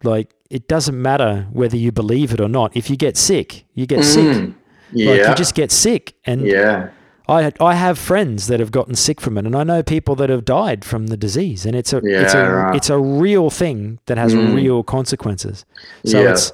like 0.02 0.34
it 0.51 0.66
doesn't 0.68 1.01
matter 1.01 1.46
whether 1.53 1.76
you 1.76 1.92
believe 1.92 2.32
it 2.32 2.40
or 2.40 2.49
not 2.49 2.74
if 2.76 2.88
you 2.90 2.96
get 2.96 3.16
sick 3.16 3.64
you 3.74 3.86
get 3.86 4.05
sick 4.05 4.24
Mm, 4.24 4.55
yeah, 4.92 5.11
like 5.11 5.28
you 5.28 5.34
just 5.34 5.55
get 5.55 5.70
sick 5.70 6.14
and 6.24 6.46
yeah, 6.46 6.88
I 7.28 7.53
I 7.61 7.74
have 7.74 7.99
friends 7.99 8.46
that 8.46 8.59
have 8.59 8.70
gotten 8.70 8.94
sick 8.94 9.20
from 9.20 9.36
it 9.36 9.44
and 9.44 9.55
I 9.55 9.62
know 9.62 9.82
people 9.82 10.14
that 10.16 10.30
have 10.30 10.44
died 10.46 10.82
from 10.84 11.09
the 11.09 11.16
disease 11.16 11.66
and 11.66 11.76
it's 11.76 11.92
a 11.92 12.01
yeah, 12.03 12.22
it's 12.22 12.34
a 12.34 12.51
right. 12.51 12.74
it's 12.76 12.88
a 12.88 12.99
real 12.99 13.51
thing 13.51 13.99
that 14.07 14.16
has 14.16 14.34
Mm. 14.34 14.55
real 14.55 14.82
consequences 14.82 15.66
so 16.07 16.22
Yeah. 16.22 16.30
it's 16.30 16.53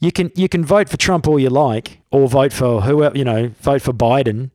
you 0.00 0.12
can 0.12 0.30
you 0.36 0.48
can 0.48 0.64
vote 0.64 0.88
for 0.88 0.96
Trump 0.96 1.26
all 1.26 1.40
you 1.40 1.50
like 1.50 1.98
or 2.12 2.28
vote 2.28 2.52
for 2.52 2.82
whoever 2.82 3.18
you 3.18 3.24
know 3.24 3.50
vote 3.60 3.82
for 3.82 3.92
Biden 3.92 4.50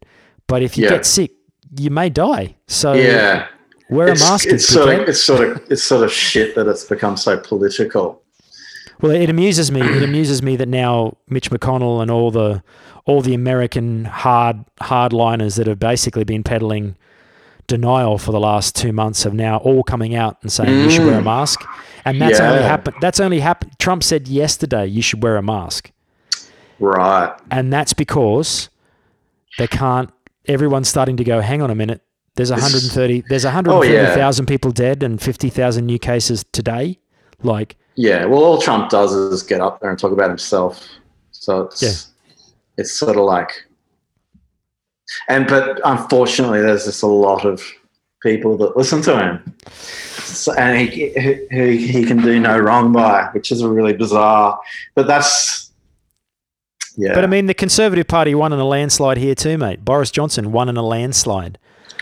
but 0.48 0.62
if 0.62 0.78
you 0.78 0.86
Yeah. 0.86 0.92
get 0.96 1.06
sick 1.06 1.32
you 1.78 1.90
may 1.90 2.10
die 2.10 2.56
so 2.68 2.94
yeah. 2.94 3.48
wear 3.90 4.08
a 4.08 4.12
It's, 4.14 4.22
mask 4.22 4.48
it's 4.48 4.66
sort 4.66 4.88
of 4.94 5.10
it's 5.10 5.22
sort 5.22 5.42
of 5.46 5.62
it's 5.70 5.84
sort 5.84 6.04
of 6.06 6.12
shit 6.14 6.56
that 6.56 6.66
it's 6.68 6.86
become 6.86 7.18
so 7.18 7.38
political. 7.38 8.22
Well, 9.02 9.14
it 9.14 9.30
amuses 9.30 9.72
me. 9.72 9.82
It 9.82 10.04
amuses 10.04 10.44
me 10.44 10.56
that 10.58 10.68
now 10.68 11.18
Mitch 11.30 11.50
McConnell 11.52 12.02
and 12.02 12.12
all 12.12 12.32
the 12.32 12.64
all 13.06 13.22
the 13.22 13.34
American 13.34 14.06
hard 14.06 14.66
hardliners 14.82 15.58
that 15.58 15.68
have 15.68 15.80
basically 15.80 16.24
been 16.24 16.44
peddling 16.44 16.96
denial 17.68 18.18
for 18.18 18.32
the 18.32 18.40
last 18.40 18.76
two 18.76 18.92
months 18.92 19.24
have 19.24 19.34
now 19.34 19.58
all 19.58 19.84
coming 19.84 20.16
out 20.16 20.38
and 20.42 20.52
saying 20.52 20.84
you 20.84 20.90
should 20.90 21.06
wear 21.06 21.18
a 21.18 21.22
mm. 21.22 21.26
mask, 21.26 21.62
and 22.04 22.20
that's 22.20 22.40
only 22.42 22.64
happened. 22.64 22.98
That's 23.00 23.20
only 23.22 23.40
happened. 23.40 23.80
Trump 23.80 24.04
said 24.04 24.28
yesterday 24.28 24.86
you 24.86 25.02
should 25.02 25.24
wear 25.24 25.38
a 25.38 25.42
mask, 25.42 25.92
Right. 26.80 27.34
and 27.50 27.72
that's 27.72 27.94
because 27.94 28.70
they 29.58 29.68
can't. 29.68 30.12
Everyone's 30.46 30.90
starting 30.90 31.16
to 31.18 31.24
go. 31.24 31.40
Hang 31.40 31.62
on 31.62 31.70
a 31.70 31.76
minute. 31.76 32.02
There's 32.36 32.52
130. 32.52 33.24
There's 33.30 33.46
130,000 33.46 34.46
people 34.46 34.72
dead 34.72 35.04
and 35.04 35.22
50,000 35.22 35.86
new 35.86 36.00
cases 36.00 36.46
today. 36.52 37.00
Like 37.44 37.78
Yeah. 38.02 38.24
Well, 38.24 38.42
all 38.46 38.62
Trump 38.62 38.90
does 38.90 39.14
is 39.14 39.44
get 39.44 39.60
up 39.60 39.82
there 39.82 39.90
and 39.90 40.00
talk 40.00 40.14
about 40.14 40.30
himself. 40.30 40.88
So 41.32 41.64
it's 41.64 41.82
Yeah. 41.82 41.92
it's 42.78 42.94
sort 42.94 43.18
of 43.18 43.24
like, 43.26 43.66
and 45.28 45.46
but 45.48 45.82
unfortunately, 45.84 46.62
there's 46.62 46.86
just 46.86 47.04
a 47.04 47.08
lot 47.08 47.44
of 47.46 47.62
people 48.24 48.56
that 48.58 48.78
listen 48.78 49.02
to 49.02 49.18
him, 49.20 49.56
so, 50.24 50.54
and 50.54 50.88
he, 50.90 51.10
he 51.52 51.88
he 51.88 52.06
can 52.06 52.22
do 52.22 52.40
no 52.40 52.58
wrong 52.58 52.94
by, 52.94 53.28
which 53.34 53.52
is 53.52 53.62
a 53.62 53.68
really 53.68 53.92
bizarre. 53.94 54.58
But 54.96 55.08
that's 55.08 55.72
yeah. 56.96 57.14
But 57.14 57.26
I 57.26 57.28
mean, 57.28 57.48
the 57.48 57.54
Conservative 57.54 58.08
Party 58.08 58.34
won 58.34 58.54
in 58.54 58.60
a 58.60 58.66
landslide 58.68 59.18
here 59.18 59.36
too, 59.36 59.58
mate. 59.58 59.84
Boris 59.84 60.10
Johnson 60.12 60.54
won 60.54 60.70
in 60.70 60.78
a 60.78 60.84
landslide. 60.86 61.58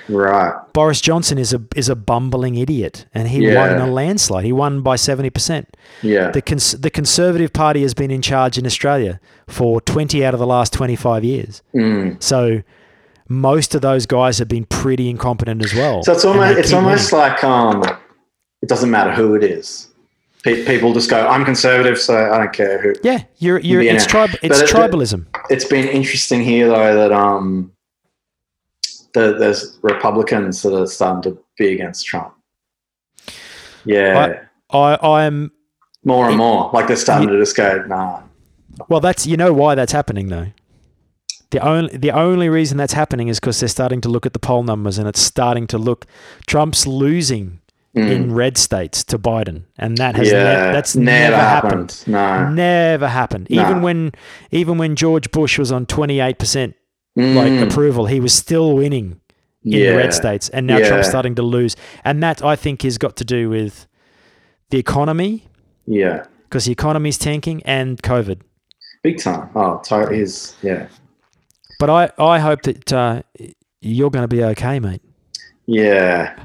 Right. 0.10 0.54
Boris 0.74 1.02
Johnson 1.02 1.38
is 1.38 1.54
a 1.54 1.62
is 1.76 1.90
a 1.90 1.96
bumbling 1.96 2.56
idiot, 2.56 3.06
and 3.14 3.28
he 3.28 3.46
Yeah. 3.48 3.56
won 3.60 3.70
in 3.76 3.82
a 3.82 3.92
landslide. 3.92 4.46
He 4.46 4.52
won 4.52 4.82
by 4.82 4.96
seventy 4.96 5.30
percent. 5.30 5.76
Yeah. 6.02 6.32
The 6.32 6.42
cons- 6.42 6.74
the 6.80 6.90
Conservative 6.90 7.52
Party 7.54 7.82
has 7.82 7.94
been 7.94 8.12
in 8.12 8.22
charge 8.22 8.58
in 8.58 8.66
Australia 8.66 9.20
for 9.48 9.82
twenty 9.82 10.26
out 10.26 10.34
of 10.34 10.40
the 10.40 10.48
last 10.48 10.74
twenty 10.74 10.96
five 10.96 11.24
years. 11.24 11.62
Mm. 11.76 12.22
So 12.22 12.62
most 13.30 13.76
of 13.76 13.82
those 13.82 14.06
guys 14.06 14.40
have 14.40 14.48
been 14.48 14.66
pretty 14.66 15.10
incompetent 15.10 15.64
as 15.64 15.74
well. 15.74 16.04
So 16.04 16.14
it's 16.14 16.24
almost 16.26 16.58
it's 16.60 16.74
almost 16.74 17.12
winning. 17.12 17.28
like 17.30 17.44
um, 17.44 17.84
it 18.62 18.70
doesn't 18.70 18.90
matter 18.92 19.12
who 19.12 19.36
it 19.36 19.44
is. 19.44 19.88
Pe- 20.44 20.66
people 20.66 20.94
just 20.94 21.10
go, 21.10 21.28
"I'm 21.28 21.44
conservative, 21.44 21.98
so 22.00 22.16
I 22.32 22.38
don't 22.38 22.54
care 22.54 22.80
who." 22.82 22.94
yeah, 23.04 23.24
you're 23.40 23.60
you're 23.60 23.82
it's 23.82 24.06
tribe 24.06 24.30
it's 24.42 24.60
it- 24.62 24.70
tribalism. 24.70 25.26
It's 25.50 25.66
been 25.66 25.88
interesting 25.88 26.42
here 26.42 26.68
though 26.70 26.96
that 26.96 27.12
um, 27.12 27.72
the, 29.14 29.34
there's 29.38 29.78
Republicans 29.82 30.62
that 30.62 30.74
are 30.74 30.88
starting 30.88 31.32
to 31.32 31.40
be 31.58 31.74
against 31.74 32.06
Trump. 32.06 32.34
Yeah, 33.86 34.42
I 34.72 34.98
I'm 35.02 35.52
more 36.04 36.28
and 36.28 36.38
more. 36.38 36.70
Like 36.74 36.88
they're 36.88 36.96
starting 36.96 37.30
to 37.30 37.38
just 37.38 37.56
go, 37.56 37.84
"Nah." 37.88 38.22
Well, 38.90 39.00
that's 39.00 39.26
you 39.26 39.38
know 39.38 39.54
why 39.54 39.76
that's 39.76 39.92
happening 39.92 40.28
though. 40.28 40.48
The 41.52 41.60
only 41.60 41.96
the 41.98 42.12
only 42.12 42.50
reason 42.50 42.78
that's 42.78 42.94
happening 42.94 43.30
is 43.30 43.40
because 43.40 43.60
they're 43.60 43.70
starting 43.70 44.02
to 44.02 44.10
look 44.10 44.26
at 44.26 44.34
the 44.34 44.40
poll 44.40 44.64
numbers 44.64 44.98
and 44.98 45.08
it's 45.08 45.22
starting 45.22 45.68
to 45.68 45.78
look 45.78 46.06
Trump's 46.46 46.86
losing 46.86 47.62
Mm. 47.96 48.12
in 48.12 48.34
red 48.36 48.58
states 48.60 49.04
to 49.06 49.18
Biden, 49.18 49.64
and 49.80 49.98
that 49.98 50.16
has 50.16 50.28
yeah, 50.28 50.44
ne- 50.44 50.72
that's 50.72 50.96
never, 50.96 51.36
happened. 51.36 52.04
No, 52.06 52.48
Never 52.50 53.08
happened. 53.08 53.48
No. 53.50 53.60
Even 53.62 53.82
when 53.82 54.12
even 54.52 54.78
when 54.78 54.96
George 54.96 55.32
Bush 55.32 55.58
was 55.58 55.72
on 55.72 55.88
twenty 55.88 56.20
eight 56.20 56.38
percent 56.38 56.76
like 57.18 57.52
Mm. 57.52 57.64
approval, 57.70 58.06
he 58.06 58.20
was 58.20 58.34
still 58.34 58.76
winning 58.76 59.20
in 59.64 59.72
yeah. 59.72 59.92
the 59.92 59.98
red 59.98 60.14
states, 60.14 60.50
and 60.50 60.68
now 60.68 60.78
Yeah. 60.78 60.88
Trump's 60.88 61.10
starting 61.10 61.36
to 61.36 61.42
lose, 61.42 61.76
and 62.06 62.22
that 62.24 62.44
I 62.44 62.56
think 62.56 62.84
has 62.84 62.98
got 62.98 63.16
to 63.18 63.26
do 63.26 63.50
with 63.50 63.88
the 64.70 64.78
economy 64.78 65.48
Yeah, 65.86 66.26
because 66.44 66.66
the 66.66 66.72
economy's 66.72 67.18
tanking 67.18 67.62
and 67.66 68.02
COVID. 68.02 68.42
Big 69.04 69.18
time. 69.20 69.50
Oh, 69.56 69.82
to- 69.86 70.12
is 70.12 70.56
yeah, 70.62 70.88
But 71.80 71.90
I, 71.90 72.10
I 72.20 72.40
hope 72.40 72.62
that 72.64 72.92
uh, 72.94 73.22
you're 73.82 74.10
going 74.12 74.24
to 74.24 74.36
be 74.36 74.44
okay, 74.44 74.80
mate. 74.80 75.02
yeah. 75.66 76.36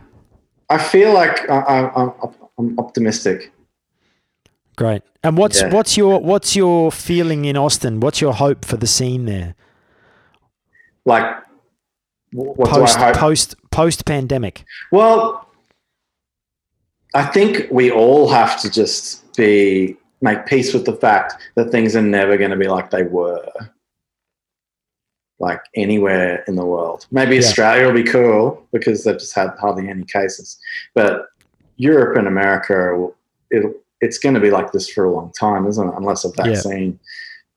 I 0.71 0.79
feel 0.79 1.13
like 1.13 1.51
I, 1.51 1.59
I, 1.59 2.03
I'm, 2.03 2.13
I'm 2.59 2.79
optimistic. 2.79 3.53
Great. 4.77 5.03
And 5.23 5.37
what's 5.37 5.61
Yeah. 5.61 5.69
what's 5.75 5.97
your 5.99 6.19
what's 6.21 6.57
your 6.57 6.91
feeling 6.91 7.45
in 7.45 7.57
Austin? 7.59 8.01
What's 8.01 8.23
your 8.23 8.33
hope 8.33 8.65
for 8.65 8.79
the 8.79 8.87
scene 8.87 9.27
there? 9.27 9.55
Like, 11.05 11.37
what 12.33 12.69
post 12.69 12.97
do 12.97 13.05
I 13.05 13.07
hope? 13.09 13.17
post 13.17 13.55
post 13.71 14.05
pandemic. 14.07 14.65
Well, 14.91 15.49
I 17.15 17.25
think 17.25 17.69
we 17.71 17.91
all 17.91 18.31
have 18.31 18.61
to 18.63 18.71
just 18.71 19.35
be 19.37 19.97
make 20.21 20.47
peace 20.47 20.73
with 20.73 20.87
the 20.87 20.95
fact 20.95 21.35
that 21.57 21.71
things 21.71 21.97
are 21.97 22.03
never 22.03 22.37
going 22.37 22.53
to 22.53 22.57
be 22.57 22.69
like 22.69 22.91
they 22.91 23.03
were, 23.03 23.45
like 25.41 25.61
anywhere 25.75 26.45
in 26.47 26.55
the 26.55 26.65
world. 26.65 27.07
Maybe 27.11 27.35
Yeah. 27.35 27.43
Australia 27.43 27.87
will 27.87 27.95
be 27.95 28.05
cool 28.05 28.65
because 28.73 29.05
they've 29.05 29.19
just 29.19 29.35
had 29.35 29.51
hardly 29.61 29.89
any 29.89 30.05
cases, 30.05 30.59
but 30.95 31.27
Europe 31.77 32.17
and 32.17 32.29
America, 32.29 33.09
it, 33.51 33.77
it's 34.01 34.19
going 34.19 34.35
to 34.37 34.41
be 34.41 34.51
like 34.51 34.71
this 34.73 34.89
for 34.89 35.05
a 35.05 35.13
long 35.13 35.33
time, 35.39 35.67
isn't 35.67 35.89
it? 35.89 35.95
Unless 35.97 36.25
a 36.25 36.31
vaccine. 36.31 36.99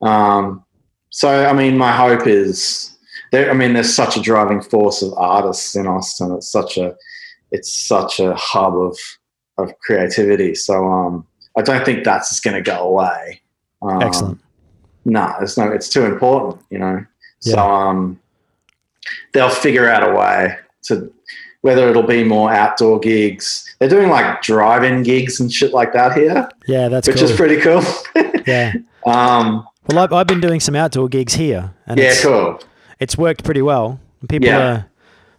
Um, 0.01 0.65
so, 1.11 1.45
I 1.45 1.53
mean, 1.53 1.77
my 1.77 1.91
hope 1.91 2.27
is. 2.27 2.94
I 3.33 3.53
mean, 3.53 3.73
there's 3.73 3.93
such 3.93 4.17
a 4.17 4.21
driving 4.21 4.61
force 4.61 5.01
of 5.01 5.13
artists 5.17 5.75
in 5.75 5.87
Austin. 5.87 6.31
It's 6.33 6.51
such 6.51 6.77
a 6.77 6.95
it's 7.51 7.71
such 7.71 8.19
a 8.19 8.33
hub 8.35 8.75
of 8.75 8.97
of 9.57 9.77
creativity. 9.79 10.55
So 10.55 10.85
um, 10.85 11.25
I 11.57 11.61
don't 11.61 11.85
think 11.85 12.03
that's 12.03 12.29
just 12.29 12.43
going 12.43 12.55
to 12.55 12.61
go 12.61 12.79
away. 12.87 13.41
Um, 13.81 14.01
Excellent. 14.01 14.41
No, 15.05 15.33
it's 15.41 15.57
no, 15.57 15.69
it's 15.71 15.89
too 15.89 16.05
important, 16.05 16.63
you 16.69 16.79
know. 16.79 17.05
Yeah. 17.41 17.53
So 17.55 17.59
um, 17.59 18.19
they'll 19.33 19.49
figure 19.49 19.87
out 19.87 20.07
a 20.09 20.13
way 20.13 20.57
to 20.83 21.11
whether 21.61 21.89
it'll 21.89 22.03
be 22.03 22.23
more 22.23 22.51
outdoor 22.51 22.99
gigs. 22.99 23.75
They're 23.79 23.89
doing 23.89 24.09
like 24.09 24.41
drive-in 24.41 25.03
gigs 25.03 25.39
and 25.39 25.51
shit 25.51 25.73
like 25.73 25.93
that 25.93 26.15
here, 26.15 26.47
Yeah, 26.67 26.89
that's 26.89 27.07
which 27.07 27.17
cool. 27.17 27.25
is 27.25 27.35
pretty 27.35 27.57
cool. 27.59 27.81
yeah. 28.45 28.73
um, 29.05 29.67
Well, 29.87 29.99
I've, 29.99 30.13
I've 30.13 30.27
been 30.27 30.41
doing 30.41 30.59
some 30.59 30.75
outdoor 30.75 31.07
gigs 31.09 31.33
here, 31.33 31.73
and 31.87 31.99
yeah, 31.99 32.13
cool. 32.21 32.59
It's 32.99 33.17
worked 33.17 33.43
pretty 33.43 33.61
well. 33.61 33.99
People 34.29 34.47
Yeah. 34.49 34.59
are 34.59 34.85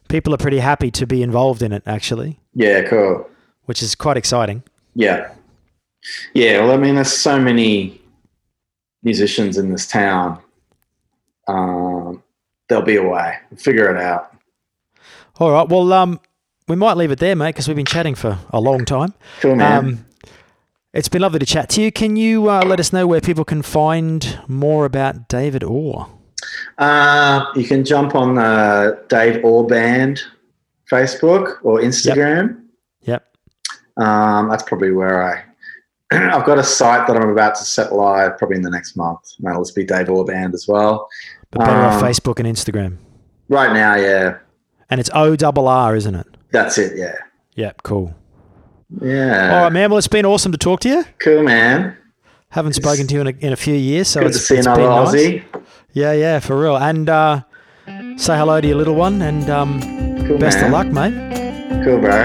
people 0.08 0.32
are 0.32 0.38
pretty 0.38 0.58
happy 0.60 0.90
to 0.92 1.06
be 1.06 1.22
involved 1.22 1.62
in 1.62 1.72
it, 1.72 1.82
actually, 1.84 2.38
Yeah, 2.54 2.82
cool. 2.82 3.28
which 3.64 3.82
is 3.82 3.94
quite 3.96 4.16
exciting. 4.16 4.62
Yeah. 4.94 5.30
Yeah. 6.32 6.60
Well, 6.60 6.72
I 6.72 6.76
mean, 6.76 6.94
there's 6.94 7.12
so 7.12 7.40
many 7.40 8.00
musicians 9.02 9.58
in 9.58 9.72
this 9.72 9.86
town. 9.88 10.38
Um, 11.48 12.22
there'll 12.68 12.84
be 12.84 12.96
a 12.96 13.02
way. 13.02 13.36
We'll 13.50 13.58
figure 13.58 13.90
it 13.94 14.00
out. 14.00 14.32
All 15.38 15.50
right. 15.50 15.68
Well, 15.68 15.92
um, 15.92 16.20
we 16.68 16.76
might 16.76 16.96
leave 16.96 17.10
it 17.10 17.18
there, 17.18 17.36
mate, 17.36 17.50
because 17.50 17.66
we've 17.68 17.76
been 17.76 17.84
chatting 17.84 18.14
for 18.14 18.38
a 18.50 18.60
long 18.60 18.84
time. 18.84 19.12
Cool, 19.40 19.56
man. 19.56 19.78
Um, 19.84 20.06
it's 20.92 21.08
been 21.08 21.22
lovely 21.22 21.38
to 21.40 21.46
chat 21.46 21.68
to 21.70 21.82
you. 21.82 21.92
Can 21.92 22.16
you 22.16 22.48
uh, 22.48 22.62
let 22.64 22.80
us 22.80 22.92
know 22.92 23.06
where 23.06 23.20
people 23.20 23.44
can 23.44 23.62
find 23.62 24.40
more 24.48 24.84
about 24.84 25.28
David 25.28 25.62
Orr? 25.62 26.08
Uh, 26.78 27.46
you 27.54 27.64
can 27.64 27.84
jump 27.84 28.14
on 28.14 28.34
the 28.34 29.02
Dave 29.08 29.44
Orr 29.44 29.66
Band 29.66 30.22
Facebook 30.90 31.56
or 31.62 31.80
Instagram. 31.80 32.62
Yep. 33.02 33.26
Um, 33.96 34.48
that's 34.48 34.62
probably 34.62 34.92
where 34.92 35.22
I. 35.22 35.42
I've 36.12 36.46
got 36.46 36.58
a 36.58 36.62
site 36.62 37.06
that 37.08 37.16
I'm 37.16 37.30
about 37.30 37.56
to 37.56 37.64
set 37.64 37.92
live 37.92 38.38
probably 38.38 38.56
in 38.56 38.62
the 38.62 38.70
next 38.70 38.96
month. 38.96 39.20
That'll 39.40 39.64
just 39.64 39.74
be 39.74 39.84
Dave 39.84 40.08
Orr 40.08 40.24
Band 40.24 40.54
as 40.54 40.66
well. 40.68 41.08
But 41.50 41.60
better 41.60 41.72
Um, 41.72 42.02
Facebook 42.02 42.38
and 42.38 42.46
Instagram. 42.48 42.98
Right 43.48 43.72
now, 43.72 43.94
yeah, 43.96 44.38
And 44.90 45.00
it's 45.00 45.10
O 45.14 45.36
double 45.36 45.68
R, 45.68 45.94
isn't 45.96 46.14
it? 46.14 46.26
that's 46.52 46.78
it. 46.78 46.96
Yeah, 46.96 47.14
Yep. 47.56 47.82
Cool. 47.82 48.14
yeah. 49.00 49.56
All 49.56 49.62
right, 49.64 49.72
man. 49.72 49.90
Well, 49.90 49.98
it's 49.98 50.08
been 50.08 50.24
awesome 50.26 50.52
to 50.52 50.58
talk 50.58 50.80
to 50.80 50.88
you. 50.88 51.04
Cool, 51.18 51.42
man. 51.42 51.96
Haven't 52.50 52.74
spoken 52.74 53.06
to 53.08 53.14
you 53.14 53.20
in 53.20 53.26
a, 53.26 53.30
in 53.40 53.52
a 53.52 53.56
few 53.56 53.74
years, 53.74 54.08
so 54.08 54.20
Good 54.20 54.28
it's, 54.30 54.38
to 54.38 54.44
see 54.44 54.56
it's 54.56 54.66
another 54.66 54.82
been 54.82 55.42
nice. 55.44 55.65
Aussie. 55.96 56.00
Yeah, 56.00 56.12
yeah, 56.12 56.38
for 56.40 56.58
real. 56.60 56.76
And 56.76 57.08
uh, 57.08 57.40
say 58.16 58.36
hello 58.36 58.60
to 58.60 58.66
your 58.66 58.76
little 58.76 58.94
one, 58.94 59.22
and 59.22 59.48
um, 59.50 59.80
Cool, 60.26 60.38
best 60.38 60.58
man. 60.58 60.66
of 60.66 60.72
luck, 60.72 60.86
mate. 60.88 61.14
Cool, 61.84 62.00
bro. 62.00 62.22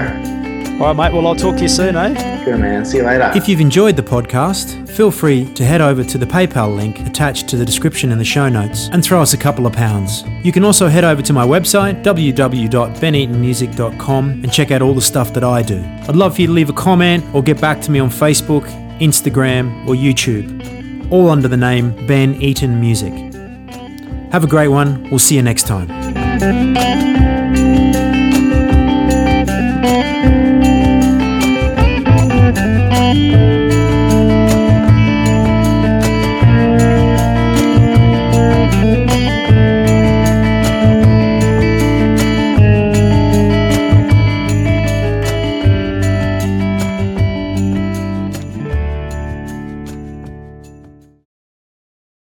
All 0.80 0.88
right, 0.94 0.96
mate. 0.96 1.12
Well, 1.14 1.26
I'll 1.26 1.36
talk 1.36 1.56
to 1.56 1.62
you 1.62 1.68
soon, 1.68 1.94
eh? 1.96 2.44
Good 2.44 2.58
man. 2.58 2.84
See 2.84 2.96
you 2.98 3.04
later. 3.04 3.30
If 3.36 3.48
you've 3.48 3.60
enjoyed 3.60 3.94
the 3.94 4.02
podcast, 4.02 4.88
feel 4.88 5.12
free 5.12 5.44
to 5.54 5.64
head 5.64 5.80
over 5.80 6.02
to 6.02 6.18
the 6.18 6.26
PayPal 6.26 6.74
link 6.74 6.98
attached 7.06 7.48
to 7.50 7.56
the 7.56 7.64
description 7.64 8.10
in 8.10 8.18
the 8.18 8.24
show 8.24 8.48
notes 8.48 8.88
and 8.92 9.04
throw 9.04 9.22
us 9.22 9.32
a 9.32 9.36
couple 9.38 9.64
of 9.66 9.72
pounds. 9.72 10.24
You 10.42 10.50
can 10.50 10.64
also 10.64 10.88
head 10.88 11.04
over 11.04 11.22
to 11.22 11.32
my 11.32 11.46
website, 11.46 12.02
www.beneatonmusic.com, 12.02 14.30
and 14.30 14.52
check 14.52 14.72
out 14.72 14.82
all 14.82 14.94
the 14.94 15.00
stuff 15.00 15.32
that 15.34 15.44
I 15.44 15.62
do. 15.62 15.80
I'd 16.08 16.16
love 16.16 16.34
for 16.34 16.40
you 16.40 16.48
to 16.48 16.52
leave 16.52 16.68
a 16.70 16.74
comment 16.74 17.24
or 17.32 17.42
get 17.42 17.60
back 17.60 17.80
to 17.82 17.92
me 17.92 18.00
on 18.00 18.10
Facebook, 18.10 18.64
Instagram, 18.98 19.86
or 19.86 19.94
YouTube, 19.94 21.12
all 21.12 21.30
under 21.30 21.46
the 21.46 21.56
name 21.56 21.94
Ben 22.08 22.34
Eaton 22.42 22.80
Music. 22.80 23.31
Have 24.32 24.44
a 24.44 24.46
great 24.46 24.68
one. 24.68 25.08
We'll 25.10 25.18
see 25.18 25.36
you 25.36 25.42
next 25.42 25.66
time. 25.66 27.21